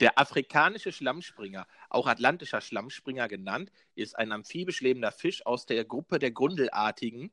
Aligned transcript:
Der 0.00 0.16
afrikanische 0.16 0.92
Schlammspringer, 0.92 1.66
auch 1.90 2.06
atlantischer 2.06 2.60
Schlammspringer 2.60 3.26
genannt, 3.26 3.72
ist 3.96 4.16
ein 4.16 4.30
amphibisch 4.30 4.80
lebender 4.80 5.10
Fisch 5.10 5.44
aus 5.44 5.66
der 5.66 5.84
Gruppe 5.84 6.20
der 6.20 6.30
Grundelartigen, 6.30 7.32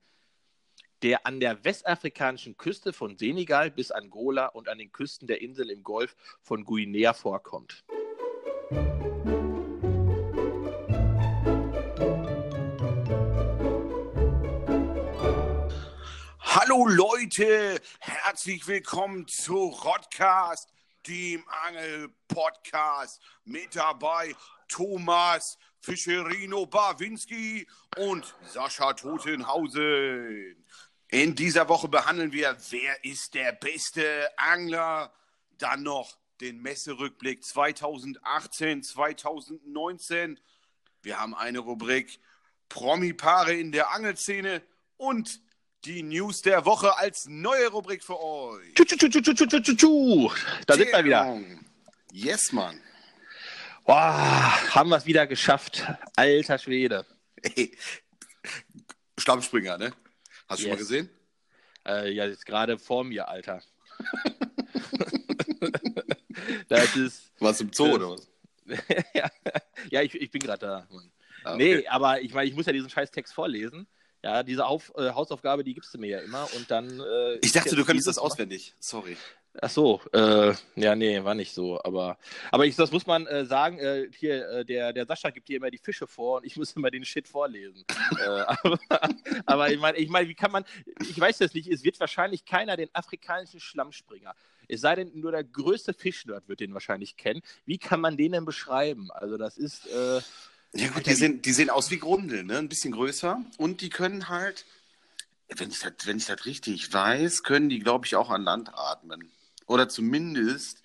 der 1.03 1.27
an 1.27 1.39
der 1.39 1.63
westafrikanischen 1.63 2.57
Küste 2.57 2.91
von 2.91 3.19
Senegal 3.19 3.69
bis 3.69 3.91
Angola 3.91 4.47
und 4.47 4.67
an 4.67 4.79
den 4.79 4.91
Küsten 4.91 5.27
der 5.27 5.41
Insel 5.41 5.69
im 5.69 5.83
Golf 5.83 6.15
von 6.41 6.65
Guinea 6.65 7.13
vorkommt. 7.13 7.85
Hallo 16.39 16.87
Leute, 16.87 17.79
herzlich 17.99 18.67
willkommen 18.67 19.27
zu 19.27 19.55
Rodcast, 19.67 20.74
dem 21.07 21.43
Angel-Podcast. 21.67 23.21
Mit 23.43 23.75
dabei 23.75 24.35
Thomas 24.67 25.57
Fischerino 25.79 26.65
Barwinski 26.65 27.67
und 27.97 28.35
Sascha 28.47 28.93
Totenhausen. 28.93 30.65
In 31.09 31.35
dieser 31.35 31.69
Woche 31.69 31.87
behandeln 31.87 32.31
wir, 32.31 32.57
wer 32.71 33.05
ist 33.05 33.33
der 33.35 33.51
beste 33.53 34.29
Angler? 34.37 35.13
Dann 35.57 35.83
noch 35.83 36.17
den 36.41 36.61
Messerückblick 36.61 37.43
2018, 37.43 38.83
2019. 38.83 40.39
Wir 41.01 41.19
haben 41.19 41.35
eine 41.35 41.59
Rubrik 41.59 42.19
Promi-Paare 42.69 43.53
in 43.53 43.71
der 43.71 43.91
Angelszene 43.91 44.63
und 44.97 45.39
die 45.85 46.03
News 46.03 46.41
der 46.41 46.65
Woche 46.65 46.97
als 46.97 47.27
neue 47.27 47.67
Rubrik 47.67 48.03
für 48.03 48.19
euch. 48.19 48.73
Tschu, 48.73 48.85
tschu, 48.85 48.97
tschu, 49.09 49.21
tschu, 49.21 49.33
tschu, 49.33 49.45
tschu, 49.61 49.75
tschu. 49.75 50.31
Da 50.65 50.75
sind 50.75 50.91
wir 50.91 51.03
wieder. 51.05 51.39
Yes, 52.11 52.51
Mann. 52.51 52.79
Boah, 53.85 54.51
haben 54.73 54.89
wir 54.89 54.97
es 54.97 55.05
wieder 55.05 55.27
geschafft. 55.27 55.83
Alter 56.15 56.57
Schwede. 56.57 57.05
Ey, 57.41 57.77
Stammspringer, 59.17 59.77
ne? 59.77 59.91
Hast 60.49 60.59
du 60.59 60.63
schon 60.63 60.71
Yes. 60.71 60.71
mal 60.71 60.77
gesehen? 60.77 61.09
Äh, 61.87 62.11
ja, 62.13 62.25
jetzt 62.25 62.45
gerade 62.45 62.79
vor 62.79 63.03
mir, 63.03 63.27
Alter. 63.27 63.61
das 66.67 66.95
ist. 66.95 67.31
Warst 67.39 67.59
du 67.59 67.65
im 67.65 67.73
Zoo 67.73 67.85
Das- 67.87 67.95
oder 67.95 68.09
was? 68.11 68.27
ja, 69.91 70.01
ich, 70.01 70.15
ich 70.15 70.31
bin 70.31 70.41
gerade 70.41 70.65
da. 70.65 70.87
Ah, 71.43 71.55
Nee, 71.55 71.77
okay. 71.77 71.87
aber 71.87 72.21
ich 72.21 72.33
meine, 72.33 72.49
ich 72.49 72.55
muss 72.55 72.65
ja 72.65 72.73
diesen 72.73 72.89
scheiß 72.89 73.11
Text 73.11 73.33
vorlesen. 73.35 73.87
Ja, 74.25 74.41
diese 74.41 74.65
Auf, 74.65 74.91
äh, 74.97 75.11
Hausaufgabe, 75.11 75.63
die 75.63 75.75
gibst 75.75 75.93
du 75.93 75.99
mir 75.99 76.07
ja 76.07 76.19
immer 76.19 76.49
und 76.55 76.71
dann. 76.71 76.99
Äh, 76.99 77.37
Ich 77.43 77.51
dachte, 77.51 77.75
du 77.75 77.85
könntest 77.85 78.07
das 78.07 78.17
auswendig. 78.17 78.73
Sorry. 78.79 79.17
Ach 79.61 79.69
so, 79.69 80.01
äh, 80.13 80.51
ja, 80.75 80.95
nee, 80.95 81.23
war 81.23 81.35
nicht 81.35 81.53
so. 81.53 81.79
Aber, 81.83 82.17
aber 82.49 82.65
ich, 82.65 82.75
das 82.75 82.91
muss 82.91 83.05
man 83.05 83.27
äh, 83.27 83.45
sagen, 83.45 83.77
äh, 83.77 84.07
hier, 84.17 84.49
äh, 84.49 84.65
der, 84.65 84.93
der 84.93 85.05
Sascha 85.05 85.29
gibt 85.29 85.47
hier 85.47 85.57
immer 85.57 85.69
die 85.69 85.77
Fische 85.77 86.07
vor 86.07 86.37
und 86.37 86.45
ich 86.47 86.57
muss 86.57 86.73
immer 86.73 86.89
den 86.89 87.05
Shit 87.05 87.27
vorlesen. 87.27 87.85
äh, 88.19 88.23
aber, 88.23 88.79
aber 89.45 89.71
ich 89.71 89.79
meine, 89.79 89.99
ich 89.99 90.09
mein, 90.09 90.27
wie 90.27 90.33
kann 90.33 90.51
man, 90.51 90.65
ich 91.01 91.19
weiß 91.19 91.37
das 91.37 91.53
nicht, 91.53 91.67
es 91.67 91.83
wird 91.83 91.99
wahrscheinlich 91.99 92.45
keiner 92.45 92.75
den 92.77 92.89
afrikanischen 92.93 93.59
Schlammspringer, 93.59 94.33
es 94.67 94.81
sei 94.81 94.95
denn, 94.95 95.11
nur 95.13 95.33
der 95.33 95.43
größte 95.43 95.93
Fischnerd 95.93 96.49
wird 96.49 96.61
den 96.61 96.73
wahrscheinlich 96.73 97.15
kennen. 97.15 97.43
Wie 97.67 97.77
kann 97.77 98.01
man 98.01 98.17
den 98.17 98.31
denn 98.31 98.45
beschreiben? 98.45 99.11
Also 99.11 99.37
das 99.37 99.59
ist, 99.59 99.85
äh, 99.85 100.19
Ja 100.75 100.89
gut, 100.89 101.05
die 101.05 101.13
sehen, 101.13 101.41
die 101.41 101.53
sehen 101.53 101.69
aus 101.69 101.89
wie 101.89 101.99
Grundeln, 101.99 102.47
ne? 102.47 102.57
Ein 102.57 102.67
bisschen 102.67 102.91
größer. 102.91 103.41
Und 103.57 103.79
die 103.79 103.89
können 103.89 104.27
halt, 104.27 104.65
wenn 105.55 105.69
ich 105.69 105.79
das, 105.79 105.93
wenn 106.05 106.17
ich 106.17 106.25
das 106.25 106.45
richtig 106.45 106.91
weiß, 106.91 107.43
können 107.43 107.69
die, 107.69 107.79
glaube 107.79 108.05
ich, 108.05 108.15
auch 108.15 108.29
an 108.29 108.43
Land 108.43 108.71
atmen. 108.73 109.31
Oder 109.67 109.87
zumindest 109.87 110.81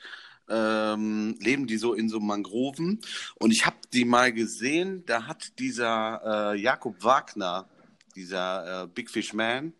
ähm, 0.48 1.36
leben 1.41 1.66
die 1.66 1.77
so 1.77 1.94
in 1.94 2.08
so 2.08 2.20
Mangroven. 2.20 3.00
Und 3.36 3.50
ich 3.50 3.66
habe 3.66 3.77
die 3.92 4.05
mal 4.05 4.33
gesehen, 4.33 5.05
da 5.06 5.27
hat 5.27 5.58
dieser 5.58 6.52
äh, 6.52 6.61
Jakob 6.61 7.02
Wagner, 7.02 7.68
dieser 8.14 8.84
äh, 8.84 8.86
Big 8.86 9.11
Fish 9.11 9.33
Man, 9.33 9.72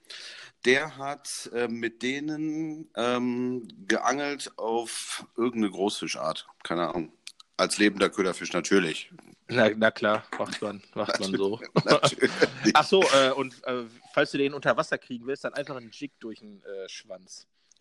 der 0.65 0.97
hat 0.98 1.50
äh, 1.54 1.69
mit 1.69 2.03
denen 2.03 2.91
ähm, 2.97 3.69
geangelt 3.87 4.53
auf 4.59 5.27
irgendeine 5.37 5.71
Großfischart. 5.71 6.48
Keine 6.62 6.88
Ahnung. 6.88 7.12
Als 7.60 7.76
lebender 7.76 8.09
Köderfisch 8.09 8.54
natürlich. 8.54 9.10
na, 9.48 9.69
na 9.76 9.91
klar, 9.91 10.25
macht 10.38 10.62
man, 10.62 10.82
macht 10.94 11.21
man 11.21 11.37
so. 11.37 11.60
Ach 12.72 12.84
so, 12.84 13.03
äh, 13.03 13.32
und 13.32 13.53
äh, 13.65 13.84
falls 14.15 14.31
du 14.31 14.38
den 14.38 14.54
unter 14.54 14.78
Wasser 14.78 14.97
kriegen 14.97 15.26
willst, 15.26 15.44
dann 15.44 15.53
einfach 15.53 15.76
einen 15.76 15.91
Jig 15.91 16.12
durch 16.21 16.38
den 16.38 16.62
äh, 16.65 16.88
Schwanz. 16.88 17.47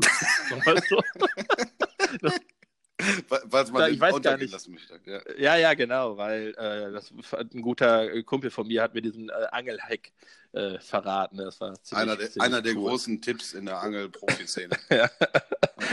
Weißt 0.65 0.91
du? 0.91 2.29
Weil 3.29 3.65
man 3.71 3.81
Ja, 3.81 3.87
ich 3.87 3.99
weiß 3.99 4.21
gar 4.21 4.37
nicht. 4.37 4.53
Ja. 5.05 5.21
Ja, 5.37 5.55
ja, 5.55 5.73
genau, 5.73 6.17
weil 6.17 6.49
äh, 6.57 6.91
das 6.91 7.13
ein 7.33 7.61
guter 7.61 8.21
Kumpel 8.23 8.51
von 8.51 8.67
mir 8.67 8.83
hat 8.83 8.93
mir 8.93 9.01
diesen 9.01 9.29
äh, 9.29 9.33
Angelhack 9.51 10.11
äh, 10.51 10.79
verraten. 10.79 11.37
Das 11.37 11.61
war 11.61 11.81
ziemlich, 11.81 12.01
Einer, 12.01 12.17
der, 12.17 12.29
einer 12.39 12.61
der 12.61 12.73
großen 12.73 13.21
Tipps 13.21 13.53
in 13.53 13.65
der 13.65 13.81
Angel-Profi-Szene. 13.81 14.75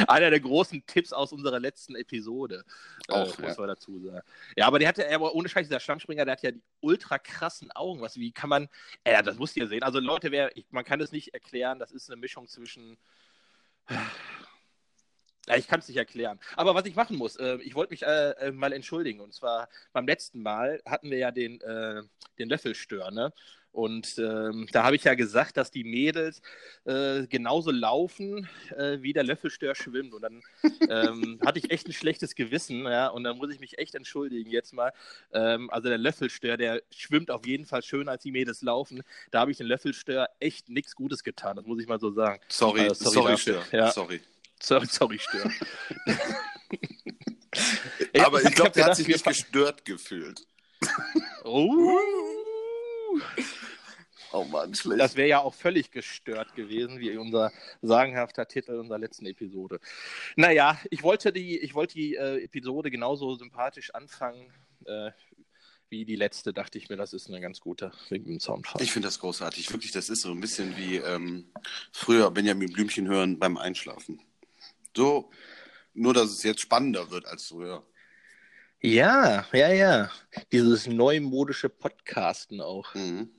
Einer 0.09 0.31
der 0.31 0.41
großen 0.41 0.85
Tipps 0.87 1.13
aus 1.13 1.33
unserer 1.33 1.61
letzten 1.61 1.95
Episode. 1.95 2.65
Auch, 3.09 3.39
äh, 3.39 3.43
ja. 3.43 3.49
muss 3.49 3.59
man 3.59 3.69
dazu 3.69 4.01
sagen. 4.01 4.27
Ja, 4.57 4.67
aber 4.67 4.79
der 4.79 4.89
hatte, 4.89 5.15
aber 5.15 5.35
ohne 5.35 5.49
Scheiß, 5.49 5.67
dieser 5.69 5.81
Schlammspringer, 5.81 6.25
der 6.25 6.33
hat 6.33 6.43
ja 6.43 6.51
die 6.51 6.63
ultra 6.81 7.19
krassen 7.19 7.71
Augen. 7.71 8.01
Was, 8.01 8.17
wie 8.17 8.33
kann 8.33 8.51
man, 8.51 8.69
äh, 9.05 9.23
das 9.23 9.39
musst 9.39 9.57
ihr 9.57 9.69
sehen. 9.69 9.83
Also 9.83 10.01
Leute, 10.01 10.33
wer, 10.33 10.57
ich, 10.57 10.67
man 10.71 10.85
kann 10.85 11.01
es 11.01 11.13
nicht 11.13 11.35
erklären, 11.35 11.79
das 11.79 11.93
ist 11.93 12.11
eine 12.11 12.21
Mischung 12.21 12.49
zwischen. 12.49 12.99
Ja, 15.49 15.57
ich 15.57 15.69
kann 15.69 15.81
es 15.81 15.89
nicht 15.89 15.97
erklären. 15.97 16.41
Aber 16.57 16.75
was 16.75 16.87
ich 16.87 16.97
machen 16.97 17.17
muss, 17.17 17.37
äh, 17.37 17.59
ich 17.63 17.75
wollte 17.75 17.93
mich 17.93 18.03
äh, 18.03 18.31
äh, 18.33 18.53
mal 18.53 18.73
entschuldigen. 18.73 19.21
Und 19.21 19.33
zwar 19.33 19.69
beim 19.93 20.07
letzten 20.07 20.43
Mal 20.43 20.81
hatten 20.85 21.11
wir 21.11 21.19
ja 21.19 21.31
den, 21.31 21.61
äh, 21.61 22.03
den 22.39 22.49
Löffelstör, 22.49 23.11
ne? 23.11 23.33
Und 23.77 24.17
ähm, 24.17 24.67
da 24.73 24.85
habe 24.85 24.97
ich 24.97 25.05
ja 25.05 25.13
gesagt, 25.13 25.59
dass 25.59 25.71
die 25.71 25.85
Mädels 25.85 26.41
äh, 26.87 27.27
genauso 27.27 27.71
laufen, 27.71 28.49
äh, 28.75 29.03
wie 29.03 29.13
der 29.13 29.23
Löffelstör 29.23 29.75
schwimmt. 29.75 30.15
Und 30.15 30.23
dann 30.23 30.43
ähm, 30.89 31.39
hatte 31.45 31.59
ich 31.59 31.71
echt 31.71 31.87
ein 31.87 31.93
schlechtes 31.93 32.35
Gewissen, 32.35 32.85
ja, 32.85 33.09
und 33.09 33.23
dann 33.25 33.37
muss 33.37 33.53
ich 33.53 33.61
mich 33.61 33.77
echt 33.77 33.95
entschuldigen 33.95 34.51
jetzt 34.51 34.73
mal. 34.73 34.95
Ähm, 35.31 35.69
also 35.69 35.91
der 35.91 35.99
Löffelstör, 35.99 36.57
der 36.57 36.83
schwimmt 36.91 37.31
auf 37.31 37.47
jeden 37.47 37.67
Fall 37.67 37.83
schöner, 37.83 38.13
als 38.13 38.23
die 38.23 38.33
Mädels 38.33 38.63
laufen. 38.63 39.03
Da 39.31 39.41
habe 39.41 39.51
ich 39.51 39.59
den 39.59 39.67
Löffelstör 39.67 40.31
echt 40.41 40.71
nichts 40.71 40.97
Gutes 40.97 41.23
getan, 41.23 41.57
das 41.57 41.67
muss 41.67 41.79
ich 41.79 41.87
mal 41.87 42.01
so 42.01 42.11
sagen. 42.11 42.41
Sorry, 42.49 42.87
Äh, 42.87 42.95
sorry, 42.95 43.15
sorry 43.15 43.37
Stör. 43.37 43.63
Ja. 43.73 43.91
Sorry. 43.91 44.23
Sorry, 44.67 44.87
sorry 44.87 45.19
Stör. 45.19 45.51
Ja, 48.13 48.27
Aber 48.27 48.43
ich 48.43 48.55
glaube, 48.55 48.71
der 48.73 48.83
gedacht, 48.83 48.91
hat 48.91 48.97
sich 48.97 49.09
nicht 49.09 49.25
gestört 49.25 49.85
gefühlt. 49.85 50.47
Oh. 51.45 51.99
Oh 54.33 54.45
Mann, 54.45 54.75
schlecht. 54.75 55.01
Das 55.01 55.17
wäre 55.17 55.29
ja 55.29 55.41
auch 55.41 55.55
völlig 55.55 55.91
gestört 55.91 56.55
gewesen, 56.55 56.99
wie 56.99 57.17
unser 57.17 57.53
sagenhafter 57.81 58.47
Titel 58.47 58.73
unserer 58.73 58.99
letzten 58.99 59.25
Episode. 59.27 59.81
Naja, 60.35 60.79
ich 60.91 61.03
wollte 61.03 61.33
die, 61.33 61.59
ich 61.59 61.75
wollte 61.75 61.95
die 61.95 62.17
äh, 62.17 62.45
Episode 62.45 62.91
genauso 62.91 63.37
sympathisch 63.37 63.95
anfangen 63.95 64.53
äh, 64.85 65.13
wie 65.89 66.05
die 66.05 66.17
letzte, 66.17 66.53
dachte 66.53 66.79
ich 66.79 66.89
mir, 66.89 66.97
das 66.97 67.13
ist 67.13 67.29
eine 67.29 67.41
ganz 67.41 67.61
gute 67.61 67.93
wegen 68.09 68.25
dem 68.25 68.41
Soundfall. 68.41 68.83
ich 68.83 68.93
finde 68.93 69.09
das 69.09 69.21
großartig. 69.21 69.73
Wirklich, 69.73 69.93
das 69.93 70.11
ist 70.11 70.23
so 70.23 70.33
ein 70.33 70.41
bisschen 70.41 70.77
wie 70.77 70.97
ähm, 70.97 71.47
früher 71.93 72.31
Benjamin 72.31 72.73
Blümchen 72.73 73.09
hören 73.09 73.39
beim 73.39 73.57
Einschlafen. 73.57 74.21
So, 74.97 75.31
nur 75.93 76.15
dass 76.15 76.31
es 76.31 76.43
jetzt 76.43 76.61
spannender 76.61 77.11
wird 77.11 77.27
als 77.27 77.49
früher. 77.49 77.85
Ja, 78.81 79.47
ja, 79.53 79.69
ja. 79.73 80.11
Dieses 80.53 80.87
neumodische 80.87 81.69
Podcasten 81.69 82.61
auch. 82.63 82.95
Mhm. 82.95 83.31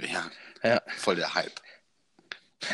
Ja, 0.00 0.30
Ja. 0.62 0.82
voll 0.96 1.16
der 1.16 1.34
Hype. 1.34 1.60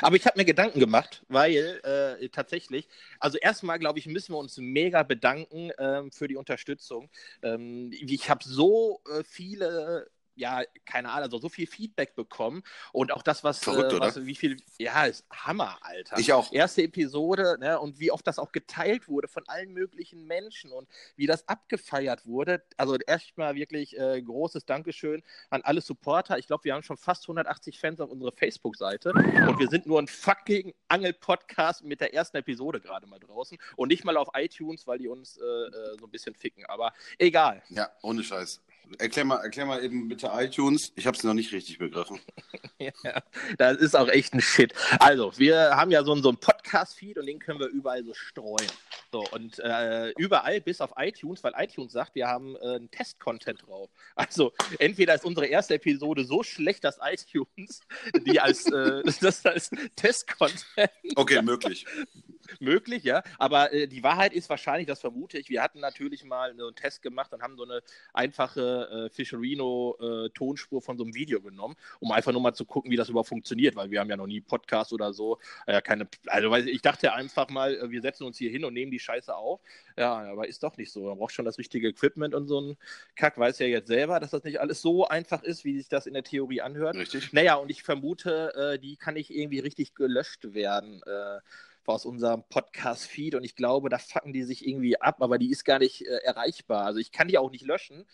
Aber 0.01 0.17
ich 0.17 0.25
habe 0.27 0.39
mir 0.39 0.45
Gedanken 0.45 0.81
gemacht, 0.81 1.25
weil 1.29 1.81
äh, 1.85 2.29
tatsächlich, 2.31 2.89
also 3.19 3.37
erstmal 3.39 3.79
glaube 3.79 3.99
ich, 3.99 4.07
müssen 4.07 4.33
wir 4.33 4.39
uns 4.39 4.57
mega 4.57 5.03
bedanken 5.03 5.71
ähm, 5.79 6.11
für 6.13 6.29
die 6.29 6.37
Unterstützung. 6.37 7.11
Ähm, 7.43 7.91
ich 7.93 8.31
habe 8.31 8.43
so 8.45 9.03
äh, 9.13 9.23
viele, 9.25 10.11
ja, 10.35 10.63
keine 10.85 11.11
Ahnung, 11.11 11.25
also 11.25 11.39
so 11.39 11.49
viel 11.49 11.67
Feedback 11.67 12.15
bekommen 12.15 12.63
und 12.93 13.13
auch 13.13 13.23
das, 13.23 13.45
was, 13.45 13.59
Verrückt, 13.59 13.93
äh, 13.93 14.01
was 14.01 14.25
wie 14.25 14.35
viel, 14.35 14.57
ja, 14.79 15.05
ist 15.05 15.25
Hammer, 15.31 15.79
Alter. 15.83 16.19
Ich 16.19 16.33
auch. 16.33 16.53
Erste 16.53 16.83
Episode, 16.83 17.57
ne, 17.61 17.79
und 17.79 17.99
wie 17.99 18.11
oft 18.11 18.27
das 18.27 18.39
auch 18.39 18.53
geteilt 18.53 19.09
wurde 19.09 19.29
von 19.29 19.45
allen 19.49 19.73
möglichen 19.73 20.27
Menschen 20.27 20.73
und 20.73 20.89
wie 21.17 21.27
das 21.27 21.49
abgefeiert 21.49 22.27
wurde. 22.27 22.63
Also 22.77 22.97
erstmal 22.97 23.55
wirklich 23.55 23.99
äh, 23.99 24.21
großes 24.21 24.65
Dankeschön 24.65 25.23
an 25.51 25.63
alle 25.63 25.81
Supporter. 25.81 26.39
Ich 26.39 26.47
glaube, 26.47 26.65
wir 26.65 26.75
haben 26.75 26.83
schon 26.83 26.97
fast 26.97 27.25
180 27.25 27.79
Fans 27.79 28.01
auf 28.01 28.11
unserer 28.11 28.33
Facebook-Seite 28.33 29.13
und 29.13 29.59
wir 29.59 29.69
sind 29.69 29.87
nur 29.87 30.01
ein 30.01 30.09
fucking 30.09 30.75
Angel-Podcast 30.89 31.85
mit 31.85 32.01
der 32.01 32.15
ersten 32.15 32.37
Episode 32.39 32.81
gerade 32.81 33.07
mal 33.07 33.19
draußen 33.19 33.59
und 33.77 33.89
nicht 33.89 34.05
mal 34.05 34.17
auf 34.17 34.29
iTunes, 34.35 34.87
weil 34.87 34.99
die 34.99 35.09
uns 35.09 35.37
äh, 35.37 35.43
äh, 35.43 35.97
so 35.99 36.07
ein 36.07 36.11
bisschen 36.11 36.35
ficken. 36.35 36.65
Aber 36.67 36.93
egal. 37.19 37.63
Ja, 37.69 37.91
ohne 38.03 38.23
Scheiß. 38.23 38.63
Erklär 38.99 39.25
mal, 39.25 39.37
erklär 39.43 39.67
mal 39.67 39.83
eben 39.85 40.09
bitte 40.09 40.31
iTunes. 40.35 40.93
Ich 40.97 41.07
habe 41.07 41.17
es 41.17 41.25
noch 41.25 41.35
nicht 41.35 41.53
richtig 41.53 41.79
begriffen. 41.79 42.21
Ja, 43.05 43.23
das 43.59 43.77
ist 43.77 43.95
auch 43.95 44.09
echt 44.09 44.35
ein 44.35 44.41
Shit. 44.41 44.75
Also, 44.99 45.33
wir 45.39 45.77
haben 45.77 45.93
ja 45.93 46.03
so, 46.03 46.13
ein- 46.15 46.23
so 46.23 46.31
einen 46.31 46.39
Podcast-Feed 46.39 47.17
und 47.17 47.27
den 47.27 47.39
können 47.39 47.61
wir 47.61 47.69
überall 47.69 48.03
so 48.05 48.13
streuen. 48.13 48.67
So, 49.13 49.25
und 49.31 49.61
äh, 49.61 50.11
überall 50.19 50.61
bis 50.61 50.81
auf 50.81 50.91
iTunes, 50.97 51.45
weil 51.45 51.53
iTunes 51.59 51.93
sagt, 51.93 52.17
wir 52.17 52.27
haben 52.27 52.57
äh, 52.57 52.75
einen 52.77 52.91
Test-Content 52.91 53.63
drauf. 53.69 53.89
Also 54.17 54.53
entweder 54.81 55.15
ist 55.15 55.25
unsere 55.25 55.47
erste 55.47 55.75
Episode 55.75 56.25
so 56.25 56.43
schlecht, 56.43 56.83
dass 56.83 56.99
iTunes 57.05 57.83
die 58.27 58.41
als, 58.41 58.67
äh, 58.67 59.03
das 59.21 59.47
als 59.47 59.71
Test-Content. 59.95 60.91
Okay, 61.15 61.41
möglich 61.41 61.87
möglich, 62.61 63.05
ja. 63.05 63.23
Aber 63.39 63.73
äh, 63.73 63.87
die 63.87 64.03
Wahrheit 64.03 64.33
ist 64.33 64.49
wahrscheinlich, 64.51 64.87
das 64.87 65.01
vermute 65.01 65.39
ich, 65.39 65.49
wir 65.49 65.63
hatten 65.63 65.81
natürlich 65.81 66.25
mal 66.25 66.51
einen 66.51 66.75
Test 66.75 67.03
gemacht 67.03 67.33
und 67.33 67.43
haben 67.43 67.57
so 67.57 67.65
eine 67.65 67.83
einfache 68.13 69.09
äh, 69.11 69.11
Fischerino-Tonspur 69.11 70.79
äh, 70.79 70.83
von 70.83 70.99
so 70.99 71.05
einem 71.05 71.15
Video 71.15 71.41
genommen, 71.41 71.77
um 72.01 72.13
einfach 72.13 72.33
nur 72.33 72.41
mal 72.41 72.55
zu 72.55 72.65
gucken, 72.65 72.91
wie 72.91 72.97
das 72.97 73.09
überhaupt 73.09 73.29
funktioniert, 73.29 73.77
weil 73.77 73.91
wir 73.91 74.01
haben 74.01 74.11
ja 74.11 74.17
noch 74.17 74.27
nie 74.27 74.41
Podcast 74.41 74.93
oder 74.93 75.13
so. 75.13 75.39
Äh, 75.67 75.81
keine, 75.83 76.09
also 76.27 76.55
ich 76.55 76.83
dachte 76.83 77.13
einfach 77.13 77.49
mal, 77.49 77.75
äh, 77.75 77.91
wir 77.91 78.01
setzen 78.03 78.25
uns 78.25 78.39
hier 78.39 78.51
hin 78.51 78.65
und 78.65 78.75
nehmen 78.75 78.91
die 78.91 78.99
Scheiße 78.99 79.35
auf. 79.35 79.61
Ja, 79.97 80.15
aber 80.15 80.49
ist 80.49 80.63
doch 80.63 80.77
nicht 80.77 80.93
so. 80.93 81.03
Man 81.05 81.19
braucht 81.19 81.33
schon 81.33 81.45
das 81.45 81.59
richtige 81.59 81.89
Equipment 81.89 82.35
und 82.35 82.47
so 82.47 82.61
ein 82.61 82.77
Kack. 83.17 83.39
Weiß 83.39 83.59
ja 83.59 83.67
jetzt 83.67 83.89
selber, 83.89 84.21
dass 84.21 84.31
das 84.31 84.45
nicht 84.45 84.61
alles 84.61 84.81
so 84.83 85.07
einfach 85.07 85.43
ist, 85.43 85.65
wie 85.65 85.77
sich 85.77 85.89
das 85.89 86.07
in 86.07 86.15
der 86.15 86.25
Theorie 86.25 86.61
anhört. 86.61 86.97
Richtig. 86.97 87.33
Naja, 87.33 87.55
und 87.57 87.71
ich 87.71 87.83
vermute, 87.83 88.55
äh, 88.55 88.79
die 88.79 88.97
kann 88.97 89.15
nicht 89.15 89.31
irgendwie 89.31 89.59
richtig 89.59 89.95
gelöscht 89.95 90.55
werden 90.55 91.03
aus 91.87 92.05
unserem 92.05 92.45
Podcast-Feed 92.49 93.35
und 93.35 93.45
ich 93.45 93.57
glaube, 93.57 93.89
da 93.89 93.99
fucken 93.99 94.33
die 94.33 94.45
sich 94.45 94.67
irgendwie 94.67 95.01
ab, 95.01 95.17
aber 95.21 95.39
die 95.39 95.51
ist 95.51 95.65
gar 95.65 95.79
nicht 95.79 96.07
äh, 96.07 96.19
erreichbar. 96.25 96.85
Also 96.85 96.99
ich 96.99 97.13
kann 97.13 97.29
die 97.29 97.39
auch 97.39 97.51
nicht 97.51 97.65
löschen. 97.65 98.07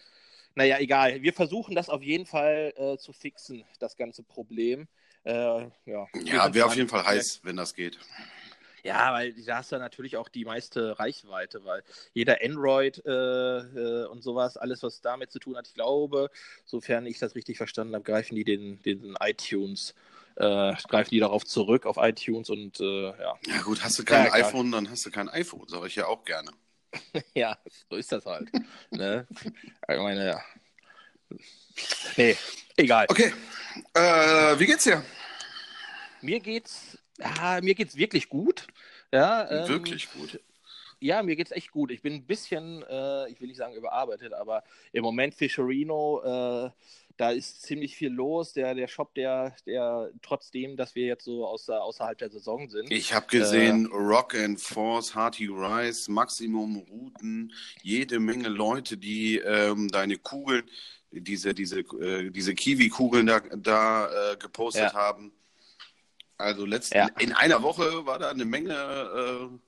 Naja, 0.55 0.79
egal. 0.79 1.23
Wir 1.23 1.33
versuchen 1.33 1.75
das 1.75 1.89
auf 1.89 2.03
jeden 2.03 2.27
Fall 2.27 2.73
äh, 2.77 2.97
zu 2.97 3.13
fixen, 3.13 3.65
das 3.79 3.97
ganze 3.97 4.23
Problem. 4.23 4.89
Äh, 5.25 5.33
ja, 5.87 6.07
ja 6.25 6.55
wäre 6.55 6.67
auf 6.67 6.77
jeden 6.77 6.89
Fall 6.89 7.05
heiß, 7.05 7.41
wenn 7.45 7.57
das 7.57 7.75
geht. 7.75 7.99
Ja, 8.85 9.13
weil 9.13 9.35
da 9.35 9.59
hast 9.59 9.73
du 9.73 9.77
natürlich 9.77 10.17
auch 10.17 10.29
die 10.29 10.45
meiste 10.45 10.99
Reichweite, 10.99 11.65
weil 11.65 11.83
jeder 12.15 12.39
Android 12.43 13.03
äh, 13.05 13.11
äh, 13.11 14.07
und 14.07 14.23
sowas, 14.23 14.57
alles, 14.57 14.83
was 14.83 15.01
damit 15.01 15.31
zu 15.31 15.39
tun 15.39 15.57
hat, 15.57 15.67
ich 15.67 15.75
glaube, 15.75 16.31
sofern 16.65 17.07
ich 17.07 17.19
das 17.19 17.35
richtig 17.35 17.57
verstanden 17.57 17.95
habe, 17.95 18.05
greifen 18.05 18.37
die 18.37 18.45
den, 18.45 18.81
den 18.83 19.17
iTunes 19.21 19.95
äh, 20.39 20.75
greifen 20.89 21.11
die 21.11 21.19
darauf 21.19 21.45
zurück 21.45 21.85
auf 21.85 21.97
iTunes 21.99 22.49
und 22.49 22.81
äh, 22.81 23.09
ja. 23.09 23.39
Ja 23.47 23.63
gut, 23.63 23.83
hast 23.83 23.99
du 23.99 24.05
kein 24.05 24.27
ja, 24.27 24.33
iPhone, 24.33 24.71
dann 24.71 24.89
hast 24.89 25.05
du 25.05 25.11
kein 25.11 25.29
iPhone, 25.29 25.69
sage 25.69 25.89
ich 25.89 25.97
ja 25.97 26.07
auch 26.07 26.25
gerne. 26.25 26.51
ja, 27.35 27.59
so 27.91 27.97
ist 27.97 28.13
das 28.13 28.25
halt. 28.25 28.49
ne? 28.91 29.27
Ich 29.43 29.99
meine, 29.99 30.27
ja. 30.27 30.41
Nee, 32.17 32.37
egal. 32.77 33.07
Okay. 33.09 33.33
Äh, 33.95 34.59
wie 34.59 34.67
geht's 34.67 34.85
dir? 34.85 35.05
Mir 36.23 36.41
geht's, 36.41 36.99
ja, 37.19 37.61
mir 37.61 37.75
geht's 37.75 37.97
wirklich 37.97 38.29
gut. 38.29 38.67
Ja, 39.13 39.51
ähm, 39.51 39.69
wirklich 39.69 40.11
gut. 40.13 40.41
Ja, 41.01 41.23
mir 41.23 41.37
geht's 41.37 41.53
echt 41.53 41.71
gut. 41.71 41.91
Ich 41.91 42.03
bin 42.03 42.15
ein 42.15 42.27
bisschen, 42.27 42.83
äh, 42.83 43.29
ich 43.29 43.41
will 43.41 43.49
nicht 43.49 43.57
sagen 43.57 43.75
überarbeitet, 43.75 44.33
aber 44.33 44.65
im 44.93 45.03
Moment 45.03 45.35
Fischerino 45.35 46.67
äh, 46.67 46.71
da 47.19 47.31
ist 47.31 47.63
ziemlich 47.63 47.97
viel 47.97 48.11
los. 48.11 48.53
Der, 48.53 48.75
der 48.75 48.87
Shop, 48.89 49.15
der, 49.15 49.55
der 49.67 50.11
trotzdem, 50.23 50.77
dass 50.77 50.95
wir 50.95 51.05
jetzt 51.05 51.25
so 51.25 51.47
außer, 51.47 51.83
außerhalb 51.83 52.17
der 52.17 52.31
Saison 52.31 52.71
sind. 52.71 52.91
Ich 52.91 53.13
habe 53.13 53.27
gesehen, 53.27 53.87
äh, 53.87 53.95
Rock 53.95 54.35
and 54.35 54.61
Force, 54.61 55.15
Hearty 55.15 55.49
Rice, 55.49 56.09
Maximum 56.09 56.77
Routen, 56.77 57.53
jede 57.83 58.21
Menge 58.21 58.49
Leute, 58.49 58.97
die 58.97 59.39
ähm, 59.39 59.89
deine 59.89 60.17
Kugeln, 60.17 60.63
diese, 61.11 61.55
diese, 61.55 61.81
äh, 61.81 62.31
diese 62.31 62.55
Kiwi-Kugeln 62.55 63.27
da, 63.27 63.41
da 63.57 64.33
äh, 64.33 64.37
gepostet 64.37 64.93
ja. 64.93 64.95
haben. 64.95 65.33
Also 66.37 66.65
letzten, 66.65 66.99
ja. 66.99 67.09
in 67.19 67.33
einer 67.33 67.63
Woche 67.65 68.07
war 68.07 68.21
da 68.21 68.31
eine 68.31 68.45
Menge 68.45 68.73
äh, 68.73 69.59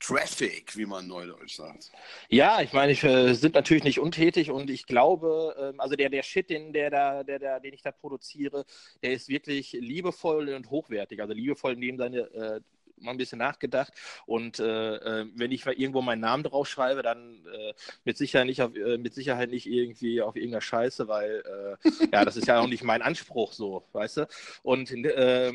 Traffic, 0.00 0.76
wie 0.76 0.86
man 0.86 1.06
neudeutsch 1.08 1.56
sagt. 1.56 1.90
Ja, 2.28 2.60
ich 2.60 2.72
meine, 2.72 2.94
wir 2.94 3.10
äh, 3.10 3.34
sind 3.34 3.54
natürlich 3.54 3.84
nicht 3.84 3.98
untätig 3.98 4.50
und 4.50 4.70
ich 4.70 4.86
glaube, 4.86 5.56
ähm, 5.58 5.80
also 5.80 5.96
der, 5.96 6.08
der 6.08 6.22
Shit, 6.22 6.50
den, 6.50 6.72
der 6.72 6.90
da, 6.90 7.24
der, 7.24 7.38
der, 7.38 7.60
den 7.60 7.74
ich 7.74 7.82
da 7.82 7.90
produziere, 7.90 8.64
der 9.02 9.12
ist 9.12 9.28
wirklich 9.28 9.72
liebevoll 9.72 10.48
und 10.50 10.70
hochwertig. 10.70 11.20
Also 11.20 11.34
liebevoll 11.34 11.76
neben 11.76 11.98
seine 11.98 12.20
äh, 12.32 12.60
mal 13.00 13.12
ein 13.12 13.16
bisschen 13.16 13.38
nachgedacht. 13.38 13.92
Und 14.26 14.58
äh, 14.58 14.96
äh 14.96 15.26
wenn 15.34 15.52
ich 15.52 15.66
irgendwo 15.66 16.02
meinen 16.02 16.20
Namen 16.20 16.42
draufschreibe, 16.42 17.02
dann 17.02 17.44
äh, 17.46 17.74
mit, 18.04 18.16
Sicherheit 18.16 18.46
nicht 18.46 18.62
auf, 18.62 18.74
äh, 18.74 18.98
mit 18.98 19.14
Sicherheit 19.14 19.50
nicht 19.50 19.66
irgendwie 19.66 20.20
auf 20.22 20.36
irgendeiner 20.36 20.60
Scheiße, 20.60 21.08
weil 21.08 21.42
äh, 21.84 22.06
ja, 22.12 22.24
das 22.24 22.36
ist 22.36 22.46
ja 22.46 22.60
auch 22.60 22.66
nicht 22.66 22.82
mein 22.82 23.02
Anspruch 23.02 23.52
so, 23.52 23.84
weißt 23.92 24.18
du? 24.18 24.28
Und 24.62 24.92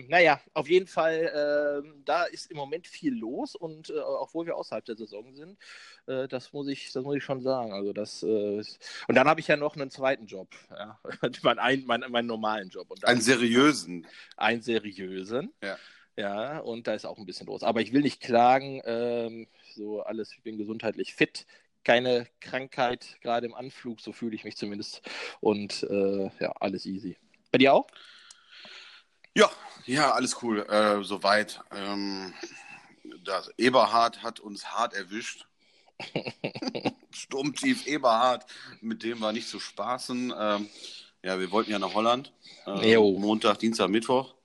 naja, 0.09 0.39
auf 0.53 0.69
jeden 0.69 0.87
Fall, 0.87 1.83
da 2.05 2.23
ist 2.25 2.51
im 2.51 2.57
Moment 2.57 2.87
viel 2.87 3.13
los 3.13 3.55
und 3.55 3.91
obwohl 3.91 4.45
wir 4.45 4.55
außerhalb 4.55 4.85
der 4.85 4.95
Saison 4.95 5.33
sind, 5.35 5.57
das 6.05 6.53
muss 6.53 6.67
ich, 6.67 6.91
das 6.91 7.03
muss 7.03 7.15
ich 7.15 7.23
schon 7.23 7.41
sagen. 7.41 7.73
Also 7.73 7.93
das 7.93 8.23
und 8.23 9.15
dann 9.15 9.27
habe 9.27 9.39
ich 9.39 9.47
ja 9.47 9.57
noch 9.57 9.75
einen 9.75 9.89
zweiten 9.89 10.25
Job, 10.25 10.49
ja, 10.69 10.99
meinen, 11.41 11.85
meinen, 11.85 12.11
meinen 12.11 12.27
normalen 12.27 12.69
Job. 12.69 12.87
einen 13.03 13.21
seriösen. 13.21 14.07
Einen 14.37 14.61
seriösen. 14.61 15.53
Ja. 15.63 15.77
Ja, 16.15 16.59
und 16.59 16.87
da 16.87 16.93
ist 16.93 17.05
auch 17.05 17.17
ein 17.17 17.25
bisschen 17.25 17.47
los. 17.47 17.63
Aber 17.63 17.81
ich 17.81 17.91
will 17.91 18.01
nicht 18.01 18.21
klagen, 18.21 18.81
ähm, 18.85 19.47
so 19.73 20.01
alles, 20.01 20.31
ich 20.31 20.43
bin 20.43 20.57
gesundheitlich 20.57 21.15
fit, 21.15 21.45
keine 21.83 22.27
Krankheit, 22.39 23.17
gerade 23.21 23.45
im 23.47 23.55
Anflug, 23.55 23.99
so 23.99 24.13
fühle 24.13 24.35
ich 24.35 24.43
mich 24.43 24.55
zumindest. 24.55 25.01
Und 25.41 25.83
äh, 25.83 26.29
ja, 26.39 26.51
alles 26.59 26.85
easy. 26.85 27.17
Bei 27.51 27.57
dir 27.57 27.73
auch? 27.73 27.87
Ja, 29.35 29.49
ja, 29.85 30.11
alles 30.11 30.41
cool, 30.43 30.61
äh, 30.69 31.03
soweit. 31.03 31.61
Ähm, 31.71 32.33
das 33.23 33.51
Eberhard 33.57 34.21
hat 34.21 34.39
uns 34.39 34.67
hart 34.67 34.93
erwischt. 34.93 35.47
Sturmtief 37.11 37.87
Eberhard, 37.87 38.45
mit 38.81 39.03
dem 39.03 39.21
war 39.21 39.31
nicht 39.31 39.47
zu 39.47 39.59
spaßen. 39.59 40.33
Ähm, 40.37 40.69
ja, 41.23 41.39
wir 41.39 41.51
wollten 41.51 41.71
ja 41.71 41.79
nach 41.79 41.93
Holland. 41.93 42.33
Äh, 42.65 42.97
Montag, 42.97 43.59
Dienstag, 43.59 43.89
Mittwoch. 43.89 44.35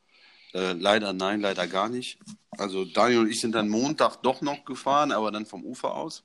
Äh, 0.55 0.73
leider 0.73 1.13
nein, 1.13 1.41
leider 1.41 1.67
gar 1.67 1.89
nicht. 1.89 2.19
Also 2.51 2.85
Daniel 2.85 3.21
und 3.21 3.31
ich 3.31 3.41
sind 3.41 3.53
dann 3.53 3.69
Montag 3.69 4.23
doch 4.23 4.41
noch 4.41 4.65
gefahren, 4.65 5.13
aber 5.13 5.31
dann 5.31 5.47
vom 5.47 5.65
Ufer 5.65 5.95
aus. 5.95 6.25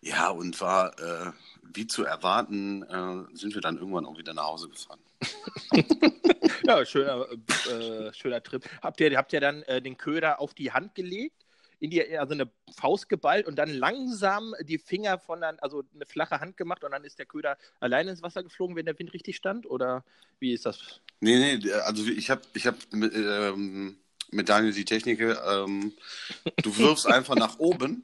Ja, 0.00 0.28
und 0.28 0.60
war 0.60 0.98
äh, 0.98 1.32
wie 1.62 1.86
zu 1.86 2.04
erwarten, 2.04 2.82
äh, 2.82 3.36
sind 3.36 3.54
wir 3.54 3.60
dann 3.60 3.78
irgendwann 3.78 4.06
auch 4.06 4.18
wieder 4.18 4.34
nach 4.34 4.44
Hause 4.44 4.68
gefahren. 4.68 5.00
ja, 6.64 6.84
schöner, 6.84 7.26
äh, 7.70 8.12
schöner 8.12 8.42
Trip. 8.42 8.64
Habt 8.82 9.00
ihr, 9.00 9.16
habt 9.16 9.32
ihr 9.32 9.40
dann 9.40 9.62
äh, 9.62 9.80
den 9.80 9.96
Köder 9.96 10.40
auf 10.40 10.54
die 10.54 10.72
Hand 10.72 10.94
gelegt? 10.94 11.43
In 11.84 11.90
die, 11.90 12.18
also 12.18 12.32
eine 12.32 12.50
Faust 12.74 13.10
geballt 13.10 13.46
und 13.46 13.56
dann 13.56 13.68
langsam 13.68 14.54
die 14.62 14.78
Finger 14.78 15.18
von 15.18 15.42
dann, 15.42 15.58
also 15.58 15.84
eine 15.94 16.06
flache 16.06 16.40
Hand 16.40 16.56
gemacht 16.56 16.82
und 16.82 16.92
dann 16.92 17.04
ist 17.04 17.18
der 17.18 17.26
Köder 17.26 17.58
alleine 17.78 18.10
ins 18.10 18.22
Wasser 18.22 18.42
geflogen, 18.42 18.74
wenn 18.74 18.86
der 18.86 18.98
Wind 18.98 19.12
richtig 19.12 19.36
stand? 19.36 19.66
Oder 19.66 20.02
wie 20.40 20.54
ist 20.54 20.64
das? 20.64 21.00
Nee, 21.20 21.58
nee, 21.58 21.72
also 21.72 22.06
ich 22.06 22.30
habe 22.30 22.40
ich 22.54 22.66
hab 22.66 22.76
mit, 22.92 23.14
ähm, 23.14 23.98
mit 24.30 24.48
Daniel 24.48 24.72
die 24.72 24.86
Technik, 24.86 25.20
ähm, 25.20 25.92
du 26.62 26.76
wirfst 26.78 27.06
einfach 27.06 27.36
nach 27.36 27.58
oben 27.58 28.02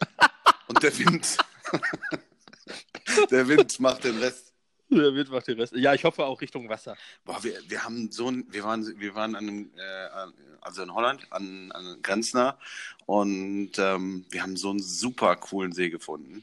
und 0.68 0.80
der 0.80 0.96
Wind, 0.96 1.38
der 3.32 3.48
Wind 3.48 3.80
macht 3.80 4.04
den 4.04 4.18
Rest. 4.18 4.47
Der 4.90 5.14
Wind 5.14 5.30
macht 5.30 5.46
den 5.48 5.60
Rest. 5.60 5.74
Ja, 5.74 5.92
ich 5.92 6.04
hoffe 6.04 6.24
auch 6.24 6.40
Richtung 6.40 6.68
Wasser. 6.68 6.96
Boah, 7.24 7.42
wir, 7.44 7.58
wir 7.68 7.84
haben 7.84 8.10
so 8.10 8.30
ein, 8.30 8.46
wir 8.50 8.64
waren, 8.64 8.98
wir 8.98 9.14
waren 9.14 9.34
an 9.34 9.48
einem, 9.48 9.70
äh, 9.76 10.58
also 10.60 10.82
in 10.82 10.94
Holland, 10.94 11.26
an, 11.30 11.70
an 11.72 11.98
Grenznah 12.02 12.58
und 13.06 13.72
ähm, 13.78 14.24
wir 14.30 14.42
haben 14.42 14.56
so 14.56 14.70
einen 14.70 14.82
super 14.82 15.36
coolen 15.36 15.72
See 15.72 15.90
gefunden. 15.90 16.42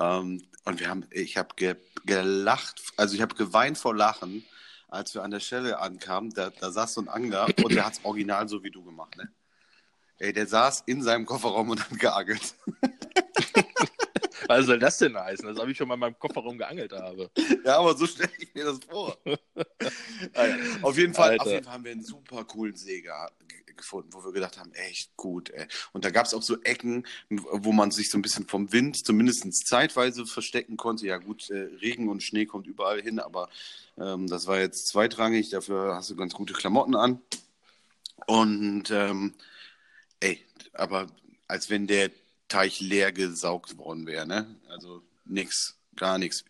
Ähm, 0.00 0.42
und 0.64 0.80
wir 0.80 0.88
haben, 0.88 1.06
ich 1.10 1.36
habe 1.36 1.50
ge, 1.56 1.76
gelacht, 2.04 2.82
also 2.96 3.14
ich 3.14 3.22
habe 3.22 3.34
geweint 3.34 3.78
vor 3.78 3.94
Lachen, 3.94 4.44
als 4.88 5.14
wir 5.14 5.22
an 5.22 5.30
der 5.30 5.40
Stelle 5.40 5.78
ankamen. 5.78 6.30
Da, 6.30 6.50
da 6.50 6.70
saß 6.70 6.94
so 6.94 7.02
ein 7.02 7.08
Angler 7.08 7.46
und 7.62 7.74
der 7.74 7.84
hat 7.84 7.94
es 7.94 8.04
original 8.04 8.48
so 8.48 8.62
wie 8.62 8.70
du 8.70 8.82
gemacht, 8.82 9.16
ne? 9.16 9.30
Ey, 10.18 10.32
der 10.32 10.46
saß 10.46 10.84
in 10.86 11.02
seinem 11.02 11.26
Kofferraum 11.26 11.68
und 11.68 11.80
hat 11.80 11.98
geangelt. 11.98 12.54
Was 14.48 14.66
soll 14.66 14.78
das 14.78 14.98
denn 14.98 15.16
heißen? 15.16 15.46
Das 15.46 15.58
habe 15.58 15.70
ich 15.70 15.76
schon 15.76 15.88
mal 15.88 15.94
in 15.94 16.00
meinem 16.00 16.18
Kofferraum 16.18 16.58
geangelt 16.58 16.92
habe. 16.92 17.30
Ja, 17.64 17.78
aber 17.78 17.96
so 17.96 18.06
stelle 18.06 18.30
ich 18.38 18.54
mir 18.54 18.64
das 18.64 18.80
vor. 18.88 19.16
ah, 20.34 20.46
ja. 20.46 20.56
auf, 20.82 20.96
jeden 20.96 21.14
Fall, 21.14 21.38
auf 21.38 21.46
jeden 21.46 21.64
Fall 21.64 21.72
haben 21.72 21.84
wir 21.84 21.92
einen 21.92 22.04
super 22.04 22.44
coolen 22.44 22.76
See 22.76 23.04
gefunden, 23.76 24.10
wo 24.12 24.24
wir 24.24 24.32
gedacht 24.32 24.58
haben, 24.58 24.72
echt 24.72 25.16
gut. 25.16 25.50
Ey. 25.50 25.66
Und 25.92 26.04
da 26.04 26.10
gab 26.10 26.26
es 26.26 26.34
auch 26.34 26.42
so 26.42 26.60
Ecken, 26.62 27.06
wo 27.28 27.72
man 27.72 27.90
sich 27.90 28.10
so 28.10 28.18
ein 28.18 28.22
bisschen 28.22 28.46
vom 28.46 28.72
Wind 28.72 29.04
zumindest 29.04 29.66
zeitweise 29.66 30.26
verstecken 30.26 30.76
konnte. 30.76 31.06
Ja 31.06 31.18
gut, 31.18 31.50
äh, 31.50 31.68
Regen 31.80 32.08
und 32.08 32.22
Schnee 32.22 32.46
kommt 32.46 32.66
überall 32.66 33.00
hin, 33.00 33.18
aber 33.18 33.48
ähm, 33.98 34.26
das 34.26 34.46
war 34.46 34.58
jetzt 34.58 34.88
zweitrangig. 34.88 35.50
Dafür 35.50 35.94
hast 35.94 36.10
du 36.10 36.16
ganz 36.16 36.34
gute 36.34 36.54
Klamotten 36.54 36.96
an. 36.96 37.20
Und 38.26 38.90
ähm, 38.90 39.34
ey, 40.20 40.44
aber 40.72 41.06
als 41.48 41.70
wenn 41.70 41.86
der 41.86 42.10
Teich 42.48 42.80
leer 42.80 43.12
gesaugt 43.12 43.76
worden 43.78 44.06
wäre, 44.06 44.26
ne? 44.26 44.56
Also 44.68 45.02
nix. 45.24 45.76
gar 45.96 46.18
nichts. 46.18 46.44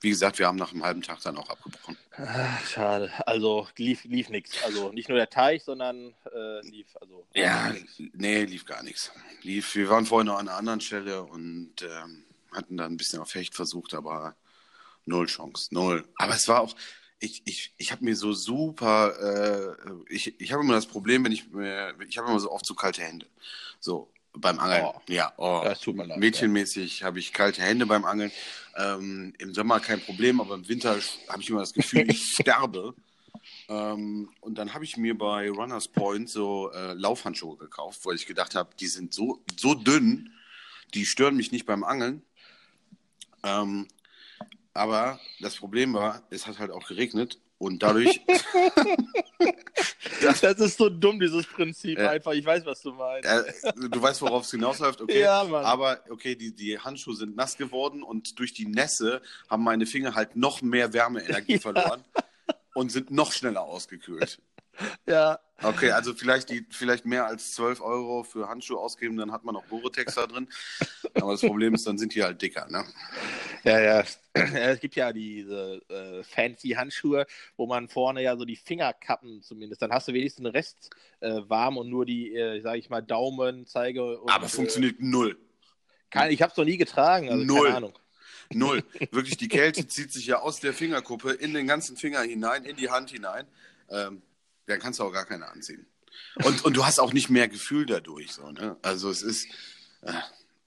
Wie 0.00 0.08
gesagt, 0.10 0.38
wir 0.38 0.46
haben 0.46 0.56
nach 0.56 0.72
einem 0.72 0.84
halben 0.84 1.02
Tag 1.02 1.20
dann 1.20 1.36
auch 1.36 1.48
abgebrochen. 1.48 1.96
Ach, 2.16 2.66
schade. 2.66 3.12
Also 3.26 3.68
lief, 3.76 4.04
lief 4.04 4.28
nichts. 4.30 4.62
Also 4.64 4.90
nicht 4.92 5.08
nur 5.08 5.18
der 5.18 5.30
Teich, 5.30 5.62
sondern 5.62 6.14
äh, 6.34 6.66
lief 6.66 6.96
also. 7.00 7.26
Ja, 7.34 7.74
nee, 8.14 8.44
lief 8.44 8.64
gar 8.64 8.82
nichts. 8.82 9.12
Lief, 9.42 9.74
wir 9.74 9.88
waren 9.88 10.06
vorhin 10.06 10.26
noch 10.26 10.38
an 10.38 10.48
einer 10.48 10.56
anderen 10.56 10.80
Stelle 10.80 11.22
und 11.22 11.74
ähm, 11.82 12.24
hatten 12.52 12.76
da 12.76 12.86
ein 12.86 12.96
bisschen 12.96 13.20
auf 13.20 13.30
Fecht 13.30 13.54
versucht, 13.54 13.94
aber 13.94 14.34
null 15.04 15.26
Chance, 15.26 15.72
null. 15.72 16.06
Aber 16.16 16.34
es 16.34 16.48
war 16.48 16.60
auch, 16.60 16.74
ich, 17.20 17.42
ich, 17.44 17.74
ich 17.76 17.92
habe 17.92 18.04
mir 18.04 18.16
so 18.16 18.32
super, 18.32 19.76
äh, 19.78 19.92
ich, 20.08 20.40
ich 20.40 20.52
habe 20.52 20.62
immer 20.62 20.74
das 20.74 20.86
Problem, 20.86 21.24
wenn 21.24 21.32
ich 21.32 21.50
mir, 21.50 21.94
ich 22.08 22.18
habe 22.18 22.28
immer 22.28 22.40
so 22.40 22.50
oft 22.50 22.64
so 22.66 22.74
kalte 22.74 23.02
Hände. 23.02 23.26
So, 23.80 24.10
beim 24.40 24.58
Angeln. 24.58 24.84
Oh. 24.84 25.00
Ja, 25.08 25.32
oh. 25.36 25.60
Das 25.64 25.80
tut 25.80 25.96
mir 25.96 26.04
leid, 26.04 26.18
Mädchenmäßig 26.18 27.02
habe 27.02 27.18
ich 27.18 27.32
kalte 27.32 27.62
Hände 27.62 27.86
beim 27.86 28.04
Angeln. 28.04 28.32
Ähm, 28.76 29.34
Im 29.38 29.54
Sommer 29.54 29.80
kein 29.80 30.00
Problem, 30.00 30.40
aber 30.40 30.54
im 30.54 30.68
Winter 30.68 30.98
habe 31.28 31.42
ich 31.42 31.50
immer 31.50 31.60
das 31.60 31.72
Gefühl, 31.72 32.10
ich 32.10 32.32
sterbe. 32.40 32.94
Ähm, 33.68 34.30
und 34.40 34.56
dann 34.56 34.74
habe 34.74 34.84
ich 34.84 34.96
mir 34.96 35.16
bei 35.16 35.50
Runners 35.50 35.88
Point 35.88 36.30
so 36.30 36.70
äh, 36.72 36.94
Laufhandschuhe 36.94 37.56
gekauft, 37.56 38.00
weil 38.04 38.16
ich 38.16 38.26
gedacht 38.26 38.54
habe, 38.54 38.70
die 38.78 38.86
sind 38.86 39.12
so, 39.12 39.42
so 39.56 39.74
dünn, 39.74 40.32
die 40.94 41.06
stören 41.06 41.36
mich 41.36 41.52
nicht 41.52 41.66
beim 41.66 41.84
Angeln. 41.84 42.22
Ähm, 43.42 43.88
aber 44.74 45.20
das 45.40 45.56
Problem 45.56 45.94
war, 45.94 46.22
es 46.30 46.46
hat 46.46 46.58
halt 46.58 46.70
auch 46.70 46.86
geregnet 46.86 47.38
und 47.58 47.82
dadurch. 47.82 48.20
Das, 50.22 50.42
ist 50.42 50.78
so 50.78 50.88
dumm, 50.88 51.20
dieses 51.20 51.46
Prinzip 51.46 51.98
Ja. 51.98 52.10
einfach. 52.10 52.32
Ich 52.32 52.44
weiß, 52.44 52.64
was 52.66 52.80
du 52.82 52.92
meinst. 52.92 53.28
du 53.76 54.02
weißt, 54.02 54.22
worauf 54.22 54.44
es 54.44 54.50
hinausläuft, 54.50 55.00
okay? 55.00 55.20
Ja, 55.20 55.44
Mann. 55.44 55.64
Aber 55.64 56.00
okay, 56.10 56.34
die, 56.34 56.54
die 56.54 56.78
Handschuhe 56.78 57.14
sind 57.14 57.36
nass 57.36 57.56
geworden 57.56 58.02
und 58.02 58.38
durch 58.38 58.52
die 58.52 58.66
Nässe 58.66 59.20
haben 59.48 59.64
meine 59.64 59.86
Finger 59.86 60.14
halt 60.14 60.36
noch 60.36 60.62
mehr 60.62 60.92
Wärmeenergie 60.92 61.52
Ja. 61.54 61.60
verloren 61.60 62.04
und 62.74 62.90
sind 62.92 63.10
noch 63.10 63.32
schneller 63.32 63.62
ausgekühlt. 63.62 64.40
Ja, 65.06 65.38
Okay, 65.60 65.90
also 65.90 66.14
vielleicht, 66.14 66.50
die, 66.50 66.64
vielleicht 66.70 67.04
mehr 67.04 67.26
als 67.26 67.52
12 67.54 67.80
Euro 67.80 68.22
für 68.22 68.48
Handschuhe 68.48 68.78
ausgeben, 68.78 69.16
dann 69.16 69.32
hat 69.32 69.42
man 69.42 69.54
noch 69.54 69.68
Gore-Tex 69.68 70.14
da 70.14 70.26
drin. 70.28 70.48
Aber 71.14 71.32
das 71.32 71.40
Problem 71.40 71.74
ist, 71.74 71.84
dann 71.84 71.98
sind 71.98 72.14
die 72.14 72.22
halt 72.22 72.40
dicker, 72.40 72.68
ne? 72.70 72.84
ja, 73.64 73.80
ja. 73.80 74.04
Es 74.34 74.78
gibt 74.78 74.94
ja 74.94 75.12
diese 75.12 75.82
äh, 75.88 76.22
fancy 76.22 76.70
Handschuhe, 76.70 77.26
wo 77.56 77.66
man 77.66 77.88
vorne 77.88 78.22
ja 78.22 78.36
so 78.36 78.44
die 78.44 78.54
Fingerkappen 78.54 79.42
zumindest, 79.42 79.82
dann 79.82 79.90
hast 79.90 80.06
du 80.06 80.12
wenigstens 80.12 80.44
den 80.44 80.52
Rest 80.52 80.90
äh, 81.18 81.40
warm 81.48 81.76
und 81.76 81.88
nur 81.88 82.06
die, 82.06 82.32
äh, 82.36 82.60
sag 82.60 82.76
ich 82.76 82.88
mal, 82.88 83.00
Daumen, 83.00 83.66
Zeige 83.66 84.20
und. 84.20 84.30
Aber 84.30 84.48
funktioniert 84.48 85.00
null. 85.00 85.32
Äh, 85.32 85.34
kein, 86.10 86.30
ich 86.30 86.40
hab's 86.40 86.56
noch 86.56 86.64
nie 86.64 86.76
getragen, 86.76 87.30
also 87.30 87.44
Null. 87.44 87.64
keine 87.64 87.76
Ahnung. 87.76 87.98
Null. 88.52 88.84
Wirklich, 89.10 89.36
die 89.36 89.48
Kälte 89.48 89.88
zieht 89.88 90.12
sich 90.12 90.26
ja 90.26 90.38
aus 90.38 90.60
der 90.60 90.72
Fingerkuppe 90.72 91.32
in 91.32 91.52
den 91.52 91.66
ganzen 91.66 91.96
Finger 91.96 92.22
hinein, 92.22 92.64
in 92.64 92.76
die 92.76 92.90
Hand 92.90 93.10
hinein. 93.10 93.46
Ähm, 93.90 94.22
dann 94.68 94.78
kannst 94.78 94.98
du 94.98 95.04
auch 95.04 95.12
gar 95.12 95.24
keine 95.24 95.48
anziehen. 95.48 95.86
Und, 96.44 96.64
und 96.64 96.76
du 96.76 96.84
hast 96.84 97.00
auch 97.00 97.12
nicht 97.12 97.30
mehr 97.30 97.48
Gefühl 97.48 97.86
dadurch. 97.86 98.32
So, 98.32 98.50
ne? 98.50 98.76
Also 98.82 99.10
es 99.10 99.22
ist 99.22 99.48
äh, 100.02 100.12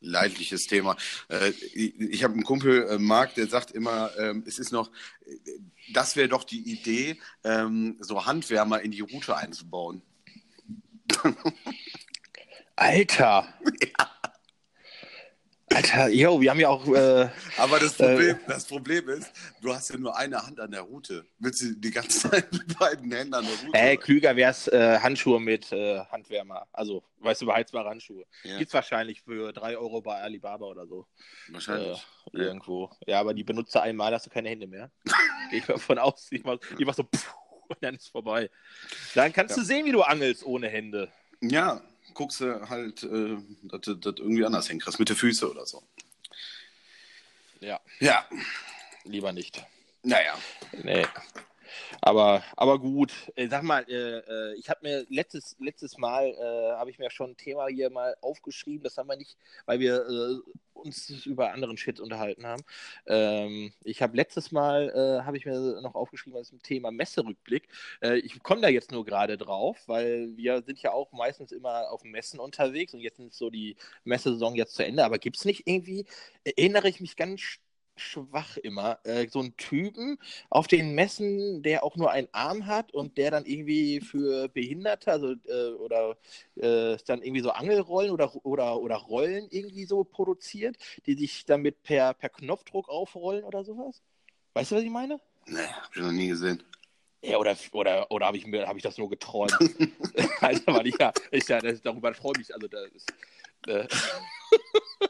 leidliches 0.01 0.67
Thema. 0.67 0.97
Äh, 1.29 1.49
ich 1.49 2.23
habe 2.23 2.33
einen 2.33 2.43
Kumpel, 2.43 2.87
äh, 2.89 2.97
Marc, 2.97 3.35
der 3.35 3.47
sagt 3.47 3.71
immer, 3.71 4.11
ähm, 4.17 4.43
es 4.45 4.59
ist 4.59 4.71
noch, 4.71 4.89
äh, 5.25 5.35
das 5.93 6.15
wäre 6.15 6.29
doch 6.29 6.43
die 6.43 6.71
Idee, 6.71 7.19
ähm, 7.43 7.97
so 7.99 8.25
Handwärmer 8.25 8.81
in 8.81 8.91
die 8.91 9.01
Route 9.01 9.35
einzubauen. 9.35 10.01
Alter! 12.75 13.53
Alter, 15.73 16.09
yo, 16.09 16.39
wir 16.41 16.49
haben 16.51 16.59
ja 16.59 16.69
auch. 16.69 16.85
Äh, 16.87 17.29
Aber 17.57 17.79
das 17.79 17.93
Problem, 17.93 18.37
das 18.47 18.65
Problem 18.65 19.07
ist, 19.09 19.31
du 19.61 19.73
hast 19.73 19.89
ja 19.89 19.97
nur 19.97 20.15
eine 20.17 20.41
Hand 20.45 20.59
an 20.59 20.71
der 20.71 20.81
Route. 20.81 21.25
Willst 21.39 21.61
du 21.61 21.73
die 21.75 21.91
ganze 21.91 22.29
Zeit 22.29 22.51
mit 22.51 22.77
beiden 22.77 23.11
Händen 23.11 23.33
an 23.33 23.45
der 23.45 23.53
Route? 23.53 23.77
äh, 23.77 23.97
klüger 23.97 24.35
wäre 24.35 24.51
es 24.51 24.67
äh, 24.67 24.99
Handschuhe 24.99 25.39
mit 25.39 25.71
äh, 25.71 25.99
Handwärmer. 26.11 26.67
Also, 26.73 27.03
weißt 27.19 27.41
du, 27.41 27.45
beheizbare 27.45 27.89
Handschuhe. 27.89 28.25
Ja. 28.43 28.57
Gibt's 28.57 28.73
wahrscheinlich 28.73 29.21
für 29.21 29.53
3 29.53 29.77
Euro 29.77 30.01
bei 30.01 30.15
Alibaba 30.21 30.65
oder 30.65 30.85
so. 30.87 31.07
Wahrscheinlich. 31.49 32.05
Äh, 32.33 32.37
irgendwo. 32.37 32.89
Ja, 33.07 33.19
aber 33.19 33.33
die 33.33 33.43
benutzt 33.43 33.73
du 33.75 33.81
einmal, 33.81 34.13
hast 34.13 34.25
du 34.25 34.29
keine 34.29 34.49
Hände 34.49 34.67
mehr. 34.67 34.91
Gehe 35.49 35.59
ich 35.59 35.67
mal 35.67 35.77
von 35.77 35.97
aus. 35.99 36.27
Ich 36.31 36.43
mach, 36.43 36.57
ich 36.77 36.85
mach 36.85 36.93
so, 36.95 37.03
pff, 37.03 37.33
und 37.69 37.77
dann 37.81 37.95
ist 37.95 38.09
vorbei. 38.09 38.49
Dann 39.15 39.31
kannst 39.31 39.55
Ja. 39.55 39.61
du 39.61 39.65
sehen, 39.67 39.85
wie 39.85 39.91
du 39.93 40.01
angelst 40.01 40.45
ohne 40.45 40.67
Hände. 40.67 41.09
Ja, 41.41 41.81
guckst 42.13 42.39
du 42.41 42.69
halt, 42.69 43.03
äh, 43.03 43.37
dass 43.63 43.81
du 43.81 43.95
das 43.95 44.15
irgendwie 44.17 44.45
anders 44.45 44.67
hinkriegst, 44.67 44.99
mit 44.99 45.09
den 45.09 45.15
Füßen 45.15 45.47
oder 45.49 45.65
so. 45.65 45.83
Ja, 47.59 47.79
Ja, 47.99 48.25
lieber 49.03 49.31
nicht. 49.33 49.63
naja. 50.03 50.37
Nee. 50.83 51.05
Aber, 52.01 52.43
aber 52.55 52.79
gut, 52.79 53.13
äh, 53.35 53.47
sag 53.47 53.63
mal, 53.63 53.83
äh, 53.89 54.19
äh, 54.19 54.55
ich 54.55 54.69
habe 54.69 54.79
mir 54.83 55.05
letztes, 55.09 55.55
letztes 55.59 55.97
Mal, 55.97 56.27
äh, 56.27 56.77
habe 56.77 56.89
ich 56.89 56.99
mir 56.99 57.09
schon 57.11 57.31
ein 57.31 57.37
Thema 57.37 57.67
hier 57.67 57.89
mal 57.89 58.15
aufgeschrieben, 58.21 58.83
das 58.83 58.97
haben 58.97 59.07
wir 59.09 59.15
nicht, 59.17 59.37
weil 59.65 59.79
wir 59.79 59.95
äh, 60.07 60.51
uns 60.73 61.09
über 61.25 61.51
anderen 61.53 61.77
Shit 61.77 61.99
unterhalten 61.99 62.45
haben. 62.45 62.63
Ähm, 63.05 63.73
ich 63.83 64.01
habe 64.01 64.15
letztes 64.17 64.51
Mal, 64.51 64.89
äh, 64.89 65.23
habe 65.25 65.37
ich 65.37 65.45
mir 65.45 65.81
noch 65.81 65.95
aufgeschrieben, 65.95 66.39
das 66.39 66.51
Thema 66.63 66.91
Messerückblick. 66.91 67.67
Ich 68.23 68.41
komme 68.43 68.61
da 68.61 68.69
jetzt 68.69 68.91
nur 68.91 69.05
gerade 69.05 69.37
drauf, 69.37 69.77
weil 69.87 70.35
wir 70.37 70.61
sind 70.63 70.81
ja 70.81 70.91
auch 70.91 71.11
meistens 71.11 71.51
immer 71.51 71.89
auf 71.91 72.03
Messen 72.03 72.39
unterwegs 72.39 72.93
und 72.93 72.99
jetzt 73.01 73.19
ist 73.19 73.37
so 73.37 73.49
die 73.49 73.75
Messesaison 74.03 74.55
jetzt 74.55 74.75
zu 74.75 74.83
Ende, 74.85 75.03
aber 75.05 75.19
gibt 75.19 75.37
es 75.37 75.45
nicht 75.45 75.67
irgendwie, 75.67 76.05
erinnere 76.43 76.89
ich 76.89 76.99
mich 77.01 77.15
ganz 77.15 77.39
sch- 77.41 77.59
schwach 78.01 78.57
immer, 78.57 78.99
äh, 79.03 79.27
so 79.29 79.39
einen 79.39 79.55
Typen, 79.57 80.17
auf 80.49 80.67
den 80.67 80.93
Messen, 80.95 81.63
der 81.63 81.83
auch 81.83 81.95
nur 81.95 82.11
einen 82.11 82.27
Arm 82.31 82.65
hat 82.65 82.93
und 82.93 83.17
der 83.17 83.31
dann 83.31 83.45
irgendwie 83.45 84.01
für 84.01 84.49
Behinderte, 84.49 85.11
also 85.11 85.33
äh, 85.47 85.71
oder 85.73 86.17
äh, 86.55 86.97
dann 87.05 87.21
irgendwie 87.21 87.41
so 87.41 87.51
Angelrollen 87.51 88.11
oder, 88.11 88.33
oder, 88.45 88.79
oder 88.81 88.95
Rollen 88.97 89.47
irgendwie 89.49 89.85
so 89.85 90.03
produziert, 90.03 90.77
die 91.05 91.13
sich 91.13 91.45
damit 91.45 91.83
per, 91.83 92.13
per 92.13 92.29
Knopfdruck 92.29 92.89
aufrollen 92.89 93.43
oder 93.43 93.63
sowas? 93.63 94.01
Weißt 94.53 94.71
du, 94.71 94.75
was 94.75 94.83
ich 94.83 94.89
meine? 94.89 95.19
Nee, 95.47 95.59
hab 95.59 95.95
ich 95.95 96.01
noch 96.01 96.11
nie 96.11 96.27
gesehen. 96.29 96.63
Ja, 97.23 97.37
oder, 97.37 97.55
oder, 97.71 98.11
oder 98.11 98.25
habe 98.25 98.37
ich, 98.37 98.47
mir- 98.47 98.67
hab 98.67 98.75
ich 98.75 98.83
das 98.83 98.97
nur 98.97 99.09
geträumt? 99.09 99.55
Alter, 100.41 100.73
weil 100.73 100.87
ich 100.87 100.97
ja, 100.99 101.13
ich 101.31 101.47
ja 101.47 101.59
das, 101.59 101.81
darüber 101.81 102.13
freue 102.13 102.33
ich, 102.41 102.53
also 102.53 102.67
das 102.67 102.89
ist, 102.89 103.13
äh, 103.67 103.87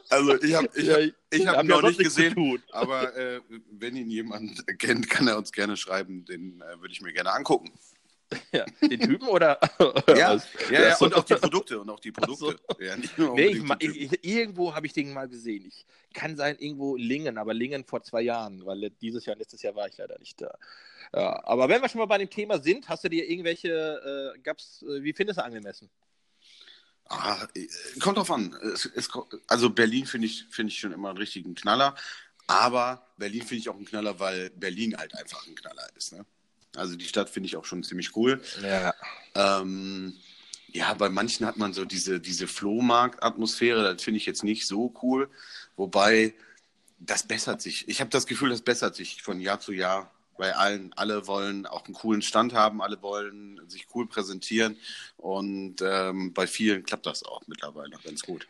Also 0.08 0.42
ich 0.42 0.54
habe 0.54 0.68
ich 0.74 0.86
ja, 0.86 0.94
hab, 0.94 1.02
ich 1.30 1.46
hab 1.46 1.56
ja 1.56 1.62
noch 1.62 1.80
sonst 1.80 1.98
nicht 1.98 2.04
gesehen, 2.06 2.62
aber 2.70 3.14
äh, 3.16 3.40
wenn 3.70 3.96
ihn 3.96 4.10
jemand 4.10 4.64
kennt, 4.78 5.08
kann 5.08 5.28
er 5.28 5.38
uns 5.38 5.52
gerne 5.52 5.76
schreiben. 5.76 6.24
Den 6.24 6.60
äh, 6.60 6.80
würde 6.80 6.92
ich 6.92 7.00
mir 7.00 7.12
gerne 7.12 7.32
angucken. 7.32 7.72
Ja, 8.52 8.64
den 8.80 8.98
Typen 8.98 9.28
oder? 9.28 9.60
Ja, 10.08 10.34
ja, 10.70 10.88
ja, 10.88 10.96
und 10.96 11.14
auch 11.14 11.24
die 11.24 11.34
Produkte 11.34 11.78
und 11.78 11.90
auch 11.90 12.00
die 12.00 12.12
Ach 12.18 12.28
so. 12.28 12.46
Produkte. 12.46 12.82
Ja, 12.82 12.96
Nee, 13.34 13.62
ich, 13.78 14.12
ich, 14.12 14.24
irgendwo 14.24 14.74
habe 14.74 14.86
ich 14.86 14.94
den 14.94 15.12
mal 15.12 15.28
gesehen. 15.28 15.66
Ich 15.66 15.84
kann 16.14 16.34
sein, 16.34 16.56
irgendwo 16.58 16.96
Lingen, 16.96 17.36
aber 17.36 17.52
Lingen 17.52 17.84
vor 17.84 18.02
zwei 18.02 18.22
Jahren, 18.22 18.64
weil 18.64 18.88
dieses 19.02 19.26
Jahr, 19.26 19.36
letztes 19.36 19.60
Jahr 19.60 19.74
war 19.74 19.86
ich 19.86 19.98
leider 19.98 20.18
nicht 20.18 20.40
da. 20.40 20.54
Ja, 21.14 21.44
aber 21.44 21.68
wenn 21.68 21.82
wir 21.82 21.90
schon 21.90 21.98
mal 21.98 22.06
bei 22.06 22.18
dem 22.18 22.30
Thema 22.30 22.58
sind, 22.58 22.88
hast 22.88 23.04
du 23.04 23.10
dir 23.10 23.28
irgendwelche, 23.28 24.34
äh, 24.34 24.38
gab's, 24.40 24.82
äh, 24.82 25.02
wie 25.02 25.12
findest 25.12 25.38
du 25.38 25.44
Angelmessen? 25.44 25.90
Ah, 27.08 27.46
äh, 27.54 27.68
kommt 28.00 28.18
drauf 28.18 28.30
an. 28.30 28.54
Es, 28.74 28.86
es, 28.86 29.08
also 29.46 29.70
Berlin 29.70 30.06
finde 30.06 30.26
ich, 30.26 30.46
finde 30.50 30.72
ich 30.72 30.78
schon 30.78 30.92
immer 30.92 31.10
einen 31.10 31.18
richtigen 31.18 31.54
Knaller. 31.54 31.94
Aber 32.46 33.06
Berlin 33.16 33.42
finde 33.42 33.56
ich 33.56 33.68
auch 33.68 33.76
einen 33.76 33.84
Knaller, 33.84 34.18
weil 34.18 34.50
Berlin 34.50 34.96
halt 34.96 35.14
einfach 35.14 35.46
ein 35.46 35.54
Knaller 35.54 35.86
ist. 35.96 36.12
Ne? 36.12 36.24
Also 36.76 36.96
die 36.96 37.06
Stadt 37.06 37.30
finde 37.30 37.46
ich 37.46 37.56
auch 37.56 37.64
schon 37.64 37.82
ziemlich 37.82 38.16
cool. 38.16 38.42
Ja. 38.62 38.94
Ähm, 39.34 40.14
ja, 40.68 40.94
bei 40.94 41.08
manchen 41.08 41.46
hat 41.46 41.58
man 41.58 41.74
so 41.74 41.84
diese, 41.84 42.18
diese 42.18 42.48
Flohmarkt-Atmosphäre, 42.48 43.94
das 43.94 44.02
finde 44.02 44.18
ich 44.18 44.26
jetzt 44.26 44.42
nicht 44.42 44.66
so 44.66 44.94
cool. 45.02 45.30
Wobei, 45.76 46.34
das 46.98 47.26
bessert 47.26 47.60
sich. 47.60 47.86
Ich 47.88 48.00
habe 48.00 48.10
das 48.10 48.26
Gefühl, 48.26 48.50
das 48.50 48.62
bessert 48.62 48.96
sich 48.96 49.22
von 49.22 49.40
Jahr 49.40 49.60
zu 49.60 49.72
Jahr 49.72 50.10
bei 50.42 50.56
allen. 50.56 50.92
Alle 50.96 51.28
wollen 51.28 51.66
auch 51.66 51.84
einen 51.84 51.94
coolen 51.94 52.20
Stand 52.20 52.52
haben, 52.52 52.82
alle 52.82 53.00
wollen 53.00 53.60
sich 53.68 53.86
cool 53.94 54.08
präsentieren. 54.08 54.76
Und 55.16 55.76
ähm, 55.82 56.32
bei 56.32 56.48
vielen 56.48 56.82
klappt 56.82 57.06
das 57.06 57.22
auch 57.22 57.42
mittlerweile 57.46 57.96
ganz 58.02 58.22
gut. 58.22 58.48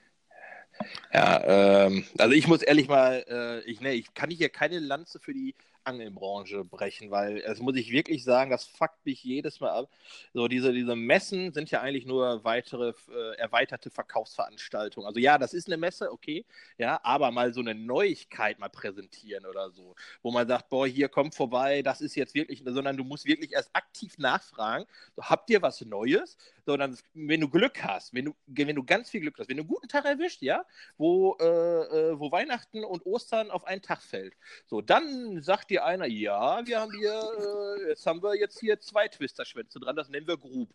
Ja, 1.13 1.85
ähm, 1.85 2.07
also 2.17 2.35
ich 2.35 2.49
muss 2.49 2.63
ehrlich 2.63 2.89
mal, 2.89 3.23
äh, 3.29 3.71
ich, 3.71 3.83
nee, 3.83 3.93
ich 3.93 4.15
kann 4.15 4.31
hier 4.31 4.49
keine 4.49 4.79
Lanze 4.79 5.21
für 5.21 5.35
die 5.35 5.55
Angelbranche 5.85 6.65
brechen, 6.65 7.11
weil 7.11 7.43
das 7.43 7.61
muss 7.61 7.77
ich 7.77 7.91
wirklich 7.91 8.25
sagen, 8.25 8.51
das 8.51 8.65
fuckt 8.65 9.05
mich 9.05 9.23
jedes 9.25 9.61
Mal 9.61 9.71
ab. 9.71 9.91
So, 10.33 10.49
diese, 10.49 10.73
diese 10.73 10.97
Messen 10.97 11.53
sind 11.53 11.71
ja 11.71 11.81
eigentlich 11.81 12.07
nur 12.07 12.45
weitere 12.45 12.93
äh, 13.11 13.37
erweiterte 13.37 13.91
Verkaufsveranstaltungen. 13.91 15.07
Also 15.07 15.21
ja, 15.21 15.39
das 15.39 15.55
ist 15.55 15.67
eine 15.67 15.77
Messe, 15.77 16.11
okay, 16.12 16.45
ja, 16.79 17.01
aber 17.03 17.31
mal 17.31 17.53
so 17.53 17.61
eine 17.61 17.75
Neuigkeit 17.75 18.59
mal 18.59 18.69
präsentieren 18.69 19.47
oder 19.47 19.71
so, 19.71 19.95
wo 20.23 20.31
man 20.31 20.47
sagt, 20.47 20.69
boah, 20.69 20.87
hier 20.87 21.09
kommt 21.09 21.35
vorbei, 21.35 21.83
das 21.83 22.01
ist 22.01 22.15
jetzt 22.15 22.35
wirklich, 22.35 22.62
sondern 22.65 22.97
du 22.97 23.05
musst 23.05 23.27
wirklich 23.27 23.53
erst 23.53 23.71
aktiv 23.75 24.19
nachfragen, 24.19 24.87
so, 25.17 25.23
habt 25.23 25.51
ihr 25.51 25.62
was 25.62 25.81
Neues? 25.83 26.37
Sondern 26.65 26.97
wenn 27.15 27.41
du 27.41 27.49
Glück 27.49 27.83
hast, 27.83 28.15
wenn 28.15 28.27
du, 28.27 28.35
wenn 28.47 28.77
du 28.77 28.85
ganz 28.85 29.11
viel 29.11 29.21
Glück 29.21 29.37
hast, 29.39 29.49
wenn 29.49 29.57
du 29.57 29.62
einen 29.62 29.69
guten 29.69 29.89
Tag 29.89 30.05
erwischt, 30.05 30.43
ja, 30.43 30.65
wo, 30.97 31.37
äh, 31.41 31.45
äh 31.45 32.21
wo 32.21 32.31
Weihnachten 32.31 32.85
und 32.85 33.05
Ostern 33.05 33.51
auf 33.51 33.65
einen 33.65 33.83
Tag 33.83 34.01
fällt, 34.01 34.35
so, 34.67 34.81
dann 34.81 35.43
sagt 35.43 35.72
dir 35.73 35.85
einer, 35.85 36.07
ja, 36.07 36.64
wir 36.67 36.81
haben 36.81 36.93
hier, 36.93 37.12
äh, 37.12 37.88
jetzt 37.88 38.07
haben 38.07 38.23
wir 38.23 38.37
jetzt 38.37 38.61
hier 38.61 38.79
zwei 38.81 39.09
Twister-Schwänze 39.09 39.81
dran, 39.81 39.97
das 39.97 40.09
nennen 40.09 40.26
wir 40.26 40.37
Grub. 40.37 40.69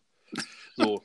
So, 0.76 1.02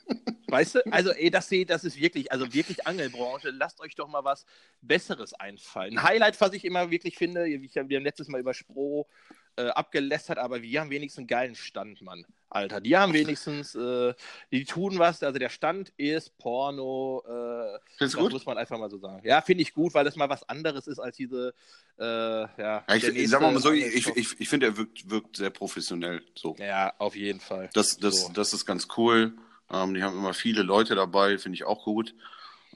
weißt 0.48 0.76
du? 0.76 0.80
Also, 0.92 1.12
ey, 1.12 1.32
das, 1.32 1.50
das 1.68 1.84
ist 1.84 2.00
wirklich, 2.00 2.32
also 2.32 2.54
wirklich 2.54 2.86
Angelbranche. 2.86 3.52
Lasst 3.52 3.80
euch 3.80 3.96
doch 3.96 4.08
mal 4.08 4.24
was 4.24 4.46
Besseres 4.82 5.34
einfallen. 5.34 5.98
Ein 5.98 6.04
Highlight, 6.04 6.40
was 6.42 6.54
ich 6.54 6.66
immer 6.66 6.92
wirklich 6.92 7.16
finde, 7.18 7.48
ich, 7.48 7.74
wir 7.74 7.82
haben 7.82 8.04
letztes 8.04 8.28
Mal 8.28 8.42
über 8.42 8.54
Spro 8.54 9.08
äh, 9.56 9.68
abgelästert, 9.70 10.38
aber 10.38 10.62
wir 10.62 10.82
haben 10.82 10.90
wenigstens 10.90 11.20
einen 11.20 11.28
geilen 11.28 11.56
Stand, 11.56 12.02
Mann. 12.02 12.26
Alter, 12.50 12.82
die 12.82 12.96
haben 12.96 13.14
wenigstens, 13.14 13.74
äh, 13.74 14.14
die 14.52 14.64
tun 14.66 15.00
was. 15.00 15.24
Also 15.24 15.40
der 15.40 15.50
Stand 15.50 15.92
ist 15.98 16.38
Porno. 16.38 17.24
Äh, 17.28 17.80
das 18.00 18.16
gut? 18.16 18.32
muss 18.32 18.46
man 18.46 18.58
einfach 18.58 18.78
mal 18.78 18.90
so 18.92 18.98
sagen. 19.00 19.22
Ja, 19.26 19.42
finde 19.42 19.64
ich 19.64 19.74
gut, 19.74 19.94
weil 19.96 20.06
das 20.06 20.16
mal 20.16 20.30
was 20.30 20.48
anderes 20.48 20.86
ist 20.88 21.00
als 21.00 21.18
diese. 21.18 21.54
Äh, 22.00 22.04
ja, 22.04 22.48
Ja, 22.58 22.96
ich, 22.96 23.04
ich 23.06 23.30
sag 23.30 23.42
mal 23.42 23.58
so, 23.60 23.72
ich, 23.72 23.86
nächste- 23.94 24.12
ich, 24.12 24.34
ich, 24.34 24.40
ich 24.42 24.50
finde, 24.50 24.68
er 24.68 24.78
wirkt, 24.78 25.10
wirkt 25.10 25.38
sehr 25.38 25.50
professionell. 25.50 26.22
So. 26.36 26.56
Ja, 26.60 26.94
auf 27.00 27.16
jeden 27.16 27.40
Fall. 27.40 27.70
Das, 27.74 27.98
das, 27.98 28.26
So. 28.28 28.34
das 28.34 28.54
ist 28.54 28.66
ganz 28.66 28.88
cool. 28.98 29.34
Ähm, 29.72 29.94
die 29.96 30.04
haben 30.04 30.18
immer 30.18 30.34
viele 30.36 30.62
Leute 30.62 30.94
dabei, 30.94 31.38
finde 31.40 31.56
ich 31.56 31.64
auch 31.64 31.84
gut. 31.86 32.14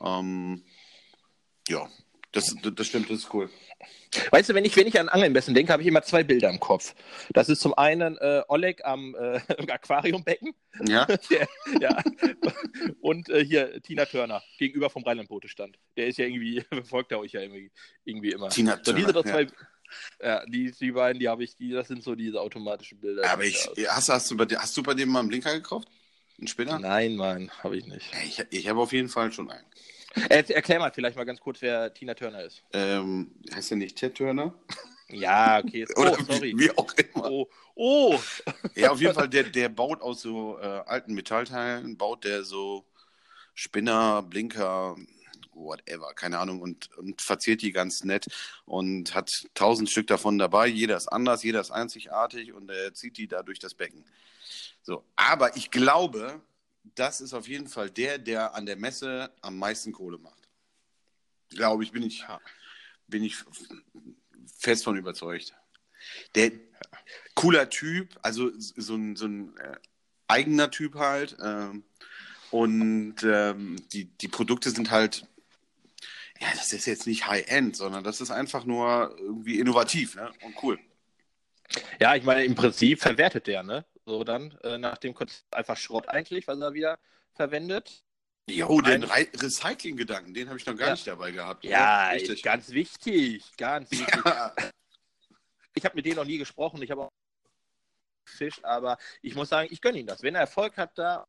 Ähm, 0.01 0.63
ja, 1.67 1.87
das, 2.31 2.55
das 2.61 2.87
stimmt, 2.87 3.09
das 3.09 3.19
ist 3.19 3.33
cool. 3.33 3.49
Weißt 4.31 4.49
du, 4.49 4.53
wenn 4.53 4.65
ich, 4.65 4.75
wenn 4.75 4.87
ich 4.87 4.99
an 4.99 5.09
Angelmessen 5.09 5.53
denke, 5.53 5.71
habe 5.71 5.81
ich 5.83 5.87
immer 5.87 6.01
zwei 6.01 6.23
Bilder 6.23 6.49
im 6.49 6.59
Kopf. 6.59 6.95
Das 7.31 7.49
ist 7.49 7.61
zum 7.61 7.73
einen 7.77 8.17
äh, 8.17 8.41
Oleg 8.47 8.83
am 8.83 9.15
äh, 9.15 9.39
Aquariumbecken 9.71 10.53
Ja, 10.87 11.05
der, 11.29 11.47
ja. 11.79 12.01
und 13.01 13.29
äh, 13.29 13.45
hier 13.45 13.81
Tina 13.81 14.05
Turner 14.05 14.41
gegenüber 14.57 14.89
vom 14.89 15.03
Rheinland-Bote-Stand. 15.03 15.77
Der 15.95 16.07
ist 16.07 16.17
ja 16.17 16.25
irgendwie, 16.25 16.61
verfolgt 16.69 17.11
er 17.11 17.19
euch 17.19 17.33
ja 17.33 17.41
irgendwie, 17.41 17.71
irgendwie 18.05 18.31
immer. 18.31 18.49
Tina 18.49 18.79
So, 18.81 18.93
diese 18.93 19.13
Turner, 19.13 19.13
doch 19.13 19.23
zwei, 19.23 19.47
ja. 20.21 20.45
die, 20.47 20.71
die 20.71 20.91
beiden, 20.91 21.19
die 21.19 21.29
habe 21.29 21.43
ich, 21.43 21.55
die, 21.55 21.71
das 21.71 21.87
sind 21.87 22.03
so 22.03 22.15
diese 22.15 22.41
automatischen 22.41 22.99
Bilder. 22.99 23.29
Aber 23.29 23.43
ich, 23.43 23.69
hast, 23.87 24.09
hast, 24.09 24.31
du 24.31 24.37
bei, 24.37 24.45
hast 24.45 24.75
du 24.75 24.83
bei 24.83 24.93
dem 24.93 25.09
mal 25.09 25.19
einen 25.19 25.29
Blinker 25.29 25.53
gekauft? 25.53 25.87
Einen 26.39 26.47
Spinner? 26.47 26.79
Nein, 26.79 27.15
Mann, 27.15 27.51
habe 27.63 27.77
ich 27.77 27.85
nicht. 27.85 28.11
Ja, 28.13 28.19
Ich, 28.25 28.59
ich 28.59 28.69
habe 28.69 28.79
auf 28.79 28.91
jeden 28.93 29.09
Fall 29.09 29.31
schon 29.31 29.49
einen. 29.49 29.65
Er, 30.29 30.49
erklär 30.49 30.79
mal 30.79 30.91
vielleicht 30.91 31.17
mal 31.17 31.25
ganz 31.25 31.39
kurz, 31.39 31.61
wer 31.61 31.93
Tina 31.93 32.13
Turner 32.13 32.43
ist. 32.43 32.63
Ähm, 32.73 33.31
heißt 33.53 33.71
der 33.71 33.77
nicht 33.77 33.97
Ted 33.97 34.15
Turner? 34.15 34.53
Ja, 35.09 35.59
okay. 35.59 35.85
Oh, 35.95 36.01
Oder 36.01 36.23
sorry. 36.25 36.53
wie, 36.55 36.65
wie 36.65 36.77
auch 36.77 36.93
immer. 36.93 37.31
Oh, 37.31 37.49
oh. 37.75 38.19
Ja, 38.75 38.91
auf 38.91 38.99
jeden 38.99 39.13
Fall, 39.13 39.29
der, 39.29 39.43
der 39.43 39.69
baut 39.69 40.01
aus 40.01 40.21
so 40.21 40.59
äh, 40.59 40.65
alten 40.85 41.13
Metallteilen, 41.13 41.97
baut 41.97 42.23
der 42.23 42.43
so 42.43 42.85
Spinner, 43.53 44.21
Blinker, 44.21 44.95
whatever, 45.53 46.13
keine 46.13 46.37
Ahnung, 46.37 46.61
und, 46.61 46.95
und 46.97 47.21
verziert 47.21 47.61
die 47.61 47.71
ganz 47.71 48.03
nett 48.03 48.27
und 48.65 49.15
hat 49.15 49.47
tausend 49.53 49.89
Stück 49.89 50.07
davon 50.07 50.37
dabei. 50.37 50.67
Jeder 50.67 50.97
ist 50.97 51.07
anders, 51.07 51.43
jeder 51.43 51.61
ist 51.61 51.71
einzigartig 51.71 52.53
und 52.53 52.69
er 52.69 52.93
zieht 52.93 53.17
die 53.17 53.27
da 53.27 53.43
durch 53.43 53.59
das 53.59 53.73
Becken. 53.73 54.05
So, 54.81 55.03
aber 55.15 55.57
ich 55.57 55.71
glaube, 55.71 56.41
das 56.95 57.21
ist 57.21 57.33
auf 57.33 57.47
jeden 57.47 57.67
Fall 57.67 57.89
der, 57.89 58.17
der 58.17 58.55
an 58.55 58.65
der 58.65 58.75
Messe 58.75 59.31
am 59.41 59.57
meisten 59.57 59.91
Kohle 59.91 60.17
macht. 60.17 60.49
Glaube 61.49 61.83
ich, 61.83 61.91
bin 61.91 62.03
ich, 62.03 62.25
bin 63.07 63.23
ich 63.23 63.37
fest 64.57 64.83
von 64.83 64.97
überzeugt. 64.97 65.55
Der 66.35 66.51
cooler 67.35 67.69
Typ, 67.69 68.17
also 68.21 68.51
so 68.57 68.95
ein, 68.95 69.15
so 69.15 69.25
ein 69.25 69.57
äh, 69.57 69.77
eigener 70.27 70.71
Typ 70.71 70.95
halt. 70.95 71.37
Ähm, 71.41 71.83
und 72.51 73.15
ähm, 73.23 73.75
die, 73.91 74.05
die 74.05 74.27
Produkte 74.27 74.69
sind 74.69 74.91
halt, 74.91 75.25
ja, 76.39 76.47
das 76.55 76.71
ist 76.71 76.85
jetzt 76.85 77.07
nicht 77.07 77.27
High-End, 77.27 77.75
sondern 77.75 78.03
das 78.03 78.21
ist 78.21 78.31
einfach 78.31 78.65
nur 78.65 79.15
irgendwie 79.19 79.59
innovativ 79.59 80.15
ne? 80.15 80.31
und 80.43 80.55
cool. 80.63 80.79
Ja, 81.99 82.15
ich 82.15 82.23
meine, 82.23 82.45
im 82.45 82.55
Prinzip 82.55 83.01
verwertet 83.01 83.47
der, 83.47 83.63
ne? 83.63 83.85
So 84.07 84.23
dann, 84.23 84.57
äh, 84.63 84.77
nach 84.77 84.97
dem 84.97 85.13
Konzept 85.13 85.53
einfach 85.53 85.75
Schrott 85.75 86.07
eigentlich, 86.07 86.47
was 86.47 86.57
er 86.61 86.73
wieder 86.73 86.97
verwendet. 87.33 88.05
Jo, 88.49 88.79
den 88.79 89.03
Re 89.03 89.27
Recycling-Gedanken, 89.35 90.33
den 90.33 90.47
habe 90.47 90.57
ich 90.57 90.65
noch 90.65 90.77
gar 90.77 90.87
Ja. 90.87 90.93
nicht 90.93 91.05
dabei 91.05 91.31
gehabt. 91.31 91.65
Ja, 91.65 92.11
richtig. 92.11 92.35
ist 92.37 92.43
ganz 92.43 92.69
wichtig, 92.69 93.43
ganz 93.57 93.91
wichtig. 93.91 94.25
Ja. 94.25 94.55
Ich 95.73 95.83
habe 95.83 95.95
mit 95.95 96.05
denen 96.05 96.15
noch 96.15 96.23
nie 96.25 96.37
gesprochen, 96.37 96.81
ich 96.81 96.89
habe 96.89 97.01
auch 97.01 97.11
gefischt, 98.25 98.63
aber 98.63 98.97
ich 99.21 99.35
muss 99.35 99.49
sagen, 99.49 99.67
ich 99.71 99.81
gönne 99.81 99.99
ihm 99.99 100.07
das. 100.07 100.23
Wenn 100.23 100.35
er 100.35 100.41
Erfolg 100.41 100.77
hat 100.77 100.97
da, 100.97 101.27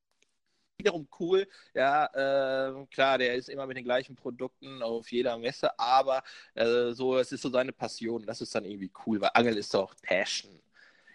wiederum 0.78 1.08
cool. 1.18 1.48
Ja, 1.74 2.06
äh, 2.14 2.86
klar, 2.92 3.18
der 3.18 3.34
ist 3.34 3.48
immer 3.48 3.66
mit 3.66 3.76
den 3.76 3.84
gleichen 3.84 4.14
Produkten 4.14 4.84
auf 4.84 5.10
jeder 5.10 5.36
Messe, 5.36 5.76
aber 5.80 6.22
äh, 6.54 6.92
so, 6.92 7.18
es 7.18 7.32
ist 7.32 7.42
so 7.42 7.50
seine 7.50 7.72
Passion. 7.72 8.24
Das 8.24 8.40
ist 8.40 8.54
dann 8.54 8.64
irgendwie 8.64 8.92
cool, 9.04 9.20
weil 9.20 9.30
Angel 9.34 9.56
ist 9.58 9.74
doch 9.74 9.96
Passion. 10.00 10.62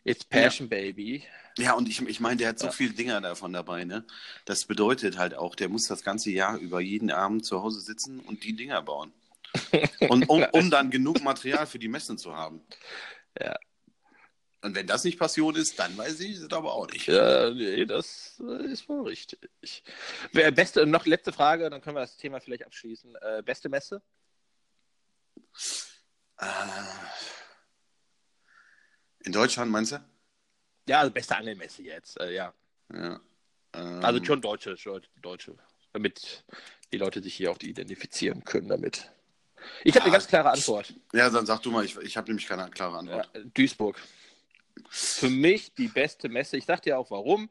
It's 0.06 0.24
Passion, 0.26 0.68
Baby. 0.68 1.24
Ja, 1.58 1.74
und 1.74 1.88
ich, 1.88 2.02
ich 2.02 2.20
meine, 2.20 2.38
der 2.38 2.50
hat 2.50 2.60
so 2.60 2.66
Ja. 2.68 2.72
viele 2.72 2.94
Dinger 2.94 3.22
davon 3.22 3.54
dabei, 3.54 3.86
ne? 3.86 4.06
Das 4.46 4.66
bedeutet 4.66 5.18
halt 5.18 5.36
auch, 5.36 5.56
der 5.56 5.70
muss 5.70 5.88
das 5.88 6.04
ganze 6.04 6.32
Jahr 6.32 6.58
über 6.58 6.82
jeden 6.82 7.12
Abend 7.12 7.46
zu 7.46 7.62
Hause 7.62 7.80
sitzen 7.80 8.20
und 8.20 8.44
die 8.44 8.54
Dinger 8.56 8.82
bauen. 8.82 9.14
Und 10.10 10.30
um, 10.30 10.44
um 10.52 10.72
dann 10.72 10.90
genug 10.90 11.22
Material 11.22 11.68
für 11.68 11.78
die 11.78 11.88
Messen 11.88 12.18
zu 12.18 12.36
haben. 12.36 12.60
Ja. 13.40 13.56
Und 14.64 14.74
wenn 14.76 14.88
das 14.88 15.04
nicht 15.04 15.20
Passion 15.20 15.56
ist, 15.56 15.78
dann 15.78 15.96
weiß 15.96 16.22
ich 16.22 16.38
es 16.38 16.52
aber 16.52 16.74
auch 16.74 16.90
nicht. 16.90 17.06
Ja, 17.08 17.52
nee, 17.52 17.86
das 17.86 18.40
ist 18.40 18.90
wohl 18.90 19.08
richtig. 19.10 19.84
Beste, 20.32 20.88
noch 20.88 21.06
letzte 21.06 21.32
Frage, 21.32 21.70
dann 21.70 21.82
können 21.82 21.98
wir 21.98 22.02
das 22.02 22.18
Thema 22.18 22.40
vielleicht 22.40 22.66
abschließen. 22.66 23.16
Äh, 23.22 23.44
beste 23.44 23.70
Messe? 23.70 24.02
Äh, 26.40 26.46
in 29.24 29.32
Deutschland 29.32 29.72
meinst 29.72 29.92
du? 29.94 30.04
Ja, 30.88 31.00
also 31.00 31.12
beste 31.12 31.36
Angelmesse 31.36 31.82
jetzt, 31.84 32.20
äh, 32.20 32.34
ja. 32.34 32.54
Ja. 32.94 33.20
Ähm, 33.74 34.04
Also 34.04 34.24
schon 34.24 34.42
deutsche, 34.42 34.76
deutsche, 35.22 35.56
damit 35.94 36.44
die 36.92 36.98
Leute 36.98 37.22
sich 37.24 37.34
hier 37.36 37.52
auch 37.52 37.60
identifizieren 37.60 38.44
können 38.44 38.68
damit. 38.68 39.10
Ich 39.84 39.94
habe 39.96 40.00
Ja. 40.00 40.04
eine 40.06 40.12
ganz 40.14 40.28
klare 40.28 40.52
Antwort. 40.52 40.94
Ja, 41.14 41.30
dann 41.30 41.46
sag 41.46 41.62
du 41.62 41.72
mal, 41.72 41.86
ich, 41.86 41.96
ich 41.98 42.18
habe 42.18 42.28
nämlich 42.28 42.48
keine 42.48 42.70
klare 42.70 42.94
Ja, 42.94 43.00
Antwort. 43.00 43.30
Duisburg. 43.54 44.02
Für 44.90 45.30
mich 45.30 45.74
die 45.76 45.88
beste 45.88 46.28
Messe. 46.30 46.58
Ich 46.58 46.66
sag 46.66 46.82
dir 46.82 46.98
auch 46.98 47.10
warum. 47.12 47.50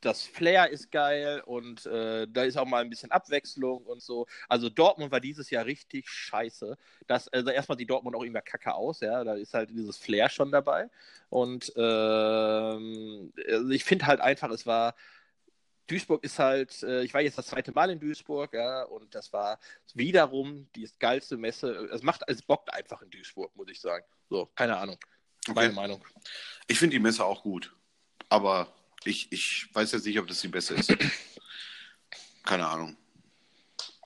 Das 0.00 0.22
Flair 0.22 0.70
ist 0.70 0.90
geil 0.90 1.42
und 1.44 1.84
äh, 1.86 2.26
da 2.28 2.44
ist 2.44 2.56
auch 2.56 2.66
mal 2.66 2.82
ein 2.82 2.90
bisschen 2.90 3.10
Abwechslung 3.10 3.84
und 3.84 4.02
so. 4.02 4.26
Also 4.48 4.70
Dortmund 4.70 5.12
war 5.12 5.20
dieses 5.20 5.50
Jahr 5.50 5.66
richtig 5.66 6.08
scheiße. 6.08 6.78
Das, 7.06 7.28
also 7.28 7.50
erstmal 7.50 7.76
sieht 7.76 7.90
Dortmund 7.90 8.16
auch 8.16 8.22
immer 8.22 8.40
kacke 8.40 8.74
aus, 8.74 9.00
ja. 9.00 9.22
Da 9.24 9.34
ist 9.34 9.52
halt 9.54 9.70
dieses 9.70 9.98
Flair 9.98 10.28
schon 10.30 10.50
dabei. 10.50 10.88
Und 11.28 11.72
ähm, 11.76 13.32
also 13.48 13.68
ich 13.70 13.84
finde 13.84 14.06
halt 14.06 14.20
einfach, 14.20 14.50
es 14.50 14.66
war 14.66 14.94
Duisburg 15.90 16.22
ist 16.22 16.38
halt, 16.38 16.82
äh, 16.84 17.02
ich 17.02 17.12
war 17.12 17.20
jetzt 17.20 17.36
das 17.36 17.48
zweite 17.48 17.72
Mal 17.72 17.90
in 17.90 17.98
Duisburg, 17.98 18.52
ja, 18.54 18.84
und 18.84 19.12
das 19.14 19.32
war 19.32 19.58
wiederum 19.94 20.68
die 20.76 20.88
geilste 21.00 21.36
Messe. 21.36 21.88
Es 21.92 22.02
macht, 22.02 22.22
es 22.28 22.42
bockt 22.42 22.72
einfach 22.72 23.02
in 23.02 23.10
Duisburg, 23.10 23.54
muss 23.56 23.68
ich 23.68 23.80
sagen. 23.80 24.04
So, 24.28 24.46
keine 24.54 24.76
Ahnung. 24.76 24.98
Meine 25.48 25.68
Okay. 25.68 25.74
Meinung. 25.74 26.04
Ich 26.68 26.78
finde 26.78 26.94
die 26.94 27.00
Messe 27.00 27.24
auch 27.24 27.42
gut. 27.42 27.74
Aber 28.28 28.72
ich, 29.04 29.30
ich 29.32 29.68
weiß 29.72 29.92
jetzt 29.92 30.06
nicht, 30.06 30.18
ob 30.18 30.26
das 30.26 30.40
die 30.40 30.48
beste 30.48 30.74
ist. 30.74 30.94
Keine 32.44 32.66
Ahnung. 32.66 32.96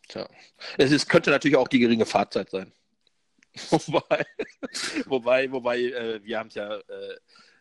Tja. 0.09 0.28
Es 0.78 0.92
ist, 0.92 1.09
könnte 1.09 1.30
natürlich 1.30 1.57
auch 1.57 1.68
die 1.68 1.78
geringe 1.78 2.07
Fahrzeit 2.07 2.50
sein. 2.50 2.72
wobei, 3.70 4.26
wobei, 5.07 5.52
wobei, 5.52 5.78
äh, 5.80 6.24
wir 6.24 6.38
haben 6.38 6.48
es 6.48 6.54
ja 6.54 6.76
äh, 6.76 7.16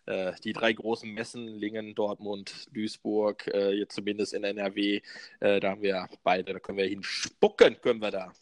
äh, 0.06 0.34
die 0.43 0.54
drei 0.54 0.74
großen 0.74 1.10
Messen, 1.10 1.48
Lingen, 1.48 1.96
Dortmund, 1.96 2.67
Duisburg, 2.76 3.48
äh, 3.48 3.72
jetzt 3.72 3.96
zumindest 3.96 4.34
in 4.34 4.43
NRW, 4.43 5.02
äh, 5.39 5.60
da 5.60 5.69
haben 5.69 5.82
wir 5.82 6.10
beide, 6.24 6.54
da 6.54 6.60
können 6.60 6.80
wir 6.80 6.88
hinspucken, 6.88 7.80
können 7.80 8.02
wir 8.02 8.12
da. 8.12 8.34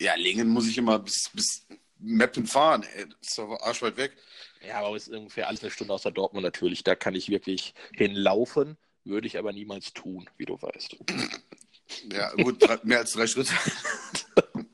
Ja, 0.00 0.14
Lingen 0.16 0.48
muss 0.48 0.68
ich 0.68 0.76
immer 0.76 0.98
bis, 0.98 1.30
bis 1.32 1.66
Meppen 2.00 2.46
fahren. 2.46 2.84
Ey. 2.94 3.06
Das 3.08 3.28
ist 3.30 3.38
doch 3.38 3.60
arschweit 3.60 3.96
weg. 3.96 4.16
Ja, 4.66 4.80
aber 4.80 4.96
es 4.96 5.08
ist 5.08 5.14
ungefähr 5.16 5.48
alles 5.48 5.62
eine 5.62 5.70
Stunde 5.70 5.92
außer 5.94 6.10
Dortmund 6.10 6.44
natürlich. 6.44 6.84
Da 6.84 6.94
kann 6.94 7.14
ich 7.14 7.28
wirklich 7.28 7.74
hinlaufen, 7.94 8.76
würde 9.04 9.26
ich 9.26 9.38
aber 9.38 9.52
niemals 9.52 9.92
tun, 9.92 10.28
wie 10.36 10.44
du 10.46 10.60
weißt. 10.60 10.96
Ja, 12.12 12.30
gut, 12.34 12.62
mehr 12.84 12.98
als 12.98 13.12
drei 13.12 13.26
Schritte. 13.26 13.54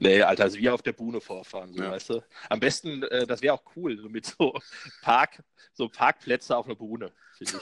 Nee, 0.00 0.22
Alter, 0.22 0.44
also 0.44 0.58
wir 0.58 0.74
auf 0.74 0.82
der 0.82 0.92
Bühne 0.94 1.20
vorfahren, 1.20 1.72
so, 1.72 1.82
Ja. 1.82 1.90
weißt 1.92 2.10
du? 2.10 2.22
Am 2.48 2.58
besten, 2.58 3.02
äh, 3.04 3.26
das 3.26 3.42
wäre 3.42 3.54
auch 3.54 3.62
cool, 3.76 3.96
so 3.98 4.08
mit 4.08 4.26
so 4.26 4.58
Park, 5.02 5.42
so 5.74 5.88
Parkplätze 5.88 6.56
auf 6.56 6.66
einer 6.66 6.74
Bühne, 6.74 7.12
finde 7.36 7.60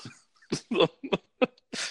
ich. 0.51 0.59
so, 0.71 0.89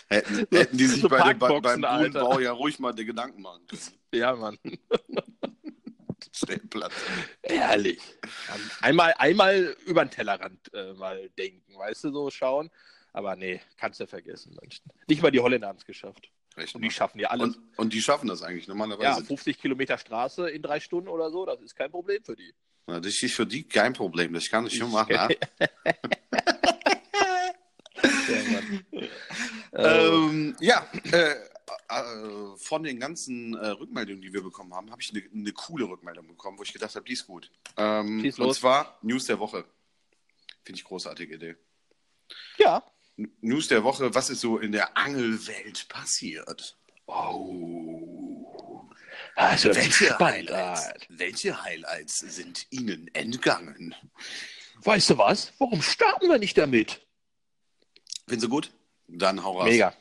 Hätten, 0.08 0.48
hätten 0.52 0.78
die 0.78 0.86
sich 0.88 1.02
So 1.02 1.10
bei 1.10 1.22
dem, 1.22 1.38
bei, 1.38 1.60
beim. 1.60 1.82
Buhnenbau 1.82 2.40
ja 2.40 2.52
ruhig 2.54 2.80
mal 2.80 2.94
die 2.94 3.06
Gedanken 3.06 3.42
machen 3.42 3.68
können. 3.68 3.82
ja, 4.14 4.36
Mann. 4.36 4.58
Stellplatz. 6.46 6.94
Ehrlich. 7.42 8.00
Einmal, 8.82 9.14
einmal 9.18 9.76
über 9.86 10.04
den 10.06 10.12
Tellerrand 10.12 10.74
äh, 10.74 10.94
mal 10.94 11.30
denken, 11.38 11.78
weißt 11.78 12.06
du, 12.06 12.12
so 12.12 12.30
schauen. 12.30 12.70
Aber 13.14 13.36
nee, 13.36 13.62
kannst 13.78 14.00
du 14.00 14.08
vergessen, 14.08 14.56
Mensch. 14.62 14.82
Nicht 15.08 15.22
mal 15.22 15.32
die 15.32 15.40
Holländer 15.40 15.68
haben 15.68 15.78
es 15.78 15.86
geschafft. 15.86 16.30
Recht 16.56 16.76
Und 16.76 16.82
die 16.82 16.92
schaffen 16.92 17.20
ja 17.20 17.30
alles. 17.30 17.56
und, 17.56 17.78
und 17.78 17.94
die 17.94 18.02
schaffen 18.02 18.28
das 18.28 18.42
eigentlich 18.42 18.68
ja, 18.68 18.74
normalerweise. 18.74 19.24
50 19.24 19.60
Kilometer 19.60 19.98
Straße 19.98 20.50
in 20.50 20.62
drei 20.62 20.80
Stunden 20.80 21.08
oder 21.08 21.30
so, 21.30 21.46
das 21.46 21.62
ist 21.62 21.76
kein 21.76 21.92
Problem 21.92 22.24
für 22.24 22.36
die. 22.36 22.54
Na, 22.88 23.00
das 23.00 23.22
ist 23.22 23.34
für 23.36 23.46
die 23.46 23.68
kein 23.68 23.94
Problem. 23.94 24.34
Das 24.34 24.50
kann 24.50 24.66
ich 24.66 24.78
schon 24.78 24.92
machen. 24.92 25.12
ja. 25.16 25.28
Ja. 25.30 25.90
Äh, 29.72 30.08
Ähm, 30.08 30.56
ja, 30.60 30.88
äh, 31.12 31.36
äh, 31.90 32.58
von 32.58 32.84
den 32.84 33.00
ganzen 33.00 33.56
äh, 33.56 33.68
Rückmeldungen, 33.68 34.22
die 34.22 34.34
wir 34.34 34.44
bekommen 34.44 34.74
haben, 34.74 34.92
habe 34.92 35.02
ich 35.02 35.12
eine 35.12 35.24
eine 35.34 35.52
coole 35.54 35.86
Rückmeldung 35.86 36.28
bekommen, 36.28 36.58
wo 36.58 36.64
ich 36.64 36.74
gedacht 36.74 36.96
habe, 36.96 37.06
die 37.06 37.14
ist 37.14 37.28
gut. 37.28 37.52
Ähm, 37.78 38.22
Schieß 38.22 38.40
und 38.40 38.46
los. 38.48 38.60
zwar 38.60 38.98
News 39.02 39.26
der 39.26 39.40
Woche. 39.40 39.66
Finde 40.64 40.80
ich 40.80 40.84
großartige 40.86 41.36
Idee. 41.36 41.56
ja. 42.58 42.84
N- 43.18 43.36
News 43.42 43.68
der 43.68 43.84
Woche, 43.84 44.14
was 44.14 44.30
ist 44.30 44.42
so 44.42 44.60
in 44.60 44.72
der 44.72 44.96
Angelwelt 44.96 45.88
passiert? 45.90 46.78
Oh. 47.08 48.88
Also, 49.36 49.74
Welche 49.76 50.18
Highlights, 50.20 50.90
welche 51.10 51.64
Highlights 51.64 52.18
sind 52.20 52.68
Ihnen 52.72 53.08
entgangen? 53.14 53.96
Weißt 54.84 55.10
du 55.12 55.18
was? 55.18 55.52
Warum 55.58 55.82
starten 55.82 56.30
wir 56.30 56.38
nicht 56.38 56.58
damit? 56.58 57.02
Finden 58.28 58.42
Sie 58.42 58.48
gut? 58.50 58.72
Dann 59.08 59.44
hau 59.44 59.54
raus. 59.60 59.66
Mega. 59.70 59.94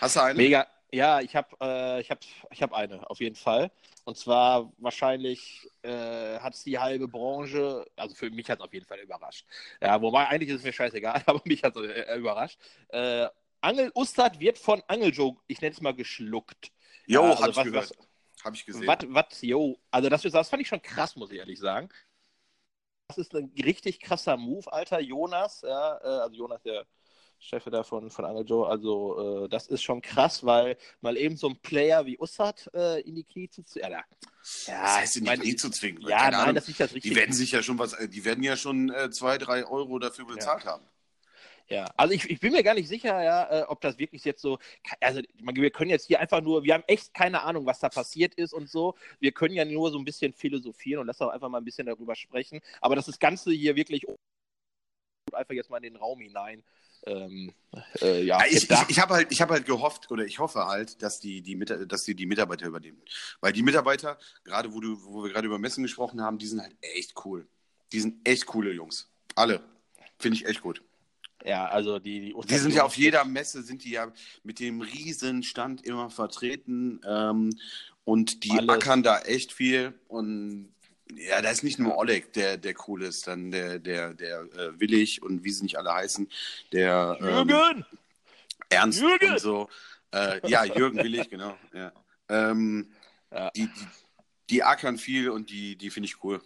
Hast 0.00 0.16
du 0.16 0.20
eine? 0.22 0.36
Mega. 0.36 0.66
Ja, 0.94 1.20
ich 1.20 1.34
habe 1.34 1.56
äh, 1.60 2.00
ich 2.02 2.10
hab, 2.10 2.20
ich 2.50 2.62
hab 2.62 2.72
eine, 2.74 3.08
auf 3.08 3.18
jeden 3.20 3.34
Fall. 3.36 3.70
Und 4.04 4.18
zwar 4.18 4.70
wahrscheinlich 4.76 5.66
äh, 5.82 6.38
hat 6.38 6.52
es 6.54 6.64
die 6.64 6.78
halbe 6.78 7.08
Branche, 7.08 7.86
also 7.96 8.14
für 8.14 8.30
mich 8.30 8.50
hat 8.50 8.58
es 8.58 8.64
auf 8.64 8.74
jeden 8.74 8.84
Fall 8.84 8.98
überrascht. 9.00 9.46
Ja, 9.80 10.00
wobei 10.02 10.26
eigentlich 10.28 10.50
ist 10.50 10.56
es 10.58 10.64
mir 10.64 10.72
scheißegal, 10.72 11.22
aber 11.26 11.40
mich 11.44 11.62
hat 11.64 11.76
es 11.76 11.82
äh, 11.90 12.16
überrascht. 12.18 12.58
Äh, 12.88 13.26
Angel 13.62 13.90
Ustad 13.94 14.38
wird 14.38 14.58
von 14.58 14.82
Angeljoe, 14.86 15.36
ich 15.46 15.60
nenne 15.62 15.72
es 15.72 15.80
mal, 15.80 15.94
geschluckt. 15.94 16.72
Jo, 17.06 17.22
Ja, 17.22 17.28
hab 17.30 17.38
also 17.40 17.50
ich 17.50 17.56
was- 17.56 17.64
gehört. 17.64 17.90
was- 17.98 18.08
Hab 18.44 18.54
ich 18.54 18.66
gesehen. 18.66 18.88
Was, 18.88 18.98
was, 19.06 19.40
yo, 19.42 19.78
also 19.92 20.08
das, 20.08 20.22
das 20.22 20.48
fand 20.50 20.62
ich 20.62 20.68
schon 20.68 20.82
krass, 20.82 21.14
muss 21.14 21.30
ich 21.30 21.38
ehrlich 21.38 21.60
sagen. 21.60 21.88
Das 23.06 23.18
ist 23.18 23.34
ein 23.36 23.52
richtig 23.64 24.00
krasser 24.00 24.36
Move, 24.36 24.70
Alter. 24.72 24.98
Jonas, 25.00 25.60
ja, 25.62 25.98
äh, 25.98 26.22
also 26.22 26.34
Jonas, 26.36 26.60
der 26.62 26.84
Chef 27.42 27.64
da 27.64 27.82
von, 27.82 28.08
von 28.10 28.24
Angel 28.24 28.44
Joe, 28.46 28.68
also 28.68 29.44
äh, 29.44 29.48
das 29.48 29.66
ist 29.66 29.82
schon 29.82 30.00
krass, 30.00 30.44
weil 30.46 30.76
mal 31.00 31.16
eben 31.16 31.36
so 31.36 31.48
ein 31.48 31.56
Player 31.60 32.06
wie 32.06 32.18
Ussat 32.18 32.70
äh, 32.72 33.00
in 33.00 33.16
die 33.16 33.24
Knie 33.24 33.50
zu 33.50 33.62
ja, 33.74 33.90
da, 33.90 33.96
ja, 33.96 34.02
das 34.82 34.96
heißt, 34.98 35.16
in 35.16 35.24
die 35.24 35.30
Knie 35.32 35.56
zu 35.56 35.70
zwingen. 35.70 36.02
ja, 36.02 36.30
nein, 36.30 36.34
Ahnung. 36.34 36.54
das 36.54 36.68
ist 36.68 36.78
das 36.78 36.90
Die 36.90 36.94
Richtige. 36.96 37.16
werden 37.16 37.32
sich 37.32 37.50
ja 37.52 37.62
schon 37.62 37.78
was, 37.78 37.94
äh, 37.94 38.08
die 38.08 38.24
werden 38.24 38.44
ja 38.44 38.56
schon 38.56 38.90
äh, 38.90 39.10
zwei, 39.10 39.38
drei 39.38 39.66
Euro 39.66 39.98
dafür 39.98 40.26
bezahlt 40.26 40.64
haben. 40.66 40.86
Ja, 41.68 41.86
also 41.96 42.14
ich, 42.14 42.28
ich 42.28 42.40
bin 42.40 42.52
mir 42.52 42.62
gar 42.62 42.74
nicht 42.74 42.88
sicher, 42.88 43.22
ja, 43.22 43.60
äh, 43.60 43.64
ob 43.64 43.80
das 43.80 43.98
wirklich 43.98 44.24
jetzt 44.24 44.42
so, 44.42 44.58
also 45.00 45.20
wir 45.40 45.70
können 45.70 45.90
jetzt 45.90 46.06
hier 46.06 46.20
einfach 46.20 46.40
nur, 46.42 46.64
wir 46.64 46.74
haben 46.74 46.84
echt 46.86 47.14
keine 47.14 47.42
Ahnung, 47.42 47.66
was 47.66 47.80
da 47.80 47.88
passiert 47.88 48.34
ist 48.34 48.52
und 48.52 48.68
so. 48.68 48.94
Wir 49.20 49.32
können 49.32 49.54
ja 49.54 49.64
nur 49.64 49.90
so 49.90 49.98
ein 49.98 50.04
bisschen 50.04 50.32
philosophieren 50.32 51.00
und 51.00 51.06
lass 51.06 51.18
doch 51.18 51.30
einfach 51.30 51.48
mal 51.48 51.58
ein 51.58 51.64
bisschen 51.64 51.86
darüber 51.86 52.14
sprechen. 52.14 52.60
Aber 52.80 52.96
das, 52.96 53.06
das 53.06 53.18
Ganze 53.18 53.52
hier 53.52 53.76
wirklich 53.76 54.06
einfach 55.32 55.54
jetzt 55.54 55.70
mal 55.70 55.78
in 55.78 55.94
den 55.94 55.96
Raum 55.96 56.20
hinein. 56.20 56.62
Ähm, 57.04 57.52
äh, 58.00 58.22
ja, 58.24 58.44
ich 58.46 58.70
ich, 58.70 58.88
ich 58.88 58.98
habe 59.00 59.14
halt, 59.14 59.32
ich 59.32 59.40
hab 59.40 59.50
halt 59.50 59.66
gehofft 59.66 60.10
oder 60.10 60.24
ich 60.24 60.38
hoffe 60.38 60.66
halt, 60.66 61.02
dass 61.02 61.20
die, 61.20 61.42
die, 61.42 61.56
Mit 61.56 61.70
dass 61.90 62.04
die, 62.04 62.14
die 62.14 62.26
Mitarbeiter 62.26 62.66
übernehmen. 62.66 63.00
Weil 63.40 63.52
die 63.52 63.62
Mitarbeiter, 63.62 64.18
gerade 64.44 64.72
wo, 64.72 64.80
du, 64.80 65.02
wo 65.04 65.24
wir 65.24 65.32
gerade 65.32 65.46
über 65.46 65.58
Messen 65.58 65.82
gesprochen 65.82 66.20
haben, 66.20 66.38
die 66.38 66.46
sind 66.46 66.60
halt 66.60 66.76
echt 66.80 67.14
cool. 67.24 67.46
Die 67.92 68.00
sind 68.00 68.26
echt 68.26 68.46
coole 68.46 68.72
Jungs. 68.72 69.08
Alle. 69.34 69.62
Finde 70.18 70.36
ich 70.36 70.46
echt 70.46 70.62
gut. 70.62 70.82
ja, 71.44 71.66
also 71.66 71.98
die, 71.98 72.32
die, 72.32 72.34
Die 72.46 72.58
sind 72.58 72.74
ja 72.74 72.84
auf 72.84 72.96
jeder 72.96 73.24
Messe, 73.24 73.62
sind 73.62 73.84
die 73.84 73.90
ja 73.90 74.12
mit 74.44 74.60
dem 74.60 74.80
Riesenstand 74.80 75.84
immer 75.84 76.10
vertreten. 76.10 77.00
Ähm, 77.04 77.50
und 78.04 78.44
die 78.44 78.52
Alles. 78.52 78.68
ackern 78.68 79.02
da 79.02 79.20
echt 79.20 79.52
viel. 79.52 79.94
Und 80.08 80.72
ja, 81.16 81.42
da 81.42 81.50
ist 81.50 81.62
nicht 81.62 81.78
nur 81.78 81.96
Oleg, 81.96 82.32
der, 82.32 82.56
der 82.56 82.74
cool 82.86 83.02
ist, 83.02 83.26
dann 83.26 83.50
der, 83.50 83.78
der, 83.78 84.14
der 84.14 84.40
äh, 84.40 84.80
Willig 84.80 85.22
und 85.22 85.44
wie 85.44 85.50
sie 85.50 85.62
nicht 85.62 85.78
alle 85.78 85.92
heißen, 85.92 86.28
der 86.72 87.16
ähm, 87.20 87.48
Jürgen! 87.48 87.86
Ernst 88.68 89.00
Jürgen! 89.00 89.32
und 89.32 89.40
so. 89.40 89.68
Äh, 90.12 90.46
ja, 90.48 90.64
Jürgen 90.64 90.98
Willig, 90.98 91.30
genau. 91.30 91.56
Ja. 91.72 91.92
Ähm, 92.28 92.92
Ja. 93.32 93.50
Die, 93.56 93.66
die, 93.66 93.86
die 94.50 94.62
ackern 94.62 94.98
viel 94.98 95.30
und 95.30 95.48
die, 95.48 95.76
die 95.76 95.90
finde 95.90 96.06
ich 96.06 96.22
cool. 96.22 96.42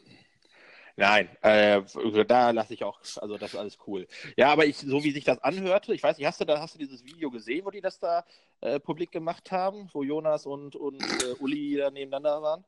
Nein, 0.99 1.29
äh, 1.43 1.83
da 2.27 2.51
lasse 2.53 2.73
ich 2.73 2.83
auch, 2.85 3.01
also 3.17 3.37
das 3.37 3.53
ist 3.53 3.59
alles 3.59 3.77
cool. 3.87 4.07
Ja, 4.37 4.51
aber 4.51 4.65
ich, 4.65 4.79
so 4.79 5.03
wie 5.05 5.11
sich 5.11 5.25
das 5.25 5.39
anhörte, 5.41 5.93
ich 5.93 6.03
weiß 6.03 6.17
nicht, 6.17 6.27
hast 6.27 6.41
du 6.41 6.47
da, 6.47 6.59
hast 6.61 6.75
du 6.75 6.79
dieses 6.79 7.05
Video 7.05 7.31
gesehen, 7.31 7.67
wo 7.67 7.71
die 7.71 7.83
das 7.83 7.99
da 7.99 8.25
äh, 8.61 8.81
publik 8.81 9.13
gemacht 9.13 9.51
haben, 9.51 9.91
wo 9.93 10.03
Jonas 10.03 10.47
und, 10.47 10.75
und 10.75 11.03
äh, 11.03 11.33
Uli 11.41 11.77
da 11.77 11.91
nebeneinander 11.91 12.41
waren? 12.41 12.65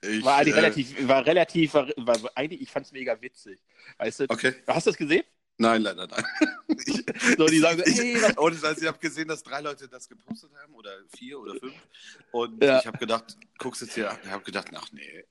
Ich, 0.00 0.24
War 0.24 0.36
eigentlich 0.36 0.54
äh, 0.54 0.58
relativ, 0.60 1.08
war 1.08 1.26
relativ, 1.26 1.74
war, 1.74 1.88
war 1.96 2.30
eigentlich, 2.36 2.60
ich 2.60 2.70
fand 2.70 2.86
es 2.86 2.92
mega 2.92 3.20
witzig. 3.20 3.58
Weißt 3.98 4.20
du? 4.20 4.24
Okay. 4.28 4.54
Hast 4.66 4.86
du 4.86 4.90
das 4.90 4.96
gesehen? 4.96 5.24
Nein, 5.60 5.82
leider 5.82 6.06
nein. 6.06 6.24
Ich, 6.86 7.04
So, 7.36 7.46
die 7.46 7.58
sagen 7.58 7.78
so, 7.78 7.84
ich, 7.90 7.98
ey, 7.98 8.22
was- 8.22 8.38
ohne 8.38 8.54
Scheiß, 8.56 8.80
ich 8.80 8.86
habe 8.86 8.98
gesehen, 8.98 9.26
dass 9.26 9.42
drei 9.42 9.60
Leute 9.60 9.88
das 9.88 10.08
gepostet 10.08 10.50
haben 10.62 10.72
oder 10.74 10.90
vier 11.16 11.40
oder 11.40 11.54
fünf. 11.56 11.74
Und 12.30 12.62
Ja. 12.62 12.78
ich 12.78 12.86
habe 12.86 12.98
gedacht, 12.98 13.36
guckst 13.58 13.82
jetzt 13.82 13.94
hier, 13.94 14.16
ich 14.22 14.30
habe 14.30 14.44
gedacht, 14.44 14.68
ach 14.72 14.86
nee. 14.92 15.24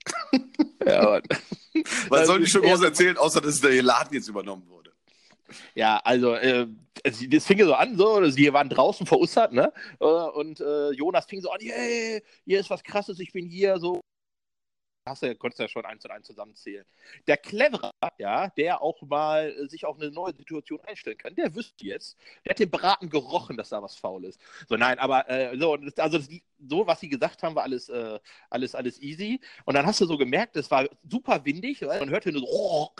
Ja. 0.86 1.22
Was 2.10 2.28
sollen 2.28 2.42
die 2.44 2.50
schon 2.50 2.64
groß 2.64 2.82
erzählen, 2.82 3.16
außer 3.18 3.40
dass 3.40 3.62
der 3.62 3.82
Laden 3.82 4.14
jetzt 4.16 4.28
übernommen 4.28 4.68
wurde? 4.68 4.92
Ja, 5.76 6.02
also, 6.04 6.34
äh, 6.34 6.68
das 7.04 7.46
fing 7.46 7.64
so 7.64 7.74
an, 7.74 7.98
so, 7.98 8.20
wir 8.22 8.52
waren 8.52 8.68
draußen 8.68 9.06
vor 9.06 9.22
Ussat, 9.22 9.54
ne? 9.54 9.72
Äh, 10.02 10.04
Und 10.06 10.60
äh, 10.60 10.92
Jonas 10.92 11.26
fing 11.26 11.40
so 11.40 11.52
an, 11.52 11.60
hey, 11.62 12.22
hier 12.44 12.60
ist 12.60 12.70
was 12.70 12.84
krasses, 12.84 13.20
ich 13.22 13.32
bin 13.32 13.46
hier, 13.48 13.80
so. 13.80 14.02
Hast 15.08 15.24
du, 15.24 15.36
konntest 15.36 15.60
ja 15.60 15.68
schon 15.68 15.86
eins 15.86 16.04
und 16.06 16.12
eins 16.12 16.28
zusammenzählen. 16.28 16.86
Der 17.28 17.38
Cleverer, 17.38 17.94
ja, 18.18 18.50
der 18.50 18.82
auch 18.82 19.02
mal 19.04 19.50
äh, 19.50 19.68
sich 19.68 19.86
auf 19.86 20.00
eine 20.00 20.12
neue 20.12 20.34
Situation 20.34 20.80
einstellen 20.82 21.18
kann, 21.18 21.36
der 21.36 21.56
wüsste 21.56 21.86
jetzt, 21.86 22.18
der 22.46 22.52
hat 22.52 22.60
den 22.60 22.70
Braten 22.70 23.10
gerochen, 23.10 23.58
dass 23.58 23.70
da 23.70 23.82
was 23.82 23.96
faul 23.96 24.26
ist. 24.26 24.40
So, 24.68 24.76
nein, 24.76 25.00
aber 25.00 25.30
äh, 25.30 25.58
so, 25.58 25.78
also 25.98 26.20
so, 26.68 26.88
was 26.88 27.00
sie 27.00 27.10
gesagt 27.10 27.44
haben, 27.44 27.56
war 27.56 27.64
alles, 27.64 27.90
äh, 27.90 28.20
alles, 28.50 28.76
alles 28.76 29.02
easy. 29.02 29.40
Und 29.66 29.76
dann 29.76 29.86
hast 29.86 30.02
du 30.02 30.06
so 30.06 30.18
gemerkt, 30.18 30.56
es 30.56 30.70
war 30.72 30.88
super 31.10 31.44
windig, 31.46 31.82
man 31.82 32.10
hörte 32.10 32.32
nur 32.32 32.48
so 32.48 32.94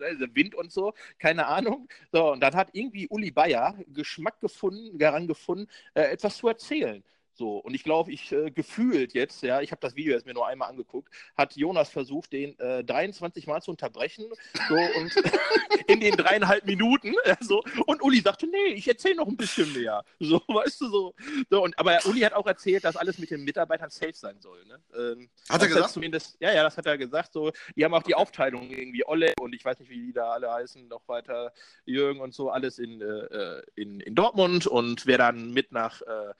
der 0.00 0.34
Wind 0.34 0.54
und 0.54 0.72
so, 0.72 0.92
keine 1.18 1.46
Ahnung. 1.46 1.88
So, 2.12 2.32
und 2.32 2.40
dann 2.40 2.54
hat 2.54 2.70
irgendwie 2.72 3.08
Uli 3.08 3.30
Bayer 3.30 3.76
Geschmack 3.88 4.40
gefunden, 4.40 4.98
daran 4.98 5.26
gefunden, 5.26 5.68
äh, 5.94 6.02
etwas 6.02 6.36
zu 6.36 6.48
erzählen. 6.48 7.02
So, 7.34 7.58
und 7.58 7.74
ich 7.74 7.82
glaube, 7.82 8.12
ich 8.12 8.30
äh, 8.32 8.50
gefühlt 8.50 9.14
jetzt, 9.14 9.42
ja, 9.42 9.60
ich 9.60 9.70
habe 9.70 9.80
das 9.80 9.96
Video 9.96 10.12
jetzt 10.12 10.26
mir 10.26 10.34
nur 10.34 10.46
einmal 10.46 10.68
angeguckt, 10.68 11.12
hat 11.36 11.56
Jonas 11.56 11.88
versucht, 11.88 12.32
den 12.32 12.58
äh, 12.58 12.84
23 12.84 13.46
Mal 13.46 13.62
zu 13.62 13.70
unterbrechen. 13.70 14.26
So, 14.68 14.74
und 14.74 15.14
in 15.86 16.00
den 16.00 16.16
dreieinhalb 16.16 16.66
Minuten. 16.66 17.14
Ja, 17.24 17.36
so, 17.40 17.62
und 17.86 18.02
Uli 18.02 18.20
sagte, 18.20 18.46
nee, 18.46 18.74
ich 18.74 18.86
erzähle 18.86 19.16
noch 19.16 19.28
ein 19.28 19.36
bisschen 19.36 19.72
mehr. 19.72 20.04
So, 20.20 20.42
weißt 20.48 20.80
du, 20.82 20.88
so. 20.88 21.14
so 21.50 21.62
und, 21.62 21.78
aber 21.78 21.98
Uli 22.06 22.20
hat 22.20 22.34
auch 22.34 22.46
erzählt, 22.46 22.84
dass 22.84 22.96
alles 22.96 23.18
mit 23.18 23.30
den 23.30 23.44
Mitarbeitern 23.44 23.90
safe 23.90 24.14
sein 24.14 24.40
soll. 24.40 24.64
Ne? 24.66 24.78
Ähm, 24.94 25.30
Hat 25.48 25.62
er 25.62 25.68
gesagt? 25.68 25.98
Ja, 26.40 26.52
ja, 26.52 26.62
das 26.62 26.76
hat 26.76 26.86
er 26.86 26.98
gesagt. 26.98 27.32
So, 27.32 27.52
die 27.76 27.84
haben 27.84 27.94
auch 27.94 28.02
die 28.02 28.14
Aufteilung 28.14 28.70
irgendwie 28.70 29.06
Olle 29.06 29.32
und 29.40 29.54
ich 29.54 29.64
weiß 29.64 29.78
nicht, 29.80 29.90
wie 29.90 30.06
die 30.06 30.12
da 30.12 30.32
alle 30.32 30.52
heißen, 30.52 30.88
noch 30.88 31.06
weiter 31.08 31.52
Jürgen 31.84 32.20
und 32.20 32.34
so, 32.34 32.50
alles 32.50 32.78
in, 32.78 33.00
äh, 33.00 33.62
in, 33.74 34.00
in 34.00 34.14
Dortmund. 34.14 34.66
Und 34.66 35.06
wer 35.06 35.18
dann 35.18 35.52
mit 35.52 35.72
nach 35.72 36.02
äh, 36.02 36.32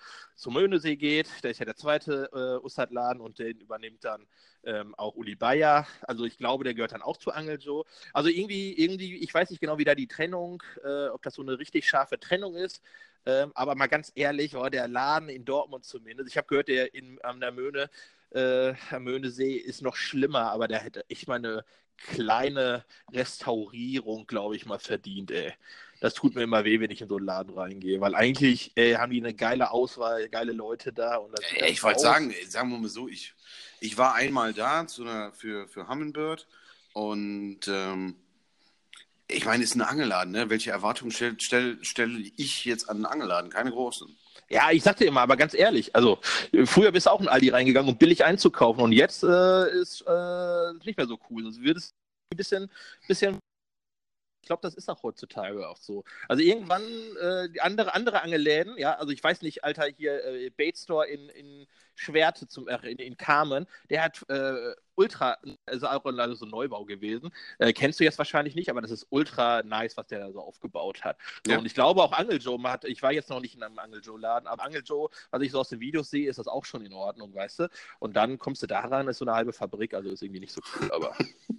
zum 0.43 0.55
Möhnesee 0.55 0.97
geht, 0.97 1.29
der 1.45 1.53
ist 1.53 1.61
ja 1.61 1.65
der 1.65 1.77
zweite 1.77 2.29
äh, 2.33 2.65
Ussat-Laden 2.65 3.21
und 3.21 3.39
den 3.39 3.61
übernimmt 3.61 4.03
dann 4.05 4.27
ähm, 4.65 4.93
auch 4.97 5.15
Uli 5.15 5.37
Bayer. 5.37 5.87
Also 6.03 6.25
ich 6.25 6.37
glaube, 6.37 6.65
der 6.65 6.75
gehört 6.75 6.91
dann 6.91 7.01
auch 7.03 7.17
zu 7.17 7.31
Angeljo. 7.31 7.85
Also 8.13 8.29
irgendwie, 8.29 8.73
irgendwie, 8.73 9.19
ich 9.19 9.33
weiß 9.33 9.51
nicht 9.51 9.61
genau, 9.61 9.79
wie 9.79 9.85
da 9.85 9.95
die 9.95 10.09
Trennung, 10.09 10.61
äh, 10.83 11.07
ob 11.09 11.23
das 11.23 11.35
so 11.35 11.43
eine 11.43 11.61
richtig 11.61 11.89
scharfe 11.89 12.19
Trennung 12.19 12.57
ist. 12.57 12.83
Ähm, 13.25 13.53
aber 13.55 13.77
mal 13.77 13.87
ganz 13.87 14.11
ehrlich, 14.17 14.55
war 14.55 14.69
der 14.69 14.89
Laden 14.89 15.29
in 15.29 15.45
Dortmund 15.45 15.85
zumindest. 15.85 16.29
Ich 16.29 16.37
habe 16.37 16.49
gehört, 16.49 16.67
der 16.67 16.93
in, 16.93 17.21
an 17.23 17.41
der 17.41 17.53
Möhne, 17.53 17.89
äh, 18.31 18.75
am 18.91 19.05
Möhnesee 19.05 19.55
ist 19.55 19.81
noch 19.81 19.95
schlimmer, 19.95 20.51
aber 20.51 20.67
der 20.67 20.81
hätte 20.81 21.05
echt 21.09 21.29
mal 21.29 21.37
eine 21.37 21.65
kleine 21.97 22.85
Restaurierung, 23.13 24.27
glaube 24.27 24.57
ich, 24.57 24.67
mal 24.67 24.81
verdient, 24.81 25.31
ey. 25.31 25.53
Das 26.03 26.15
tut 26.15 26.35
mir 26.35 26.43
immer 26.43 26.65
weh, 26.65 26.81
wenn 26.81 26.91
ich 26.91 27.01
in 27.01 27.09
so 27.09 27.17
einen 27.17 27.27
Laden 27.27 27.55
reingehe, 27.55 28.01
weil 28.01 28.17
eigentlich 28.17 28.77
äh, 28.77 28.97
haben 28.97 29.13
die 29.13 29.21
eine 29.21 29.35
geile 29.35 29.71
Auswahl, 29.71 30.29
geile 30.29 30.51
Leute 30.51 30.93
da. 30.93 31.17
Und 31.17 31.39
das 31.39 31.45
Ja, 31.57 31.67
ich 31.67 31.81
wollte 31.85 32.01
sagen, 32.01 32.35
sagen 32.49 32.71
wir 32.71 32.79
mal 32.79 32.89
so, 32.89 33.07
ich, 33.07 33.35
ich 33.79 33.97
war 33.97 34.17
einmal 34.17 34.53
da 34.53 34.85
zu 34.89 35.03
einer, 35.03 35.33
für, 35.33 35.69
für 35.69 35.87
Humminbird 35.87 36.49
und 36.93 37.61
ähm, 37.69 38.17
ich 39.29 39.45
meine, 39.45 39.63
es 39.63 39.71
ist 39.71 39.77
ein 39.77 39.83
Angelladen, 39.83 40.33
ne? 40.33 40.51
Welche 40.51 40.73
Erwartungen 40.73 41.13
stelle 41.13 41.37
stell, 41.39 41.79
stell 41.83 42.33
ich 42.37 42.65
jetzt 42.65 42.91
an 42.91 42.97
einen 42.97 43.07
Angelladen? 43.07 43.49
Keine 43.49 43.71
großen. 43.71 44.09
Ja, 44.49 44.73
ich 44.73 44.83
sagte 44.83 45.05
immer, 45.05 45.21
aber 45.21 45.37
ganz 45.37 45.55
ehrlich, 45.55 45.95
also 45.95 46.19
früher 46.65 46.91
bist 46.91 47.07
du 47.07 47.11
auch 47.11 47.21
in 47.21 47.29
Aldi 47.29 47.51
reingegangen, 47.51 47.89
um 47.89 47.97
billig 47.97 48.25
einzukaufen 48.25 48.83
und 48.83 48.91
jetzt 48.91 49.23
äh, 49.23 49.71
ist 49.71 50.03
äh, 50.03 50.73
nicht 50.85 50.99
mehr 50.99 51.07
so 51.07 51.17
cool. 51.31 51.47
Also 51.47 51.63
wird 51.63 51.77
es 51.77 51.95
ein 52.33 52.37
bisschen, 52.37 52.71
bisschen 53.07 53.39
ich 54.43 54.47
glaube, 54.47 54.63
das 54.63 54.75
ist 54.75 54.89
auch 54.91 55.03
heutzutage 55.05 55.69
auch 55.69 55.77
so. 55.77 56.03
Also 56.29 56.43
irgendwann 56.43 56.83
äh, 57.21 57.49
andere, 57.61 57.95
andere 57.95 58.23
Angelläden, 58.23 58.77
ja, 58.77 58.95
also 58.95 59.13
ich 59.13 59.23
weiß 59.23 59.43
nicht, 59.43 59.63
Alter, 59.63 59.87
hier 59.97 60.25
äh, 60.25 60.51
Bait 60.51 60.77
Store 60.77 61.07
in, 61.07 61.29
in 61.29 61.67
Schwerte 62.03 62.47
zum 62.49 62.69
äh, 62.69 62.77
in, 62.89 62.99
in 62.99 63.17
Carmen, 63.17 63.67
der 63.91 64.05
hat 64.05 64.29
äh, 64.29 64.75
ultra, 64.95 65.39
also 65.67 65.87
auch 65.87 66.05
also 66.05 66.35
so 66.35 66.47
ein 66.47 66.51
Neubau 66.51 66.85
gewesen. 66.85 67.31
Äh, 67.59 67.73
kennst 67.73 68.01
du 68.01 68.05
jetzt 68.05 68.19
wahrscheinlich 68.19 68.55
nicht, 68.55 68.71
aber 68.71 68.81
das 68.81 68.91
ist 68.91 69.07
ultra 69.11 69.63
nice, 69.63 69.97
was 69.97 70.07
der 70.07 70.21
da 70.21 70.33
so 70.33 70.41
aufgebaut 70.41 71.03
hat. 71.03 71.17
So, 71.47 71.53
Ja. 71.53 71.59
Und 71.59 71.67
ich 71.67 71.75
glaube 71.75 72.03
auch 72.03 72.13
Angel 72.13 72.39
Joe 72.39 72.63
hat, 72.65 72.85
ich 72.85 73.03
war 73.03 73.13
jetzt 73.13 73.31
noch 73.31 73.41
nicht 73.41 73.55
in 73.55 73.63
einem 73.63 73.79
Angel 73.79 74.01
Joe 74.03 74.21
Laden, 74.21 74.47
aber 74.47 74.65
Angel 74.65 74.83
Joe, 74.85 75.09
was 75.31 75.43
ich 75.43 75.53
so 75.53 75.61
aus 75.61 75.69
den 75.69 75.81
Videos 75.81 76.11
sehe, 76.11 76.29
ist 76.29 76.39
das 76.39 76.47
auch 76.47 76.65
schon 76.65 76.85
in 76.85 76.93
Ordnung, 76.93 77.35
weißt 77.35 77.61
du? 77.61 77.69
Und 77.99 78.15
dann 78.17 78.39
kommst 78.39 78.63
du 78.63 78.67
da 78.67 78.81
ran, 78.81 79.09
ist 79.09 79.19
so 79.19 79.25
eine 79.25 79.35
halbe 79.35 79.53
Fabrik, 79.53 79.95
also 79.95 80.11
ist 80.11 80.23
irgendwie 80.23 80.41
nicht 80.41 80.53
so 80.53 80.61
cool, 80.81 80.91
aber. 80.93 81.17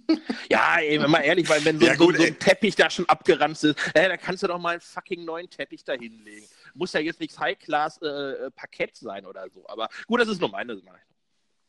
ja, 0.50 0.78
ey, 0.78 0.98
mal 0.98 1.20
ehrlich, 1.20 1.48
weil 1.48 1.64
wenn 1.64 1.78
so, 1.78 1.86
Ja, 1.86 1.96
gut, 1.96 2.16
so, 2.16 2.22
so 2.22 2.28
ein 2.28 2.38
Teppich 2.38 2.76
da 2.76 2.88
schon 2.90 3.08
abgeranzt 3.08 3.64
ist, 3.64 3.78
äh, 3.94 4.08
da 4.08 4.16
kannst 4.16 4.42
du 4.42 4.46
doch 4.46 4.58
mal 4.58 4.70
einen 4.70 4.80
fucking 4.80 5.24
neuen 5.24 5.50
Teppich 5.50 5.84
da 5.84 5.94
hinlegen. 5.94 6.46
Muss 6.74 6.92
ja 6.92 7.00
jetzt 7.00 7.20
nichts 7.20 7.38
High-Class 7.38 8.02
äh, 8.02 8.50
Parkett 8.50 8.96
sein 8.96 9.26
oder 9.26 9.48
so. 9.50 9.66
Aber 9.68 9.88
gut, 10.06 10.20
das 10.20 10.28
ist 10.28 10.40
nur 10.40 10.50
meine 10.50 10.74
Meinung. 10.74 11.00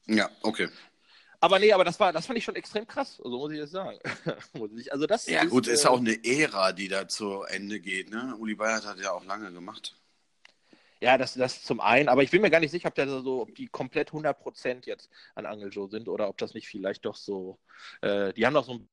Ja, 0.07 0.29
okay. 0.41 0.69
Aber 1.39 1.59
nee, 1.59 1.71
aber 1.71 1.83
das 1.83 1.99
war, 1.99 2.11
das 2.11 2.25
fand 2.25 2.39
ich 2.39 2.43
schon 2.43 2.55
extrem 2.55 2.87
krass, 2.87 3.21
also 3.23 3.37
muss 3.37 3.51
ich 3.51 3.59
jetzt 3.59 3.71
sagen. 3.71 3.99
Also 4.89 5.05
das 5.05 5.27
Ja, 5.27 5.43
gut, 5.43 5.67
ist 5.67 5.85
äh, 5.85 5.87
auch 5.87 5.99
eine 5.99 6.17
Ära, 6.23 6.71
die 6.71 6.87
da 6.87 7.07
zu 7.07 7.43
Ende 7.43 7.79
geht, 7.79 8.09
ne? 8.09 8.35
Uli 8.37 8.55
Bayert 8.55 8.85
hat 8.85 8.99
ja 8.99 9.11
auch 9.11 9.25
lange 9.25 9.51
gemacht. 9.51 9.95
Ja, 11.01 11.17
das, 11.17 11.33
das 11.33 11.61
zum 11.61 11.81
einen, 11.81 12.09
aber 12.09 12.23
ich 12.23 12.31
bin 12.31 12.41
mir 12.41 12.49
gar 12.49 12.61
nicht 12.61 12.71
sicher, 12.71 12.87
ob, 12.87 12.95
der 12.95 13.07
so, 13.07 13.41
ob 13.41 13.53
die 13.53 13.67
komplett 13.67 14.11
100% 14.11 14.85
jetzt 14.87 15.09
an 15.35 15.45
Angel 15.45 15.69
Joe 15.69 15.89
sind 15.89 16.07
oder 16.07 16.29
ob 16.29 16.37
das 16.37 16.53
nicht 16.53 16.67
vielleicht 16.67 17.05
doch 17.05 17.15
so, 17.15 17.59
äh, 18.01 18.33
die 18.33 18.45
haben 18.45 18.53
doch 18.53 18.65
so 18.65 18.73
ein 18.73 18.89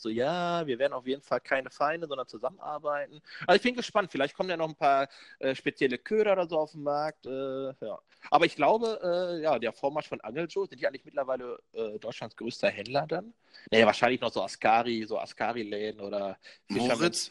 so, 0.00 0.08
ja, 0.08 0.66
wir 0.66 0.78
werden 0.78 0.92
auf 0.92 1.06
jeden 1.06 1.22
Fall 1.22 1.40
keine 1.40 1.70
Feinde, 1.70 2.06
sondern 2.06 2.26
zusammenarbeiten. 2.26 3.20
Also 3.46 3.56
ich 3.56 3.62
bin 3.62 3.74
gespannt, 3.74 4.10
vielleicht 4.10 4.34
kommen 4.34 4.50
ja 4.50 4.56
noch 4.56 4.68
ein 4.68 4.76
paar 4.76 5.08
äh, 5.38 5.54
spezielle 5.54 5.98
Köder 5.98 6.32
oder 6.32 6.48
so 6.48 6.58
auf 6.58 6.72
den 6.72 6.82
Markt. 6.82 7.26
Äh, 7.26 7.72
ja. 7.80 7.98
Aber 8.30 8.46
ich 8.46 8.56
glaube, 8.56 9.00
äh, 9.02 9.42
ja, 9.42 9.58
der 9.58 9.72
Vormarsch 9.72 10.08
von 10.08 10.20
Angel 10.20 10.46
Joe, 10.48 10.66
sind 10.66 10.80
die 10.80 10.86
eigentlich 10.86 11.04
mittlerweile 11.04 11.58
äh, 11.72 11.98
Deutschlands 11.98 12.36
größter 12.36 12.68
Händler 12.68 13.06
dann? 13.06 13.34
Naja, 13.70 13.86
wahrscheinlich 13.86 14.20
noch 14.20 14.32
so 14.32 14.42
Ascari, 14.42 15.04
so 15.04 15.18
Ascari-Läden 15.18 16.00
oder 16.00 16.38
Moritz? 16.68 17.30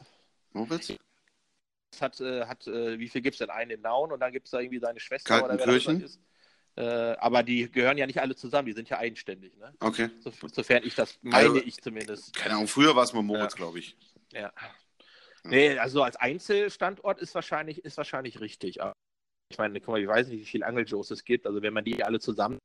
Moritz? 0.51 0.93
hat, 1.99 2.21
äh, 2.21 2.45
hat 2.45 2.67
äh, 2.67 2.97
wie 2.99 3.09
viel 3.09 3.21
gibt 3.21 3.35
es 3.35 3.39
denn? 3.39 3.49
Einen 3.49 3.71
in 3.71 3.81
Nauen 3.81 4.11
und 4.11 4.19
dann 4.19 4.31
gibt 4.31 4.45
es 4.45 4.51
da 4.51 4.59
irgendwie 4.59 4.79
seine 4.79 4.99
Schwester 4.99 5.43
oder 5.43 5.57
wer 5.57 5.65
das 5.65 5.85
ist. 5.85 6.19
Äh, 6.77 6.83
aber 7.17 7.43
die 7.43 7.69
gehören 7.71 7.97
ja 7.97 8.07
nicht 8.07 8.21
alle 8.21 8.35
zusammen, 8.35 8.65
die 8.65 8.73
sind 8.73 8.89
ja 8.89 8.97
eigenständig, 8.97 9.55
ne? 9.57 9.73
Okay. 9.81 10.09
So, 10.19 10.31
sofern 10.47 10.83
ich 10.83 10.95
das 10.95 11.17
meine, 11.21 11.35
Also- 11.37 11.57
ich 11.57 11.81
zumindest. 11.81 12.33
Keine 12.35 12.55
Ahnung, 12.55 12.67
früher 12.67 12.95
war 12.95 13.03
es 13.03 13.13
mal 13.13 13.21
Moritz, 13.23 13.53
Ja. 13.53 13.57
glaube 13.57 13.79
ich. 13.79 13.97
Ja. 14.31 14.53
Nee, 15.43 15.77
also 15.77 16.03
als 16.03 16.15
Einzelstandort 16.15 17.19
ist 17.19 17.35
wahrscheinlich, 17.35 17.83
ist 17.83 17.97
wahrscheinlich 17.97 18.39
richtig. 18.39 18.81
Aber 18.81 18.93
ich 19.51 19.57
meine, 19.57 19.79
guck 19.81 19.89
mal, 19.89 20.01
ich 20.01 20.07
weiß 20.07 20.27
nicht, 20.27 20.39
wie 20.41 20.45
viele 20.45 20.65
Angeljoes 20.65 21.11
es 21.11 21.25
gibt. 21.25 21.45
Also 21.47 21.61
wenn 21.61 21.73
man 21.73 21.83
die 21.83 22.03
alle 22.03 22.19
zusammen 22.19 22.57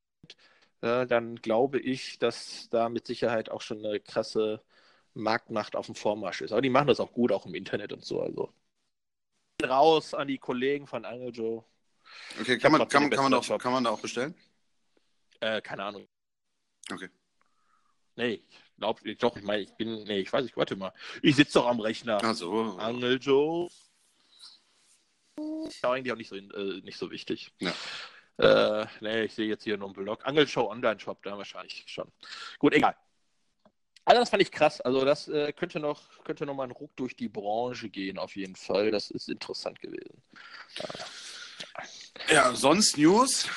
äh, 0.83 1.07
dann 1.07 1.37
glaube 1.37 1.81
ich, 1.81 2.19
dass 2.19 2.69
da 2.69 2.91
mit 2.91 3.07
Sicherheit 3.07 3.49
auch 3.51 3.63
schon 3.63 3.85
eine 3.85 3.99
krasse 3.99 4.63
Marktmacht 5.15 5.75
auf 5.75 5.87
dem 5.87 5.95
Vormarsch 5.95 6.43
ist. 6.43 6.53
Aber 6.53 6.61
die 6.61 6.69
machen 6.69 6.89
das 6.89 7.01
auch 7.01 7.13
gut, 7.13 7.33
auch 7.33 7.47
im 7.47 7.55
Internet 7.55 7.95
und 7.95 8.05
so. 8.05 8.21
Also 8.21 8.53
raus 9.65 10.13
an 10.13 10.29
die 10.29 10.37
Kollegen 10.39 10.87
von 10.87 11.07
Angeljo. 11.07 11.65
Okay, 12.41 12.59
kann 12.59 12.73
man, 12.73 12.89
kann, 12.89 13.11
kann, 13.11 13.25
man 13.25 13.35
auch, 13.35 13.59
kann 13.59 13.73
man 13.73 13.85
da 13.85 13.91
auch 13.91 14.01
bestellen? 14.01 14.35
Äh, 15.41 15.61
keine 15.61 15.85
Ahnung. 15.85 16.09
Okay. 16.91 17.09
Nee, 18.17 18.43
ich 18.49 18.77
glaube, 18.79 19.17
doch, 19.17 19.37
ich 19.37 19.43
meine, 19.43 19.63
ich 19.63 19.73
bin, 19.73 20.05
nee, 20.05 20.21
ich 20.21 20.33
weiß 20.33 20.45
nicht, 20.45 20.57
warte 20.57 20.77
mal. 20.77 20.93
Ich 21.23 21.37
sitze 21.37 21.55
doch 21.55 21.67
am 21.67 21.81
Rechner. 21.81 22.19
Ach 22.23 22.35
so. 22.35 22.77
Angel 22.79 23.19
Joe. 23.21 23.69
Ist 25.67 25.85
eigentlich 25.85 26.13
auch 26.13 26.17
nicht 26.17 26.31
so, 26.31 26.37
äh, 26.37 26.81
nicht 26.83 26.99
so 26.99 27.11
wichtig. 27.11 27.53
Ja. 27.61 27.75
Äh, 28.39 28.87
nee, 29.01 29.25
ich 29.25 29.35
sehe 29.35 29.49
jetzt 29.49 29.65
hier 29.65 29.77
nur 29.77 29.89
einen 29.89 29.95
Blog. 29.95 30.25
Angel 30.25 30.47
Show 30.47 30.71
Online 30.71 30.99
Shop, 30.99 31.23
da 31.23 31.37
wahrscheinlich 31.37 31.85
schon. 31.87 32.11
Gut, 32.59 32.75
egal. 32.75 32.97
Also 34.05 34.21
das 34.21 34.31
fand 34.31 34.43
ich 34.43 34.53
krass. 34.53 34.81
Also 34.81 35.05
das 35.05 35.29
äh, 35.29 35.53
könnte 35.53 35.81
noch 35.81 36.23
könnte 36.23 36.47
noch 36.47 36.55
mal 36.55 36.65
ein 36.65 36.71
Ruck 36.71 36.95
durch 36.97 37.17
die 37.17 37.29
Branche 37.29 37.91
gehen 37.91 38.19
auf 38.19 38.37
jeden 38.37 38.55
Fall. 38.55 38.91
Das 38.91 39.11
ist 39.11 39.29
interessant 39.29 39.81
gewesen. 39.81 40.23
Ja, 40.77 40.89
sonst 42.55 42.99
News. 42.99 43.49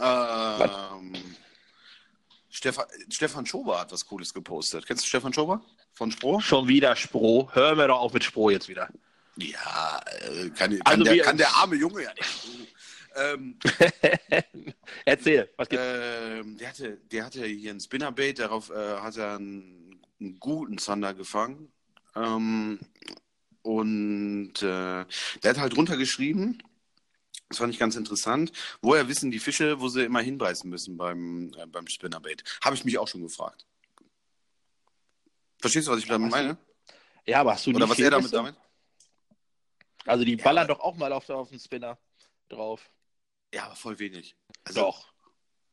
Ähm, 0.00 1.14
Stefan, 2.50 2.86
Stefan 3.10 3.46
Schober 3.46 3.80
hat 3.80 3.92
was 3.92 4.06
Cooles 4.06 4.32
gepostet. 4.32 4.86
Kennst 4.86 5.04
du 5.04 5.08
Stefan 5.08 5.32
Schober 5.32 5.62
von 5.92 6.10
Spro? 6.10 6.40
Schon 6.40 6.68
wieder 6.68 6.96
Spro. 6.96 7.48
Hör 7.52 7.74
mir 7.74 7.88
doch 7.88 8.00
auf 8.00 8.12
mit 8.12 8.24
Spro 8.24 8.50
jetzt 8.50 8.68
wieder. 8.68 8.88
Ja, 9.36 10.00
äh, 10.20 10.50
kann, 10.50 10.70
kann, 10.70 10.82
Also 10.84 11.04
der, 11.04 11.18
kann 11.18 11.36
der 11.36 11.54
arme 11.56 11.76
Junge 11.76 12.04
ja 12.04 12.12
nicht. 12.14 12.72
Ähm, 13.16 13.58
Erzähl, 15.04 15.50
was 15.56 15.68
gibt's? 15.68 15.84
ähm, 15.86 16.56
der, 16.58 16.68
hatte, 16.68 16.98
der 17.10 17.24
hatte 17.24 17.44
hier 17.46 17.72
ein 17.72 17.80
Spinnerbait, 17.80 18.38
darauf 18.38 18.70
äh, 18.70 18.98
hat 18.98 19.16
er 19.16 19.36
einen, 19.36 20.00
einen 20.20 20.38
guten 20.40 20.78
Zander 20.78 21.14
gefangen. 21.14 21.72
Ähm, 22.16 22.80
und 23.62 24.62
äh, 24.62 25.04
der 25.42 25.50
hat 25.50 25.58
halt 25.58 25.76
drunter 25.76 25.96
geschrieben, 25.96 26.58
das 27.54 27.58
fand 27.60 27.72
ich 27.72 27.78
ganz 27.78 27.94
interessant, 27.94 28.50
woher 28.82 29.06
wissen 29.08 29.30
die 29.30 29.38
Fische, 29.38 29.78
wo 29.80 29.88
sie 29.88 30.02
immer 30.04 30.20
hinbeißen 30.20 30.68
müssen 30.68 30.96
beim, 30.96 31.52
äh, 31.56 31.66
beim 31.66 31.86
Spinnerbait? 31.86 32.42
Habe 32.64 32.74
ich 32.74 32.84
mich 32.84 32.98
auch 32.98 33.06
schon 33.06 33.22
gefragt. 33.22 33.64
Verstehst 35.60 35.86
du, 35.86 35.92
was 35.92 36.00
ich 36.00 36.06
damit 36.08 36.32
hast 36.32 36.40
du- 36.40 36.44
meine? 36.46 36.58
ja, 37.26 37.40
aber 37.40 37.52
hast 37.52 37.64
du 37.66 37.70
Oder 37.70 37.88
was 37.88 37.98
er 37.98 38.10
damit 38.10 38.32
damit? 38.32 38.56
Also 40.04 40.24
die 40.24 40.36
Ja, 40.36 40.42
ballern 40.44 40.64
aber- 40.64 40.74
doch 40.74 40.80
auch 40.80 40.96
mal 40.96 41.12
auf, 41.12 41.30
auf 41.30 41.48
den 41.48 41.60
Spinner 41.60 41.96
drauf. 42.48 42.90
Ja, 43.54 43.66
aber 43.66 43.76
voll 43.76 43.98
wenig. 44.00 44.34
Also, 44.64 44.80
Doch. 44.80 45.12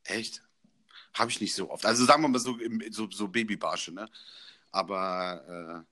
Echt? 0.04 0.44
Habe 1.16 1.32
ich 1.32 1.42
nicht 1.42 1.54
so 1.56 1.70
oft. 1.70 1.86
Also 1.86 2.06
sagen 2.06 2.22
wir 2.22 2.28
mal 2.30 2.40
so, 2.40 2.58
so, 2.92 3.10
so 3.12 3.28
Babybarsche, 3.28 3.92
ne? 3.92 4.08
Aber 4.72 5.86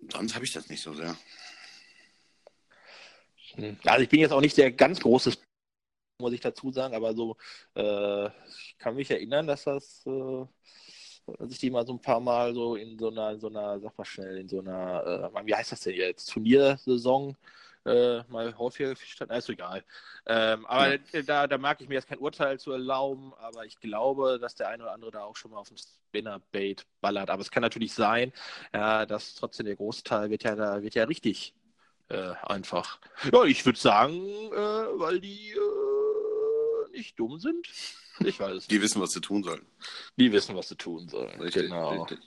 äh, 0.00 0.12
sonst 0.12 0.34
habe 0.34 0.44
ich 0.44 0.52
das 0.52 0.68
nicht 0.68 0.80
so 0.82 0.94
sehr. 0.94 1.16
Hm. 3.58 3.76
Also 3.84 4.02
ich 4.02 4.08
bin 4.08 4.20
jetzt 4.20 4.32
auch 4.32 4.40
nicht 4.40 4.56
der 4.56 4.70
ganz 4.72 5.00
große, 5.00 5.32
muss 6.20 6.32
ich 6.32 6.40
dazu 6.40 6.70
sagen, 6.72 6.94
aber 6.94 7.14
so, 7.14 7.36
äh, 7.74 8.26
ich 8.26 8.76
kann 8.78 8.94
mich 8.94 9.10
erinnern, 9.10 9.46
dass 9.46 9.64
das, 9.64 10.04
äh, 10.06 10.46
dass 11.38 11.52
ich 11.52 11.58
die 11.58 11.70
mal 11.70 11.86
so 11.86 11.92
ein 11.94 12.00
paar 12.00 12.20
Mal 12.20 12.54
so 12.54 12.76
in 12.76 12.98
so 12.98 13.10
einer, 13.10 13.32
in 13.32 13.40
so 13.40 13.48
einer, 13.48 13.80
sag 13.80 13.96
mal 13.98 14.04
schnell, 14.04 14.38
in 14.38 14.48
so 14.48 14.60
einer, 14.60 15.30
äh, 15.34 15.46
wie 15.46 15.54
heißt 15.54 15.72
das 15.72 15.80
denn 15.80 15.94
jetzt, 15.94 16.26
Turniersaison 16.32 17.36
äh, 17.84 18.22
mal 18.28 18.56
häufiger 18.58 18.90
gefischt 18.90 19.20
hat. 19.20 19.28
Na, 19.30 19.36
ist 19.36 19.48
egal. 19.48 19.84
Ähm, 20.26 20.66
aber 20.66 20.94
Ja. 20.96 21.22
da, 21.24 21.46
da 21.46 21.58
mag 21.58 21.80
ich 21.80 21.88
mir 21.88 21.94
jetzt 21.94 22.08
kein 22.08 22.18
Urteil 22.18 22.58
zu 22.58 22.72
erlauben, 22.72 23.32
aber 23.34 23.64
ich 23.66 23.80
glaube, 23.80 24.38
dass 24.40 24.54
der 24.54 24.68
eine 24.68 24.84
oder 24.84 24.92
andere 24.92 25.10
da 25.10 25.24
auch 25.24 25.36
schon 25.36 25.50
mal 25.52 25.58
auf 25.58 25.68
dem 25.68 25.76
Spinnerbait 25.78 26.86
ballert. 27.00 27.30
Aber 27.30 27.42
es 27.42 27.50
kann 27.50 27.62
natürlich 27.62 27.94
sein, 27.94 28.32
ja, 28.74 29.06
dass 29.06 29.34
trotzdem 29.34 29.66
der 29.66 29.76
Großteil 29.76 30.30
wird 30.30 30.44
ja 30.44 30.54
da, 30.54 30.82
wird 30.82 30.94
ja 30.94 31.04
richtig 31.04 31.54
äh, 32.08 32.32
einfach. 32.42 32.98
Ja, 33.32 33.44
ich 33.44 33.64
würde 33.64 33.78
sagen, 33.78 34.26
äh, 34.52 34.98
weil 34.98 35.20
die 35.20 35.50
äh, 35.50 36.96
nicht 36.96 37.18
dumm 37.18 37.38
sind. 37.38 37.68
Ich 38.20 38.40
weiß 38.40 38.48
es 38.48 38.54
nicht. 38.54 38.70
Die 38.70 38.82
wissen, 38.82 39.00
was 39.00 39.12
sie 39.12 39.20
tun 39.20 39.42
sollen. 39.42 39.64
Die 40.16 40.32
wissen, 40.32 40.56
was 40.56 40.68
sie 40.68 40.76
tun 40.76 41.08
sollen. 41.08 41.40
Richtig, 41.40 41.64
genau. 41.64 42.02
richtig. 42.02 42.18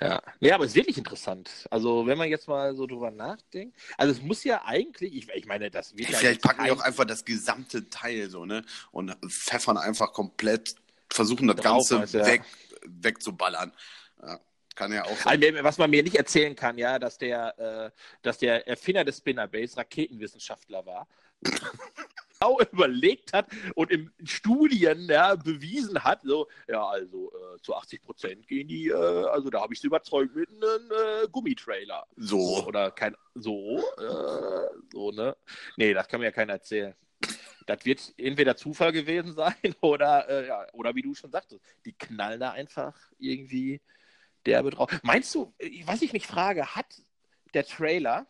Ja. 0.00 0.22
Nee, 0.40 0.52
aber 0.52 0.64
es 0.64 0.72
ist 0.72 0.76
wirklich 0.76 0.98
interessant. 0.98 1.50
Also, 1.70 2.06
wenn 2.06 2.18
man 2.18 2.28
jetzt 2.28 2.48
mal 2.48 2.74
so 2.74 2.86
drüber 2.86 3.10
nachdenkt. 3.10 3.76
Also, 3.96 4.12
es 4.12 4.22
muss 4.22 4.44
ja 4.44 4.64
eigentlich, 4.64 5.14
ich, 5.14 5.28
ich 5.28 5.46
meine, 5.46 5.70
das 5.70 5.96
wird 5.96 6.10
ja. 6.10 6.18
Vielleicht 6.18 6.42
packen 6.42 6.64
die 6.64 6.70
auch 6.70 6.80
einfach 6.80 7.04
das 7.04 7.24
gesamte 7.24 7.88
Teil 7.88 8.28
so, 8.28 8.44
ne? 8.44 8.64
Und 8.90 9.16
pfeffern 9.28 9.78
einfach 9.78 10.12
komplett, 10.12 10.74
versuchen 11.10 11.46
das 11.46 11.56
Drauf, 11.56 11.88
Ganze 11.88 12.18
du, 12.18 12.24
ja. 12.24 12.26
weg, 12.26 12.42
wegzuballern. 12.84 13.72
Ja, 14.20 14.40
kann 14.74 14.92
ja 14.92 15.04
auch 15.04 15.16
sein. 15.16 15.42
Also, 15.42 15.54
wer- 15.54 15.64
was 15.64 15.78
man 15.78 15.90
mir 15.90 16.02
nicht 16.02 16.16
erzählen 16.16 16.54
kann, 16.54 16.78
ja, 16.78 16.98
dass 16.98 17.18
der, 17.18 17.58
äh, 17.58 17.90
dass 18.22 18.38
der 18.38 18.66
Erfinder 18.66 19.04
des 19.04 19.18
Spinnerbaits 19.18 19.76
Raketenwissenschaftler 19.76 20.84
war. 20.86 21.08
genau 22.44 22.60
überlegt 22.72 23.32
hat 23.32 23.46
und 23.74 23.90
in 23.90 24.10
Studien 24.24 25.08
ja, 25.08 25.34
bewiesen 25.34 26.02
hat, 26.02 26.20
so, 26.22 26.48
ja, 26.68 26.84
also 26.86 27.32
äh, 27.32 27.60
zu 27.62 27.74
80 27.74 28.02
Prozent 28.02 28.46
gehen 28.46 28.68
die, 28.68 28.88
äh, 28.88 28.94
also 28.94 29.50
da 29.50 29.60
habe 29.62 29.74
ich 29.74 29.80
sie 29.80 29.86
überzeugt 29.86 30.34
mit 30.34 30.48
einem 30.48 30.90
äh, 30.90 31.28
Gummitrailer. 31.30 32.06
So. 32.16 32.64
Oder 32.66 32.90
kein, 32.90 33.16
so, 33.34 33.78
äh, 33.98 34.68
so, 34.92 35.10
ne? 35.10 35.36
Nee, 35.76 35.94
das 35.94 36.08
kann 36.08 36.20
mir 36.20 36.26
ja 36.26 36.32
keiner 36.32 36.54
erzählen. 36.54 36.94
Das 37.66 37.84
wird 37.84 38.12
entweder 38.18 38.56
Zufall 38.56 38.92
gewesen 38.92 39.32
sein 39.32 39.54
oder, 39.80 40.28
äh, 40.28 40.46
ja, 40.48 40.66
oder 40.74 40.94
wie 40.94 41.02
du 41.02 41.14
schon 41.14 41.30
sagtest, 41.30 41.62
die 41.84 41.94
knallen 41.94 42.40
da 42.40 42.50
einfach 42.50 42.94
irgendwie 43.18 43.80
derbe 44.46 44.70
drauf. 44.70 44.90
Meinst 45.02 45.34
du, 45.34 45.52
was 45.84 46.02
ich 46.02 46.12
mich 46.12 46.26
frage, 46.26 46.74
hat 46.74 46.86
der 47.54 47.64
Trailer 47.64 48.26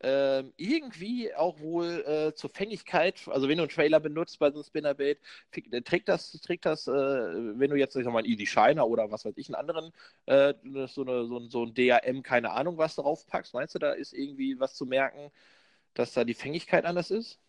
ähm, 0.00 0.52
irgendwie 0.56 1.34
auch 1.34 1.58
wohl 1.58 2.04
äh, 2.06 2.34
zur 2.34 2.50
Fängigkeit, 2.50 3.20
also 3.26 3.48
wenn 3.48 3.56
du 3.56 3.64
einen 3.64 3.70
Trailer 3.70 3.98
benutzt 3.98 4.38
bei 4.38 4.48
so 4.50 4.58
einem 4.58 4.64
Spinnerbait, 4.64 5.18
äh, 5.50 5.82
trägt 5.82 6.08
das, 6.08 6.30
trägt 6.40 6.66
das, 6.66 6.86
äh, 6.86 6.92
wenn 6.92 7.68
du 7.70 7.74
jetzt, 7.76 7.96
ich 7.96 8.04
sag 8.04 8.12
mal, 8.12 8.20
einen 8.20 8.28
Easy 8.28 8.46
Shiner 8.46 8.86
oder 8.86 9.10
was 9.10 9.24
weiß 9.24 9.36
ich, 9.36 9.48
einen 9.48 9.56
anderen, 9.56 9.92
äh, 10.26 10.54
so, 10.86 11.02
eine, 11.02 11.26
so, 11.26 11.38
ein, 11.38 11.50
so 11.50 11.64
ein 11.64 11.74
DAM, 11.74 12.22
keine 12.22 12.52
Ahnung, 12.52 12.78
was 12.78 12.94
darauf 12.94 13.26
packst, 13.26 13.54
meinst 13.54 13.74
du, 13.74 13.80
da 13.80 13.90
ist 13.90 14.12
irgendwie 14.12 14.60
was 14.60 14.74
zu 14.74 14.86
merken, 14.86 15.32
dass 15.94 16.12
da 16.12 16.22
die 16.22 16.34
Fängigkeit 16.34 16.84
anders 16.84 17.10
ist? 17.10 17.40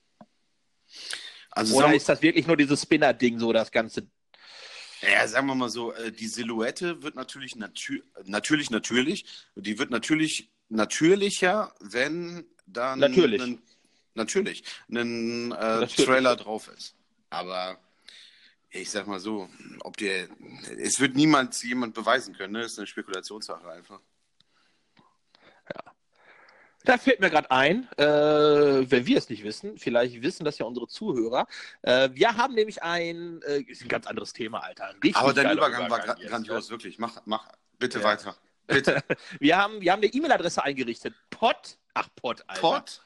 Also 1.51 1.77
Oder 1.77 1.93
ist 1.93 2.09
das 2.09 2.23
wirklich 2.23 2.47
nur 2.47 2.57
dieses 2.57 2.81
Spinner-Ding, 2.81 3.37
so 3.37 3.53
das 3.53 3.71
ganze 3.71 4.07
ja, 5.01 5.27
sagen 5.27 5.47
wir 5.47 5.55
mal 5.55 5.69
so, 5.69 5.93
äh, 5.93 6.11
die 6.11 6.27
Silhouette 6.27 7.01
wird 7.03 7.15
natürlich 7.15 7.55
natür 7.55 8.01
natürlich, 8.25 8.69
natürlich, 8.69 9.25
die 9.55 9.79
wird 9.79 9.91
natürlich 9.91 10.49
natürlicher, 10.69 11.73
wenn 11.79 12.45
dann 12.65 12.99
natürlich, 12.99 13.41
ein, 13.41 13.61
natürlich 14.13 14.63
ein 14.89 15.51
äh, 15.51 15.87
Trailer 15.87 16.35
drauf 16.35 16.69
ist. 16.75 16.95
Aber 17.29 17.79
ich 18.71 18.89
sag 18.91 19.07
mal 19.07 19.19
so, 19.19 19.49
ob 19.81 19.97
der, 19.97 20.27
es 20.77 20.99
wird 20.99 21.15
niemals 21.15 21.63
jemand 21.63 21.93
beweisen 21.93 22.35
können, 22.35 22.53
ne? 22.53 22.61
Das 22.61 22.73
ist 22.73 22.79
eine 22.79 22.87
Spekulationssache 22.87 23.69
einfach. 23.69 23.99
Ja. 25.73 25.93
Da 26.85 26.97
fällt 26.97 27.19
mir 27.19 27.29
gerade 27.29 27.51
ein, 27.51 27.89
äh, 27.97 28.05
wenn 28.05 29.05
wir 29.05 29.17
es 29.17 29.29
nicht 29.29 29.43
wissen, 29.43 29.77
vielleicht 29.77 30.21
wissen 30.21 30.45
das 30.45 30.57
ja 30.57 30.65
unsere 30.65 30.87
Zuhörer. 30.87 31.45
Äh, 31.81 32.09
wir 32.13 32.37
haben 32.37 32.55
nämlich 32.55 32.81
ein, 32.81 33.41
äh, 33.43 33.61
ist 33.61 33.81
ein 33.81 33.89
ganz 33.89 34.07
anderes 34.07 34.31
Thema, 34.31 34.59
Alter. 34.59 34.93
Aber 35.13 35.33
dein 35.33 35.51
Übergang, 35.51 35.87
Übergang, 35.87 35.89
war 35.89 36.15
grandios, 36.15 36.57
jetzt, 36.57 36.69
wirklich. 36.69 36.97
Mach, 36.97 37.21
mach 37.25 37.49
bitte 37.77 37.99
ja. 37.99 38.05
weiter. 38.05 38.35
Bitte. 38.67 39.03
wir 39.39 39.57
haben, 39.57 39.81
wir 39.81 39.91
haben 39.91 40.01
eine 40.01 40.11
E-Mail-Adresse 40.11 40.63
eingerichtet. 40.63 41.13
Pod, 41.29 41.77
ach 41.93 42.07
Pod, 42.15 42.43
Alter. 42.47 42.61
Pod? 42.61 43.01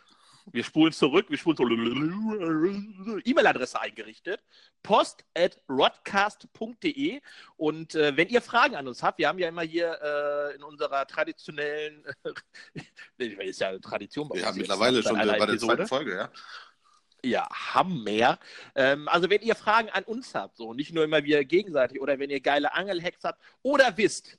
Wir 0.51 0.63
spulen 0.63 0.91
zurück, 0.91 1.27
wir 1.29 1.38
spulen 1.38 1.58
zurück. 1.58 3.21
E-Mail-Adresse 3.25 3.79
eingerichtet. 3.79 4.41
Post 4.82 5.23
at 5.36 5.58
rodcast.de. 5.69 7.21
Und 7.56 7.95
äh, 7.95 8.17
wenn 8.17 8.27
ihr 8.27 8.41
Fragen 8.41 8.75
an 8.75 8.88
uns 8.88 9.01
habt, 9.01 9.19
wir 9.19 9.27
haben 9.27 9.39
ja 9.39 9.47
immer 9.47 9.62
hier 9.62 9.97
äh, 10.01 10.56
in 10.56 10.63
unserer 10.63 11.08
traditionellen, 11.08 12.03
ist 13.17 13.60
ja 13.62 13.77
Tradition 13.79 14.27
bei 14.27 14.36
uns. 14.36 14.43
Ja, 14.43 14.51
mittlerweile 14.51 15.01
schon 15.01 15.15
bei 15.17 15.45
der 15.45 15.58
zweiten 15.58 15.88
Folge, 15.88 16.15
ja. 16.15 16.29
Ja, 17.25 17.47
Hammer. 17.49 18.38
Ähm, 18.75 19.08
also 19.08 19.29
wenn 19.29 19.41
ihr 19.41 19.56
Fragen 19.56 19.89
an 19.89 20.03
uns 20.03 20.36
habt, 20.36 20.58
so 20.58 20.73
nicht 20.73 20.93
nur 20.93 21.06
immer 21.06 21.23
wir 21.23 21.45
gegenseitig, 21.45 22.01
oder 22.01 22.19
wenn 22.19 22.29
ihr 22.29 22.41
geile 22.41 22.73
Angelhacks 22.73 23.23
habt 23.23 23.41
oder 23.62 23.95
wisst, 23.95 24.38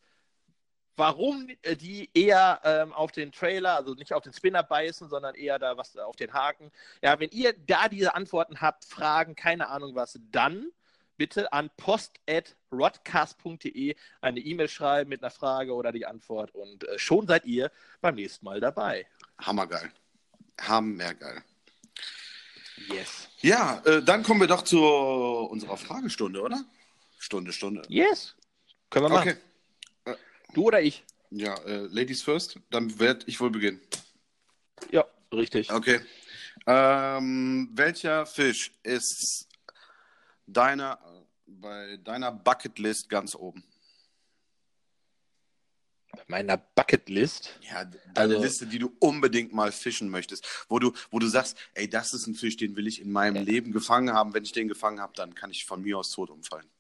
warum 0.97 1.49
äh, 1.63 1.77
die 1.77 2.11
eher 2.15 2.61
ähm, 2.65 2.93
auf 2.93 3.13
den 3.13 3.33
Trailer, 3.33 3.77
also 3.77 3.95
nicht 3.95 4.13
auf 4.13 4.23
den 4.23 4.33
Spinner 4.33 4.63
beißen, 4.63 5.09
sondern 5.09 5.35
eher 5.35 5.59
da 5.59 5.77
was 5.77 5.97
auf 5.97 6.17
den 6.17 6.33
Haken. 6.33 6.71
Ja, 7.03 7.19
wenn 7.21 7.31
ihr 7.31 7.55
da 7.67 7.89
diese 7.89 8.15
Antworten 8.15 8.61
habt, 8.61 8.85
Fragen, 8.85 9.35
keine 9.35 9.69
Ahnung 9.69 9.95
was, 9.95 10.19
dann 10.31 10.71
bitte 11.17 11.51
an 11.53 11.71
post.rodcast.de 11.77 13.95
eine 14.21 14.41
E-Mail 14.41 14.69
schreiben 14.69 15.11
mit 15.11 15.23
einer 15.23 15.31
Frage 15.31 15.73
oder 15.75 15.93
die 15.93 16.07
Antwort 16.07 16.53
und 16.55 16.89
äh, 16.89 16.99
schon 16.99 17.27
seid 17.27 17.45
ihr 17.45 17.71
beim 18.01 18.15
nächsten 18.17 18.45
Mal 18.45 18.61
dabei. 18.61 19.07
Hammergeil. 19.39 19.93
Hammergeil. 20.61 21.43
Yes. 22.89 23.29
Ja, 23.41 23.81
äh, 23.85 24.03
dann 24.03 24.23
kommen 24.23 24.41
wir 24.41 24.49
doch 24.49 24.63
zu 24.63 24.83
unserer 24.83 25.77
Fragestunde, 25.77 26.41
oder? 26.41 26.65
Stunde, 27.19 27.53
Stunde. 27.53 27.83
Yes. 27.89 28.35
Können 28.91 29.07
wir 29.07 29.11
machen. 29.11 29.31
Okay. 29.31 29.41
Du 30.55 30.69
oder 30.69 30.81
ich? 30.81 31.05
Ja, 31.31 31.55
äh, 31.65 31.89
Ladies 31.91 32.23
first, 32.23 32.61
dann 32.71 32.99
werde 32.99 33.25
ich 33.27 33.41
wohl 33.41 33.51
beginnen. 33.51 33.81
Ja, 34.91 35.05
richtig. 35.33 35.71
Okay. 35.71 36.01
Ähm, 36.67 37.71
welcher 37.73 38.25
Fisch 38.25 38.73
ist 38.85 39.49
deiner, 40.47 40.99
bei 41.47 41.97
deiner 41.99 42.31
Bucketlist 42.31 43.09
ganz 43.09 43.35
oben? 43.35 43.65
Bei 46.13 46.23
meiner 46.29 46.57
Bucketlist? 46.57 47.59
Ja, 47.69 47.85
deine 48.15 48.35
also, 48.35 48.45
Liste, 48.45 48.67
die 48.67 48.79
du 48.79 48.95
unbedingt 49.01 49.53
mal 49.53 49.73
fischen 49.73 50.09
möchtest. 50.09 50.47
Wo 50.69 50.79
du, 50.79 50.93
wo 51.11 51.19
du 51.19 51.27
sagst, 51.27 51.59
ey, 51.75 51.91
das 51.91 52.15
ist 52.15 52.29
ein 52.29 52.37
Fisch, 52.37 52.57
den 52.57 52.77
will 52.77 52.87
ich 52.87 53.01
in 53.01 53.11
meinem 53.11 53.37
ja. 53.37 53.43
Leben 53.43 53.73
gefangen 53.73 54.15
haben. 54.15 54.33
Wenn 54.33 54.45
ich 54.45 54.53
den 54.53 54.69
gefangen 54.69 55.01
habe, 55.01 55.15
dann 55.17 55.35
kann 55.35 55.51
ich 55.51 55.65
von 55.65 55.83
mir 55.83 55.99
aus 55.99 56.11
tot 56.11 56.31
umfallen. 56.31 56.71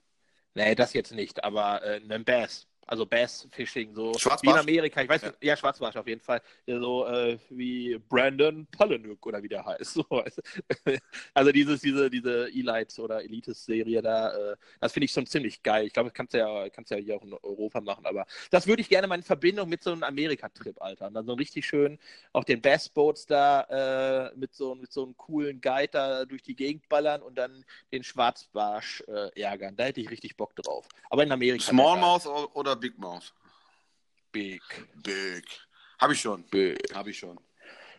Nee, 0.54 0.76
das 0.76 0.92
jetzt 0.92 1.10
nicht, 1.10 1.42
aber 1.42 1.82
äh, 1.82 1.96
einen 1.96 2.24
Bass. 2.24 2.68
Also 2.86 3.06
Bass 3.06 3.48
Fishing, 3.52 3.94
so 3.94 4.12
wie 4.12 4.50
in 4.50 4.56
Amerika, 4.56 5.02
ich 5.02 5.08
weiß 5.08 5.22
ja. 5.22 5.32
ja, 5.40 5.56
Schwarzbarsch 5.56 5.96
auf 5.96 6.06
jeden 6.06 6.20
Fall, 6.20 6.40
so 6.66 7.06
äh, 7.06 7.38
wie 7.50 7.98
Brandon 8.08 8.66
Palenuk 8.66 9.26
oder 9.26 9.42
wie 9.42 9.48
der 9.48 9.64
heißt. 9.64 9.94
So, 10.04 10.24
also 11.34 11.52
dieses, 11.52 11.80
diese, 11.80 12.10
diese 12.10 12.48
Elite 12.48 13.00
oder 13.00 13.22
Elites-Serie 13.22 14.02
da, 14.02 14.52
äh, 14.52 14.56
das 14.80 14.92
finde 14.92 15.04
ich 15.04 15.12
schon 15.12 15.26
ziemlich 15.26 15.62
geil. 15.62 15.86
Ich 15.86 15.92
glaube, 15.92 16.08
das 16.08 16.14
kannst 16.14 16.34
du 16.34 16.38
ja, 16.38 16.68
kannst 16.68 16.90
ja 16.90 16.96
hier 16.96 17.16
auch 17.16 17.22
in 17.22 17.32
Europa 17.32 17.80
machen, 17.80 18.04
aber 18.06 18.26
das 18.50 18.66
würde 18.66 18.82
ich 18.82 18.88
gerne 18.88 19.06
mal 19.06 19.14
in 19.14 19.22
Verbindung 19.22 19.68
mit 19.68 19.82
so 19.82 19.92
einem 19.92 20.02
Amerika-Trip, 20.02 20.80
Alter. 20.82 21.06
Und 21.06 21.14
dann 21.14 21.26
so 21.26 21.34
richtig 21.34 21.66
schön 21.66 21.98
auch 22.32 22.44
den 22.44 22.60
Bassboats 22.60 23.26
da 23.26 24.30
äh, 24.30 24.36
mit, 24.36 24.54
so, 24.54 24.74
mit 24.74 24.92
so 24.92 25.04
einem 25.04 25.16
coolen 25.16 25.60
Guide 25.60 25.90
da 25.92 26.24
durch 26.24 26.42
die 26.42 26.56
Gegend 26.56 26.88
ballern 26.88 27.22
und 27.22 27.36
dann 27.36 27.64
den 27.92 28.02
Schwarzbarsch 28.02 29.04
äh, 29.06 29.40
ärgern. 29.40 29.76
Da 29.76 29.84
hätte 29.84 30.00
ich 30.00 30.10
richtig 30.10 30.36
Bock 30.36 30.54
drauf. 30.56 30.88
Aber 31.10 31.22
in 31.22 31.32
Amerika. 31.32 31.64
Smallmouth 31.64 32.26
oder 32.54 32.73
oder 32.74 32.80
Big 32.80 32.98
Mouth? 32.98 33.32
Big. 34.32 34.62
Big. 35.02 35.44
Habe 35.98 36.12
ich 36.12 36.20
schon. 36.20 36.42
Big. 36.44 36.94
Habe 36.94 37.10
ich 37.10 37.18
schon. 37.18 37.38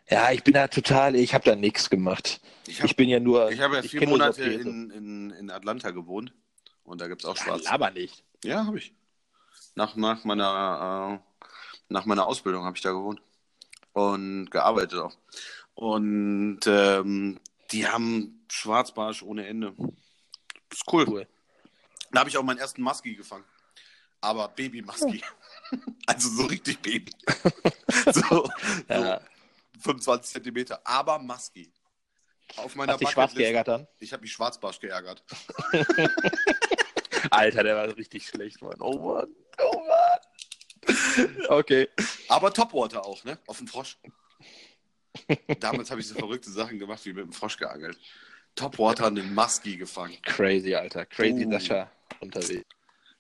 Ja, 0.09 0.31
ich 0.31 0.43
bin 0.43 0.53
da 0.53 0.67
total, 0.67 1.15
ich 1.15 1.33
habe 1.33 1.45
da 1.45 1.55
nichts 1.55 1.89
gemacht. 1.89 2.39
Ich, 2.67 2.79
hab, 2.79 2.85
ich, 2.85 2.95
bin 2.95 3.09
ja 3.09 3.19
nur. 3.19 3.49
Ich 3.51 3.59
habe 3.59 3.77
ja 3.77 3.81
vier 3.81 4.07
Monate 4.07 4.43
in, 4.43 4.91
in, 4.91 5.31
in 5.31 5.49
Atlanta 5.49 5.91
gewohnt 5.91 6.31
und 6.83 7.01
da 7.01 7.07
gibt 7.07 7.23
es 7.23 7.25
auch 7.25 7.35
Schwarz. 7.35 7.65
Aber 7.67 7.89
nicht. 7.89 8.23
Ja, 8.43 8.65
habe 8.65 8.77
ich. 8.77 8.93
Nach, 9.73 9.95
nach, 9.95 10.23
meiner, 10.23 11.19
äh, 11.19 11.43
nach 11.89 12.05
meiner 12.05 12.27
Ausbildung 12.27 12.65
habe 12.65 12.75
ich 12.75 12.83
da 12.83 12.91
gewohnt 12.91 13.21
und 13.93 14.51
gearbeitet 14.51 14.99
auch. 14.99 15.17
Und 15.73 16.59
ähm, 16.67 17.39
die 17.71 17.87
haben 17.87 18.45
Schwarzbarsch 18.47 19.23
ohne 19.23 19.47
Ende. 19.47 19.73
Das 20.69 20.79
ist 20.79 20.93
cool. 20.93 21.05
cool. 21.07 21.27
Da 22.11 22.19
habe 22.19 22.29
ich 22.29 22.37
auch 22.37 22.43
meinen 22.43 22.59
ersten 22.59 22.83
Musky 22.83 23.15
gefangen 23.15 23.45
aber 24.25 24.47
Baby-Musky. 24.49 25.21
also 26.07 26.29
so 26.29 26.45
richtig 26.45 26.79
Baby. 26.81 27.11
so, 28.11 28.49
ja. 28.89 29.21
25 29.79 30.33
Zentimeter, 30.33 30.81
aber 30.83 31.19
Musky. 31.19 31.71
Auf 32.57 32.75
meiner 32.75 32.93
Hast 32.93 33.01
dich 33.01 33.09
schwarz 33.09 33.33
geärgert 33.33 33.67
dann? 33.67 33.87
Ich 33.99 34.13
habe 34.13 34.21
mich 34.21 34.31
Schwarzbarsch 34.31 34.79
geärgert. 34.79 35.23
Alter, 37.31 37.63
der 37.63 37.75
war 37.75 37.97
richtig 37.97 38.27
schlecht, 38.27 38.61
Mann. 38.61 38.79
Oh 38.79 38.97
Mann, 38.99 39.27
oh 39.59 39.81
Mann. 39.87 41.37
Okay. 41.49 41.89
Aber 42.29 42.53
Topwater 42.53 43.03
auch, 43.05 43.23
ne? 43.23 43.39
Auf 43.47 43.57
dem 43.57 43.67
Frosch. 43.67 43.97
Damals 45.59 45.89
habe 45.89 46.01
ich 46.01 46.07
so 46.07 46.15
verrückte 46.15 46.51
Sachen 46.51 46.77
gemacht, 46.77 47.03
wie 47.05 47.13
mit 47.13 47.25
dem 47.25 47.33
Frosch 47.33 47.57
geangelt. 47.57 47.97
Topwater 48.53 49.07
einen 49.07 49.33
Musky 49.33 49.77
gefangen. 49.77 50.17
Crazy, 50.21 50.75
Alter. 50.75 51.05
Crazy 51.05 51.45
uh. 51.45 51.51
Sascha 51.51 51.91
unterwegs. 52.19 52.74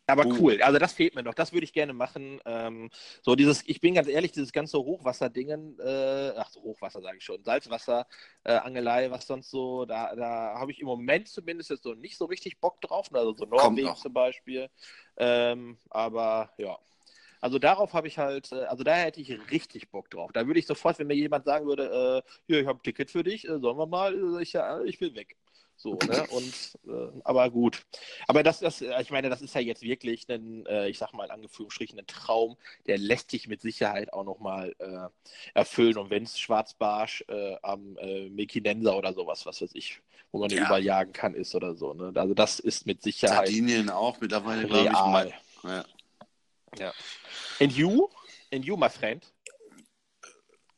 Aber 0.07 0.25
uh. 0.27 0.35
cool, 0.39 0.61
also 0.61 0.77
das 0.77 0.93
fehlt 0.93 1.15
mir 1.15 1.23
noch, 1.23 1.33
das 1.33 1.51
würde 1.51 1.63
ich 1.63 1.73
gerne 1.73 1.93
machen. 1.93 2.39
Ähm, 2.45 2.89
so 3.21 3.35
dieses, 3.35 3.67
ich 3.67 3.81
bin 3.81 3.95
ganz 3.95 4.07
ehrlich, 4.07 4.31
dieses 4.31 4.51
ganze 4.51 4.77
Hochwasserdingen, 4.77 5.79
äh, 5.79 6.33
ach 6.37 6.49
so, 6.49 6.61
Hochwasser 6.61 7.01
sage 7.01 7.17
ich 7.17 7.23
schon, 7.23 7.43
Salzwasser, 7.43 8.05
äh, 8.43 8.53
Angelei, 8.53 9.09
was 9.09 9.25
sonst 9.25 9.49
so, 9.49 9.85
da, 9.85 10.15
da 10.15 10.59
habe 10.59 10.71
ich 10.71 10.79
im 10.79 10.85
Moment 10.85 11.27
zumindest 11.27 11.71
jetzt 11.71 11.83
so 11.83 11.95
nicht 11.95 12.17
so 12.17 12.25
richtig 12.25 12.59
Bock 12.59 12.79
drauf, 12.81 13.09
also 13.13 13.35
so 13.35 13.45
Norwegen 13.45 13.95
zum 13.95 14.13
Beispiel. 14.13 14.69
Ähm, 15.17 15.77
aber 15.89 16.51
ja, 16.57 16.77
also 17.41 17.59
darauf 17.59 17.93
habe 17.93 18.07
ich 18.07 18.17
halt, 18.17 18.51
äh, 18.51 18.63
also 18.65 18.83
da 18.83 18.95
hätte 18.95 19.21
ich 19.21 19.51
richtig 19.51 19.89
Bock 19.91 20.09
drauf. 20.09 20.31
Da 20.33 20.47
würde 20.47 20.59
ich 20.59 20.67
sofort, 20.67 20.99
wenn 20.99 21.07
mir 21.07 21.15
jemand 21.15 21.45
sagen 21.45 21.67
würde, 21.67 22.23
äh, 22.25 22.29
hier, 22.47 22.61
ich 22.61 22.67
habe 22.67 22.79
ein 22.79 22.83
Ticket 22.83 23.11
für 23.11 23.23
dich, 23.23 23.45
äh, 23.45 23.59
sollen 23.59 23.77
wir 23.77 23.87
mal, 23.87 24.13
äh, 24.13 24.41
ich, 24.41 24.53
ja, 24.53 24.81
ich 24.81 24.99
will 25.01 25.15
weg. 25.15 25.35
So, 25.77 25.99
ne? 26.07 26.25
Und 26.29 26.79
äh, 26.87 27.21
aber 27.23 27.49
gut. 27.49 27.85
Aber 28.27 28.43
das, 28.43 28.59
das, 28.59 28.81
äh, 28.81 29.01
ich 29.01 29.11
meine, 29.11 29.29
das 29.29 29.41
ist 29.41 29.53
ja 29.55 29.61
jetzt 29.61 29.81
wirklich 29.81 30.27
ein, 30.29 30.65
äh, 30.65 30.87
ich 30.87 30.97
sag 30.97 31.13
mal 31.13 31.25
in 31.25 31.31
Anführungsstrichen, 31.31 31.99
ein 31.99 32.07
Traum, 32.07 32.57
der 32.87 32.97
lässt 32.97 33.31
sich 33.31 33.47
mit 33.47 33.61
Sicherheit 33.61 34.13
auch 34.13 34.23
nochmal 34.23 34.73
äh, 34.79 35.09
erfüllen. 35.53 35.97
Und 35.97 36.09
wenn 36.09 36.23
es 36.23 36.39
Schwarzbarsch 36.39 37.25
äh, 37.27 37.55
am 37.61 37.97
äh, 37.97 38.29
Mekinenser 38.29 38.97
oder 38.97 39.13
sowas, 39.13 39.45
was 39.45 39.61
weiß 39.61 39.71
ich, 39.73 40.01
wo 40.31 40.39
man 40.39 40.49
ja. 40.49 40.65
überjagen 40.65 41.13
kann, 41.13 41.33
ist 41.33 41.53
oder 41.55 41.75
so. 41.75 41.93
Ne? 41.93 42.11
Also 42.15 42.33
das 42.33 42.59
ist 42.59 42.85
mit 42.85 43.03
Sicherheit. 43.03 43.47
Sardinien 43.47 43.89
auch 43.89 44.19
mittlerweile, 44.19 44.65
glaube 44.65 44.85
ich. 44.85 44.91
Mal, 44.91 45.33
ja. 45.63 45.85
ja. 46.79 46.93
And 47.59 47.71
you? 47.71 48.07
And 48.51 48.63
you, 48.63 48.77
my 48.77 48.89
friend? 48.89 49.25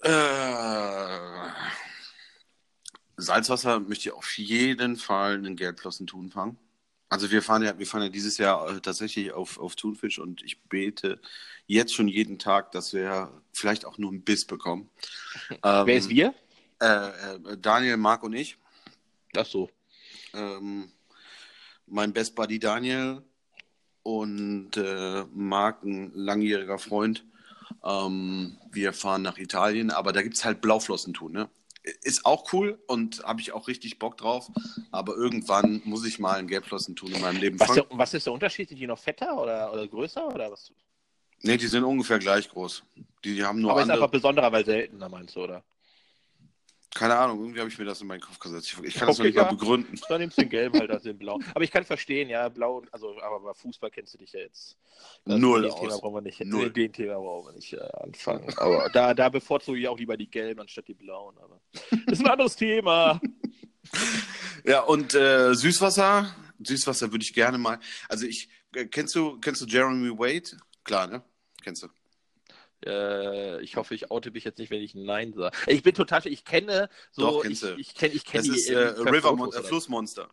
Äh. 0.04 1.78
Salzwasser 3.18 3.80
möchte 3.80 4.10
ich 4.10 4.16
auf 4.16 4.38
jeden 4.38 4.96
Fall 4.96 5.34
einen 5.34 5.56
gelbflossen 5.56 6.08
Thun 6.08 6.30
fangen. 6.30 6.58
Also 7.10 7.32
wir 7.32 7.42
fahren 7.42 7.64
ja, 7.64 7.78
wir 7.80 7.88
fahren 7.88 8.04
ja 8.04 8.10
dieses 8.10 8.38
Jahr 8.38 8.70
äh, 8.70 8.82
tatsächlich 8.82 9.32
auf, 9.32 9.60
auf 9.60 9.76
Thunfisch 9.76 10.20
und 10.20 10.44
ich 10.44 10.62
bete 10.64 11.20
jetzt 11.66 11.94
schon 11.94 12.08
jeden 12.08 12.38
Tag, 12.38 12.72
dass 12.74 12.94
wir 12.94 13.42
vielleicht 13.54 13.86
auch 13.86 13.98
nur 13.98 14.12
einen 14.12 14.24
Biss 14.24 14.46
bekommen. 14.46 14.90
Wer 15.62 15.88
ähm, 15.88 15.88
ist 15.88 16.10
wir? 16.10 16.34
Äh, 16.82 17.08
äh, 17.08 17.58
Daniel, 17.58 17.98
Marc 17.98 18.24
und 18.24 18.34
ich. 18.34 18.58
Ach 19.36 19.46
so. 19.46 19.70
Ähm, 20.34 20.92
mein 21.88 22.14
Best 22.14 22.36
Buddy 22.36 22.60
Daniel 22.60 23.24
und 24.04 24.76
äh, 24.76 25.26
Marc, 25.34 25.84
ein 25.84 26.12
langjähriger 26.14 26.78
Freund. 26.78 27.26
Ähm, 27.84 28.58
wir 28.72 28.94
fahren 28.94 29.22
nach 29.22 29.38
Italien, 29.38 29.92
aber 29.92 30.12
da 30.12 30.22
gibt 30.22 30.36
es 30.36 30.46
halt 30.46 30.62
Blauflossentun, 30.62 31.32
ne? 31.32 31.50
Ist 32.04 32.26
auch 32.26 32.52
cool 32.54 32.80
und 32.88 33.24
habe 33.24 33.42
ich 33.42 33.52
auch 33.54 33.68
richtig 33.68 34.00
Bock 34.00 34.18
drauf. 34.18 34.50
Aber 34.92 35.16
irgendwann 35.16 35.82
muss 35.86 36.06
ich 36.06 36.20
mal 36.20 36.40
ein 36.40 36.48
Gelbflossen-Tun 36.48 37.14
in 37.14 37.22
meinem 37.22 37.40
Leben 37.40 37.60
was, 37.60 37.74
der, 37.74 37.86
was 37.90 38.14
ist 38.14 38.26
der 38.26 38.34
Unterschied? 38.34 38.70
Sind 38.70 38.80
die 38.80 38.88
noch 38.88 39.00
fetter 39.00 39.38
oder, 39.42 39.72
oder 39.72 39.88
größer? 39.88 40.28
Oder 40.34 40.52
was? 40.52 40.72
Nee, 41.42 41.58
die 41.58 41.68
sind 41.68 41.84
ungefähr 41.84 42.20
gleich 42.20 42.50
groß. 42.50 42.84
Die, 43.24 43.36
die 43.36 43.44
haben 43.44 43.62
nur 43.62 43.72
Aber 43.72 43.82
andere... 43.82 43.98
ist 43.98 44.04
einfach 44.04 44.12
besonderer, 44.12 44.52
weil 44.52 44.66
seltener, 44.66 45.10
meinst 45.10 45.36
du, 45.36 45.44
oder? 45.44 45.64
Keine 46.96 47.16
Ahnung, 47.16 47.40
irgendwie 47.40 47.60
habe 47.60 47.70
ich 47.70 47.78
mir 47.78 47.86
das 47.86 48.02
in 48.02 48.08
meinen 48.08 48.22
Kopf 48.22 48.40
gesetzt. 48.40 48.76
Ich, 48.84 48.96
kann 48.96 49.04
okay, 49.04 49.08
das 49.08 49.18
noch 49.18 49.26
nicht 49.26 49.36
ja. 49.36 49.44
mal 49.44 49.52
begründen. 49.52 50.00
Dann 50.10 50.22
nimmst 50.22 50.38
du 50.38 50.42
den 50.42 50.50
gelben 50.50 50.80
halt, 50.80 50.90
das 50.90 51.04
den 51.04 51.18
blau. 51.18 51.40
Aber 51.54 51.64
ich 51.64 51.72
kann 51.72 51.84
verstehen, 51.84 52.30
ja, 52.30 52.50
blau, 52.50 52.82
also, 52.92 53.20
aber 53.22 53.40
bei 53.42 53.54
Fußball 53.54 53.92
kennst 53.92 54.14
du 54.14 54.18
dich 54.18 54.34
ja 54.34 54.40
jetzt. 54.40 54.78
Das 55.26 55.38
Null 55.38 55.64
den 55.64 55.72
aus. 55.72 55.80
Thema 55.80 55.98
brauchen 56.00 56.16
wir 56.16 56.22
nicht, 56.22 56.40
Null. 56.46 56.72
Den 56.72 56.94
Thema 56.94 57.16
brauchen 57.16 57.50
wir 57.50 57.56
nicht 57.56 57.74
äh, 57.74 57.80
anfangen. 58.02 58.52
Aber 58.58 58.90
da, 58.90 59.14
da 59.14 59.30
bevorzuge 59.30 59.78
ich 59.78 59.88
auch 59.88 60.00
lieber 60.00 60.18
die 60.18 60.30
gelben 60.30 60.62
anstatt 60.62 60.88
die 60.88 60.94
blauen. 60.94 61.38
Aber 61.40 61.62
das 62.08 62.20
ist 62.20 62.26
ein 62.26 62.32
anderes 62.32 62.56
Thema. 62.56 63.22
ja, 64.64 64.82
und 64.82 65.14
äh, 65.14 65.54
Süßwasser, 65.54 66.36
Süßwasser 66.64 67.12
würde 67.12 67.24
ich 67.24 67.34
gerne 67.34 67.58
mal. 67.58 67.80
Also 68.10 68.26
ich, 68.26 68.50
äh, 68.74 68.86
kennst 68.86 69.14
du, 69.14 69.40
kennst 69.40 69.62
du 69.62 69.66
Jeremy 69.66 70.18
Wade? 70.18 70.58
Klar, 70.84 71.08
ne? 71.08 71.22
Kennst 71.64 71.84
du? 71.84 71.88
Äh, 72.86 73.62
ich 73.62 73.76
hoffe, 73.76 73.96
ich 73.96 74.12
oute 74.12 74.32
mich 74.32 74.44
jetzt 74.44 74.60
nicht, 74.60 74.70
wenn 74.70 74.82
ich 74.82 74.94
Nein 74.94 75.34
sage. 75.34 75.56
Ich 75.68 75.84
bin 75.84 75.94
total, 75.94 76.26
ich 76.28 76.46
kenne 76.46 76.90
so, 77.12 77.22
Doch, 77.22 77.46
ich, 77.46 77.64
ich 77.64 77.96
kenne, 77.96 78.14
ich 78.14 78.26
kenne 78.26 78.44
die. 78.44 78.50
Das 78.50 78.58
ist 78.58 78.70
äh, 78.70 78.78
River 78.78 79.36
Mon 79.36 79.52
äh, 79.52 79.64
Flussmonster. 79.64 80.30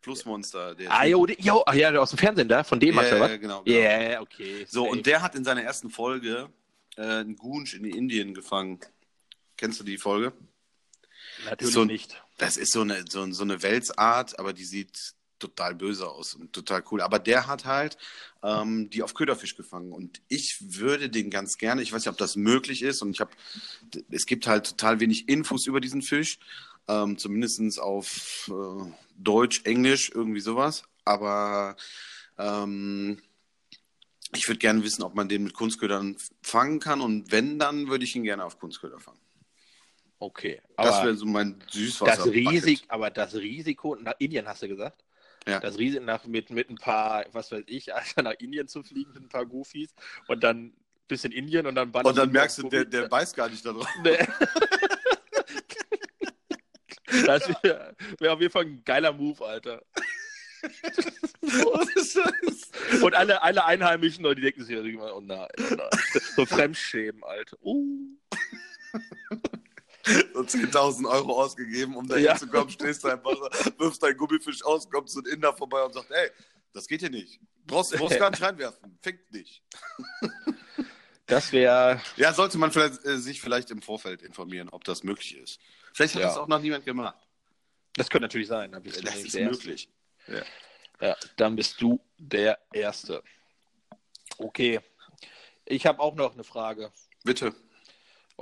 Flussmonster. 0.00 0.74
Der 0.74 0.90
ah, 0.92 1.04
jo, 1.04 1.26
jo, 1.38 1.62
ach 1.64 1.74
ja, 1.74 1.92
aus 1.92 2.10
dem 2.10 2.18
Fernsehen 2.18 2.48
da, 2.48 2.64
von 2.64 2.80
dem 2.80 2.94
ja, 2.94 3.02
yeah, 3.02 3.20
was? 3.20 3.40
genau. 3.40 3.62
genau. 3.62 3.76
Ja, 3.78 4.00
yeah, 4.00 4.20
okay. 4.20 4.66
So, 4.68 4.88
und 4.88 5.06
der 5.06 5.22
hat 5.22 5.34
in 5.34 5.44
seiner 5.44 5.62
ersten 5.62 5.90
Folge 5.90 6.48
äh, 6.96 7.02
einen 7.02 7.36
Gunsch 7.36 7.74
in 7.74 7.84
Indien 7.84 8.34
gefangen. 8.34 8.80
Kennst 9.56 9.78
du 9.80 9.84
die 9.84 9.98
Folge? 9.98 10.32
Natürlich 11.44 11.74
so, 11.74 11.84
nicht. 11.84 12.22
Das 12.38 12.56
ist 12.56 12.72
so 12.72 12.80
eine, 12.80 13.04
so, 13.08 13.30
so 13.30 13.44
eine 13.44 13.62
Welsart, 13.62 14.38
aber 14.38 14.52
die 14.52 14.64
sieht 14.64 15.14
total 15.42 15.74
böse 15.74 16.08
aus 16.08 16.34
und 16.34 16.52
total 16.52 16.82
cool. 16.90 17.00
Aber 17.02 17.18
der 17.18 17.46
hat 17.46 17.64
halt 17.64 17.98
ähm, 18.42 18.88
die 18.90 19.02
auf 19.02 19.14
Köderfisch 19.14 19.56
gefangen 19.56 19.92
und 19.92 20.22
ich 20.28 20.58
würde 20.60 21.10
den 21.10 21.30
ganz 21.30 21.58
gerne, 21.58 21.82
ich 21.82 21.92
weiß 21.92 22.02
nicht, 22.02 22.10
ob 22.10 22.18
das 22.18 22.36
möglich 22.36 22.82
ist 22.82 23.02
und 23.02 23.10
ich 23.10 23.20
habe, 23.20 23.32
es 24.10 24.26
gibt 24.26 24.46
halt 24.46 24.66
total 24.66 25.00
wenig 25.00 25.28
Infos 25.28 25.66
über 25.66 25.80
diesen 25.80 26.02
Fisch, 26.02 26.38
ähm, 26.88 27.18
zumindest 27.18 27.80
auf 27.80 28.50
äh, 28.50 28.90
Deutsch, 29.16 29.62
Englisch, 29.64 30.10
irgendwie 30.14 30.40
sowas. 30.40 30.84
Aber 31.04 31.76
ähm, 32.38 33.20
ich 34.34 34.48
würde 34.48 34.58
gerne 34.58 34.82
wissen, 34.82 35.02
ob 35.02 35.14
man 35.14 35.28
den 35.28 35.44
mit 35.44 35.54
Kunstködern 35.54 36.16
fangen 36.42 36.80
kann 36.80 37.00
und 37.00 37.30
wenn, 37.32 37.58
dann 37.58 37.88
würde 37.88 38.04
ich 38.04 38.16
ihn 38.16 38.24
gerne 38.24 38.44
auf 38.44 38.58
Kunstköder 38.58 38.98
fangen. 38.98 39.20
Okay. 40.18 40.60
das 40.76 41.02
wäre 41.02 41.16
so 41.16 41.26
mein 41.26 41.60
Süßwasser. 41.68 42.26
Das 42.26 42.32
Risik, 42.32 42.84
aber 42.86 43.10
das 43.10 43.34
Risiko, 43.34 43.96
nach 43.96 44.14
Indien 44.20 44.46
hast 44.46 44.62
du 44.62 44.68
gesagt? 44.68 45.04
Ja. 45.46 45.60
Das 45.60 45.78
Risiko 45.78 46.04
nach, 46.04 46.24
mit, 46.24 46.50
mit 46.50 46.70
ein 46.70 46.76
paar, 46.76 47.24
was 47.32 47.50
weiß 47.50 47.64
ich, 47.66 47.94
Alter, 47.94 48.22
nach 48.22 48.34
Indien 48.38 48.68
zu 48.68 48.82
fliegen 48.82 49.12
mit 49.12 49.22
ein 49.22 49.28
paar 49.28 49.46
Goofies 49.46 49.94
und 50.28 50.42
dann 50.42 50.72
bis 51.08 51.24
in 51.24 51.32
Indien 51.32 51.66
und 51.66 51.74
dann 51.74 51.90
Und 51.90 52.16
dann 52.16 52.30
merkst 52.30 52.58
du, 52.58 52.68
der, 52.68 52.84
der 52.84 53.08
beißt 53.08 53.36
gar 53.36 53.48
nicht 53.48 53.64
da 53.64 53.72
drauf. 53.72 53.88
Nee. 54.02 54.18
das 57.26 57.48
wäre 57.62 57.94
wär 58.18 58.32
auf 58.32 58.40
jeden 58.40 58.52
Fall 58.52 58.64
ein 58.64 58.82
geiler 58.84 59.12
Move, 59.12 59.44
Alter. 59.44 59.82
und 63.02 63.14
alle, 63.14 63.42
alle 63.42 63.64
Einheimischen, 63.64 64.24
die 64.24 64.40
denken 64.40 64.64
sich 64.64 64.76
immer, 64.76 65.16
oh 65.16 65.20
nein, 65.20 65.48
oh 65.58 65.74
nein. 65.74 65.90
So 66.36 66.46
Fremdschämen, 66.46 67.24
Alter. 67.24 67.56
Uh 67.62 68.16
so 70.34 70.40
10.000 70.40 71.08
Euro 71.08 71.42
ausgegeben, 71.42 71.96
um 71.96 72.06
da 72.08 72.16
ja. 72.16 72.32
hinzukommen, 72.32 72.70
stehst 72.70 73.04
du 73.04 73.08
einfach, 73.08 73.32
wirfst 73.78 74.02
deinen 74.02 74.16
Gummifisch 74.16 74.64
aus, 74.64 74.88
kommt 74.90 75.10
so 75.10 75.20
ein 75.20 75.26
Inder 75.26 75.52
vorbei 75.54 75.82
und 75.82 75.94
sagt, 75.94 76.10
ey, 76.10 76.30
das 76.72 76.86
geht 76.86 77.00
hier 77.00 77.10
nicht. 77.10 77.40
Brauchst, 77.66 77.96
brauchst 77.96 78.18
gar 78.18 78.30
nicht 78.30 78.42
reinwerfen. 78.42 78.98
Fängt 79.00 79.30
nicht. 79.32 79.62
Das 81.26 81.52
wäre. 81.52 82.02
Ja, 82.16 82.34
sollte 82.34 82.58
man 82.58 82.72
vielleicht, 82.72 83.06
äh, 83.06 83.16
sich 83.16 83.40
vielleicht 83.40 83.70
im 83.70 83.80
Vorfeld 83.80 84.22
informieren, 84.22 84.68
ob 84.68 84.84
das 84.84 85.02
möglich 85.02 85.36
ist. 85.36 85.60
Vielleicht 85.94 86.14
hat 86.14 86.22
ja. 86.22 86.28
das 86.28 86.36
auch 86.36 86.48
noch 86.48 86.60
niemand 86.60 86.84
gemacht. 86.84 87.16
Das 87.94 88.10
könnte 88.10 88.24
natürlich 88.24 88.48
sein. 88.48 88.72
das 88.72 89.16
ist 89.16 89.34
möglich. 89.34 89.88
Ja. 90.26 90.42
ja, 91.00 91.16
dann 91.36 91.56
bist 91.56 91.80
du 91.80 92.00
der 92.18 92.58
Erste. 92.72 93.22
Okay. 94.36 94.80
Ich 95.64 95.86
habe 95.86 96.00
auch 96.00 96.14
noch 96.14 96.34
eine 96.34 96.44
Frage. 96.44 96.92
Bitte. 97.24 97.54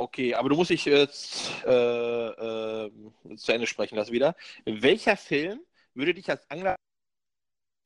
Okay, 0.00 0.34
aber 0.34 0.48
du 0.48 0.56
musst 0.56 0.70
dich 0.70 0.86
jetzt 0.86 1.50
äh, 1.66 1.68
äh, 1.68 2.90
zu 3.36 3.52
Ende 3.52 3.66
sprechen 3.66 3.96
lassen 3.96 4.12
wieder. 4.12 4.34
Welcher 4.64 5.14
Film 5.14 5.60
würde 5.92 6.14
dich 6.14 6.30
als 6.30 6.50
Angler. 6.50 6.74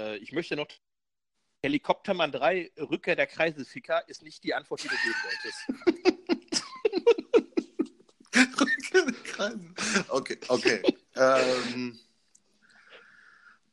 Äh, 0.01 0.19
ich 0.19 0.31
möchte 0.31 0.55
noch. 0.55 0.69
Helikoptermann 1.65 2.31
3, 2.31 2.71
Rückkehr 2.79 3.17
der 3.17 3.27
Kreiselficker, 3.27 4.09
ist 4.09 4.23
nicht 4.23 4.45
die 4.45 4.55
Antwort, 4.55 4.85
die 4.85 4.89
du 4.89 4.95
geben 4.95 5.17
wolltest. 5.25 5.59
Rückkehr 8.61 9.07
der 9.07 9.23
Kreisel. 9.25 9.75
Okay, 10.09 10.39
okay. 10.47 10.83
ähm. 11.17 11.99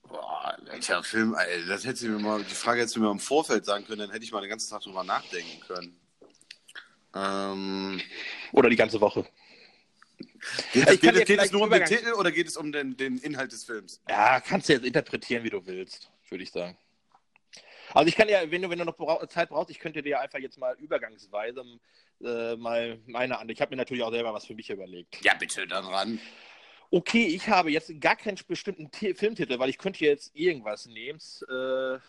Boah, 0.01 0.57
welcher 0.63 1.03
Film, 1.03 1.35
ey, 1.35 1.67
das 1.67 1.85
hätte 1.85 2.09
mir 2.09 2.17
mal, 2.17 2.43
die 2.43 2.55
Frage 2.55 2.79
hättest 2.79 2.95
du 2.95 3.01
mir 3.01 3.11
im 3.11 3.19
Vorfeld 3.19 3.65
sagen 3.65 3.85
können, 3.85 3.99
dann 3.99 4.11
hätte 4.11 4.23
ich 4.23 4.31
mal 4.31 4.41
den 4.41 4.49
ganzen 4.49 4.71
Tag 4.71 4.81
drüber 4.81 5.03
nachdenken 5.03 5.59
können. 5.59 6.01
Ähm, 7.15 8.01
oder 8.51 8.69
die 8.69 8.75
ganze 8.75 9.01
Woche. 9.01 9.25
Geht, 10.73 10.87
es, 10.87 10.99
geht, 10.99 11.25
geht 11.25 11.39
es 11.39 11.51
nur 11.51 11.63
um 11.63 11.69
den 11.69 11.85
Titel 11.85 12.13
oder 12.13 12.31
geht 12.31 12.47
es 12.47 12.57
um 12.57 12.71
den, 12.71 12.95
den 12.97 13.17
Inhalt 13.17 13.51
des 13.51 13.63
Films? 13.63 14.01
Ja, 14.09 14.39
kannst 14.39 14.69
du 14.69 14.73
jetzt 14.73 14.85
interpretieren, 14.85 15.43
wie 15.43 15.49
du 15.49 15.65
willst, 15.65 16.11
würde 16.29 16.43
ich 16.43 16.51
sagen. 16.51 16.77
Also 17.93 18.07
ich 18.07 18.15
kann 18.15 18.29
ja, 18.29 18.49
wenn 18.49 18.61
du, 18.61 18.69
wenn 18.69 18.79
du 18.79 18.85
noch 18.85 19.27
Zeit 19.27 19.49
brauchst, 19.49 19.69
ich 19.69 19.79
könnte 19.79 20.01
dir 20.01 20.19
einfach 20.19 20.39
jetzt 20.39 20.57
mal 20.57 20.75
übergangsweise 20.79 21.63
äh, 22.23 22.55
mal 22.55 22.99
meine 23.05 23.37
an. 23.37 23.49
Ich 23.49 23.61
habe 23.61 23.71
mir 23.71 23.77
natürlich 23.77 24.03
auch 24.03 24.11
selber 24.11 24.33
was 24.33 24.45
für 24.45 24.55
mich 24.55 24.69
überlegt. 24.69 25.23
Ja, 25.23 25.33
bitte, 25.33 25.67
dann 25.67 25.85
ran. 25.85 26.19
Okay, 26.89 27.25
ich 27.25 27.47
habe 27.47 27.71
jetzt 27.71 27.91
gar 28.01 28.15
keinen 28.15 28.37
bestimmten 28.47 28.91
T 28.91 29.13
Filmtitel, 29.13 29.59
weil 29.59 29.69
ich 29.69 29.77
könnte 29.77 30.03
jetzt 30.03 30.35
irgendwas 30.35 30.85
nehmen. 30.85 31.19
Äh, 31.49 31.99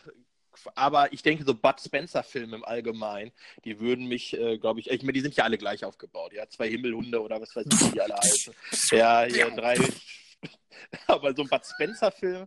aber 0.74 1.12
ich 1.12 1.22
denke, 1.22 1.44
so 1.44 1.54
Bud 1.54 1.80
Spencer-Filme 1.80 2.56
im 2.56 2.64
Allgemeinen, 2.64 3.32
die 3.64 3.80
würden 3.80 4.06
mich, 4.06 4.36
äh, 4.38 4.58
glaube 4.58 4.80
ich, 4.80 4.90
ich 4.90 5.02
meine, 5.02 5.14
die 5.14 5.20
sind 5.20 5.36
ja 5.36 5.44
alle 5.44 5.58
gleich 5.58 5.84
aufgebaut. 5.84 6.32
Ja, 6.32 6.48
zwei 6.48 6.68
Himmelhunde 6.68 7.20
oder 7.20 7.40
was 7.40 7.54
weiß 7.54 7.66
ich, 7.70 7.80
wie 7.80 7.92
die 7.92 8.00
alle 8.00 8.16
heißen. 8.16 8.54
Ja, 8.90 9.22
hier 9.22 9.50
drei. 9.50 9.76
aber 11.06 11.34
so 11.34 11.42
ein 11.42 11.48
Bud 11.48 11.64
Spencer-Film, 11.64 12.46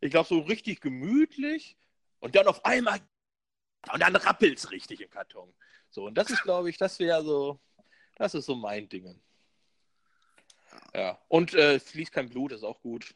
ich 0.00 0.10
glaube, 0.10 0.28
so 0.28 0.40
richtig 0.40 0.80
gemütlich 0.80 1.76
und 2.20 2.34
dann 2.34 2.46
auf 2.46 2.64
einmal 2.64 3.00
und 3.92 4.00
dann 4.00 4.16
rappelt 4.16 4.58
es 4.58 4.70
richtig 4.70 5.00
im 5.00 5.10
Karton. 5.10 5.52
So, 5.90 6.06
und 6.06 6.14
das 6.14 6.30
ist, 6.30 6.42
glaube 6.42 6.70
ich, 6.70 6.76
das 6.76 6.98
wäre 6.98 7.22
so, 7.22 7.60
das 8.16 8.34
ist 8.34 8.46
so 8.46 8.54
mein 8.54 8.88
Ding. 8.88 9.20
Ja, 10.94 11.18
und 11.28 11.54
äh, 11.54 11.78
fließt 11.78 12.12
kein 12.12 12.28
Blut, 12.28 12.52
ist 12.52 12.64
auch 12.64 12.80
gut. 12.80 13.14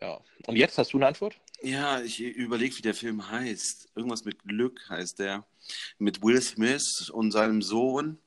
Ja, 0.00 0.20
und 0.46 0.56
jetzt 0.56 0.76
hast 0.76 0.92
du 0.92 0.98
eine 0.98 1.06
Antwort? 1.06 1.40
Ja, 1.62 2.00
ich 2.00 2.20
überlege, 2.20 2.76
wie 2.76 2.82
der 2.82 2.94
Film 2.94 3.30
heißt. 3.30 3.88
Irgendwas 3.94 4.24
mit 4.24 4.42
Glück 4.44 4.80
heißt 4.88 5.18
der. 5.18 5.44
Mit 5.98 6.22
Will 6.22 6.40
Smith 6.42 7.10
und 7.10 7.30
seinem 7.30 7.62
Sohn. 7.62 8.18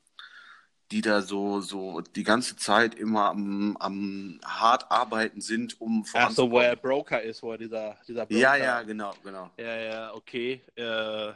die 0.92 1.02
da 1.02 1.22
so, 1.22 1.60
so 1.60 2.00
die 2.02 2.24
ganze 2.24 2.56
Zeit 2.56 2.96
immer 2.96 3.26
am, 3.26 3.76
am 3.78 4.40
hart 4.46 4.90
arbeiten 4.90 5.42
sind, 5.42 5.80
um 5.82 6.06
Ach 6.14 6.32
so, 6.32 6.50
wo 6.50 6.60
er 6.62 6.76
Broker 6.78 7.22
ist, 7.22 7.44
wo 7.44 7.52
er 7.52 7.58
dieser, 7.58 7.98
dieser 8.08 8.26
Broker. 8.26 8.40
Ja, 8.40 8.56
ja, 8.56 8.82
genau, 8.84 9.14
genau. 9.24 9.52
Ja, 9.58 9.76
ja, 9.76 10.14
okay. 10.14 10.62
Äh, 10.76 11.34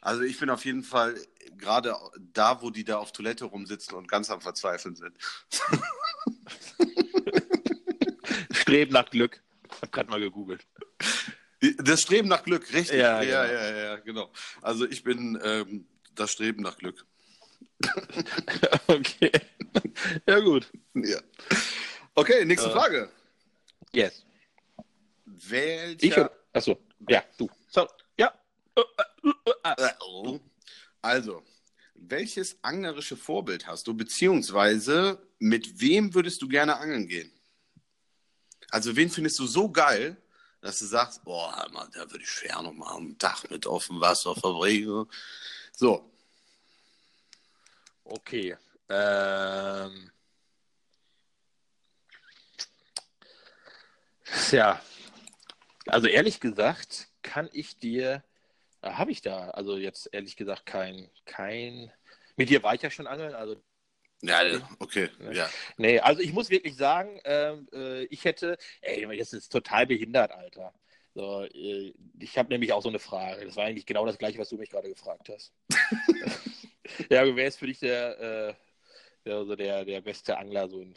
also 0.00 0.22
ich 0.22 0.38
bin 0.38 0.48
auf 0.50 0.64
jeden 0.64 0.82
Fall 0.82 1.14
gerade 1.58 1.94
da, 2.32 2.60
wo 2.62 2.70
die 2.70 2.84
da 2.84 2.96
auf 2.98 3.12
Toilette 3.12 3.44
rumsitzen 3.44 3.94
und 3.96 4.08
ganz 4.08 4.30
am 4.30 4.40
Verzweifeln 4.40 4.96
sind. 4.96 5.16
Streben 8.52 8.92
nach 8.92 9.10
Glück. 9.10 9.42
Ich 9.82 9.88
habe 9.88 9.90
gerade 9.90 10.10
mal 10.10 10.20
gegoogelt. 10.20 10.64
Das 11.78 12.02
Streben 12.02 12.28
nach 12.28 12.44
Glück, 12.44 12.72
richtig. 12.72 12.98
Ja, 12.98 13.20
ja, 13.20 13.44
genau. 13.44 13.52
ja, 13.52 13.76
ja, 13.76 13.96
genau. 13.96 14.32
Also 14.60 14.88
ich 14.88 15.02
bin 15.02 15.40
ähm, 15.42 15.88
das 16.14 16.30
Streben 16.30 16.62
nach 16.62 16.78
Glück. 16.78 17.04
okay. 18.86 19.32
Ja, 20.24 20.38
gut. 20.38 20.70
Ja. 20.94 21.18
Okay, 22.14 22.44
nächste 22.44 22.68
Äh. 22.68 22.72
Frage. 22.72 23.10
Yes. 23.92 24.24
Welcher... 25.24 25.96
Ich? 25.98 26.56
Achso. 26.56 26.78
Ja, 27.08 27.24
du. 27.36 27.50
So, 27.68 27.88
ja. 28.16 28.32
Äh, 28.76 28.80
äh, 29.64 29.84
äh, 29.84 29.90
oh. 30.00 30.38
Also, 31.00 31.42
welches 31.94 32.56
anglerische 32.62 33.16
Vorbild 33.16 33.66
hast 33.66 33.88
du, 33.88 33.94
beziehungsweise 33.94 35.20
mit 35.40 35.80
wem 35.80 36.14
würdest 36.14 36.40
du 36.40 36.46
gerne 36.46 36.76
angeln 36.76 37.08
gehen? 37.08 37.32
Also, 38.72 38.96
wen 38.96 39.10
findest 39.10 39.38
du 39.38 39.46
so 39.46 39.70
geil, 39.70 40.16
dass 40.60 40.80
du 40.80 40.86
sagst, 40.86 41.24
boah, 41.24 41.68
Mann, 41.72 41.90
da 41.92 42.10
würde 42.10 42.24
ich 42.24 42.40
gerne 42.42 42.72
mal 42.72 42.96
einen 42.96 43.18
Tag 43.18 43.48
mit 43.50 43.66
auf 43.66 43.86
dem 43.86 44.00
Wasser 44.00 44.34
verbringen. 44.34 45.06
So, 45.72 46.12
Okay. 48.04 48.56
Ähm. 48.88 50.10
Ja. 54.50 54.80
Also 55.86 56.06
ehrlich 56.08 56.40
gesagt, 56.40 57.08
kann 57.22 57.48
ich 57.52 57.78
dir, 57.78 58.22
habe 58.82 59.10
ich 59.10 59.22
da, 59.22 59.50
also 59.50 59.76
jetzt 59.76 60.08
ehrlich 60.12 60.36
gesagt 60.36 60.66
kein, 60.66 61.10
kein, 61.24 61.90
mit 62.36 62.50
dir 62.50 62.62
war 62.62 62.74
ich 62.74 62.82
ja 62.82 62.90
schon 62.90 63.06
angeln, 63.06 63.34
also 63.34 63.56
ja, 64.22 64.68
okay, 64.78 65.10
Ne? 65.18 65.34
ja. 65.34 65.50
Nee, 65.76 65.98
also 66.00 66.20
ich 66.20 66.32
muss 66.32 66.50
wirklich 66.50 66.76
sagen, 66.76 67.20
ähm, 67.24 67.68
äh, 67.72 68.04
ich 68.04 68.24
hätte, 68.24 68.56
ey, 68.80 69.06
das 69.18 69.32
ist 69.32 69.50
total 69.50 69.86
behindert, 69.86 70.32
Alter. 70.32 70.72
So, 71.14 71.42
äh, 71.44 71.92
ich 72.18 72.38
habe 72.38 72.48
nämlich 72.48 72.72
auch 72.72 72.82
so 72.82 72.88
eine 72.88 72.98
Frage. 72.98 73.44
Das 73.44 73.56
war 73.56 73.64
eigentlich 73.64 73.86
genau 73.86 74.06
das 74.06 74.18
gleiche, 74.18 74.38
was 74.38 74.48
du 74.48 74.56
mich 74.56 74.70
gerade 74.70 74.88
gefragt 74.88 75.28
hast. 75.28 75.52
ja, 77.10 77.36
wer 77.36 77.46
ist 77.46 77.58
für 77.58 77.66
dich 77.66 77.80
der, 77.80 78.18
äh, 78.20 78.54
der, 79.24 79.44
so 79.44 79.56
der, 79.56 79.84
der 79.84 80.00
beste 80.00 80.38
Angler, 80.38 80.68
so, 80.68 80.80
in- 80.80 80.94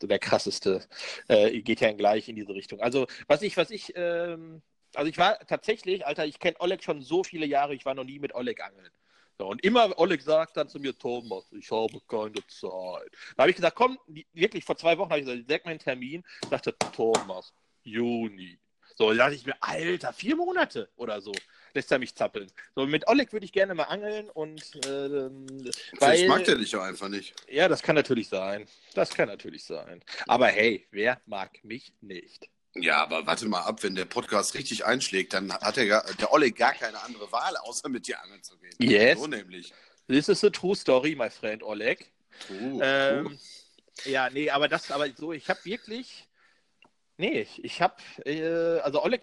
so 0.00 0.06
der 0.06 0.18
krasseste? 0.18 0.86
Äh, 1.28 1.60
geht 1.60 1.80
ja 1.80 1.92
gleich 1.92 2.28
in 2.28 2.36
diese 2.36 2.52
Richtung. 2.54 2.80
Also, 2.80 3.06
was 3.26 3.42
ich, 3.42 3.56
was 3.56 3.70
ich, 3.70 3.92
ähm, 3.94 4.62
also 4.94 5.08
ich 5.08 5.18
war 5.18 5.38
tatsächlich, 5.46 6.06
Alter, 6.06 6.26
ich 6.26 6.38
kenne 6.38 6.56
Oleg 6.60 6.82
schon 6.82 7.02
so 7.02 7.22
viele 7.22 7.46
Jahre, 7.46 7.74
ich 7.74 7.84
war 7.84 7.94
noch 7.94 8.04
nie 8.04 8.18
mit 8.18 8.34
Oleg 8.34 8.60
angeln. 8.62 8.90
So, 9.40 9.46
und 9.46 9.62
immer 9.64 9.96
Oleg 9.98 10.20
sagt 10.20 10.56
dann 10.56 10.68
zu 10.68 10.80
mir, 10.80 10.98
Thomas, 10.98 11.44
ich 11.52 11.70
habe 11.70 12.00
keine 12.08 12.44
Zeit. 12.48 13.12
Da 13.36 13.42
habe 13.44 13.50
ich 13.50 13.56
gesagt, 13.56 13.76
komm, 13.76 13.96
wirklich 14.32 14.64
vor 14.64 14.76
zwei 14.76 14.98
Wochen 14.98 15.10
habe 15.10 15.20
ich 15.20 15.26
gesagt, 15.26 15.44
sag 15.48 15.64
mir 15.64 15.70
einen 15.70 15.78
Termin. 15.78 16.24
Sagte 16.50 16.74
Thomas, 16.92 17.54
Juni. 17.84 18.58
So, 18.96 19.10
da 19.10 19.16
dachte 19.16 19.36
ich 19.36 19.46
mir, 19.46 19.54
Alter, 19.60 20.12
vier 20.12 20.34
Monate 20.34 20.90
oder 20.96 21.20
so. 21.20 21.30
Lässt 21.72 21.92
er 21.92 22.00
mich 22.00 22.16
zappeln. 22.16 22.50
So, 22.74 22.84
mit 22.84 23.06
Oleg 23.06 23.32
würde 23.32 23.46
ich 23.46 23.52
gerne 23.52 23.74
mal 23.76 23.84
angeln 23.84 24.28
und 24.28 24.60
ähm, 24.88 25.46
weil, 26.00 26.26
mag 26.26 26.42
der 26.42 26.56
dich 26.56 26.72
ja 26.72 26.82
einfach 26.82 27.08
nicht. 27.08 27.32
ja, 27.48 27.68
das 27.68 27.80
kann 27.80 27.94
natürlich 27.94 28.28
sein. 28.28 28.66
Das 28.94 29.10
kann 29.10 29.28
natürlich 29.28 29.62
sein. 29.62 30.02
Aber 30.26 30.48
hey, 30.48 30.88
wer 30.90 31.20
mag 31.26 31.62
mich 31.62 31.92
nicht? 32.00 32.50
Ja, 32.74 33.02
aber 33.02 33.26
warte 33.26 33.48
mal 33.48 33.62
ab, 33.62 33.82
wenn 33.82 33.94
der 33.94 34.04
Podcast 34.04 34.54
richtig 34.54 34.84
einschlägt, 34.84 35.32
dann 35.32 35.52
hat 35.52 35.76
der, 35.76 35.86
gar- 35.86 36.04
der 36.20 36.32
Olle 36.32 36.52
gar 36.52 36.74
keine 36.74 37.02
andere 37.02 37.30
Wahl, 37.32 37.56
außer 37.56 37.88
mit 37.88 38.06
dir 38.06 38.22
angeln 38.22 38.42
zu 38.42 38.56
gehen. 38.58 38.76
Yes. 38.78 39.18
So 39.18 39.26
nämlich. 39.26 39.72
This 40.06 40.28
is 40.28 40.44
a 40.44 40.50
true 40.50 40.74
story, 40.74 41.14
my 41.14 41.28
friend 41.28 41.62
Oleg. 41.62 42.10
True, 42.38 42.80
Ähm, 42.82 43.38
ja, 44.04 44.30
nee, 44.30 44.50
aber 44.50 44.68
das, 44.68 44.90
aber 44.90 45.08
so, 45.16 45.32
ich 45.32 45.48
habe 45.50 45.64
wirklich, 45.64 46.28
nee, 47.18 47.42
ich, 47.42 47.64
ich 47.64 47.82
habe, 47.82 47.96
äh, 48.26 48.80
also 48.80 49.02
Oleg, 49.02 49.22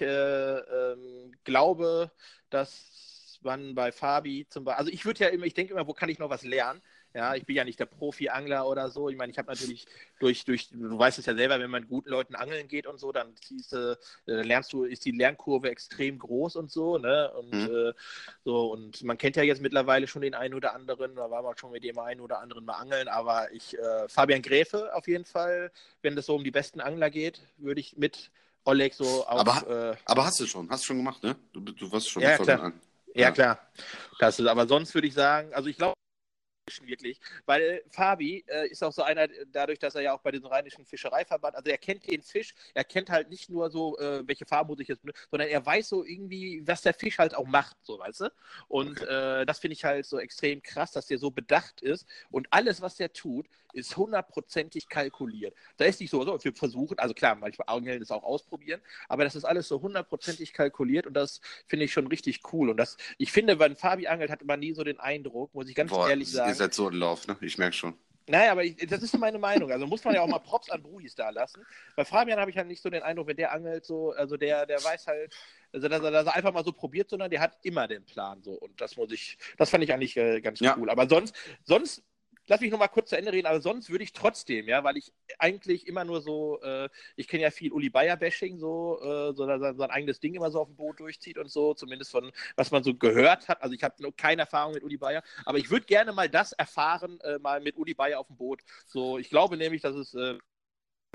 äh, 0.00 0.04
ähm, 0.06 1.32
glaube, 1.44 2.10
dass 2.50 3.38
man 3.42 3.74
bei 3.74 3.92
Fabi 3.92 4.46
zum 4.48 4.64
Beispiel, 4.64 4.78
also 4.78 4.90
ich 4.92 5.04
würde 5.04 5.24
ja 5.24 5.28
immer, 5.30 5.44
ich 5.46 5.54
denke 5.54 5.72
immer, 5.74 5.86
wo 5.86 5.94
kann 5.94 6.08
ich 6.08 6.18
noch 6.18 6.30
was 6.30 6.42
lernen? 6.42 6.82
Ja, 7.16 7.36
ich 7.36 7.46
bin 7.46 7.54
ja 7.54 7.62
nicht 7.64 7.78
der 7.78 7.86
Profi-Angler 7.86 8.66
oder 8.66 8.90
so. 8.90 9.08
Ich 9.08 9.16
meine, 9.16 9.30
ich 9.30 9.38
habe 9.38 9.48
natürlich 9.48 9.86
durch, 10.18 10.44
durch, 10.44 10.68
du 10.70 10.98
weißt 10.98 11.20
es 11.20 11.26
ja 11.26 11.34
selber, 11.36 11.60
wenn 11.60 11.70
man 11.70 11.82
mit 11.82 11.88
guten 11.88 12.10
Leuten 12.10 12.34
angeln 12.34 12.66
geht 12.66 12.88
und 12.88 12.98
so, 12.98 13.12
dann 13.12 13.32
siehst 13.40 13.72
du, 13.72 13.96
äh, 14.26 14.42
lernst 14.42 14.72
du, 14.72 14.82
ist 14.82 15.04
die 15.04 15.12
Lernkurve 15.12 15.70
extrem 15.70 16.18
groß 16.18 16.56
und 16.56 16.72
so, 16.72 16.98
ne? 16.98 17.30
Und 17.32 17.52
Mhm. 17.52 17.70
äh, 17.72 17.92
so, 18.44 18.72
und 18.72 19.04
man 19.04 19.16
kennt 19.16 19.36
ja 19.36 19.44
jetzt 19.44 19.62
mittlerweile 19.62 20.08
schon 20.08 20.22
den 20.22 20.34
einen 20.34 20.54
oder 20.54 20.74
anderen, 20.74 21.14
da 21.14 21.30
war 21.30 21.42
man 21.42 21.56
schon 21.56 21.70
mit 21.70 21.84
dem 21.84 21.98
einen 22.00 22.20
oder 22.20 22.40
anderen 22.40 22.64
mal 22.64 22.74
angeln, 22.74 23.06
aber 23.06 23.52
ich, 23.52 23.78
äh, 23.78 24.08
Fabian 24.08 24.42
Gräfe 24.42 24.92
auf 24.94 25.06
jeden 25.06 25.24
Fall, 25.24 25.70
wenn 26.02 26.18
es 26.18 26.26
so 26.26 26.34
um 26.34 26.42
die 26.42 26.50
besten 26.50 26.80
Angler 26.80 27.10
geht, 27.10 27.40
würde 27.58 27.80
ich 27.80 27.96
mit 27.96 28.32
Oleg 28.64 28.92
so 28.92 29.24
auf. 29.24 29.38
Aber- 29.46 29.92
äh, 29.92 29.96
Aber 30.06 30.24
hast 30.24 30.40
du 30.40 30.46
schon, 30.46 30.68
hast 30.68 30.82
du 30.82 30.86
schon 30.88 30.96
gemacht, 30.96 31.22
ne? 31.22 31.36
Du, 31.52 31.60
du 31.60 31.92
warst 31.92 32.08
schon 32.10 32.22
Ja, 32.22 32.36
klar. 32.38 32.60
an. 32.60 32.80
ja, 33.14 33.28
Ja. 33.28 33.30
klar. 33.30 33.58
Das 34.18 34.40
ist, 34.40 34.46
aber 34.48 34.66
sonst 34.66 34.92
würde 34.94 35.06
ich 35.06 35.14
sagen, 35.14 35.54
also 35.54 35.68
ich 35.68 35.76
glaube 35.76 35.94
wirklich, 36.82 37.20
weil 37.46 37.82
Fabi 37.90 38.44
äh, 38.46 38.68
ist 38.68 38.82
auch 38.82 38.92
so 38.92 39.02
einer, 39.02 39.28
dadurch, 39.52 39.78
dass 39.78 39.94
er 39.94 40.02
ja 40.02 40.14
auch 40.14 40.20
bei 40.20 40.30
diesem 40.30 40.46
rheinischen 40.46 40.84
Fischereiverband, 40.84 41.56
also 41.56 41.70
er 41.70 41.78
kennt 41.78 42.10
den 42.10 42.22
Fisch, 42.22 42.54
er 42.74 42.84
kennt 42.84 43.10
halt 43.10 43.28
nicht 43.30 43.50
nur 43.50 43.70
so, 43.70 43.98
äh, 43.98 44.26
welche 44.26 44.46
Farbe 44.46 44.72
muss 44.72 44.80
ich 44.80 44.88
jetzt, 44.88 45.02
sondern 45.30 45.48
er 45.48 45.64
weiß 45.64 45.88
so 45.88 46.04
irgendwie, 46.04 46.62
was 46.66 46.82
der 46.82 46.94
Fisch 46.94 47.18
halt 47.18 47.34
auch 47.34 47.46
macht, 47.46 47.76
so, 47.82 47.98
weißt 47.98 48.22
du? 48.22 48.32
Und 48.68 49.02
äh, 49.02 49.44
das 49.44 49.58
finde 49.58 49.74
ich 49.74 49.84
halt 49.84 50.06
so 50.06 50.18
extrem 50.18 50.62
krass, 50.62 50.92
dass 50.92 51.06
der 51.06 51.18
so 51.18 51.30
bedacht 51.30 51.82
ist 51.82 52.06
und 52.30 52.46
alles, 52.50 52.80
was 52.80 52.96
der 52.96 53.12
tut, 53.12 53.46
ist 53.74 53.96
hundertprozentig 53.96 54.88
kalkuliert. 54.88 55.54
Da 55.76 55.84
ist 55.84 56.00
nicht 56.00 56.10
so, 56.10 56.24
so, 56.24 56.42
wir 56.42 56.54
versuchen, 56.54 56.98
also 56.98 57.12
klar, 57.12 57.34
manchmal 57.34 57.68
Angeln 57.68 58.00
ist 58.00 58.12
auch 58.12 58.22
ausprobieren, 58.22 58.80
aber 59.08 59.24
das 59.24 59.34
ist 59.34 59.44
alles 59.44 59.68
so 59.68 59.82
hundertprozentig 59.82 60.52
kalkuliert 60.52 61.06
und 61.06 61.14
das 61.14 61.40
finde 61.66 61.84
ich 61.84 61.92
schon 61.92 62.06
richtig 62.06 62.40
cool. 62.52 62.70
Und 62.70 62.76
das, 62.76 62.96
ich 63.18 63.32
finde, 63.32 63.58
wenn 63.58 63.76
Fabi 63.76 64.06
angelt, 64.06 64.30
hat 64.30 64.44
man 64.44 64.60
nie 64.60 64.72
so 64.72 64.84
den 64.84 65.00
Eindruck, 65.00 65.52
muss 65.54 65.68
ich 65.68 65.74
ganz 65.74 65.90
Boah, 65.90 66.08
ehrlich 66.08 66.30
ihr 66.54 66.58
seid 66.64 66.74
so 66.74 66.88
in 66.88 66.94
Lauf, 66.96 67.26
ne? 67.26 67.36
Ich 67.40 67.58
merke 67.58 67.74
schon. 67.74 67.94
Naja, 68.26 68.52
aber 68.52 68.64
ich, 68.64 68.76
das 68.76 69.02
ist 69.02 69.10
so 69.12 69.18
meine 69.18 69.38
Meinung. 69.38 69.70
Also 69.70 69.86
muss 69.86 70.02
man 70.02 70.14
ja 70.14 70.22
auch 70.22 70.26
mal 70.28 70.38
Props 70.38 70.70
an 70.70 70.82
Brudis 70.82 71.14
da 71.14 71.28
lassen. 71.28 71.62
Bei 71.94 72.06
Fabian 72.06 72.40
habe 72.40 72.50
ich 72.50 72.56
halt 72.56 72.68
nicht 72.68 72.82
so 72.82 72.88
den 72.88 73.02
Eindruck, 73.02 73.26
wenn 73.26 73.36
der 73.36 73.52
angelt, 73.52 73.84
so, 73.84 74.12
also 74.12 74.38
der, 74.38 74.64
der 74.64 74.82
weiß 74.82 75.06
halt, 75.06 75.34
also 75.72 75.88
dass 75.88 76.02
er, 76.02 76.10
dass 76.10 76.26
er 76.26 76.34
einfach 76.34 76.52
mal 76.54 76.64
so 76.64 76.72
probiert, 76.72 77.10
sondern 77.10 77.30
der 77.30 77.40
hat 77.40 77.58
immer 77.62 77.86
den 77.86 78.04
Plan 78.06 78.42
so. 78.42 78.52
Und 78.52 78.80
das 78.80 78.96
muss 78.96 79.12
ich, 79.12 79.36
das 79.58 79.68
fand 79.68 79.84
ich 79.84 79.92
eigentlich 79.92 80.16
äh, 80.16 80.40
ganz 80.40 80.60
Ja. 80.60 80.74
cool. 80.78 80.88
Aber 80.88 81.06
sonst, 81.06 81.34
sonst, 81.64 82.02
lass 82.46 82.60
mich 82.60 82.70
noch 82.70 82.78
mal 82.78 82.88
kurz 82.88 83.10
zu 83.10 83.16
Ende 83.16 83.32
reden, 83.32 83.46
aber 83.46 83.60
sonst 83.60 83.90
würde 83.90 84.04
ich 84.04 84.12
trotzdem, 84.12 84.68
ja, 84.68 84.84
weil 84.84 84.96
ich 84.96 85.12
eigentlich 85.38 85.86
immer 85.86 86.04
nur 86.04 86.20
so, 86.20 86.60
äh, 86.62 86.88
ich 87.16 87.28
kenne 87.28 87.42
ja 87.42 87.50
viel 87.50 87.72
Uli 87.72 87.90
Bayer-Bashing, 87.90 88.58
so, 88.58 89.00
äh, 89.02 89.34
so 89.34 89.44
er 89.44 89.74
sein 89.74 89.90
eigenes 89.90 90.20
Ding 90.20 90.34
immer 90.34 90.50
so 90.50 90.60
auf 90.60 90.68
dem 90.68 90.76
Boot 90.76 91.00
durchzieht 91.00 91.38
und 91.38 91.50
so, 91.50 91.74
zumindest 91.74 92.10
von, 92.10 92.30
was 92.56 92.70
man 92.70 92.82
so 92.84 92.94
gehört 92.94 93.48
hat. 93.48 93.62
Also 93.62 93.74
ich 93.74 93.82
habe 93.82 94.02
noch 94.02 94.12
keine 94.16 94.42
Erfahrung 94.42 94.74
mit 94.74 94.82
Uli 94.82 94.96
Bayer, 94.96 95.22
aber 95.44 95.58
ich 95.58 95.70
würde 95.70 95.86
gerne 95.86 96.12
mal 96.12 96.28
das 96.28 96.52
erfahren, 96.52 97.20
äh, 97.20 97.38
mal 97.38 97.60
mit 97.60 97.76
Uli 97.76 97.94
Bayer 97.94 98.20
auf 98.20 98.26
dem 98.26 98.36
Boot. 98.36 98.62
So, 98.86 99.18
ich 99.18 99.30
glaube 99.30 99.56
nämlich, 99.56 99.82
dass 99.82 99.96
es 99.96 100.14
äh, 100.14 100.38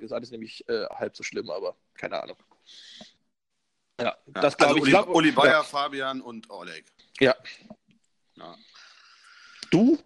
ist 0.02 0.14
alles 0.14 0.32
nämlich 0.32 0.68
äh, 0.70 0.86
halb 0.88 1.16
so 1.16 1.24
schlimm, 1.24 1.50
aber 1.50 1.76
keine 1.94 2.22
Ahnung. 2.22 2.38
Ja, 4.00 4.06
Ja. 4.06 4.18
das 4.42 4.56
glaube 4.58 4.74
also 4.74 4.78
ich. 4.78 4.82
Uli, 4.84 4.92
glaub, 4.92 5.10
Uli 5.10 5.32
Bayer, 5.32 5.64
Fabian 5.64 6.22
und 6.22 6.50
Oleg. 6.50 6.86
Ja. 7.20 7.36
Ja. 8.36 8.56
Du? 9.72 10.00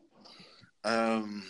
Ähm, 0.83 1.43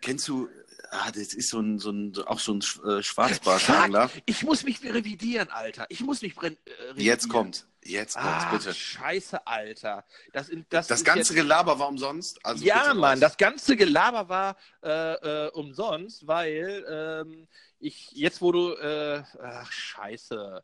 kennst 0.00 0.26
du, 0.28 0.48
ah, 0.90 1.10
das 1.10 1.34
ist 1.34 1.50
so 1.50 1.60
ein, 1.60 1.78
so 1.78 1.90
ein 1.90 2.12
auch 2.26 2.38
so 2.40 2.54
ein 2.54 2.60
äh, 2.88 3.02
Schwarzbartangler. 3.02 4.10
Ich 4.26 4.42
muss 4.42 4.62
mich 4.64 4.82
revidieren, 4.82 5.50
Alter. 5.50 5.86
Ich 5.88 6.00
muss 6.00 6.22
mich 6.22 6.36
äh, 6.36 6.46
revidieren. 6.46 6.96
Jetzt 6.96 7.28
kommt, 7.28 7.66
jetzt 7.82 8.14
kommt, 8.14 8.26
Ah, 8.26 8.50
bitte. 8.52 8.72
scheiße, 8.74 9.46
Alter. 9.46 10.04
Das, 10.32 10.50
das, 10.70 10.86
Das 10.86 11.04
ganze 11.04 11.32
jetzt, 11.34 11.42
Gelaber 11.42 11.78
war 11.78 11.88
umsonst. 11.88 12.44
Also 12.44 12.64
Ja, 12.64 12.94
Mann, 12.94 13.20
das 13.20 13.36
ganze 13.36 13.76
Gelaber 13.76 14.28
war 14.28 14.56
äh, 14.82 15.46
äh, 15.46 15.50
umsonst, 15.50 16.26
weil 16.26 16.84
ähm, 16.88 17.48
ich, 17.80 18.10
jetzt 18.12 18.40
wo 18.40 18.52
du, 18.52 18.72
äh, 18.74 19.22
ach, 19.42 19.70
scheiße. 19.70 20.62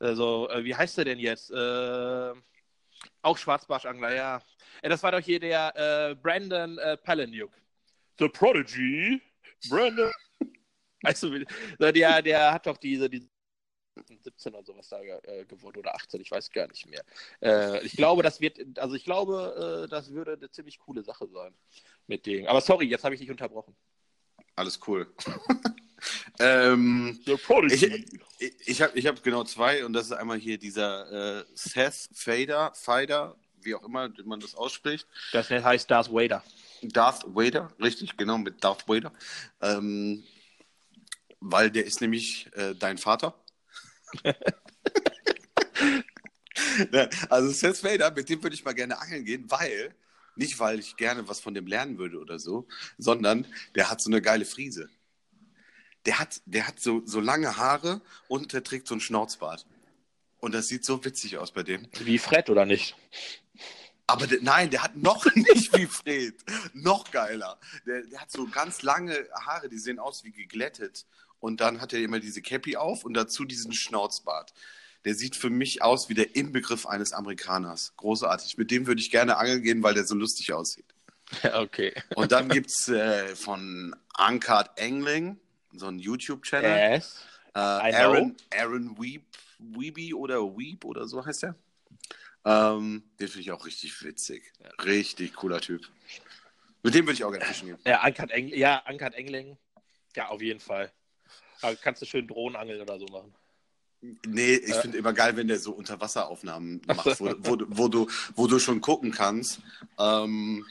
Also, 0.00 0.48
äh, 0.50 0.64
wie 0.64 0.74
heißt 0.76 0.98
der 0.98 1.06
denn 1.06 1.18
jetzt? 1.18 1.50
Äh, 1.50 2.32
auch 3.22 3.38
Schwarzbarschangler, 3.38 4.14
ja. 4.14 4.42
Äh, 4.82 4.88
das 4.88 5.02
war 5.02 5.12
doch 5.12 5.20
hier 5.20 5.40
der 5.40 5.72
äh, 5.76 6.14
Brandon 6.14 6.78
äh, 6.78 6.96
Palahniuk. 6.96 7.52
The 8.18 8.28
Prodigy, 8.28 9.20
Brandon. 9.68 10.10
Weißt 11.02 11.22
du, 11.22 11.44
der, 11.78 12.22
der 12.22 12.52
hat 12.52 12.66
doch 12.66 12.76
diese, 12.76 13.08
diese 13.08 13.28
17 14.06 14.54
oder 14.54 14.64
sowas 14.64 14.88
da 14.88 15.00
äh, 15.00 15.44
geworden 15.44 15.78
oder 15.78 15.94
18, 15.94 16.20
ich 16.20 16.30
weiß 16.30 16.50
gar 16.50 16.66
nicht 16.68 16.86
mehr. 16.86 17.04
Äh, 17.40 17.84
ich 17.84 17.92
glaube, 17.92 18.22
das 18.22 18.40
wird, 18.40 18.78
also 18.78 18.94
ich 18.94 19.04
glaube, 19.04 19.84
äh, 19.84 19.88
das 19.88 20.12
würde 20.12 20.34
eine 20.34 20.50
ziemlich 20.50 20.78
coole 20.78 21.02
Sache 21.02 21.26
sein 21.28 21.54
mit 22.06 22.26
dem. 22.26 22.46
Aber 22.46 22.60
sorry, 22.60 22.86
jetzt 22.86 23.04
habe 23.04 23.14
ich 23.14 23.20
dich 23.20 23.30
unterbrochen. 23.30 23.76
Alles 24.56 24.78
cool. 24.86 25.12
ähm, 26.38 27.20
ich 27.70 27.82
ich, 28.38 28.54
ich 28.66 28.82
habe 28.82 28.98
ich 28.98 29.06
hab 29.06 29.22
genau 29.22 29.44
zwei 29.44 29.84
und 29.84 29.92
das 29.92 30.06
ist 30.06 30.12
einmal 30.12 30.38
hier 30.38 30.58
dieser 30.58 31.40
äh, 31.40 31.44
Seth 31.54 32.08
Fader, 32.14 32.72
Fader, 32.74 33.36
wie 33.60 33.74
auch 33.74 33.82
immer 33.82 34.10
man 34.24 34.40
das 34.40 34.54
ausspricht. 34.54 35.06
Das 35.32 35.50
heißt 35.50 35.90
Darth 35.90 36.12
Vader. 36.12 36.42
Darth 36.82 37.24
Vader, 37.26 37.72
richtig, 37.80 38.16
genau, 38.16 38.38
mit 38.38 38.62
Darth 38.62 38.88
Vader. 38.88 39.12
Ähm, 39.60 40.24
weil 41.40 41.70
der 41.70 41.84
ist 41.84 42.00
nämlich 42.00 42.50
äh, 42.54 42.74
dein 42.74 42.98
Vater. 42.98 43.34
also 47.28 47.50
Seth 47.50 47.84
Vader, 47.84 48.10
mit 48.10 48.28
dem 48.28 48.42
würde 48.42 48.54
ich 48.54 48.64
mal 48.64 48.74
gerne 48.74 48.98
angeln 49.00 49.24
gehen, 49.24 49.44
weil, 49.48 49.94
nicht 50.36 50.58
weil 50.58 50.80
ich 50.80 50.96
gerne 50.96 51.28
was 51.28 51.40
von 51.40 51.54
dem 51.54 51.66
lernen 51.66 51.98
würde 51.98 52.18
oder 52.18 52.38
so, 52.38 52.66
sondern 52.96 53.46
der 53.74 53.90
hat 53.90 54.00
so 54.00 54.10
eine 54.10 54.22
geile 54.22 54.44
Friese. 54.44 54.88
Der 56.06 56.18
hat, 56.18 56.40
der 56.46 56.66
hat 56.66 56.80
so, 56.80 57.02
so 57.04 57.20
lange 57.20 57.56
Haare 57.56 58.00
und 58.28 58.52
der 58.52 58.64
trägt 58.64 58.86
so 58.86 58.94
einen 58.94 59.00
Schnauzbart. 59.00 59.66
Und 60.40 60.54
das 60.54 60.68
sieht 60.68 60.84
so 60.84 61.04
witzig 61.04 61.38
aus 61.38 61.50
bei 61.50 61.62
dem. 61.62 61.88
Wie 61.98 62.18
Fred, 62.18 62.48
oder 62.48 62.64
nicht? 62.64 62.96
Aber 64.06 64.26
der, 64.26 64.38
nein, 64.40 64.70
der 64.70 64.82
hat 64.82 64.96
noch 64.96 65.26
nicht 65.34 65.76
wie 65.76 65.86
Fred. 65.86 66.34
noch 66.72 67.10
geiler. 67.10 67.58
Der, 67.86 68.02
der, 68.02 68.20
hat 68.20 68.30
so 68.30 68.46
ganz 68.46 68.82
lange 68.82 69.28
Haare, 69.32 69.68
die 69.68 69.78
sehen 69.78 69.98
aus 69.98 70.24
wie 70.24 70.32
geglättet. 70.32 71.04
Und 71.40 71.60
dann 71.60 71.80
hat 71.80 71.92
er 71.92 72.00
immer 72.00 72.18
diese 72.18 72.40
Cappy 72.42 72.76
auf 72.76 73.04
und 73.04 73.14
dazu 73.14 73.44
diesen 73.44 73.72
Schnauzbart. 73.72 74.54
Der 75.04 75.14
sieht 75.14 75.36
für 75.36 75.50
mich 75.50 75.82
aus 75.82 76.08
wie 76.08 76.14
der 76.14 76.34
Inbegriff 76.34 76.86
eines 76.86 77.12
Amerikaners. 77.12 77.92
Großartig. 77.96 78.56
Mit 78.56 78.70
dem 78.70 78.86
würde 78.86 79.00
ich 79.00 79.10
gerne 79.10 79.36
angeln 79.36 79.62
gehen, 79.62 79.82
weil 79.82 79.94
der 79.94 80.04
so 80.04 80.14
lustig 80.14 80.52
aussieht. 80.52 80.86
Okay. 81.52 81.92
Und 82.14 82.32
dann 82.32 82.48
gibt 82.48 82.70
es 82.70 82.88
äh, 82.88 83.36
von 83.36 83.94
Uncut 84.18 84.70
Angling, 84.80 85.38
so 85.72 85.86
ein 85.86 85.98
YouTube-Channel. 85.98 86.94
Yes. 86.94 87.24
Äh, 87.54 87.58
Aaron, 87.58 88.36
Aaron 88.54 88.96
Weep, 88.98 89.24
Weeby 89.58 90.14
oder 90.14 90.40
Weep 90.56 90.84
oder 90.84 91.06
so 91.06 91.24
heißt 91.24 91.44
er. 91.44 91.54
Ähm, 92.44 93.02
den 93.18 93.28
finde 93.28 93.40
ich 93.40 93.52
auch 93.52 93.66
richtig 93.66 94.02
witzig. 94.02 94.52
Richtig 94.84 95.34
cooler 95.34 95.60
Typ. 95.60 95.82
Mit 96.82 96.94
dem 96.94 97.06
würde 97.06 97.14
ich 97.14 97.24
auch 97.24 97.30
gerne 97.30 97.44
fischen 97.44 97.68
gehen. 97.68 97.78
Ja, 97.84 98.04
Uncut 98.06 98.32
Angling. 98.32 98.58
Ja, 98.58 98.82
Uncut 98.88 99.14
Angling. 99.16 99.58
Ja, 100.14 100.28
auf 100.28 100.40
jeden 100.40 100.60
Fall. 100.60 100.92
Aber 101.60 101.74
kannst 101.76 102.00
du 102.02 102.06
schön 102.06 102.26
Drohnenangeln 102.26 102.80
oder 102.80 102.98
so 102.98 103.06
machen. 103.06 103.34
Nee, 104.26 104.54
ich 104.54 104.70
äh. 104.70 104.80
finde 104.80 104.98
immer 104.98 105.12
geil, 105.12 105.36
wenn 105.36 105.48
der 105.48 105.58
so 105.58 105.72
Unterwasseraufnahmen 105.72 106.80
macht, 106.86 107.18
wo, 107.20 107.34
wo, 107.38 107.58
wo, 107.68 107.88
du, 107.88 108.08
wo 108.36 108.46
du 108.46 108.60
schon 108.60 108.80
gucken 108.80 109.10
kannst, 109.10 109.60
ähm, 109.98 110.64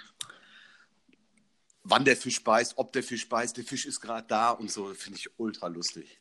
wann 1.89 2.05
der 2.05 2.17
Fisch 2.17 2.43
beißt, 2.43 2.77
ob 2.77 2.91
der 2.93 3.03
Fisch 3.03 3.27
beißt, 3.27 3.57
der 3.57 3.63
Fisch 3.63 3.85
ist 3.85 4.01
gerade 4.01 4.27
da 4.27 4.51
und 4.51 4.71
so, 4.71 4.93
finde 4.93 5.19
ich 5.19 5.29
ultra 5.37 5.67
lustig. 5.67 6.19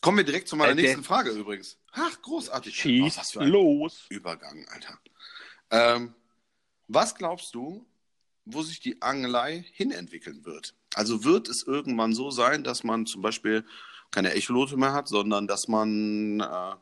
Kommen 0.00 0.18
wir 0.18 0.24
direkt 0.24 0.48
zu 0.48 0.56
meiner 0.56 0.72
äh, 0.72 0.76
nächsten 0.76 1.02
Frage 1.02 1.30
übrigens. 1.30 1.76
Ach, 1.92 2.22
großartig. 2.22 2.74
Schieß 2.76 3.14
oh, 3.16 3.20
was 3.20 3.30
für 3.32 3.40
ein 3.40 3.48
los. 3.48 4.06
Übergang, 4.10 4.66
Alter. 4.68 4.98
Ähm, 5.70 6.14
was 6.86 7.14
glaubst 7.14 7.54
du, 7.54 7.84
wo 8.44 8.62
sich 8.62 8.80
die 8.80 9.02
Angelei 9.02 9.64
hinentwickeln 9.72 10.44
wird? 10.44 10.74
Also 10.94 11.24
wird 11.24 11.48
es 11.48 11.64
irgendwann 11.64 12.14
so 12.14 12.30
sein, 12.30 12.62
dass 12.64 12.84
man 12.84 13.06
zum 13.06 13.22
Beispiel 13.22 13.64
keine 14.10 14.32
Echolote 14.32 14.76
mehr 14.76 14.92
hat, 14.92 15.08
sondern 15.08 15.46
dass 15.46 15.68
man 15.68 16.40
äh, 16.40 16.76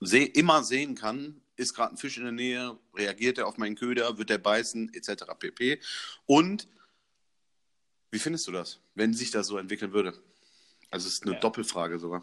seh 0.00 0.24
immer 0.24 0.62
sehen 0.62 0.94
kann, 0.94 1.40
ist 1.56 1.74
gerade 1.74 1.94
ein 1.94 1.98
Fisch 1.98 2.16
in 2.16 2.24
der 2.24 2.32
Nähe, 2.32 2.78
reagiert 2.94 3.38
er 3.38 3.46
auf 3.46 3.58
meinen 3.58 3.76
Köder, 3.76 4.16
wird 4.16 4.30
er 4.30 4.38
beißen, 4.38 4.92
etc. 4.94 5.24
pp. 5.38 5.80
Und 6.26 6.68
wie 8.14 8.20
findest 8.20 8.46
du 8.46 8.52
das, 8.52 8.80
wenn 8.94 9.12
sich 9.12 9.32
das 9.32 9.48
so 9.48 9.58
entwickeln 9.58 9.92
würde? 9.92 10.14
Also 10.88 11.08
es 11.08 11.14
ist 11.14 11.24
eine 11.24 11.34
ja. 11.34 11.40
Doppelfrage 11.40 11.98
sogar. 11.98 12.22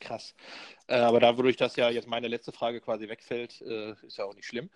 Krass. 0.00 0.34
Äh, 0.88 0.96
aber 0.96 1.20
da, 1.20 1.38
wodurch 1.38 1.56
das 1.56 1.76
ja 1.76 1.88
jetzt 1.88 2.08
meine 2.08 2.26
letzte 2.26 2.50
Frage 2.50 2.80
quasi 2.80 3.08
wegfällt, 3.08 3.60
äh, 3.60 3.92
ist 4.04 4.18
ja 4.18 4.24
auch 4.24 4.34
nicht 4.34 4.46
schlimm. 4.46 4.70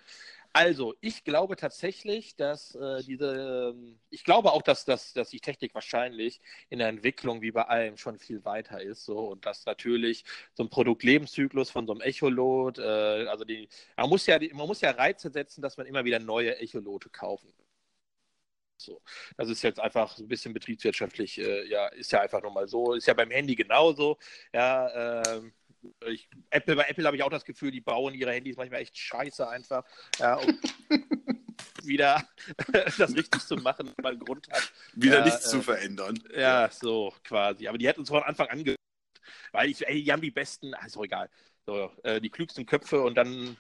Also, 0.52 0.94
ich 1.00 1.24
glaube 1.24 1.57
tatsächlich, 1.57 2.36
dass 2.36 2.76
äh, 2.76 3.02
diese, 3.02 3.72
ähm, 3.74 3.98
ich 4.11 4.22
glaube 4.22 4.52
auch, 4.52 4.62
dass, 4.62 4.84
dass, 4.84 5.12
dass 5.12 5.30
die 5.30 5.40
Technik 5.40 5.74
wahrscheinlich 5.74 6.40
in 6.70 6.78
der 6.78 6.86
Entwicklung 6.86 7.42
wie 7.42 7.50
bei 7.50 7.62
allem 7.62 7.96
schon 7.96 8.20
viel 8.20 8.44
weiter 8.44 8.80
ist. 8.80 9.05
So, 9.05 9.18
und 9.30 9.46
dass 9.46 9.66
natürlich 9.66 10.24
so 10.52 10.62
ein 10.62 10.70
Produktlebenszyklus 10.70 11.70
von 11.72 11.88
so 11.88 11.92
einem 11.94 12.02
Echolot, 12.02 12.78
äh, 12.78 13.26
also 13.26 13.44
die, 13.44 13.68
man 13.96 14.09
muss 14.09 14.26
ja, 14.26 14.38
man 14.52 14.68
muss 14.68 14.82
ja 14.82 14.92
Reize 14.92 15.32
setzen, 15.32 15.62
dass 15.62 15.76
man 15.76 15.86
immer 15.86 16.05
wieder 16.05 16.20
neue 16.20 16.57
Echolote 16.59 17.09
kaufen 17.09 17.52
so. 18.77 19.01
Das 19.37 19.49
ist 19.49 19.62
jetzt 19.62 19.81
einfach 19.81 20.18
ein 20.18 20.29
bisschen 20.29 20.53
betriebswirtschaftlich, 20.53 21.39
äh, 21.39 21.66
ja, 21.68 21.89
ist 21.89 22.12
ja 22.12 22.20
einfach 22.20 22.43
nochmal 22.43 22.68
so. 22.68 22.95
Ist 22.95 23.07
ja 23.07 23.14
beim 23.14 23.31
Handy 23.31 23.55
genauso. 23.55 24.18
Ja, 24.53 25.22
äh, 25.22 25.41
ich, 26.07 26.29
Apple, 26.51 26.77
bei 26.77 26.85
Apple 26.85 27.05
habe 27.05 27.16
ich 27.16 27.22
auch 27.22 27.31
das 27.31 27.45
Gefühl, 27.45 27.70
die 27.70 27.81
bauen 27.81 28.14
ihre 28.14 28.33
Handys 28.33 28.57
manchmal 28.57 28.81
echt 28.81 28.97
scheiße 28.97 29.49
einfach. 29.49 29.85
Ja, 30.18 30.37
um 30.37 30.59
wieder 31.83 32.22
das 32.99 33.14
richtig 33.14 33.43
zu 33.43 33.57
machen, 33.57 33.93
wenn 33.97 34.03
man 34.03 34.18
Grund 34.18 34.49
hat. 34.51 34.72
Wieder 34.95 35.18
ja, 35.18 35.25
nichts 35.25 35.47
äh, 35.47 35.51
zu 35.51 35.62
verändern. 35.62 36.18
Ja, 36.35 36.70
so 36.70 37.12
quasi. 37.25 37.68
Aber 37.68 37.79
die 37.79 37.87
hätten 37.87 38.01
uns 38.01 38.09
von 38.09 38.22
Anfang 38.22 38.49
an 38.49 38.64
ge 38.64 38.77
weil 39.53 39.70
ich, 39.70 39.87
ey, 39.87 40.03
die 40.03 40.12
haben 40.12 40.20
die 40.20 40.33
besten, 40.33 40.75
ist 40.85 40.97
auch 40.97 41.05
egal. 41.05 41.31
So, 41.66 41.91
äh, 42.03 42.20
die 42.20 42.29
klügsten 42.29 42.66
Köpfe 42.66 43.01
und 43.03 43.14
dann 43.14 43.57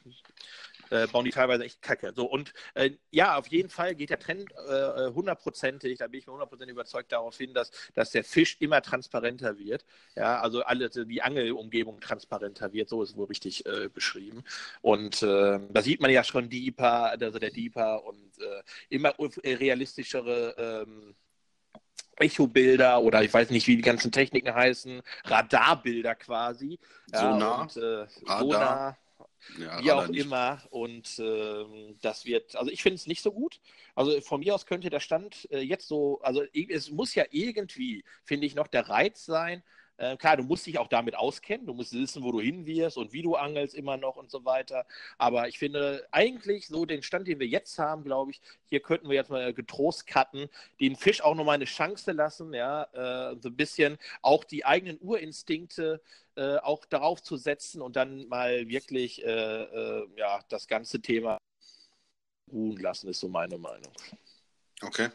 äh, 0.90 1.06
bauen 1.06 1.24
die 1.24 1.30
teilweise 1.30 1.64
echt 1.64 1.82
kacke. 1.82 2.12
So, 2.14 2.26
und 2.26 2.52
äh, 2.74 2.90
ja, 3.10 3.36
auf 3.36 3.46
jeden 3.48 3.68
Fall 3.68 3.94
geht 3.94 4.10
der 4.10 4.18
Trend 4.18 4.50
äh, 4.52 5.10
hundertprozentig, 5.12 5.98
da 5.98 6.06
bin 6.06 6.20
ich 6.20 6.26
mir 6.26 6.32
hundertprozentig 6.32 6.72
überzeugt 6.72 7.12
darauf 7.12 7.36
hin, 7.36 7.54
dass, 7.54 7.70
dass 7.94 8.10
der 8.10 8.24
Fisch 8.24 8.56
immer 8.60 8.82
transparenter 8.82 9.58
wird. 9.58 9.84
Ja, 10.16 10.40
also 10.40 10.62
alle, 10.62 10.90
die 10.90 11.22
Angelumgebung 11.22 12.00
transparenter 12.00 12.72
wird, 12.72 12.88
so 12.88 13.02
ist 13.02 13.10
es 13.10 13.16
wohl 13.16 13.26
richtig 13.26 13.66
äh, 13.66 13.88
beschrieben. 13.88 14.44
Und 14.82 15.22
äh, 15.22 15.60
da 15.70 15.82
sieht 15.82 16.00
man 16.00 16.10
ja 16.10 16.24
schon 16.24 16.48
Deeper, 16.48 17.10
also 17.10 17.38
der 17.38 17.50
Deeper 17.50 18.04
und 18.04 18.38
äh, 18.38 18.62
immer 18.88 19.14
realistischere 19.44 20.54
ähm, 20.86 21.14
Echo-Bilder 22.16 23.00
oder 23.02 23.22
ich 23.22 23.32
weiß 23.32 23.50
nicht, 23.50 23.66
wie 23.66 23.76
die 23.76 23.82
ganzen 23.82 24.12
Techniken 24.12 24.54
heißen, 24.54 25.02
Radarbilder 25.24 26.14
quasi. 26.14 26.78
Sonar. 27.12 27.62
und, 27.62 27.76
äh, 27.76 28.06
Sonar 28.26 28.96
ja, 29.58 29.82
wie 29.82 29.92
auch 29.92 30.06
nicht. 30.08 30.24
immer. 30.24 30.62
Und 30.70 31.18
ähm, 31.18 31.98
das 32.00 32.24
wird, 32.24 32.56
also 32.56 32.70
ich 32.70 32.82
finde 32.82 32.96
es 32.96 33.06
nicht 33.06 33.22
so 33.22 33.32
gut. 33.32 33.60
Also 33.94 34.20
von 34.20 34.40
mir 34.40 34.54
aus 34.54 34.66
könnte 34.66 34.90
der 34.90 35.00
Stand 35.00 35.48
äh, 35.50 35.60
jetzt 35.60 35.88
so, 35.88 36.20
also 36.22 36.42
es 36.52 36.90
muss 36.90 37.14
ja 37.14 37.24
irgendwie, 37.30 38.04
finde 38.24 38.46
ich, 38.46 38.54
noch 38.54 38.68
der 38.68 38.88
Reiz 38.88 39.24
sein, 39.24 39.62
äh, 39.96 40.16
klar, 40.16 40.36
du 40.36 40.42
musst 40.42 40.66
dich 40.66 40.78
auch 40.78 40.88
damit 40.88 41.14
auskennen, 41.14 41.66
du 41.66 41.74
musst 41.74 41.92
wissen, 41.92 42.22
wo 42.22 42.32
du 42.32 42.40
hin 42.40 42.66
wirst 42.66 42.96
und 42.96 43.12
wie 43.12 43.22
du 43.22 43.36
angelst 43.36 43.74
immer 43.74 43.96
noch 43.96 44.16
und 44.16 44.30
so 44.30 44.44
weiter. 44.44 44.86
Aber 45.18 45.48
ich 45.48 45.58
finde 45.58 46.06
eigentlich 46.10 46.66
so 46.66 46.84
den 46.84 47.02
Stand, 47.02 47.28
den 47.28 47.38
wir 47.38 47.46
jetzt 47.46 47.78
haben, 47.78 48.04
glaube 48.04 48.32
ich, 48.32 48.40
hier 48.66 48.80
könnten 48.80 49.08
wir 49.08 49.14
jetzt 49.14 49.30
mal 49.30 49.54
getrost 49.54 50.06
cutten, 50.06 50.48
den 50.80 50.96
Fisch 50.96 51.22
auch 51.22 51.34
nochmal 51.34 51.56
eine 51.56 51.64
Chance 51.64 52.12
lassen, 52.12 52.52
ja, 52.52 52.84
äh, 52.92 53.36
so 53.40 53.48
ein 53.48 53.56
bisschen 53.56 53.98
auch 54.22 54.44
die 54.44 54.64
eigenen 54.64 54.98
Urinstinkte 55.00 56.00
äh, 56.36 56.56
auch 56.56 56.84
darauf 56.84 57.22
zu 57.22 57.36
setzen 57.36 57.80
und 57.80 57.96
dann 57.96 58.26
mal 58.28 58.68
wirklich 58.68 59.24
äh, 59.24 59.62
äh, 59.62 60.08
ja, 60.16 60.40
das 60.48 60.66
ganze 60.66 61.00
Thema 61.00 61.38
ruhen 62.52 62.76
lassen, 62.78 63.08
ist 63.08 63.20
so 63.20 63.28
meine 63.28 63.58
Meinung. 63.58 63.92
Okay. 64.82 65.10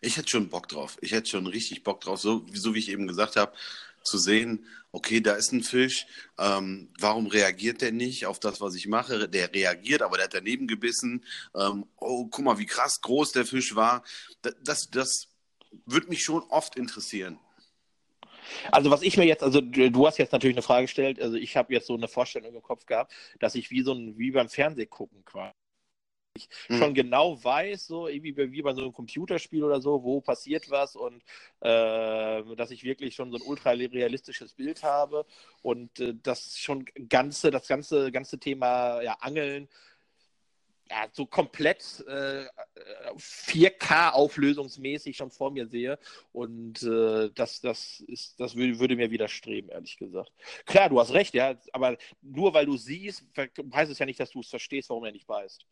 Ich 0.00 0.16
hätte 0.16 0.28
schon 0.28 0.48
Bock 0.48 0.68
drauf. 0.68 0.98
Ich 1.00 1.12
hätte 1.12 1.28
schon 1.28 1.46
richtig 1.46 1.84
Bock 1.84 2.00
drauf. 2.00 2.20
So, 2.20 2.46
so 2.52 2.74
wie 2.74 2.78
ich 2.78 2.90
eben 2.90 3.06
gesagt 3.06 3.36
habe, 3.36 3.52
zu 4.02 4.18
sehen, 4.18 4.66
okay, 4.92 5.20
da 5.20 5.34
ist 5.34 5.52
ein 5.52 5.62
Fisch, 5.62 6.06
ähm, 6.38 6.92
warum 6.98 7.26
reagiert 7.26 7.80
der 7.80 7.92
nicht 7.92 8.26
auf 8.26 8.40
das, 8.40 8.60
was 8.60 8.74
ich 8.74 8.86
mache? 8.86 9.28
Der 9.28 9.52
reagiert, 9.52 10.02
aber 10.02 10.16
der 10.16 10.24
hat 10.24 10.34
daneben 10.34 10.66
gebissen. 10.66 11.24
Ähm, 11.54 11.86
oh, 11.96 12.26
guck 12.26 12.44
mal, 12.44 12.58
wie 12.58 12.66
krass 12.66 13.00
groß 13.00 13.32
der 13.32 13.46
Fisch 13.46 13.74
war. 13.76 14.04
Das, 14.42 14.54
das, 14.62 14.90
das 14.90 15.28
würde 15.86 16.08
mich 16.08 16.22
schon 16.22 16.42
oft 16.44 16.76
interessieren. 16.76 17.38
Also 18.72 18.90
was 18.90 19.02
ich 19.02 19.16
mir 19.16 19.26
jetzt, 19.26 19.44
also 19.44 19.60
du 19.60 20.06
hast 20.06 20.18
jetzt 20.18 20.32
natürlich 20.32 20.56
eine 20.56 20.62
Frage 20.62 20.84
gestellt, 20.84 21.20
also 21.20 21.36
ich 21.36 21.56
habe 21.56 21.72
jetzt 21.72 21.86
so 21.86 21.94
eine 21.94 22.08
Vorstellung 22.08 22.52
im 22.54 22.62
Kopf 22.62 22.84
gehabt, 22.84 23.12
dass 23.38 23.54
ich 23.54 23.70
wie 23.70 23.82
so 23.82 23.92
ein, 23.92 24.18
wie 24.18 24.32
beim 24.32 24.48
Fernsehgucken 24.48 25.24
quasi 25.24 25.54
ich 26.40 26.68
hm. 26.68 26.78
schon 26.78 26.94
genau 26.94 27.42
weiß, 27.42 27.86
so 27.86 28.08
irgendwie 28.08 28.36
wie 28.52 28.62
bei 28.62 28.74
so 28.74 28.82
einem 28.82 28.92
Computerspiel 28.92 29.64
oder 29.64 29.80
so, 29.80 30.02
wo 30.02 30.20
passiert 30.20 30.70
was 30.70 30.96
und 30.96 31.22
äh, 31.60 32.42
dass 32.56 32.70
ich 32.70 32.84
wirklich 32.84 33.14
schon 33.14 33.30
so 33.30 33.36
ein 33.36 33.42
ultra 33.42 33.70
realistisches 33.70 34.54
Bild 34.54 34.82
habe 34.82 35.26
und 35.62 36.00
äh, 36.00 36.14
das 36.22 36.58
schon 36.58 36.84
ganze, 37.08 37.50
das 37.50 37.66
ganze, 37.68 38.10
ganze 38.12 38.38
Thema 38.38 39.02
ja, 39.02 39.14
Angeln 39.20 39.68
ja, 40.90 41.08
so 41.12 41.24
komplett 41.24 42.04
äh, 42.08 42.46
4K 43.16 44.10
auflösungsmäßig 44.10 45.16
schon 45.16 45.30
vor 45.30 45.52
mir 45.52 45.68
sehe. 45.68 45.98
Und 46.32 46.82
äh, 46.82 47.30
das, 47.32 47.60
das, 47.60 48.00
ist, 48.08 48.40
das 48.40 48.56
würde, 48.56 48.78
würde 48.80 48.96
mir 48.96 49.10
widerstreben, 49.10 49.70
ehrlich 49.70 49.96
gesagt. 49.98 50.32
Klar, 50.66 50.88
du 50.88 50.98
hast 50.98 51.12
recht, 51.12 51.34
ja, 51.34 51.54
aber 51.72 51.96
nur 52.22 52.54
weil 52.54 52.66
du 52.66 52.76
siehst, 52.76 53.24
heißt 53.72 53.92
es 53.92 54.00
ja 54.00 54.06
nicht, 54.06 54.18
dass 54.18 54.32
du 54.32 54.40
es 54.40 54.48
verstehst, 54.48 54.90
warum 54.90 55.04
er 55.04 55.12
nicht 55.12 55.28
beißt. 55.28 55.64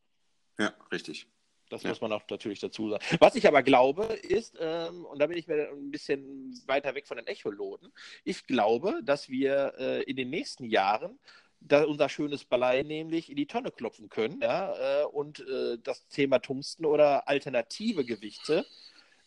Ja, 0.59 0.75
richtig. 0.93 1.27
Das 1.71 1.83
ja. 1.83 1.91
muss 1.91 2.01
man 2.01 2.13
auch 2.13 2.23
natürlich 2.31 2.61
dazu 2.61 2.91
sagen. 2.91 3.05
Was 3.21 3.35
ich 3.35 3.47
aber 3.47 3.63
glaube, 3.63 4.05
ist, 4.05 4.57
ähm, 4.59 5.05
und 5.05 5.19
da 5.19 5.27
bin 5.27 5.37
ich 5.37 5.47
mir 5.47 5.69
ein 5.71 5.91
bisschen 5.91 6.59
weiter 6.67 6.95
weg 6.95 7.07
von 7.07 7.19
den 7.19 7.27
Echoloten, 7.27 7.93
ich 8.25 8.47
glaube, 8.47 9.01
dass 9.05 9.29
wir 9.29 9.75
äh, 9.79 10.03
in 10.05 10.17
den 10.17 10.31
nächsten 10.31 10.65
Jahren 10.65 11.19
da 11.61 11.85
unser 11.85 12.09
schönes 12.09 12.45
Ballei 12.45 12.83
nämlich 12.83 13.31
in 13.31 13.37
die 13.37 13.47
Tonne 13.47 13.71
klopfen 13.71 14.09
können 14.09 14.41
ja, 14.41 15.03
äh, 15.03 15.05
und 15.05 15.41
äh, 15.41 15.79
das 15.83 16.07
Thema 16.09 16.39
Tungsten 16.39 16.87
oder 16.87 17.29
alternative 17.29 18.05
Gewichte 18.05 18.65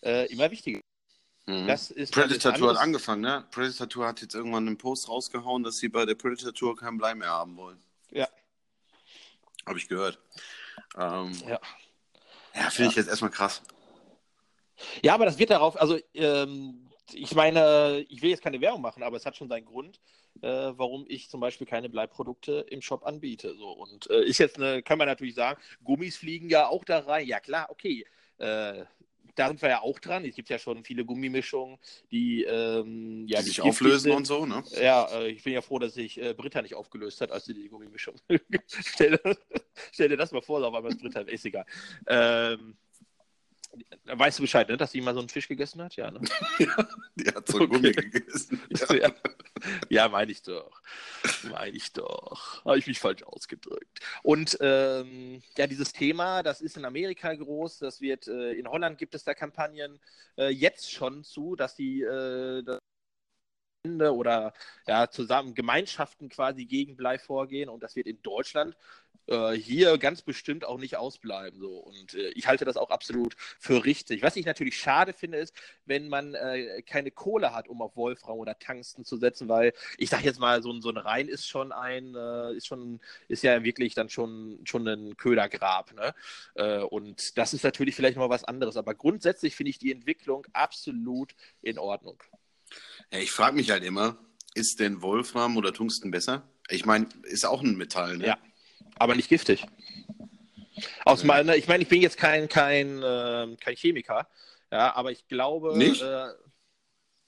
äh, 0.01 0.31
immer 0.31 0.49
wichtiger. 0.49 0.79
Mhm. 1.45 1.67
Das 1.67 1.91
ist 1.91 2.13
Predator 2.13 2.53
Tour 2.53 2.69
hat 2.69 2.77
angefangen, 2.77 3.21
ne? 3.21 3.45
Predator 3.51 3.89
Tour 3.89 4.07
hat 4.07 4.21
jetzt 4.21 4.35
irgendwann 4.35 4.67
einen 4.67 4.77
Post 4.77 5.09
rausgehauen, 5.09 5.63
dass 5.63 5.77
sie 5.77 5.89
bei 5.89 6.05
der 6.05 6.15
Predator 6.15 6.53
Tour 6.53 6.75
kein 6.75 6.97
Blei 6.97 7.15
mehr 7.15 7.29
haben 7.29 7.57
wollen. 7.57 7.83
Ja. 8.11 8.27
Habe 9.65 9.77
ich 9.77 9.87
gehört. 9.87 10.19
Ähm, 10.97 11.33
ja. 11.47 11.59
Ja, 12.53 12.69
finde 12.69 12.83
ja. 12.83 12.89
ich 12.89 12.95
jetzt 12.95 13.09
erstmal 13.09 13.31
krass. 13.31 13.61
Ja, 15.03 15.13
aber 15.13 15.25
das 15.25 15.37
wird 15.37 15.51
darauf, 15.51 15.79
also 15.79 15.97
ähm, 16.13 16.89
ich 17.13 17.35
meine, 17.35 18.05
ich 18.09 18.21
will 18.21 18.29
jetzt 18.29 18.43
keine 18.43 18.61
Werbung 18.61 18.81
machen, 18.81 19.03
aber 19.03 19.17
es 19.17 19.25
hat 19.25 19.35
schon 19.35 19.49
seinen 19.49 19.65
Grund, 19.65 19.99
äh, 20.41 20.47
warum 20.47 21.05
ich 21.07 21.29
zum 21.29 21.39
Beispiel 21.39 21.67
keine 21.67 21.89
Bleiprodukte 21.89 22.65
im 22.69 22.81
Shop 22.81 23.05
anbiete. 23.05 23.55
So. 23.55 23.69
Und 23.69 24.09
äh, 24.09 24.23
ist 24.23 24.37
jetzt 24.37 24.57
eine, 24.57 24.81
kann 24.81 24.97
man 24.97 25.07
natürlich 25.07 25.35
sagen, 25.35 25.61
Gummis 25.83 26.17
fliegen 26.17 26.49
ja 26.49 26.67
auch 26.67 26.83
da 26.85 26.99
rein. 26.99 27.27
Ja 27.27 27.39
klar, 27.39 27.69
okay. 27.69 28.05
Äh, 28.37 28.85
da 29.35 29.47
sind 29.47 29.61
wir 29.61 29.69
ja 29.69 29.81
auch 29.81 29.99
dran. 29.99 30.25
Es 30.25 30.35
gibt 30.35 30.49
ja 30.49 30.59
schon 30.59 30.83
viele 30.83 31.05
Gummimischungen, 31.05 31.77
die, 32.11 32.43
ähm, 32.43 33.25
ja, 33.27 33.39
die 33.39 33.45
sich 33.45 33.61
auflösen 33.61 33.99
sind. 33.99 34.13
und 34.13 34.25
so, 34.25 34.45
ne? 34.45 34.63
Ja, 34.81 35.07
äh, 35.11 35.29
ich 35.29 35.43
bin 35.43 35.53
ja 35.53 35.61
froh, 35.61 35.79
dass 35.79 35.93
sich 35.93 36.21
äh, 36.21 36.33
Britta 36.33 36.61
nicht 36.61 36.75
aufgelöst 36.75 37.21
hat, 37.21 37.31
als 37.31 37.45
sie 37.45 37.53
die 37.53 37.69
Gummimischung. 37.69 38.15
stell, 38.69 39.19
stell, 39.91 40.09
dir 40.09 40.17
das 40.17 40.31
mal 40.31 40.41
vor, 40.41 40.63
auf 40.63 40.73
einmal 40.73 40.91
ist 40.91 40.99
Britta, 40.99 41.21
ist 41.21 41.45
egal. 41.45 41.65
Ähm, 42.07 42.75
Weißt 44.05 44.39
du 44.39 44.43
Bescheid, 44.43 44.67
ne? 44.67 44.77
dass 44.77 44.91
sie 44.91 45.01
mal 45.01 45.13
so 45.13 45.19
einen 45.19 45.29
Fisch 45.29 45.47
gegessen 45.47 45.81
hat? 45.81 45.95
Ja, 45.95 46.11
ne? 46.11 46.19
ja 46.59 46.87
die 47.15 47.27
hat 47.27 47.47
so 47.47 47.59
einen 47.59 47.71
okay. 47.71 47.91
Gummi 47.91 47.91
gegessen. 47.91 48.61
Ja, 48.91 49.11
ja 49.89 50.09
meine 50.09 50.31
ich 50.31 50.41
doch. 50.41 50.81
Meine 51.49 51.75
ich 51.77 51.93
doch. 51.93 52.65
Habe 52.65 52.79
ich 52.79 52.87
mich 52.87 52.99
falsch 52.99 53.23
ausgedrückt. 53.23 53.99
Und 54.23 54.57
ähm, 54.59 55.41
ja, 55.57 55.67
dieses 55.67 55.93
Thema, 55.93 56.43
das 56.43 56.61
ist 56.61 56.77
in 56.77 56.85
Amerika 56.85 57.33
groß. 57.33 57.79
Das 57.79 58.01
wird, 58.01 58.27
äh, 58.27 58.53
in 58.53 58.67
Holland 58.67 58.97
gibt 58.97 59.15
es 59.15 59.23
da 59.23 59.33
Kampagnen 59.33 59.99
äh, 60.37 60.49
jetzt 60.49 60.91
schon 60.91 61.23
zu, 61.23 61.55
dass 61.55 61.75
die 61.75 62.01
äh, 62.01 62.63
oder 63.83 64.53
ja, 64.87 65.09
zusammen 65.09 65.55
Gemeinschaften 65.55 66.29
quasi 66.29 66.65
gegen 66.65 66.95
Blei 66.95 67.17
vorgehen 67.17 67.69
und 67.69 67.81
das 67.81 67.95
wird 67.95 68.07
in 68.07 68.21
Deutschland 68.21 68.75
äh, 69.27 69.53
hier 69.53 69.97
ganz 69.97 70.21
bestimmt 70.21 70.65
auch 70.65 70.77
nicht 70.77 70.97
ausbleiben. 70.97 71.59
So. 71.59 71.77
Und 71.77 72.13
äh, 72.13 72.29
ich 72.29 72.47
halte 72.47 72.65
das 72.65 72.77
auch 72.77 72.91
absolut 72.91 73.35
für 73.59 73.83
richtig. 73.83 74.21
Was 74.21 74.35
ich 74.35 74.45
natürlich 74.45 74.77
schade 74.77 75.13
finde, 75.13 75.39
ist, 75.39 75.55
wenn 75.85 76.09
man 76.09 76.35
äh, 76.35 76.83
keine 76.83 77.09
Kohle 77.11 77.53
hat, 77.55 77.67
um 77.67 77.81
auf 77.81 77.95
Wolfram 77.95 78.37
oder 78.37 78.57
Tungsten 78.59 79.03
zu 79.03 79.17
setzen, 79.17 79.49
weil 79.49 79.73
ich 79.97 80.09
sage 80.09 80.25
jetzt 80.25 80.39
mal, 80.39 80.61
so 80.61 80.71
ein, 80.71 80.81
so 80.81 80.89
ein 80.89 80.97
Rhein 80.97 81.27
ist 81.27 81.47
schon 81.47 81.71
ein, 81.71 82.13
äh, 82.15 82.53
ist 82.55 82.67
schon, 82.67 82.99
ist 83.29 83.43
ja 83.43 83.63
wirklich 83.63 83.95
dann 83.95 84.09
schon, 84.09 84.59
schon 84.65 84.87
ein 84.87 85.17
Ködergrab. 85.17 85.93
Ne? 85.93 86.13
Äh, 86.55 86.79
und 86.83 87.37
das 87.37 87.53
ist 87.53 87.63
natürlich 87.63 87.95
vielleicht 87.95 88.17
noch 88.17 88.29
was 88.29 88.43
anderes. 88.43 88.77
Aber 88.77 88.93
grundsätzlich 88.93 89.55
finde 89.55 89.71
ich 89.71 89.79
die 89.79 89.91
Entwicklung 89.91 90.45
absolut 90.53 91.33
in 91.61 91.79
Ordnung. 91.79 92.21
Ja, 93.11 93.19
ich 93.19 93.31
frage 93.31 93.55
mich 93.55 93.69
halt 93.69 93.83
immer, 93.83 94.17
ist 94.53 94.79
denn 94.79 95.01
Wolfram 95.01 95.57
oder 95.57 95.73
Tungsten 95.73 96.11
besser? 96.11 96.49
Ich 96.69 96.85
meine, 96.85 97.07
ist 97.23 97.45
auch 97.45 97.61
ein 97.61 97.75
Metall, 97.75 98.17
ne? 98.17 98.27
Ja 98.27 98.37
aber 99.01 99.15
nicht 99.15 99.29
giftig. 99.29 99.65
Aus 101.05 101.23
meiner, 101.23 101.55
ich 101.55 101.67
meine, 101.67 101.83
ich 101.83 101.89
bin 101.89 102.01
jetzt 102.01 102.17
kein, 102.17 102.47
kein, 102.47 103.01
äh, 103.01 103.55
kein 103.59 103.75
Chemiker, 103.75 104.27
ja, 104.71 104.95
aber 104.95 105.11
ich 105.11 105.27
glaube. 105.27 105.77
Nicht? 105.77 106.01
Äh, 106.01 106.29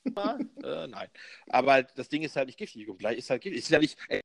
äh, 0.06 0.88
nein. 0.88 1.10
Aber 1.48 1.84
das 1.84 2.10
Ding 2.10 2.24
ist 2.24 2.36
halt 2.36 2.48
nicht 2.48 2.58
giftig 2.58 2.88
und 2.88 2.98
Blei 2.98 3.16
ist 3.16 3.30
halt 3.30 3.42
giftig. 3.42 3.60
Ist 3.60 3.70
ja 3.70 3.80
nicht 3.80 3.98
ey, 4.08 4.22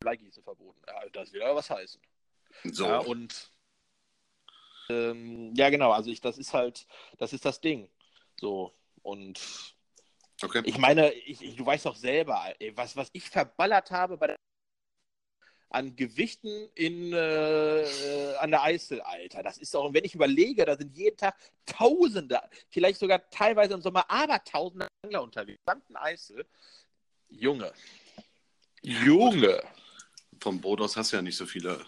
Bleigießen 0.00 0.42
verboten. 0.42 0.80
Ja, 0.86 1.08
das 1.12 1.32
will 1.32 1.42
aber 1.42 1.56
was 1.56 1.70
heißen. 1.70 2.00
So. 2.64 2.86
Ja, 2.86 2.98
und 2.98 3.52
ähm, 4.88 5.54
ja, 5.54 5.70
genau, 5.70 5.92
also 5.92 6.10
ich, 6.10 6.20
das 6.20 6.38
ist 6.38 6.54
halt, 6.54 6.86
das 7.18 7.32
ist 7.32 7.44
das 7.44 7.60
Ding. 7.60 7.88
So. 8.40 8.74
Und 9.02 9.76
okay. 10.42 10.62
ich 10.64 10.78
meine, 10.78 11.12
ich, 11.12 11.42
ich, 11.42 11.56
du 11.56 11.64
weißt 11.64 11.86
doch 11.86 11.96
selber, 11.96 12.54
ey, 12.58 12.76
was, 12.76 12.96
was 12.96 13.08
ich 13.12 13.28
verballert 13.28 13.90
habe 13.90 14.16
bei 14.16 14.28
der 14.28 14.36
an 15.70 15.94
Gewichten 15.96 16.68
in, 16.74 17.12
äh, 17.12 17.84
an 18.40 18.50
der 18.50 18.62
Eisel, 18.62 19.00
Alter. 19.02 19.42
Das 19.42 19.58
ist 19.58 19.76
auch, 19.76 19.92
wenn 19.92 20.04
ich 20.04 20.14
überlege, 20.14 20.64
da 20.64 20.76
sind 20.76 20.96
jeden 20.96 21.16
Tag 21.16 21.36
Tausende, 21.66 22.40
vielleicht 22.70 22.98
sogar 22.98 23.28
teilweise 23.30 23.74
im 23.74 23.82
Sommer 23.82 24.10
aber 24.10 24.42
Tausende 24.44 24.88
Angler 25.02 25.22
unterwegs. 25.22 25.60
Gesamten 25.66 25.96
Eisel. 25.96 26.46
Junge. 27.28 27.72
Junge. 28.82 29.62
Vom 30.40 30.60
Boot 30.60 30.80
aus 30.80 30.96
hast 30.96 31.12
du 31.12 31.16
ja 31.16 31.22
nicht 31.22 31.36
so 31.36 31.44
viele 31.44 31.84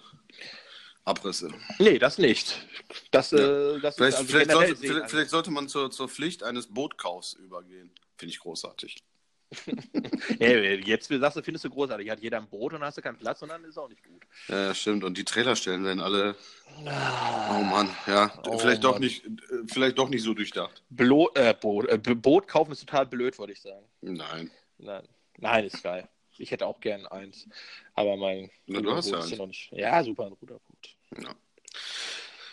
Abrisse. 1.05 1.51
Nee, 1.79 1.99
das 1.99 2.19
nicht. 2.19 2.67
Das, 3.11 3.31
ja. 3.31 3.39
äh, 3.39 3.81
das 3.81 3.97
vielleicht, 3.97 4.19
also 4.19 4.31
vielleicht, 4.31 4.51
sollte, 4.51 4.71
also. 4.71 5.09
vielleicht, 5.09 5.31
sollte, 5.31 5.51
man 5.51 5.69
zur, 5.69 5.91
zur 5.91 6.09
Pflicht 6.09 6.43
eines 6.43 6.67
Bootkaufs 6.67 7.33
übergehen. 7.35 7.91
Finde 8.21 8.35
ich 8.35 8.41
großartig. 8.41 9.03
hey, 10.39 10.79
jetzt 10.85 11.09
sagst 11.09 11.37
du, 11.39 11.43
findest 11.43 11.65
du 11.65 11.71
großartig. 11.71 12.11
Hat 12.11 12.21
jeder 12.21 12.37
ein 12.37 12.47
Boot 12.51 12.75
und 12.75 12.83
hast 12.83 12.99
du 12.99 13.03
keinen 13.03 13.17
Platz 13.17 13.41
und 13.41 13.49
dann 13.49 13.65
ist 13.65 13.71
es 13.71 13.79
auch 13.79 13.89
nicht 13.89 14.05
gut. 14.05 14.27
Ja, 14.49 14.75
stimmt. 14.75 15.05
Und 15.05 15.17
die 15.17 15.25
Trailerstellen 15.25 15.83
werden 15.83 16.01
alle. 16.01 16.37
Ah. 16.85 17.57
Oh 17.59 17.63
Mann, 17.63 17.89
ja. 18.07 18.31
Oh 18.47 18.59
vielleicht, 18.59 18.83
Mann. 18.83 18.93
Doch 18.93 18.99
nicht, 18.99 19.27
vielleicht 19.69 19.97
doch 19.97 20.11
nicht 20.11 20.23
so 20.23 20.35
durchdacht. 20.35 20.85
Blo 20.91 21.31
äh, 21.35 21.55
Boot, 21.55 21.89
äh, 21.89 21.97
Boot 21.97 22.47
kaufen 22.47 22.73
ist 22.73 22.81
total 22.81 23.07
blöd, 23.07 23.39
würde 23.39 23.55
ich 23.55 23.63
sagen. 23.63 23.87
Nein. 24.03 24.51
Nein. 24.77 25.09
Nein, 25.39 25.65
ist 25.65 25.83
geil. 25.83 26.07
Ich 26.37 26.51
hätte 26.51 26.67
auch 26.67 26.79
gern 26.81 27.07
eins. 27.07 27.49
Aber 27.95 28.19
mein. 28.19 28.51
Na, 28.67 28.83
du 28.83 28.95
hast 28.95 29.11
ja 29.11 29.19
eins. 29.19 29.35
Noch 29.39 29.47
nicht... 29.47 29.73
Ja, 29.73 30.05
super, 30.05 30.27
ein 30.27 30.35
Ruderboot. 30.35 30.97
Ja. 31.23 31.35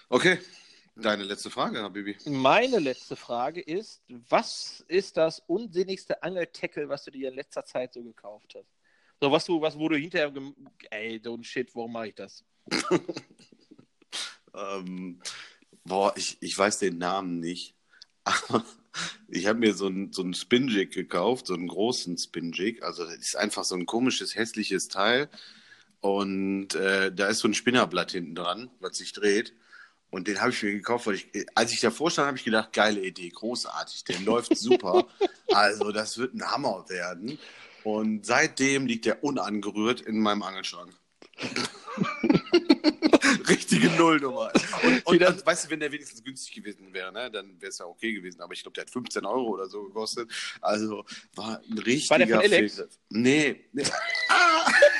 Okay, 0.07 0.39
Deine 1.00 1.24
letzte 1.24 1.52
Frage, 1.52 1.84
Habibi. 1.84 2.18
Meine 2.26 2.80
letzte 2.80 3.16
Frage 3.16 3.62
ist: 3.62 4.02
Was 4.30 4.84
ist 4.88 5.18
das 5.18 5.43
unsinnigste 5.45 6.24
Angeltackle, 6.24 6.89
was 6.89 7.04
du 7.04 7.12
dir 7.12 7.30
in 7.30 7.36
letzter 7.36 7.64
Zeit 7.66 7.93
so 7.93 8.02
gekauft 8.04 8.56
hast? 8.56 8.68
So, 9.22 9.32
was 9.32 9.45
du, 9.45 9.62
was, 9.62 9.78
wo 9.78 9.89
du 9.89 9.98
hinterher, 9.98 10.32
ey, 10.89 11.18
don't 11.18 11.43
shit, 11.43 11.76
warum 11.76 11.93
mache 11.93 12.10
ich 12.10 12.16
das? 12.16 12.43
ähm, 14.56 15.20
boah, 15.84 16.14
ich, 16.16 16.38
ich 16.41 16.58
weiß 16.58 16.80
den 16.80 16.98
Namen 16.98 17.39
nicht. 17.39 17.76
Aber 18.24 18.66
ich 19.28 19.45
habe 19.45 19.60
mir 19.60 19.74
so 19.74 19.88
einen 19.88 20.12
so 20.12 20.24
ein 20.24 20.34
Spinjig 20.34 20.91
gekauft, 20.91 21.48
so 21.48 21.54
einen 21.54 21.68
großen 21.68 22.18
Spinjig. 22.18 22.82
Also, 22.84 23.06
das 23.06 23.18
ist 23.18 23.36
einfach 23.38 23.64
so 23.64 23.76
ein 23.76 23.86
komisches, 23.86 24.36
hässliches 24.36 24.88
Teil. 24.88 25.30
Und 26.00 26.76
äh, 26.76 27.12
da 27.14 27.28
ist 27.28 27.39
so 27.39 27.48
ein 27.48 27.54
Spinnerblatt 27.54 28.12
hinten 28.12 28.36
dran, 28.36 28.72
was 28.80 28.98
sich 28.98 29.14
dreht. 29.14 29.54
Und 30.10 30.28
den 30.28 30.39
habe 30.39 30.51
ich 30.51 30.64
mir 30.64 30.72
gekauft, 30.72 31.08
weil 31.08 31.16
ich, 31.16 31.28
als 31.53 31.74
ich 31.74 31.82
davor 31.82 32.10
stand, 32.10 32.28
habe 32.28 32.38
ich 32.38 32.45
gedacht, 32.45 32.72
geile 32.74 33.01
Idee, 33.01 33.30
großartig, 33.30 34.05
der 34.05 34.20
läuft 34.22 34.58
super. 34.58 35.05
also 35.51 35.91
das 35.91 36.18
wird 36.18 36.34
ein 36.34 36.49
Hammer 36.49 36.86
werden. 36.88 37.38
Und 37.84 38.26
seitdem 38.26 38.88
liegt 38.88 39.05
der 39.05 39.24
unangerührt 39.24 40.01
in 40.01 40.20
meinem 40.20 40.43
Angelschrank. 40.43 40.93
Richtige 43.47 43.89
Nullnummer. 43.91 44.51
Und, 44.84 45.05
und, 45.05 45.24
und, 45.24 45.45
weißt 45.45 45.66
du, 45.66 45.70
wenn 45.70 45.80
der 45.80 45.91
wenigstens 45.91 46.24
günstig 46.24 46.55
gewesen 46.55 46.93
wäre, 46.93 47.12
ne, 47.12 47.30
dann 47.32 47.62
wäre 47.62 47.70
es 47.70 47.78
ja 47.78 47.86
okay 47.86 48.14
gewesen. 48.14 48.41
Aber 48.41 48.53
ich 48.53 48.62
glaube, 48.62 48.76
der 48.76 48.84
hat 48.84 48.89
15 48.89 49.26
Euro 49.26 49.49
oder 49.49 49.68
so 49.68 49.84
gekostet. 49.84 50.30
Also 50.62 51.05
war 51.36 51.62
ein 51.70 51.78
richtiger 51.78 52.12
War 52.12 52.20
der 52.20 52.28
von 52.28 52.39
Alex? 52.39 52.84
Nee. 53.10 53.66
nee. 53.72 53.84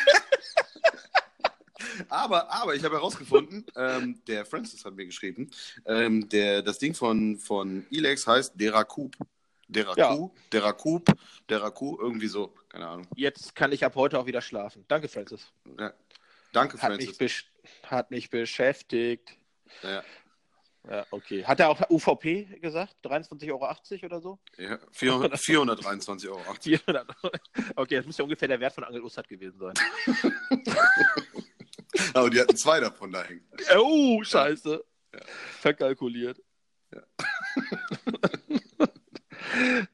aber, 2.10 2.52
aber 2.52 2.76
ich 2.76 2.84
habe 2.84 2.96
herausgefunden, 2.96 3.66
ähm, 3.76 4.22
der 4.28 4.46
Francis 4.46 4.84
hat 4.86 4.96
mir 4.96 5.06
geschrieben, 5.06 5.50
ähm, 5.86 6.28
der, 6.30 6.62
das 6.62 6.80
Ding 6.80 6.94
von, 6.94 7.38
von 7.38 7.86
Elex 7.92 8.28
heißt 8.28 8.54
Deracoup. 8.60 9.16
Deracoup, 9.70 9.98
ja. 9.98 10.44
Deracoup, 10.52 11.10
Deracoup, 11.50 12.00
irgendwie 12.00 12.28
so, 12.28 12.54
keine 12.70 12.88
Ahnung. 12.88 13.08
Jetzt 13.16 13.54
kann 13.54 13.72
ich 13.74 13.84
ab 13.84 13.96
heute 13.96 14.18
auch 14.18 14.26
wieder 14.26 14.42
schlafen. 14.42 14.86
Danke, 14.88 15.10
Francis. 15.10 15.52
Ja. 15.78 15.94
Danke, 16.54 16.82
hat 16.82 16.94
Francis. 16.94 17.20
Mich 17.20 17.46
hat 17.84 18.10
mich 18.12 18.30
beschäftigt. 18.30 19.38
Ja. 19.84 20.04
Ja, 20.90 21.06
okay. 21.12 21.44
Hat 21.44 21.60
er 21.60 21.70
auch 21.70 21.90
UVP 21.90 22.46
gesagt? 22.62 22.96
23,80 23.04 23.52
Euro 23.52 23.76
oder 24.06 24.22
so? 24.22 24.40
Ja, 24.58 24.80
400, 24.92 25.34
423,80 25.36 26.30
Euro. 26.88 27.06
okay, 27.76 27.98
das 27.98 28.06
muss 28.06 28.18
ja 28.18 28.24
ungefähr 28.24 28.48
der 28.48 28.60
Wert 28.60 28.74
von 28.74 28.86
Angel 28.86 29.02
Ussat 29.02 29.28
gewesen 29.28 29.60
sein. 29.60 29.74
Aber 32.14 32.30
die 32.30 32.40
hatten 32.40 32.56
zwei 32.56 32.80
davon 32.80 33.12
da 33.12 33.24
hängen. 33.24 33.46
Oh, 33.78 34.24
scheiße. 34.24 34.84
Ja. 35.14 35.20
Verkalkuliert. 35.60 36.42
Ja. 36.94 37.02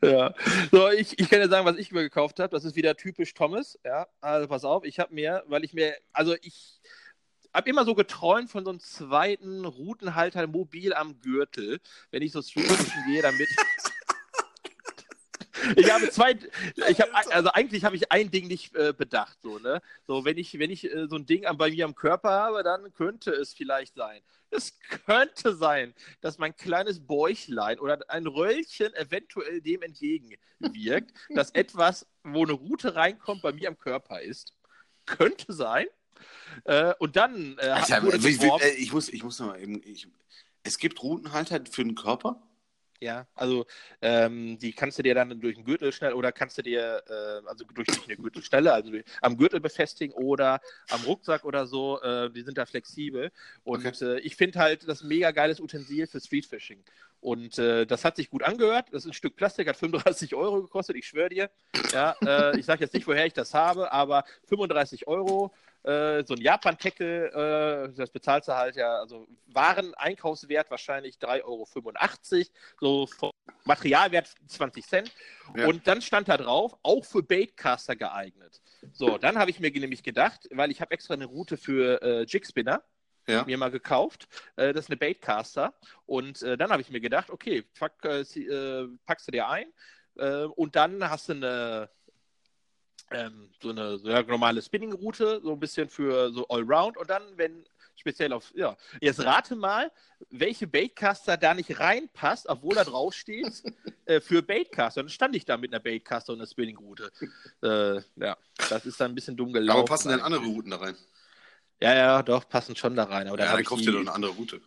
ja. 0.03 0.33
So, 0.71 0.89
ich, 0.89 1.19
ich 1.19 1.29
kann 1.29 1.39
ja 1.39 1.47
sagen, 1.47 1.65
was 1.65 1.77
ich 1.77 1.91
mir 1.91 2.01
gekauft 2.01 2.39
habe. 2.39 2.49
Das 2.49 2.65
ist 2.65 2.75
wieder 2.75 2.95
typisch 2.95 3.33
Thomas. 3.33 3.79
Ja, 3.83 4.07
also 4.21 4.47
pass 4.47 4.65
auf, 4.65 4.83
ich 4.83 4.99
habe 4.99 5.13
mir, 5.13 5.43
weil 5.47 5.63
ich 5.63 5.73
mir, 5.73 5.95
also 6.11 6.35
ich 6.41 6.81
habe 7.53 7.69
immer 7.69 7.85
so 7.85 7.93
geträumt 7.95 8.49
von 8.49 8.63
so 8.63 8.71
einem 8.71 8.79
zweiten 8.79 9.65
Routenhalter 9.65 10.47
mobil 10.47 10.93
am 10.93 11.21
Gürtel, 11.21 11.79
wenn 12.11 12.23
ich 12.23 12.31
so 12.31 12.41
Streetfischen 12.41 13.03
gehe, 13.07 13.21
damit. 13.21 13.47
ich 15.75 15.91
habe 15.91 16.09
zwei, 16.09 16.37
ich 16.89 17.01
habe 17.01 17.13
also 17.13 17.49
eigentlich 17.51 17.83
habe 17.83 17.95
ich 17.95 18.11
ein 18.11 18.31
Ding 18.31 18.47
nicht 18.47 18.75
äh, 18.75 18.93
bedacht, 18.93 19.37
so 19.41 19.59
ne, 19.59 19.81
so 20.05 20.25
wenn 20.25 20.37
ich 20.37 20.57
wenn 20.59 20.71
ich 20.71 20.85
äh, 20.85 21.07
so 21.07 21.15
ein 21.15 21.25
Ding 21.25 21.45
bei 21.57 21.71
mir 21.71 21.85
am 21.85 21.95
Körper 21.95 22.31
habe, 22.31 22.63
dann 22.63 22.93
könnte 22.93 23.31
es 23.31 23.53
vielleicht 23.53 23.95
sein. 23.95 24.21
Es 24.49 24.77
könnte 25.05 25.55
sein, 25.55 25.93
dass 26.21 26.37
mein 26.37 26.55
kleines 26.55 27.05
Bäuchlein 27.05 27.79
oder 27.79 27.99
ein 28.07 28.27
Röllchen 28.27 28.93
eventuell 28.93 29.61
dem 29.61 29.81
entgegenwirkt, 29.81 31.11
dass 31.35 31.51
etwas, 31.51 32.05
wo 32.23 32.43
eine 32.43 32.53
Route 32.53 32.95
reinkommt, 32.95 33.41
bei 33.41 33.51
mir 33.51 33.67
am 33.67 33.77
Körper 33.77 34.21
ist. 34.21 34.53
Könnte 35.05 35.51
sein. 35.53 35.87
Äh, 36.65 36.93
und 36.99 37.15
dann. 37.15 37.57
Äh, 37.57 37.69
Alter, 37.69 38.03
ich, 38.13 38.41
äh, 38.41 38.69
ich, 38.75 38.93
muss, 38.93 39.09
ich 39.09 39.23
muss 39.23 39.39
noch 39.39 39.47
mal 39.47 39.59
eben. 39.59 39.81
Ich, 39.83 40.07
es 40.63 40.77
gibt 40.77 41.01
Routenhalter 41.01 41.61
für 41.69 41.83
den 41.83 41.95
Körper? 41.95 42.41
Ja, 43.03 43.27
also 43.35 43.65
ähm, 44.01 44.57
die 44.59 44.71
kannst 44.71 44.97
du 44.97 45.03
dir 45.03 45.13
dann 45.13 45.41
durch 45.41 45.55
den 45.55 45.65
Gürtel 45.65 45.91
schnell 45.91 46.13
oder 46.13 46.31
kannst 46.31 46.57
du 46.57 46.61
dir, 46.61 47.03
äh, 47.05 47.45
also 47.45 47.65
durch 47.65 47.89
eine 48.05 48.15
Gürtelstelle, 48.15 48.71
also 48.71 48.91
durch, 48.91 49.03
am 49.21 49.35
Gürtel 49.35 49.59
befestigen 49.59 50.15
oder 50.15 50.61
am 50.89 51.01
Rucksack 51.01 51.43
oder 51.43 51.67
so, 51.67 52.01
äh, 52.01 52.31
die 52.31 52.43
sind 52.43 52.57
da 52.57 52.65
flexibel. 52.65 53.33
Und 53.65 53.85
okay. 53.85 54.05
äh, 54.05 54.19
ich 54.19 54.37
finde 54.37 54.59
halt 54.59 54.87
das 54.87 55.03
mega 55.03 55.31
geiles 55.31 55.59
Utensil 55.59 56.07
für 56.07 56.21
Streetfishing. 56.21 56.81
Und 57.19 57.57
äh, 57.59 57.85
das 57.85 58.05
hat 58.05 58.15
sich 58.15 58.29
gut 58.29 58.43
angehört. 58.43 58.87
Das 58.91 59.03
ist 59.03 59.11
ein 59.11 59.13
Stück 59.13 59.35
Plastik, 59.35 59.67
hat 59.67 59.75
35 59.75 60.33
Euro 60.35 60.61
gekostet, 60.61 60.95
ich 60.95 61.05
schwöre 61.05 61.29
dir. 61.29 61.49
Ja, 61.91 62.15
äh, 62.25 62.57
ich 62.57 62.65
sage 62.65 62.85
jetzt 62.85 62.93
nicht, 62.93 63.05
woher 63.05 63.25
ich 63.25 63.33
das 63.33 63.53
habe, 63.53 63.91
aber 63.91 64.23
35 64.47 65.07
Euro 65.07 65.53
äh, 65.83 66.23
so 66.25 66.33
ein 66.33 66.41
Japan-Tackle, 66.41 67.89
äh, 67.89 67.93
das 67.93 68.09
bezahlst 68.09 68.47
du 68.47 68.53
halt 68.53 68.75
ja, 68.75 68.99
also 68.99 69.27
Waren-Einkaufswert 69.47 70.71
wahrscheinlich 70.71 71.17
3,85 71.17 72.49
Euro, 72.79 73.07
so 73.07 73.31
Materialwert 73.65 74.33
20 74.47 74.85
Cent. 74.85 75.11
Ja. 75.55 75.67
Und 75.67 75.87
dann 75.87 76.01
stand 76.01 76.29
da 76.29 76.37
drauf, 76.37 76.77
auch 76.83 77.03
für 77.03 77.23
Baitcaster 77.23 77.95
geeignet. 77.95 78.61
So, 78.91 79.17
dann 79.17 79.37
habe 79.37 79.51
ich 79.51 79.59
mir 79.59 79.71
nämlich 79.71 80.03
gedacht, 80.03 80.47
weil 80.51 80.71
ich 80.71 80.81
habe 80.81 80.91
extra 80.91 81.13
eine 81.13 81.25
Route 81.25 81.57
für 81.57 82.01
äh, 82.01 82.23
Jigspinner 82.23 82.83
ja. 83.27 83.43
mir 83.45 83.57
mal 83.57 83.71
gekauft. 83.71 84.27
Äh, 84.55 84.73
das 84.73 84.85
ist 84.85 84.89
eine 84.89 84.97
Baitcaster. 84.97 85.73
Und 86.05 86.41
äh, 86.41 86.57
dann 86.57 86.71
habe 86.71 86.81
ich 86.81 86.89
mir 86.89 87.01
gedacht, 87.01 87.29
okay, 87.29 87.63
pack, 87.77 88.03
äh, 88.05 88.87
packst 89.05 89.27
du 89.27 89.31
dir 89.31 89.47
ein 89.47 89.67
und 90.55 90.75
dann 90.75 91.09
hast 91.09 91.29
du 91.29 91.33
eine, 91.33 91.89
ähm, 93.13 93.49
so 93.61 93.69
eine 93.69 93.97
sehr 93.99 94.23
normale 94.23 94.61
Spinning-Route, 94.61 95.41
so 95.43 95.53
ein 95.53 95.59
bisschen 95.59 95.89
für 95.89 96.31
so 96.31 96.47
Allround 96.47 96.97
und 96.97 97.09
dann, 97.09 97.23
wenn 97.35 97.65
speziell 97.95 98.33
auf, 98.33 98.51
ja, 98.55 98.75
jetzt 99.01 99.23
rate 99.23 99.55
mal, 99.55 99.91
welche 100.29 100.67
Baitcaster 100.67 101.37
da 101.37 101.53
nicht 101.53 101.79
reinpasst, 101.79 102.47
obwohl 102.49 102.75
da 102.75 102.83
drauf 102.83 103.13
steht, 103.13 103.63
äh, 104.05 104.19
für 104.19 104.41
Baitcaster. 104.41 105.01
Dann 105.01 105.09
stand 105.09 105.35
ich 105.35 105.45
da 105.45 105.57
mit 105.57 105.73
einer 105.73 105.79
Baitcaster 105.81 106.33
und 106.33 106.39
einer 106.39 106.47
Spinning-Route. 106.47 107.11
Äh, 107.61 108.01
ja, 108.17 108.37
das 108.69 108.85
ist 108.85 108.99
dann 108.99 109.11
ein 109.11 109.15
bisschen 109.15 109.37
dumm 109.37 109.53
gelaufen. 109.53 109.79
Aber 109.79 109.85
passen 109.85 110.09
denn 110.09 110.21
andere 110.21 110.43
Routen 110.43 110.71
da 110.71 110.77
rein? 110.77 110.95
Ja, 111.81 111.93
ja, 111.93 112.23
doch, 112.23 112.47
passen 112.47 112.75
schon 112.75 112.95
da 112.95 113.03
rein. 113.03 113.27
Aber 113.27 113.37
ja, 113.37 113.53
dann 113.55 113.63
kaufst 113.63 113.85
du 113.85 113.91
dir 113.91 113.97
doch 113.97 114.01
eine 114.01 114.13
andere 114.13 114.31
Route. 114.33 114.61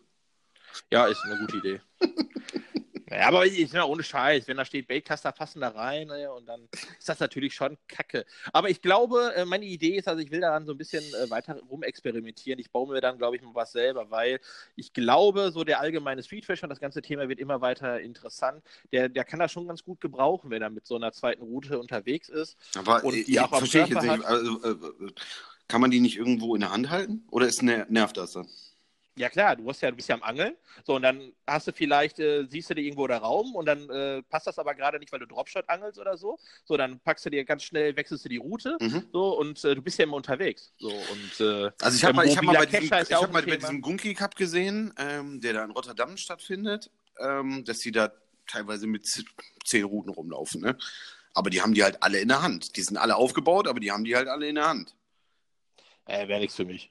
Ja, 0.91 1.07
ist 1.07 1.23
eine 1.25 1.39
gute 1.39 1.57
Idee. 1.57 1.81
Ja, 3.09 3.29
aber 3.29 3.47
ich, 3.47 3.73
ja, 3.73 3.85
ohne 3.85 4.03
Scheiß, 4.03 4.49
wenn 4.49 4.57
da 4.57 4.65
steht 4.65 4.89
Baitcaster 4.89 5.31
passen 5.31 5.61
da 5.61 5.69
rein 5.69 6.09
ne, 6.09 6.33
und 6.33 6.47
dann 6.47 6.69
ist 6.99 7.09
das 7.09 7.21
natürlich 7.21 7.55
schon 7.55 7.79
kacke. 7.87 8.27
Aber 8.53 8.69
ich 8.69 8.83
glaube, 8.83 9.33
äh, 9.37 9.45
meine 9.45 9.65
Idee 9.65 9.97
ist, 9.97 10.09
also 10.09 10.21
ich 10.21 10.31
will 10.33 10.41
daran 10.41 10.67
so 10.67 10.73
ein 10.73 10.79
bisschen 10.79 11.05
äh, 11.15 11.31
weiter 11.31 11.61
rumexperimentieren. 11.71 12.59
Ich 12.59 12.71
baue 12.71 12.93
mir 12.93 13.01
dann, 13.01 13.17
glaube 13.17 13.37
ich, 13.37 13.43
mal 13.43 13.55
was 13.55 13.71
selber, 13.73 14.11
weil 14.11 14.41
ich 14.75 14.93
glaube, 14.93 15.53
so 15.53 15.63
der 15.63 15.81
allgemeine 15.81 16.23
Streetfish 16.23 16.65
und 16.65 16.69
das 16.69 16.81
ganze 16.81 17.01
Thema 17.01 17.29
wird 17.29 17.39
immer 17.39 17.61
weiter 17.61 18.01
interessant. 18.01 18.63
Der, 18.91 19.09
der 19.09 19.25
kann 19.25 19.39
das 19.39 19.53
schon 19.53 19.69
ganz 19.69 19.85
gut 19.85 20.01
gebrauchen, 20.01 20.51
wenn 20.51 20.63
er 20.63 20.71
mit 20.71 20.87
so 20.87 20.97
einer 20.97 21.13
zweiten 21.13 21.43
Route 21.43 21.79
unterwegs 21.79 22.29
ist. 22.29 22.57
Aber 22.77 23.05
und 23.05 23.15
die 23.15 23.31
ich, 23.31 23.41
auch 23.41 23.57
verstehe 23.57 23.85
ich 23.85 23.91
jetzt 23.91 24.03
nicht. 24.03 24.25
Also, 24.25 24.63
äh, 24.65 24.71
äh, 24.71 25.13
kann 25.69 25.81
man 25.81 25.91
die 25.91 26.01
nicht 26.01 26.17
irgendwo 26.17 26.55
in 26.55 26.61
der 26.61 26.73
Hand 26.73 26.91
halten? 26.91 27.25
Oder 27.31 27.47
ist 27.47 27.63
nervt 27.63 28.17
das 28.17 28.33
dann? 28.33 28.49
Ja 29.19 29.31
klar, 29.31 29.57
du 29.57 29.67
hast 29.69 29.81
ja, 29.81 29.91
du 29.91 29.97
bist 29.97 30.09
ja 30.09 30.15
am 30.15 30.23
Angeln. 30.23 30.55
So, 30.85 30.97
und 30.97 31.03
dann 31.03 31.33
hast 31.47 31.67
du 31.67 31.73
vielleicht, 31.73 32.19
äh, 32.19 32.47
siehst 32.51 32.69
du 32.69 32.75
dir 32.75 32.83
irgendwo 32.83 33.07
der 33.07 33.19
Raum 33.19 33.55
und 33.55 33.67
dann 33.67 33.89
äh, 33.89 34.23
passt 34.25 34.47
das 34.47 34.59
aber 34.59 34.75
gerade 34.75 34.99
nicht, 34.99 35.11
weil 35.11 35.21
du 35.21 35.27
Dropshot 35.27 35.69
angelst 35.69 35.99
oder 35.99 36.19
so. 36.19 36.39
So, 36.65 36.77
dann 36.77 37.01
packst 37.01 37.25
du 37.25 37.31
dir 37.31 37.45
ganz 37.45 37.63
schnell, 37.63 37.97
wechselst 37.97 38.27
du 38.27 38.29
die 38.29 38.37
Route. 38.37 38.77
Mhm. 38.79 39.09
So, 39.13 39.39
und 39.39 39.65
äh, 39.65 39.75
du 39.75 39.81
bist 39.81 39.99
ja 39.99 40.05
immer 40.05 40.17
unterwegs. 40.17 40.75
So, 40.79 40.89
und, 40.89 41.41
äh, 41.41 41.71
also 41.81 41.97
ich 41.97 42.05
habe 42.05 42.15
mal, 42.15 42.27
ich 42.27 42.37
hab 42.37 42.45
mal 42.45 42.57
bei 42.57 42.67
diesem, 42.67 42.85
ich 42.85 43.13
hab 43.13 43.33
mal 43.33 43.43
bei 43.43 43.57
diesem 43.57 43.81
Gunki 43.81 44.13
Cup 44.13 44.37
gesehen, 44.37 44.93
ähm, 44.99 45.41
der 45.41 45.55
da 45.55 45.65
in 45.65 45.71
Rotterdam 45.71 46.19
stattfindet, 46.19 46.91
ähm, 47.19 47.65
dass 47.65 47.81
sie 47.81 47.93
da 47.93 48.13
teilweise 48.47 48.87
mit 48.87 49.07
zehn 49.65 49.85
Routen 49.85 50.13
rumlaufen. 50.13 50.61
Ne? 50.61 50.77
Aber 51.33 51.49
die 51.49 51.63
haben 51.63 51.75
die 51.75 51.85
halt 51.85 52.03
alle 52.03 52.19
in 52.19 52.29
der 52.29 52.43
Hand. 52.43 52.77
Die 52.77 52.83
sind 52.83 52.99
alle 52.99 53.17
aufgebaut, 53.17 53.67
aber 53.67 53.81
die 53.81 53.93
haben 53.93 54.05
die 54.05 54.15
halt 54.15 54.29
alle 54.29 54.47
in 54.47 54.57
der 54.57 54.69
Hand. 54.69 54.95
Äh, 56.07 56.29
wäre 56.29 56.41
nichts 56.41 56.57
für 56.57 56.65
mich. 56.65 56.91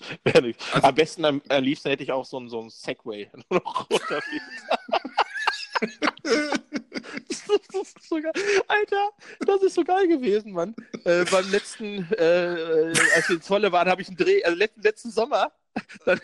also, 0.24 0.50
am 0.82 0.94
besten, 0.94 1.24
am, 1.24 1.42
am, 1.48 1.62
liebsten 1.62 1.88
hätte 1.88 2.02
ich 2.02 2.12
auch 2.12 2.24
so 2.24 2.38
ein, 2.38 2.48
so 2.48 2.60
ein 2.60 2.70
Segway 2.70 3.30
noch 3.50 3.88
das 7.28 7.94
so 8.08 8.16
Alter, 8.68 9.10
das 9.40 9.62
ist 9.62 9.74
so 9.74 9.84
geil 9.84 10.08
gewesen, 10.08 10.52
Mann. 10.52 10.74
Äh, 11.04 11.24
beim 11.30 11.50
letzten, 11.50 12.10
äh, 12.12 12.92
als 13.14 13.28
wir 13.28 13.36
in 13.36 13.42
Zolle 13.42 13.72
waren, 13.72 13.88
habe 13.88 14.02
ich 14.02 14.08
einen 14.08 14.16
Dreh, 14.16 14.42
also 14.44 14.56
letzten, 14.56 14.82
letzten 14.82 15.10
Sommer, 15.10 15.52
dann, 16.04 16.20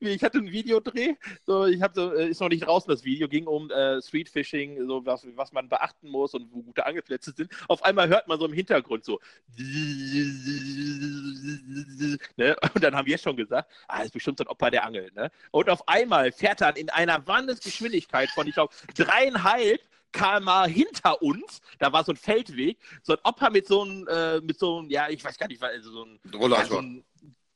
ich 0.00 0.22
hatte 0.22 0.38
einen 0.38 0.50
Videodreh, 0.50 1.14
so, 1.44 1.66
ich 1.66 1.82
habe 1.82 1.94
so, 1.94 2.14
äh, 2.14 2.28
ist 2.28 2.40
noch 2.40 2.48
nicht 2.48 2.66
draußen 2.66 2.90
das 2.90 3.04
Video, 3.04 3.28
ging 3.28 3.46
um 3.46 3.70
äh, 3.70 4.00
Streetfishing, 4.00 4.86
so 4.86 5.04
was, 5.04 5.26
was 5.34 5.52
man 5.52 5.68
beachten 5.68 6.08
muss 6.08 6.34
und 6.34 6.50
wo 6.52 6.62
gute 6.62 6.86
Angelplätze 6.86 7.32
sind. 7.36 7.50
Auf 7.68 7.82
einmal 7.84 8.08
hört 8.08 8.28
man 8.28 8.38
so 8.38 8.46
im 8.46 8.52
Hintergrund 8.52 9.04
so. 9.04 9.20
Ne? 12.36 12.56
Und 12.74 12.82
dann 12.82 12.94
haben 12.94 13.06
wir 13.06 13.18
schon 13.18 13.36
gesagt, 13.36 13.70
ah, 13.88 13.98
das 13.98 14.06
ist 14.06 14.12
bestimmt 14.12 14.38
so 14.38 14.44
ein 14.44 14.48
Opa, 14.48 14.70
der 14.70 14.84
angelt. 14.84 15.14
Ne? 15.14 15.30
Und 15.50 15.68
auf 15.70 15.86
einmal 15.88 16.32
fährt 16.32 16.60
dann 16.60 16.76
in 16.76 16.90
einer 16.90 17.26
Wahnsinnsgeschwindigkeit 17.26 18.30
von, 18.30 18.46
ich 18.46 18.54
glaube, 18.54 18.74
dreieinhalb 18.94 19.80
km 20.12 20.64
hinter 20.66 21.22
uns, 21.22 21.60
da 21.78 21.92
war 21.92 22.04
so 22.04 22.12
ein 22.12 22.16
Feldweg, 22.16 22.78
so 23.02 23.14
ein 23.14 23.18
Opa 23.24 23.50
mit 23.50 23.66
so 23.66 23.82
einem, 23.82 24.06
äh, 24.08 24.40
mit 24.40 24.58
so 24.58 24.78
einem, 24.78 24.90
ja, 24.90 25.08
ich 25.08 25.24
weiß 25.24 25.38
gar 25.38 25.48
nicht, 25.48 25.62
also 25.62 25.90
so 25.90 26.04
ein, 26.04 26.20
ja, 26.32 26.64
so 26.64 26.78
ein 26.78 27.04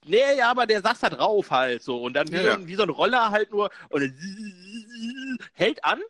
Nee, 0.07 0.36
ja, 0.38 0.51
aber 0.51 0.66
der 0.66 0.80
saß 0.80 1.01
da 1.01 1.11
drauf 1.11 1.51
halt 1.51 1.82
so. 1.82 2.03
Und 2.03 2.14
dann 2.14 2.28
wie, 2.30 2.36
ja, 2.36 2.59
so, 2.59 2.66
wie 2.66 2.74
so 2.74 2.82
ein 2.82 2.90
Roller 2.90 3.30
halt 3.30 3.51
nur 3.51 3.70
und 3.90 4.14
hält 5.53 5.84
an 5.84 6.01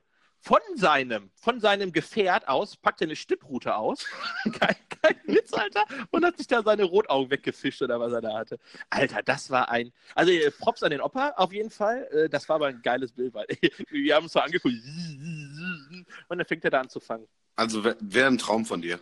von 0.43 0.61
seinem, 0.75 1.31
von 1.35 1.61
seinem 1.61 1.93
Gefährt 1.93 2.49
aus, 2.49 2.77
packt 2.77 3.03
er 3.03 3.09
eine 3.09 3.17
Stipproute 3.17 3.75
aus. 3.75 4.07
kein, 4.59 4.77
kein 5.03 5.17
Witz, 5.27 5.53
Alter. 5.53 5.85
Und 6.11 6.25
hat 6.25 6.39
sich 6.39 6.47
da 6.47 6.63
seine 6.63 6.85
Rotaugen 6.85 7.31
weggefischt 7.31 7.83
oder 7.83 8.01
was 8.01 8.13
er 8.13 8.21
da 8.21 8.39
hatte. 8.39 8.59
Alter, 8.89 9.23
das 9.23 9.51
war 9.51 9.69
ein. 9.71 9.93
Also 10.15 10.33
äh, 10.33 10.51
Props 10.51 10.83
an 10.83 10.91
den 10.91 11.01
Opa 11.01 11.35
auf 11.37 11.53
jeden 11.53 11.71
Fall. 11.71 12.09
Äh, 12.13 12.29
das 12.29 12.49
war 12.49 12.57
aber 12.57 12.69
ein 12.69 12.81
geiles 12.83 13.13
Bild, 13.13 13.35
weil 13.35 13.47
wir 13.91 14.15
haben 14.15 14.25
uns 14.25 14.33
so 14.33 14.41
angeguckt. 14.41 14.75
Und 16.29 16.39
dann 16.39 16.47
fängt 16.47 16.65
er 16.65 16.71
da 16.71 16.81
an 16.81 16.89
zu 16.89 17.01
fangen. 17.01 17.27
Also 17.57 17.85
wäre 17.85 18.29
ein 18.29 18.39
Traum 18.39 18.65
von 18.65 18.81
dir 18.81 19.01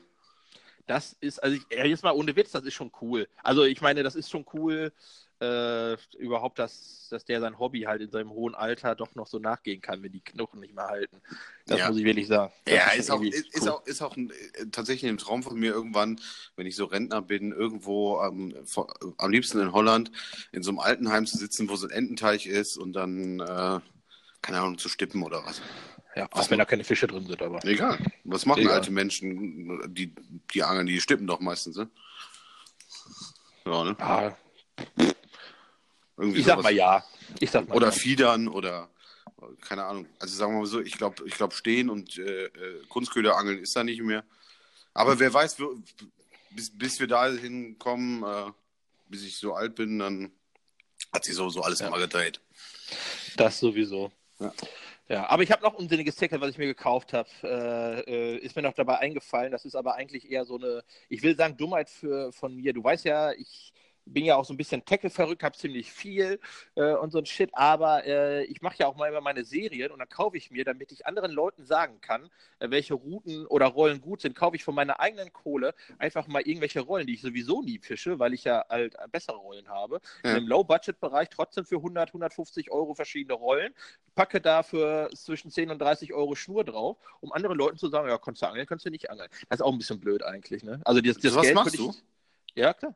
das 0.89 1.17
ist, 1.21 1.43
also 1.43 1.57
ich, 1.57 1.63
jetzt 1.71 2.03
mal 2.03 2.13
ohne 2.13 2.35
Witz, 2.35 2.53
das 2.53 2.65
ist 2.65 2.75
schon 2.75 2.91
cool. 3.01 3.29
Also 3.43 3.65
ich 3.65 3.81
meine, 3.81 4.03
das 4.03 4.15
ist 4.15 4.31
schon 4.31 4.45
cool, 4.55 4.93
äh, 5.41 5.97
überhaupt, 6.19 6.59
dass, 6.59 7.07
dass 7.11 7.25
der 7.25 7.41
sein 7.41 7.59
Hobby 7.59 7.83
halt 7.83 8.03
in 8.03 8.11
seinem 8.11 8.31
hohen 8.31 8.55
Alter 8.55 8.97
doch 8.97 9.15
noch 9.15 9.29
so 9.29 9.39
nachgehen 9.39 9.81
kann, 9.81 10.03
wenn 10.03 10.11
die 10.11 10.21
Knochen 10.21 10.61
nicht 10.61 10.75
mehr 10.75 10.89
halten. 10.89 11.21
Das 11.67 11.79
ja. 11.79 11.89
muss 11.89 11.99
ich 11.99 12.05
wirklich 12.05 12.27
sagen. 12.27 12.53
Das 12.65 12.75
ja, 12.75 12.89
ist, 12.91 12.99
ist, 12.99 13.11
auch, 13.11 13.23
ist, 13.23 13.45
cool. 13.45 13.51
ist, 13.53 13.69
auch, 13.69 13.87
ist 13.87 14.03
auch 14.03 14.17
ein, 14.17 14.31
äh, 14.31 14.67
tatsächlich 14.73 15.09
ein 15.09 15.19
Traum 15.19 15.43
von 15.43 15.59
mir 15.59 15.73
irgendwann, 15.73 16.21
wenn 16.57 16.67
ich 16.67 16.75
so 16.75 16.87
Rentner 16.87 17.23
bin, 17.23 17.53
irgendwo 17.53 18.21
vor, 18.65 18.95
am 19.19 19.31
liebsten 19.31 19.61
in 19.61 19.73
Holland 19.73 20.11
in 20.51 20.63
so 20.63 20.71
einem 20.71 20.81
Altenheim 20.81 21.27
zu 21.27 21.37
sitzen, 21.39 21.69
wo 21.69 21.77
so 21.77 21.87
ein 21.87 21.93
Ententeich 21.93 22.47
ist 22.47 22.77
und 22.77 22.95
dann, 22.95 23.39
äh, 23.39 23.81
keine 24.43 24.61
Ahnung, 24.61 24.79
zu 24.79 24.89
stippen 24.89 25.23
oder 25.23 25.45
was. 25.45 25.63
Ja, 26.19 26.29
auch 26.33 26.51
wenn 26.51 26.59
da 26.59 26.65
keine 26.65 26.83
Fische 26.83 27.07
drin 27.07 27.27
sind, 27.27 27.41
aber. 27.41 27.65
Egal. 27.65 27.97
Was 28.25 28.45
machen 28.45 28.63
Egal. 28.63 28.75
alte 28.75 28.91
Menschen? 28.91 29.95
Die, 29.95 30.13
die 30.53 30.63
angeln, 30.65 30.89
die 30.89 31.01
stippen 31.01 31.29
doch 31.29 31.39
meistens, 31.39 31.77
ne? 31.77 31.89
Ja, 33.65 33.85
ne? 33.85 33.97
Ah. 34.01 34.37
Irgendwie 36.17 36.41
ich 36.41 36.45
sowas. 36.45 36.57
sag 36.57 36.63
mal 36.65 36.75
ja. 36.75 37.05
Ich 37.39 37.51
sag 37.53 37.69
mal 37.69 37.77
oder 37.77 37.87
ja. 37.87 37.93
Fiedern 37.93 38.49
oder 38.49 38.91
keine 39.61 39.85
Ahnung. 39.85 40.07
Also 40.19 40.35
sagen 40.35 40.55
wir 40.55 40.59
mal 40.59 40.67
so, 40.67 40.81
ich 40.81 40.99
glaube, 40.99 41.23
ich 41.25 41.35
glaube, 41.35 41.55
stehen 41.55 41.89
und 41.89 42.19
äh, 42.19 42.47
äh, 42.47 42.85
Kunstköder 42.89 43.37
angeln 43.37 43.61
ist 43.61 43.77
da 43.77 43.85
nicht 43.85 44.03
mehr. 44.03 44.25
Aber 44.95 45.21
wer 45.21 45.33
weiß, 45.33 45.57
bis, 46.51 46.77
bis 46.77 46.99
wir 46.99 47.07
dahin 47.07 47.79
kommen, 47.79 48.25
äh, 48.25 48.51
bis 49.07 49.23
ich 49.23 49.37
so 49.37 49.55
alt 49.55 49.77
bin, 49.77 50.01
dann 50.01 50.33
Hat 51.13 51.25
sich 51.25 51.37
sowieso 51.37 51.63
alles 51.63 51.79
ja. 51.79 51.91
mal 51.91 52.01
gedreht. 52.01 52.41
Das 53.37 53.61
sowieso. 53.61 54.11
Ja. 54.41 54.53
Ja, 55.09 55.27
aber 55.31 55.43
ich 55.43 55.51
habe 55.51 55.63
noch 55.63 55.73
unsinniges 55.75 56.17
Ticket, 56.17 56.41
was 56.43 56.51
ich 56.51 56.59
mir 56.59 56.67
gekauft 56.67 57.15
habe. 57.15 57.29
Äh, 57.43 58.35
äh, 58.35 58.37
ist 58.39 58.55
mir 58.57 58.63
noch 58.63 58.75
dabei 58.75 58.99
eingefallen. 58.99 59.51
Das 59.51 59.65
ist 59.65 59.75
aber 59.75 59.95
eigentlich 59.95 60.31
eher 60.31 60.45
so 60.45 60.57
eine, 60.57 60.85
ich 61.09 61.23
will 61.23 61.35
sagen, 61.35 61.57
Dummheit 61.57 61.89
für, 61.89 62.31
von 62.33 62.55
mir. 62.55 62.75
Du 62.75 62.85
weißt 62.85 63.07
ja, 63.07 63.33
ich 63.33 63.73
bin 64.13 64.25
ja 64.25 64.37
auch 64.37 64.45
so 64.45 64.55
ein 64.55 64.57
bisschen 64.57 64.85
Tackle 64.85 65.11
verrückt, 65.11 65.43
habe 65.43 65.57
ziemlich 65.57 65.93
viel 65.93 66.41
äh, 66.75 66.95
und 66.95 67.11
so 67.11 67.19
ein 67.19 67.27
Shit, 67.27 67.51
aber 67.53 68.05
äh, 68.05 68.45
ich 68.45 68.63
mache 68.63 68.77
ja 68.79 68.87
auch 68.87 68.97
mal 68.97 69.09
immer 69.09 69.21
meine 69.21 69.45
Serien 69.45 69.91
und 69.91 69.99
dann 69.99 70.09
kaufe 70.09 70.37
ich 70.37 70.51
mir, 70.51 70.65
damit 70.65 70.93
ich 70.93 71.07
anderen 71.07 71.33
Leuten 71.33 71.65
sagen 71.65 72.01
kann, 72.01 72.31
äh, 72.59 72.71
welche 72.71 72.95
Routen 72.95 73.47
oder 73.47 73.67
Rollen 73.67 74.01
gut 74.01 74.21
sind, 74.21 74.35
kaufe 74.35 74.57
ich 74.57 74.65
von 74.65 74.75
meiner 74.75 75.01
eigenen 75.01 75.33
Kohle 75.33 75.75
einfach 75.99 76.27
mal 76.27 76.43
irgendwelche 76.43 76.81
Rollen, 76.81 77.07
die 77.07 77.15
ich 77.15 77.23
sowieso 77.23 77.63
nie 77.63 77.79
fische, 77.79 78.19
weil 78.19 78.35
ich 78.35 78.45
ja 78.45 78.65
halt 78.69 78.97
bessere 79.13 79.37
Rollen 79.37 79.69
habe. 79.69 80.01
Ja. 80.25 80.37
Im 80.37 80.47
Low-Budget-Bereich 80.47 81.29
trotzdem 81.29 81.65
für 81.65 81.77
100, 81.77 82.11
150 82.11 82.71
Euro 82.71 82.95
verschiedene 82.95 83.35
Rollen, 83.35 83.75
packe 84.15 84.41
dafür 84.41 85.11
zwischen 85.15 85.51
10 85.51 85.71
und 85.71 85.79
30 85.81 86.13
Euro 86.13 86.35
Schnur 86.35 86.65
drauf, 86.65 86.97
um 87.21 87.33
anderen 87.33 87.57
Leuten 87.57 87.79
zu 87.79 87.89
sagen, 87.89 88.09
ja, 88.09 88.19
kannst 88.19 88.43
du 88.43 88.47
angeln, 88.47 88.67
kannst 88.67 88.87
du 88.87 88.91
nicht 88.91 89.11
angeln. 89.11 89.29
Das 89.49 89.61
ist 89.61 89.65
auch 89.65 89.73
ein 89.73 89.79
bisschen 89.79 90.01
blöd 90.01 90.23
eigentlich, 90.23 90.63
ne? 90.63 90.81
Also 90.85 91.01
das, 91.01 91.19
das 91.19 91.35
was 91.35 91.43
Geld 91.43 91.55
machst 91.55 91.79
du? 91.79 91.95
Ja, 92.55 92.75
klar. 92.75 92.95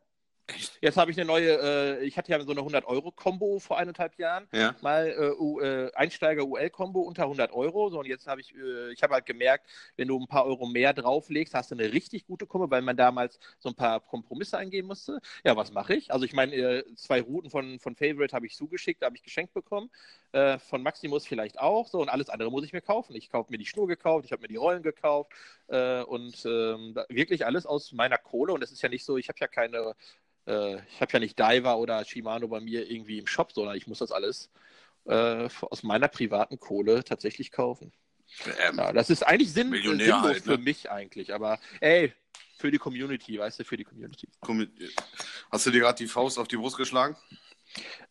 Jetzt 0.81 0.97
habe 0.97 1.11
ich 1.11 1.17
eine 1.17 1.27
neue, 1.27 2.01
äh, 2.01 2.05
ich 2.05 2.17
hatte 2.17 2.33
ja 2.33 2.41
so 2.41 2.51
eine 2.51 2.61
100-Euro-Kombo 2.61 3.59
vor 3.59 3.79
eineinhalb 3.79 4.19
Jahren. 4.19 4.49
Ja. 4.53 4.75
Mal 4.81 5.07
äh, 5.09 5.67
äh, 5.67 5.93
Einsteiger-UL-Kombo 5.95 7.01
unter 7.01 7.23
100 7.25 7.53
Euro. 7.53 7.91
So, 7.91 8.01
und 8.01 8.07
jetzt 8.07 8.27
habe 8.27 8.41
ich, 8.41 8.55
äh, 8.55 8.93
ich 8.93 9.03
habe 9.03 9.15
halt 9.15 9.27
gemerkt, 9.27 9.67
wenn 9.97 10.09
du 10.09 10.19
ein 10.19 10.27
paar 10.27 10.47
Euro 10.47 10.67
mehr 10.67 10.93
drauflegst, 10.93 11.55
hast 11.55 11.71
du 11.71 11.77
eine 11.77 11.93
richtig 11.93 12.27
gute 12.27 12.47
Kombo, 12.47 12.71
weil 12.71 12.83
man 12.83 12.97
damals 12.97 13.39
so 13.59 13.69
ein 13.69 13.75
paar 13.75 14.01
Kompromisse 14.01 14.59
eingehen 14.59 14.87
musste. 14.87 15.21
Ja, 15.45 15.57
was 15.57 15.73
mache 15.73 15.95
ich? 15.95 16.13
Also 16.13 16.25
ich 16.25 16.33
meine, 16.33 16.55
äh, 16.55 16.95
zwei 16.97 17.21
Routen 17.21 17.51
von, 17.51 17.79
von 17.79 17.95
Favorite 17.95 18.35
habe 18.35 18.47
ich 18.47 18.57
zugeschickt, 18.57 19.03
habe 19.05 19.17
ich 19.17 19.23
geschenkt 19.23 19.55
bekommen. 19.55 19.91
Äh, 20.33 20.59
von 20.59 20.83
Maximus 20.83 21.27
vielleicht 21.27 21.61
auch. 21.61 21.89
So, 21.89 22.01
und 22.01 22.09
alles 22.09 22.29
andere 22.29 22.51
muss 22.51 22.65
ich 22.65 22.73
mir 22.73 22.81
kaufen. 22.81 23.15
Ich 23.15 23.31
kaufe 23.31 23.51
mir 23.51 23.59
die 23.59 23.67
Schnur 23.67 23.87
gekauft, 23.87 24.25
ich 24.25 24.33
habe 24.33 24.43
mir 24.43 24.49
die 24.49 24.57
Rollen 24.57 24.83
gekauft 24.83 25.33
und 25.69 26.45
ähm, 26.45 26.95
wirklich 27.09 27.47
alles 27.47 27.65
aus 27.65 27.93
meiner 27.93 28.19
Kohle. 28.19 28.53
Und 28.53 28.63
es 28.63 28.73
ist 28.73 28.83
ja 28.83 28.91
nicht 28.91 29.07
so, 29.07 29.17
ich 29.17 29.29
habe 29.29 29.39
ja 29.41 29.47
keine 29.47 29.95
äh, 30.47 30.77
ich 30.89 31.01
habe 31.01 31.13
ja 31.13 31.19
nicht 31.19 31.39
Diver 31.39 31.79
oder 31.79 32.05
Shimano 32.05 32.49
bei 32.49 32.61
mir 32.61 32.91
irgendwie 32.91 33.19
im 33.19 33.27
Shop, 33.27 33.53
sondern 33.53 33.77
ich 33.77 33.87
muss 33.87 33.99
das 33.99 34.13
alles 34.13 34.51
äh, 35.07 35.49
aus 35.63 35.83
meiner 35.83 36.09
privaten 36.09 36.59
Kohle 36.59 37.05
tatsächlich 37.05 37.51
kaufen. 37.51 37.93
Ähm, 38.67 38.79
ja, 38.79 38.93
das 38.93 39.11
ist 39.11 39.23
eigentlich 39.25 39.53
sinn 39.53 39.73
sinnlos 39.73 40.23
halt, 40.23 40.47
ne? 40.47 40.53
für 40.53 40.59
mich 40.59 40.91
eigentlich, 40.91 41.35
aber 41.35 41.59
ey, 41.81 42.13
für 42.57 42.71
die 42.71 42.79
Community, 42.79 43.39
weißt 43.39 43.61
du, 43.61 43.65
für 43.65 43.77
die 43.77 43.85
Community. 43.85 44.29
Hast 45.51 45.67
du 45.67 45.71
dir 45.71 45.81
gerade 45.81 45.99
die 45.99 46.07
Faust 46.07 46.39
auf 46.39 46.49
die 46.49 46.57
Brust 46.57 46.77
geschlagen? 46.77 47.17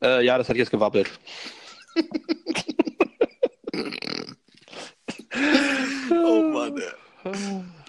Äh, 0.01 0.25
ja, 0.25 0.37
das 0.37 0.49
hat 0.49 0.57
jetzt 0.57 0.71
gewabbelt. 0.71 1.09
oh 6.11 6.41
Mann, 6.53 6.77
ey. 6.77 6.91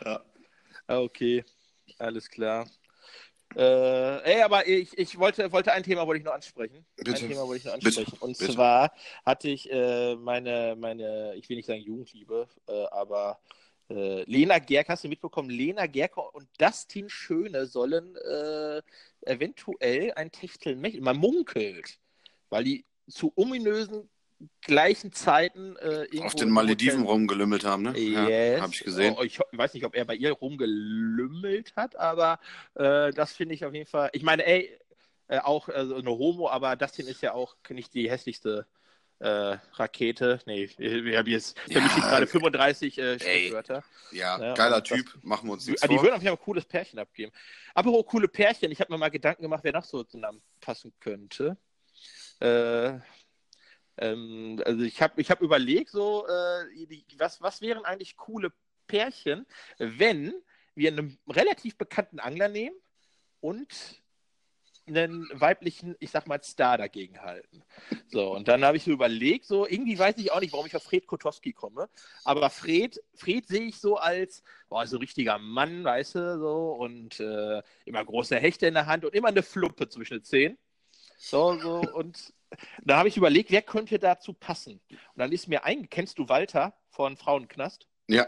Ja. 0.05 0.25
Okay, 0.87 1.45
alles 1.99 2.31
klar. 2.31 2.67
Äh, 3.57 4.33
ey, 4.33 4.43
aber 4.43 4.67
ich, 4.67 4.97
ich 4.99 5.19
wollte, 5.19 5.51
wollte 5.53 5.73
ein 5.73 5.83
Thema 5.83 6.07
wollte 6.07 6.21
ich 6.21 6.25
noch 6.25 6.33
ansprechen. 6.33 6.85
Bitte. 6.97 7.13
Ein 7.13 7.29
Thema 7.29 7.47
wollte 7.47 7.59
ich 7.59 7.65
noch 7.65 7.75
ansprechen. 7.75 8.05
Bitte. 8.05 8.25
Und 8.25 8.39
Bitte. 8.39 8.53
zwar 8.53 8.93
hatte 9.25 9.49
ich 9.49 9.71
äh, 9.71 10.17
meine, 10.17 10.77
meine, 10.79 11.35
ich 11.37 11.49
will 11.49 11.57
nicht 11.57 11.67
sagen 11.67 11.81
Jugendliebe, 11.81 12.49
äh, 12.69 12.85
aber 12.91 13.41
äh, 13.91 14.23
Lena 14.25 14.59
Gerk, 14.59 14.89
hast 14.89 15.05
du 15.05 15.09
mitbekommen? 15.09 15.51
Lena 15.51 15.87
Gerk 15.87 16.17
und 16.17 16.49
Dustin 16.59 17.09
Schöne 17.09 17.67
sollen 17.67 18.17
äh, 18.17 18.83
eventuell 19.23 20.13
ein 20.13 20.31
Techteln, 20.31 20.81
man 21.01 21.17
munkelt, 21.17 21.99
weil 22.49 22.65
die 22.65 22.85
zu 23.09 23.33
ominösen 23.37 24.09
gleichen 24.63 25.13
Zeiten 25.13 25.77
äh, 25.77 26.21
auf 26.21 26.35
den 26.35 26.51
Malediven 26.51 27.03
rumgelümmelt 27.03 27.65
haben, 27.65 27.83
ne? 27.83 27.99
Yes. 27.99 28.57
Ja, 28.57 28.63
habe 28.63 28.73
ich 28.73 28.85
gesehen. 28.85 29.15
Oh, 29.19 29.23
ich 29.23 29.39
weiß 29.53 29.75
nicht, 29.75 29.85
ob 29.85 29.95
er 29.95 30.05
bei 30.05 30.15
ihr 30.15 30.33
rumgelümmelt 30.33 31.75
hat, 31.77 31.97
aber 31.97 32.39
äh, 32.75 33.13
das 33.13 33.33
finde 33.33 33.55
ich 33.55 33.65
auf 33.65 33.75
jeden 33.75 33.87
Fall. 33.87 34.11
Ich 34.13 34.23
meine, 34.23 34.47
ey, 34.47 34.79
äh, 35.29 35.39
auch 35.39 35.69
also 35.69 35.97
eine 35.97 36.11
Homo, 36.11 36.49
aber 36.49 36.77
Dustin 36.77 37.07
ist 37.07 37.23
ja 37.23 37.33
auch 37.33 37.57
nicht 37.71 37.95
die 37.95 38.11
hässlichste 38.11 38.67
äh, 39.23 39.57
Rakete. 39.75 40.41
Nee, 40.47 40.69
wir 40.77 41.19
haben 41.19 41.29
jetzt 41.29 41.59
für 41.61 41.73
ja, 41.73 41.81
mich 41.81 41.95
gerade 41.95 42.27
35 42.27 42.99
äh, 42.99 43.19
Stichwörter. 43.19 43.85
Ja, 44.11 44.39
ja, 44.39 44.55
geiler 44.55 44.83
Typ, 44.83 45.07
das, 45.15 45.23
machen 45.23 45.49
wir 45.49 45.53
uns 45.53 45.67
nichts 45.67 45.83
Die 45.83 45.89
vor. 45.89 46.03
würden 46.03 46.15
auf 46.15 46.23
jeden 46.23 46.37
Fall 46.37 46.43
ein 46.43 46.45
cooles 46.45 46.65
Pärchen 46.65 46.99
abgeben. 46.99 47.33
Aber 47.73 47.93
auch 47.93 48.03
coole 48.05 48.29
Pärchen, 48.29 48.71
ich 48.73 48.81
habe 48.81 48.93
mir 48.93 48.99
mal 48.99 49.11
Gedanken 49.11 49.43
gemacht, 49.43 49.63
wer 49.63 49.73
noch 49.73 49.85
so 49.85 50.03
zusammen 50.03 50.43
passen 50.61 50.93
könnte. 50.99 51.57
Äh, 52.41 52.99
ähm, 53.99 54.63
also 54.65 54.83
ich 54.83 55.03
habe 55.03 55.21
ich 55.21 55.31
hab 55.31 55.41
überlegt, 55.41 55.91
so, 55.91 56.27
äh, 56.27 56.87
die, 56.87 57.05
was, 57.19 57.41
was 57.41 57.61
wären 57.61 57.85
eigentlich 57.85 58.17
coole 58.17 58.53
Pärchen, 58.87 59.47
wenn 59.79 60.35
wir 60.75 60.91
einen 60.91 61.19
relativ 61.29 61.77
bekannten 61.77 62.19
Angler 62.19 62.49
nehmen 62.49 62.77
und 63.41 64.03
einen 64.87 65.29
weiblichen, 65.33 65.95
ich 66.01 66.11
sag 66.11 66.27
mal, 66.27 66.43
Star 66.43 66.77
dagegen 66.77 67.21
halten. 67.21 67.63
So, 68.09 68.35
und 68.35 68.49
dann 68.49 68.65
habe 68.65 68.77
ich 68.77 68.83
so 68.85 68.91
überlegt, 68.91 69.45
so, 69.45 69.67
irgendwie 69.67 69.99
weiß 69.99 70.17
ich 70.19 70.33
auch 70.33 70.41
nicht, 70.41 70.53
warum 70.53 70.67
ich 70.67 70.75
auf 70.75 70.83
Fred 70.83 71.07
Kotowski 71.07 71.53
komme, 71.53 71.89
aber 72.25 72.51
Fred, 72.51 73.01
Fred 73.15 73.47
sehe 73.47 73.63
ich 73.63 73.79
so 73.79 73.97
als, 73.97 74.43
boah, 74.69 74.87
so 74.87 74.99
richtiger 74.99 75.39
Mann, 75.39 75.85
weißt 75.85 76.17
du, 76.17 76.39
so, 76.39 76.73
und 76.73 77.21
äh, 77.21 77.63
immer 77.85 78.05
große 78.05 78.37
Hechte 78.37 78.67
in 78.67 78.75
der 78.75 78.87
Hand 78.87 79.05
und 79.05 79.15
immer 79.15 79.29
eine 79.29 79.43
Fluppe 79.43 79.89
zwischen 79.89 80.19
den 80.19 80.25
Zehen. 80.25 80.59
So, 81.17 81.57
so, 81.59 81.81
und 81.95 82.35
da 82.85 82.99
habe 82.99 83.09
ich 83.09 83.17
überlegt, 83.17 83.51
wer 83.51 83.63
könnte 83.63 83.99
dazu 83.99 84.33
passen. 84.33 84.81
Und 84.91 84.99
dann 85.17 85.33
ist 85.33 85.49
mir 85.49 85.65
ein, 85.65 85.89
kennst 85.91 86.19
du 86.19 86.29
Walter 86.29 86.75
von 86.91 87.17
Frauenknast? 87.17 87.87
Ja. 88.09 88.27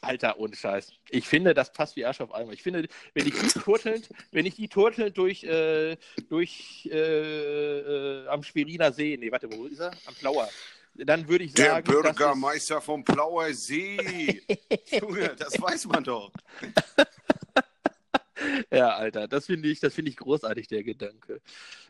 Alter, 0.00 0.38
ohne 0.38 0.54
Scheiß. 0.54 0.92
Ich 1.10 1.26
finde, 1.26 1.54
das 1.54 1.72
passt 1.72 1.96
wie 1.96 2.04
Arsch 2.04 2.20
auf 2.20 2.32
einmal. 2.32 2.54
Ich 2.54 2.62
finde, 2.62 2.88
wenn 3.14 3.26
ich 3.26 3.34
die 3.34 3.48
turtelnd, 3.60 4.08
wenn 4.30 4.46
ich 4.46 4.54
die 4.54 4.68
turtelnd 4.68 5.16
durch, 5.16 5.44
äh, 5.44 5.96
durch 6.28 6.88
äh, 6.92 6.98
äh, 6.98 8.28
am 8.28 8.42
Schweriner 8.42 8.92
See, 8.92 9.16
nee, 9.18 9.32
warte, 9.32 9.50
wo 9.50 9.66
ist 9.66 9.80
er? 9.80 9.92
Am 10.06 10.14
Plauer. 10.14 10.48
Dann 10.94 11.28
würde 11.28 11.44
ich 11.44 11.52
sagen. 11.52 11.84
Der 11.84 11.92
Bürgermeister 11.92 12.80
vom 12.80 13.04
Plauer 13.04 13.52
See. 13.52 14.42
Junge, 15.00 15.34
das 15.36 15.60
weiß 15.60 15.86
man 15.86 16.04
doch. 16.04 16.30
Ja, 18.70 18.96
Alter, 18.96 19.28
das 19.28 19.46
finde 19.46 19.68
ich, 19.68 19.80
das 19.80 19.96
ich 19.96 20.16
großartig, 20.16 20.68
der 20.68 20.84
Gedanke. 20.84 21.40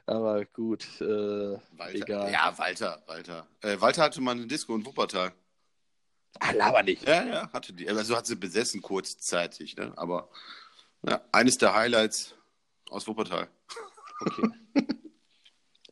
Aber 0.07 0.45
gut, 0.45 0.87
äh, 1.01 1.05
Walter. 1.05 1.95
egal. 1.95 2.33
Ja, 2.33 2.57
Walter, 2.57 3.03
Walter. 3.07 3.47
Äh, 3.61 3.81
Walter 3.81 4.03
hatte 4.03 4.21
mal 4.21 4.33
eine 4.33 4.47
Disco 4.47 4.75
in 4.75 4.85
Wuppertal. 4.87 5.33
Ach, 6.41 6.53
laber 6.53 6.83
nicht. 6.83 7.07
Ja, 7.07 7.25
ja, 7.25 7.53
hatte 7.53 7.73
die. 7.73 7.89
Also 7.89 8.17
hat 8.17 8.27
sie 8.27 8.37
besessen 8.37 8.83
kurzzeitig, 8.83 9.77
ne? 9.77 9.93
Aber 9.97 10.29
ja, 11.03 11.21
eines 11.33 11.57
der 11.57 11.75
Highlights 11.75 12.35
aus 12.91 13.07
Wuppertal. 13.07 13.49
Okay. 14.21 14.49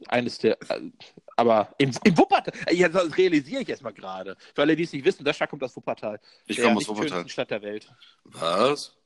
eines 0.08 0.38
der. 0.38 0.60
Äh, 0.70 0.90
aber 1.36 1.74
im, 1.78 1.92
im 2.04 2.16
Wuppertal, 2.16 2.54
ja, 2.72 2.88
das 2.88 3.16
realisiere 3.16 3.62
ich 3.62 3.68
erstmal 3.68 3.92
gerade. 3.92 4.36
Für 4.54 4.62
alle, 4.62 4.76
die 4.76 4.84
es 4.84 4.92
nicht 4.92 5.04
wissen, 5.04 5.24
das 5.24 5.34
Stadt 5.34 5.50
kommt 5.50 5.64
aus 5.64 5.74
Wuppertal. 5.74 6.20
Ich 6.46 6.60
komme 6.60 6.76
aus 6.76 6.88
Wuppertal. 6.88 7.28
Stadt 7.28 7.50
der 7.50 7.62
Welt. 7.62 7.92
Was? 8.24 8.96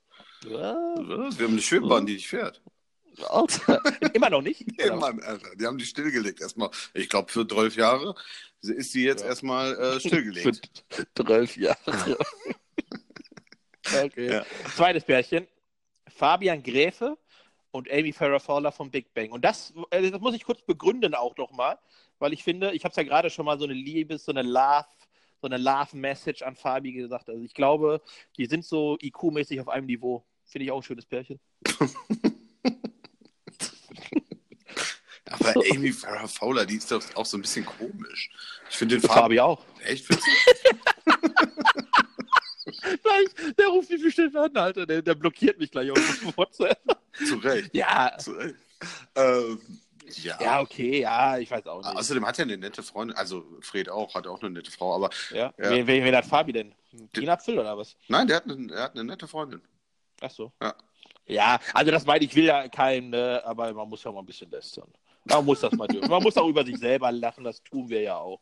Was? 0.44 1.38
Wir 1.38 1.46
haben 1.46 1.52
eine 1.52 1.62
Schwimmbahn, 1.62 2.06
die 2.06 2.14
dich 2.14 2.28
fährt. 2.28 2.62
Alter, 3.28 3.82
immer 4.12 4.30
noch 4.30 4.42
nicht? 4.42 4.64
Nee, 4.78 4.90
Mann, 4.90 5.20
Alter. 5.20 5.56
Die 5.56 5.66
haben 5.66 5.78
die 5.78 5.84
stillgelegt 5.84 6.40
erstmal. 6.40 6.70
Ich 6.94 7.08
glaube, 7.08 7.30
für 7.32 7.46
zwölf 7.46 7.76
Jahre 7.76 8.14
ist 8.62 8.94
die 8.94 9.02
jetzt 9.02 9.22
ja. 9.22 9.28
erstmal 9.28 9.74
äh, 9.76 10.00
stillgelegt. 10.00 10.84
für 10.90 11.06
zwölf 11.14 11.56
Jahre. 11.56 11.78
okay. 14.04 14.32
Ja. 14.32 14.46
Zweites 14.74 15.04
Pärchen. 15.04 15.46
Fabian 16.08 16.62
Gräfe 16.62 17.18
und 17.70 17.90
Amy 17.90 18.12
Farrah 18.12 18.38
Fowler 18.38 18.72
vom 18.72 18.90
Big 18.90 19.12
Bang. 19.14 19.30
Und 19.30 19.44
das, 19.44 19.74
äh, 19.90 20.10
das 20.10 20.20
muss 20.20 20.34
ich 20.34 20.44
kurz 20.44 20.62
begründen 20.62 21.14
auch 21.14 21.36
nochmal, 21.36 21.78
weil 22.18 22.32
ich 22.32 22.44
finde, 22.44 22.72
ich 22.72 22.84
habe 22.84 22.90
es 22.90 22.96
ja 22.96 23.02
gerade 23.02 23.30
schon 23.30 23.46
mal 23.46 23.58
so 23.58 23.64
eine 23.64 23.74
Liebes-, 23.74 24.24
so 24.24 24.32
eine 24.32 24.42
Love- 24.42 24.86
so 25.40 25.46
eine 25.48 25.58
Love-Message 25.58 26.42
an 26.42 26.56
Fabi 26.56 26.92
gesagt. 26.92 27.28
Also 27.28 27.42
ich 27.42 27.54
glaube, 27.54 28.02
die 28.36 28.46
sind 28.46 28.64
so 28.64 28.96
IQ-mäßig 29.00 29.60
auf 29.60 29.68
einem 29.68 29.86
Niveau. 29.86 30.24
Finde 30.44 30.64
ich 30.64 30.70
auch 30.70 30.78
ein 30.78 30.82
schönes 30.82 31.06
Pärchen. 31.06 31.38
Aber 35.30 35.52
Amy 35.72 35.92
Farrah 35.92 36.26
Fowler, 36.26 36.64
die 36.64 36.76
ist 36.76 36.90
doch 36.90 37.02
auch 37.14 37.26
so 37.26 37.36
ein 37.36 37.42
bisschen 37.42 37.66
komisch. 37.66 38.30
Ich 38.70 38.76
finde 38.76 38.96
den 38.96 39.02
Fabi, 39.02 39.20
Fabi 39.20 39.40
auch. 39.40 39.62
Echt? 39.84 40.08
Gleich, 43.02 43.28
der 43.58 43.68
ruft 43.68 43.90
mich 43.90 44.02
bestimmt 44.02 44.34
an, 44.36 44.56
Alter. 44.56 44.86
Der, 44.86 45.02
der 45.02 45.14
blockiert 45.14 45.58
mich 45.58 45.70
gleich 45.70 45.90
auf 45.90 46.36
WhatsApp. 46.36 46.80
Zu 47.26 47.36
Recht. 47.36 47.74
Ja. 47.74 48.16
Zu 48.18 48.32
Recht. 48.32 48.54
Ähm, 49.14 49.60
ja. 50.16 50.38
ja, 50.40 50.60
okay, 50.60 51.00
ja, 51.00 51.38
ich 51.38 51.50
weiß 51.50 51.66
auch 51.66 51.82
nicht. 51.82 51.96
Außerdem 51.96 52.26
hat 52.26 52.38
er 52.38 52.44
eine 52.44 52.56
nette 52.56 52.82
Freundin, 52.82 53.16
also 53.16 53.44
Fred 53.60 53.88
auch, 53.88 54.14
hat 54.14 54.26
auch 54.26 54.40
eine 54.40 54.50
nette 54.50 54.70
Frau, 54.70 54.94
aber. 54.94 55.10
Ja, 55.30 55.52
ja. 55.58 55.70
Wen, 55.70 55.86
wen, 55.86 56.16
hat 56.16 56.26
Fabi 56.26 56.52
denn? 56.52 56.74
Tina 57.12 57.36
Pfill 57.36 57.58
oder 57.58 57.76
was? 57.76 57.96
Nein, 58.08 58.26
der 58.26 58.36
hat, 58.36 58.44
eine, 58.44 58.66
der 58.66 58.82
hat 58.82 58.94
eine 58.94 59.04
nette 59.04 59.28
Freundin. 59.28 59.62
Ach 60.20 60.30
so. 60.30 60.52
Ja. 60.60 60.74
Ja, 61.26 61.58
also 61.74 61.90
das 61.90 62.06
meine 62.06 62.24
ich, 62.24 62.34
will 62.34 62.44
ja 62.44 62.68
keinen, 62.68 63.10
ne, 63.10 63.42
aber 63.44 63.72
man 63.74 63.88
muss 63.88 64.02
ja 64.02 64.10
mal 64.10 64.20
ein 64.20 64.26
bisschen 64.26 64.50
lästern. 64.50 64.90
Man 65.24 65.44
muss 65.44 65.60
das 65.60 65.72
mal 65.72 65.86
dürfen. 65.86 66.08
Man 66.08 66.22
muss 66.22 66.38
auch 66.38 66.48
über 66.48 66.64
sich 66.64 66.78
selber 66.78 67.12
lachen, 67.12 67.44
das 67.44 67.62
tun 67.62 67.88
wir 67.90 68.00
ja 68.00 68.16
auch. 68.16 68.40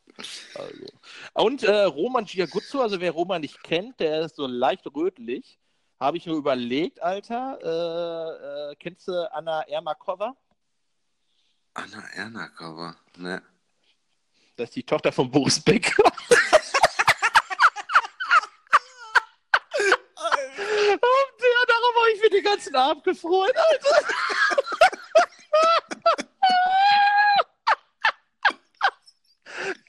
Also. 0.55 0.87
Und 1.35 1.65
äh, 1.65 1.83
Roman 1.83 2.25
Giaguzzo, 2.25 2.81
also 2.81 3.01
wer 3.01 3.11
Roman 3.11 3.41
nicht 3.41 3.61
kennt, 3.65 3.99
der 3.99 4.23
ist 4.23 4.37
so 4.37 4.47
leicht 4.47 4.87
rötlich. 4.95 5.59
Habe 5.99 6.19
ich 6.19 6.27
mir 6.27 6.35
überlegt, 6.35 7.03
Alter. 7.03 7.59
Äh, 7.63 8.73
äh, 8.73 8.77
kennst 8.77 9.09
du 9.09 9.33
Anna 9.33 9.63
Ermakova? 9.63 10.37
Anna 11.77 12.03
Ernakova, 12.15 12.97
ne? 13.19 13.43
Das 14.57 14.71
ist 14.71 14.77
die 14.77 14.83
Tochter 14.83 15.13
von 15.13 15.31
Boris 15.31 15.61
Becker. 15.61 16.03
Und 20.97 21.37
ja, 21.43 21.63
darum 21.69 21.95
habe 22.01 22.11
ich 22.15 22.23
mir 22.23 22.31
den 22.31 22.45
ganzen 22.45 22.75
Abend 22.75 23.05
gefreut, 23.05 23.55
Alter. 23.55 24.09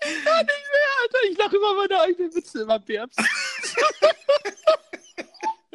ich 0.01 0.25
kann 0.25 0.45
nicht 0.45 0.67
mehr, 0.73 0.91
Alter. 1.01 1.17
Ich 1.31 1.37
lache 1.37 1.55
über 1.55 1.73
meine 1.75 2.01
eigenen 2.01 2.35
Witze 2.35 2.63
immer 2.63 2.79
Bärbs. 2.79 3.15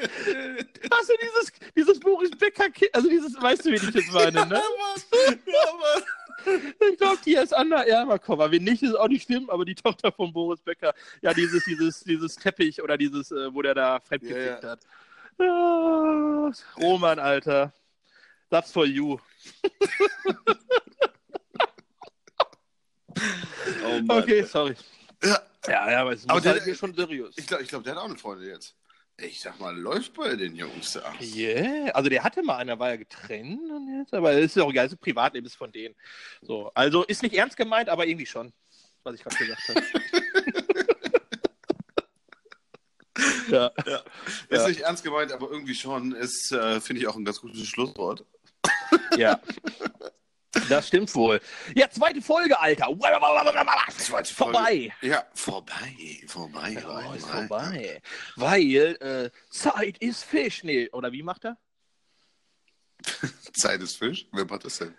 Hast 0.02 1.08
du 1.08 1.14
dieses, 1.20 1.52
dieses 1.76 2.00
Boris 2.00 2.30
Becker, 2.32 2.64
also 2.92 3.08
dieses, 3.08 3.40
weißt 3.40 3.64
du, 3.66 3.70
wie 3.70 3.74
ich 3.76 3.90
das 3.92 4.06
meine, 4.12 4.46
ne? 4.46 4.60
Ja, 5.46 5.74
Mann. 5.78 6.02
Ich 6.90 6.98
glaube, 6.98 7.18
die 7.24 7.34
ist 7.34 7.54
Anna 7.54 7.82
Ermakova. 7.84 8.50
Wenn 8.50 8.64
nicht, 8.64 8.82
ist 8.82 8.94
auch 8.96 9.06
nicht 9.08 9.24
schlimm, 9.26 9.48
aber 9.48 9.64
die 9.64 9.76
Tochter 9.76 10.10
von 10.10 10.32
Boris 10.32 10.60
Becker, 10.60 10.92
ja, 11.20 11.32
dieses, 11.32 11.64
dieses, 11.64 12.00
dieses 12.00 12.34
Teppich 12.36 12.82
oder 12.82 12.96
dieses, 12.98 13.30
äh, 13.30 13.54
wo 13.54 13.62
der 13.62 13.74
da 13.74 14.00
fremdgefickt 14.00 14.62
Ja, 14.64 14.68
ja. 14.68 14.70
hat. 14.70 14.80
Ja, 15.38 16.52
Roman, 16.82 17.18
Alter. 17.18 17.72
That's 18.50 18.72
for 18.72 18.84
you. 18.86 19.18
Oh 23.84 24.00
Mann. 24.02 24.22
Okay, 24.22 24.42
sorry. 24.44 24.74
Ja, 25.22 25.38
Ja, 25.68 26.00
aber 26.00 26.12
es 26.12 26.26
der- 26.26 26.42
halt 26.60 26.76
schon 26.76 26.94
seriös. 26.94 27.34
ich 27.36 27.46
glaube, 27.46 27.62
ich 27.62 27.68
glaub, 27.68 27.84
der 27.84 27.94
hat 27.94 28.00
auch 28.00 28.06
eine 28.08 28.16
Freundin 28.16 28.48
jetzt. 28.48 28.74
Ich 29.24 29.40
sag 29.40 29.58
mal, 29.60 29.76
läuft 29.76 30.14
bei 30.14 30.34
den 30.34 30.56
Jungs 30.56 30.92
da. 30.94 31.12
Yeah, 31.20 31.90
also 31.92 32.08
der 32.10 32.24
hatte 32.24 32.42
mal 32.42 32.56
einer, 32.56 32.78
war 32.78 32.90
ja 32.90 32.96
getrennt 32.96 33.70
und 33.70 33.98
jetzt, 33.98 34.12
aber 34.14 34.32
es 34.32 34.46
ist 34.46 34.56
ja 34.56 34.64
auch 34.64 34.70
egal, 34.70 34.86
das 34.86 34.94
ist 34.94 35.00
Privatleben 35.00 35.46
ist 35.46 35.54
von 35.56 35.70
denen. 35.70 35.94
So, 36.40 36.70
also 36.74 37.04
ist 37.04 37.22
nicht 37.22 37.34
ernst 37.34 37.56
gemeint, 37.56 37.88
aber 37.88 38.06
irgendwie 38.06 38.26
schon, 38.26 38.52
was 39.04 39.14
ich 39.14 39.22
gerade 39.22 39.36
gesagt 39.36 39.68
habe. 39.68 39.82
ja. 43.50 43.66
Ist 44.48 44.62
Ja. 44.62 44.68
nicht 44.68 44.80
ernst 44.80 45.04
gemeint, 45.04 45.32
aber 45.32 45.50
irgendwie 45.50 45.74
schon. 45.74 46.12
Ist, 46.12 46.50
äh, 46.52 46.80
finde 46.80 47.02
ich, 47.02 47.06
auch 47.08 47.16
ein 47.16 47.24
ganz 47.24 47.40
gutes 47.40 47.66
Schlusswort. 47.66 48.24
Ja. 49.16 49.40
Das 50.72 50.88
stimmt 50.88 51.14
wohl. 51.14 51.38
Ja, 51.74 51.90
zweite 51.90 52.22
Folge, 52.22 52.58
Alter. 52.58 52.86
Zweite 53.98 54.34
Folge. 54.34 54.56
Vorbei. 54.56 54.94
Ja, 55.02 55.26
vorbei. 55.34 56.22
Vorbei. 56.26 56.82
Oh, 56.86 57.12
ist 57.12 57.26
vorbei. 57.26 57.46
vorbei. 57.46 58.02
Weil 58.36 58.96
äh, 59.02 59.30
Zeit 59.50 59.98
ist 59.98 60.24
Fisch. 60.24 60.64
Nee, 60.64 60.88
oder 60.92 61.12
wie 61.12 61.22
macht 61.22 61.44
er? 61.44 61.58
Zeit 63.52 63.82
ist 63.82 63.98
Fisch? 63.98 64.26
Wer 64.32 64.46
macht 64.46 64.64
das 64.64 64.78
denn? 64.78 64.96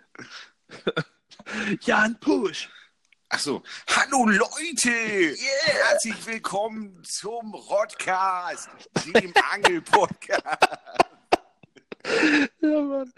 Jan 1.80 2.20
Pusch. 2.20 2.70
Ach 3.30 3.40
so. 3.40 3.64
Hallo 3.88 4.26
Leute! 4.26 5.36
Herzlich 5.64 6.24
willkommen 6.24 7.02
zum 7.02 7.52
Rodcast, 7.52 8.68
dem 9.12 9.34
Angel-Podcast. 9.50 10.44
Ja, 12.60 12.80
Mann. 12.82 13.12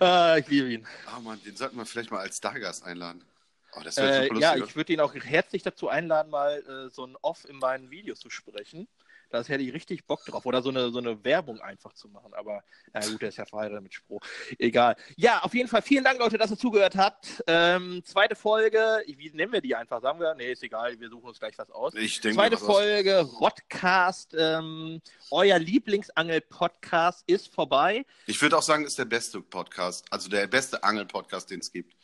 Ah, 0.00 0.36
ich 0.38 0.48
liebe 0.48 0.72
ihn. 0.72 0.86
Ah 1.04 1.20
Mann, 1.20 1.40
den 1.42 1.56
sollten 1.56 1.76
wir 1.76 1.86
vielleicht 1.86 2.10
mal 2.10 2.20
als 2.20 2.36
Stargast 2.38 2.84
einladen. 2.84 3.24
Oh, 3.72 3.80
das 3.82 4.00
wäre 4.00 4.10
Äh, 4.10 4.28
super 4.28 4.40
ja, 4.40 4.56
ich 4.56 4.76
würde 4.76 4.92
ihn 4.92 5.00
auch 5.00 5.14
herzlich 5.14 5.62
dazu 5.62 5.88
einladen, 5.88 6.30
mal 6.30 6.62
äh, 6.66 6.90
so 6.90 7.06
ein 7.06 7.16
Off 7.22 7.44
in 7.48 7.56
meinen 7.56 7.90
Videos 7.90 8.20
zu 8.20 8.30
sprechen. 8.30 8.88
Da 9.32 9.42
hätte 9.42 9.64
ich 9.64 9.72
richtig 9.72 10.06
Bock 10.06 10.24
drauf. 10.26 10.44
Oder 10.44 10.62
so 10.62 10.68
eine, 10.68 10.90
so 10.90 10.98
eine 10.98 11.24
Werbung 11.24 11.60
einfach 11.60 11.94
zu 11.94 12.08
machen. 12.08 12.34
Aber 12.34 12.62
ja 12.94 13.00
gut, 13.08 13.22
der 13.22 13.30
ist 13.30 13.38
ja 13.38 13.46
verheiratet 13.46 13.82
mit 13.82 13.94
Spruch. 13.94 14.20
Egal. 14.58 14.96
Ja, 15.16 15.40
auf 15.40 15.54
jeden 15.54 15.68
Fall 15.68 15.82
vielen 15.82 16.04
Dank, 16.04 16.18
Leute, 16.18 16.36
dass 16.36 16.50
ihr 16.50 16.58
zugehört 16.58 16.96
habt. 16.96 17.42
Ähm, 17.46 18.02
zweite 18.04 18.36
Folge. 18.36 19.02
Wie 19.06 19.30
nennen 19.30 19.52
wir 19.52 19.62
die 19.62 19.74
einfach? 19.74 20.02
Sagen 20.02 20.20
wir? 20.20 20.34
Nee, 20.34 20.52
ist 20.52 20.62
egal. 20.62 21.00
Wir 21.00 21.08
suchen 21.08 21.28
uns 21.28 21.38
gleich 21.38 21.56
was 21.56 21.70
aus. 21.70 21.94
ich 21.94 22.20
denke 22.20 22.36
Zweite 22.36 22.58
Folge, 22.58 23.20
Rodcast. 23.20 24.34
Ähm, 24.38 25.00
euer 25.30 25.58
Lieblingsangel-Podcast 25.58 27.24
ist 27.26 27.52
vorbei. 27.54 28.04
Ich 28.26 28.40
würde 28.42 28.58
auch 28.58 28.62
sagen, 28.62 28.84
ist 28.84 28.98
der 28.98 29.06
beste 29.06 29.40
Podcast. 29.40 30.04
Also 30.10 30.28
der 30.28 30.46
beste 30.46 30.84
Angel-Podcast, 30.84 31.50
den 31.50 31.60
es 31.60 31.72
gibt. 31.72 31.94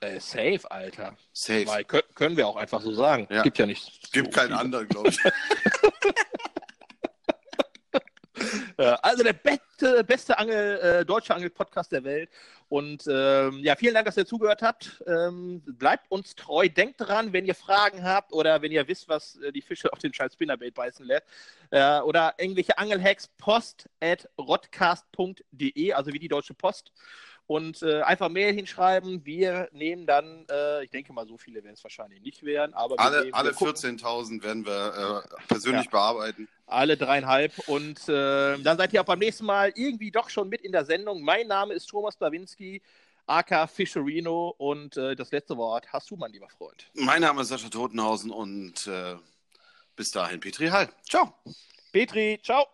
Äh, 0.00 0.20
safe, 0.20 0.70
Alter. 0.70 1.16
Safe. 1.32 1.66
Weil, 1.66 1.84
können, 1.84 2.36
wir 2.36 2.46
auch 2.46 2.56
einfach 2.56 2.80
so 2.80 2.92
sagen. 2.92 3.26
Ja. 3.30 3.42
Gibt 3.42 3.58
ja 3.58 3.66
nicht. 3.66 4.12
Gibt 4.12 4.34
so 4.34 4.40
keinen 4.40 4.52
anderen, 4.52 4.88
glaube 4.88 5.10
ich. 5.10 5.18
Ja, 8.78 8.94
also 8.96 9.22
der 9.22 9.34
beste, 9.34 10.02
beste 10.04 10.38
Angel, 10.38 10.78
äh, 10.78 11.04
deutsche 11.04 11.34
Angel-Podcast 11.34 11.92
der 11.92 12.02
Welt. 12.04 12.28
Und 12.68 13.06
ähm, 13.08 13.60
ja, 13.60 13.76
vielen 13.76 13.94
Dank, 13.94 14.06
dass 14.06 14.16
ihr 14.16 14.26
zugehört 14.26 14.62
habt. 14.62 15.02
Ähm, 15.06 15.62
bleibt 15.64 16.10
uns 16.10 16.34
treu. 16.34 16.68
Denkt 16.68 17.00
dran, 17.00 17.32
wenn 17.32 17.44
ihr 17.44 17.54
Fragen 17.54 18.02
habt 18.02 18.32
oder 18.32 18.62
wenn 18.62 18.72
ihr 18.72 18.88
wisst, 18.88 19.08
was 19.08 19.36
äh, 19.36 19.52
die 19.52 19.62
Fische 19.62 19.92
auf 19.92 19.98
den 20.00 20.12
scheiß 20.12 20.32
Spinnerbait 20.32 20.74
beißen 20.74 21.06
lässt. 21.06 21.24
Äh, 21.70 22.00
oder 22.00 22.34
irgendwelche 22.38 22.76
Angelhacks, 22.76 23.28
post 23.38 23.88
at 24.00 24.28
rodcast.de, 24.38 25.92
also 25.92 26.12
wie 26.12 26.18
die 26.18 26.28
Deutsche 26.28 26.54
Post. 26.54 26.92
Und 27.46 27.82
äh, 27.82 28.00
einfach 28.00 28.30
Mail 28.30 28.54
hinschreiben. 28.54 29.24
Wir 29.26 29.68
nehmen 29.72 30.06
dann, 30.06 30.46
äh, 30.50 30.84
ich 30.84 30.90
denke 30.90 31.12
mal, 31.12 31.26
so 31.26 31.36
viele 31.36 31.62
werden 31.62 31.74
es 31.74 31.84
wahrscheinlich 31.84 32.22
nicht 32.22 32.42
werden, 32.42 32.72
aber 32.72 32.98
Alle, 32.98 33.28
alle 33.32 33.50
wir 33.50 33.54
gucken. 33.54 33.74
14.000 33.98 34.42
werden 34.42 34.64
wir 34.64 35.22
äh, 35.30 35.44
persönlich 35.46 35.84
Ja. 35.84 35.90
bearbeiten. 35.90 36.48
Alle 36.66 36.96
dreieinhalb. 36.96 37.52
Und 37.68 38.08
äh, 38.08 38.58
dann 38.58 38.78
seid 38.78 38.94
ihr 38.94 39.02
auch 39.02 39.04
beim 39.04 39.18
nächsten 39.18 39.44
Mal 39.44 39.72
irgendwie 39.74 40.10
doch 40.10 40.30
schon 40.30 40.48
mit 40.48 40.62
in 40.62 40.72
der 40.72 40.86
Sendung. 40.86 41.22
Mein 41.22 41.46
Name 41.46 41.74
ist 41.74 41.86
Thomas 41.86 42.16
Blawinski, 42.16 42.80
aka 43.26 43.66
Fischerino. 43.66 44.54
Und 44.56 44.96
äh, 44.96 45.14
das 45.14 45.30
letzte 45.30 45.58
Wort 45.58 45.92
hast 45.92 46.10
du, 46.10 46.16
mein 46.16 46.32
lieber 46.32 46.48
Freund. 46.48 46.86
Mein 46.94 47.20
Name 47.20 47.42
ist 47.42 47.48
Sascha 47.48 47.68
Totenhausen 47.68 48.30
und 48.30 48.86
äh, 48.86 49.16
bis 49.96 50.10
dahin 50.12 50.40
Petri 50.40 50.68
Hall. 50.68 50.88
Ciao. 51.06 51.34
Petri, 51.92 52.40
ciao. 52.42 52.66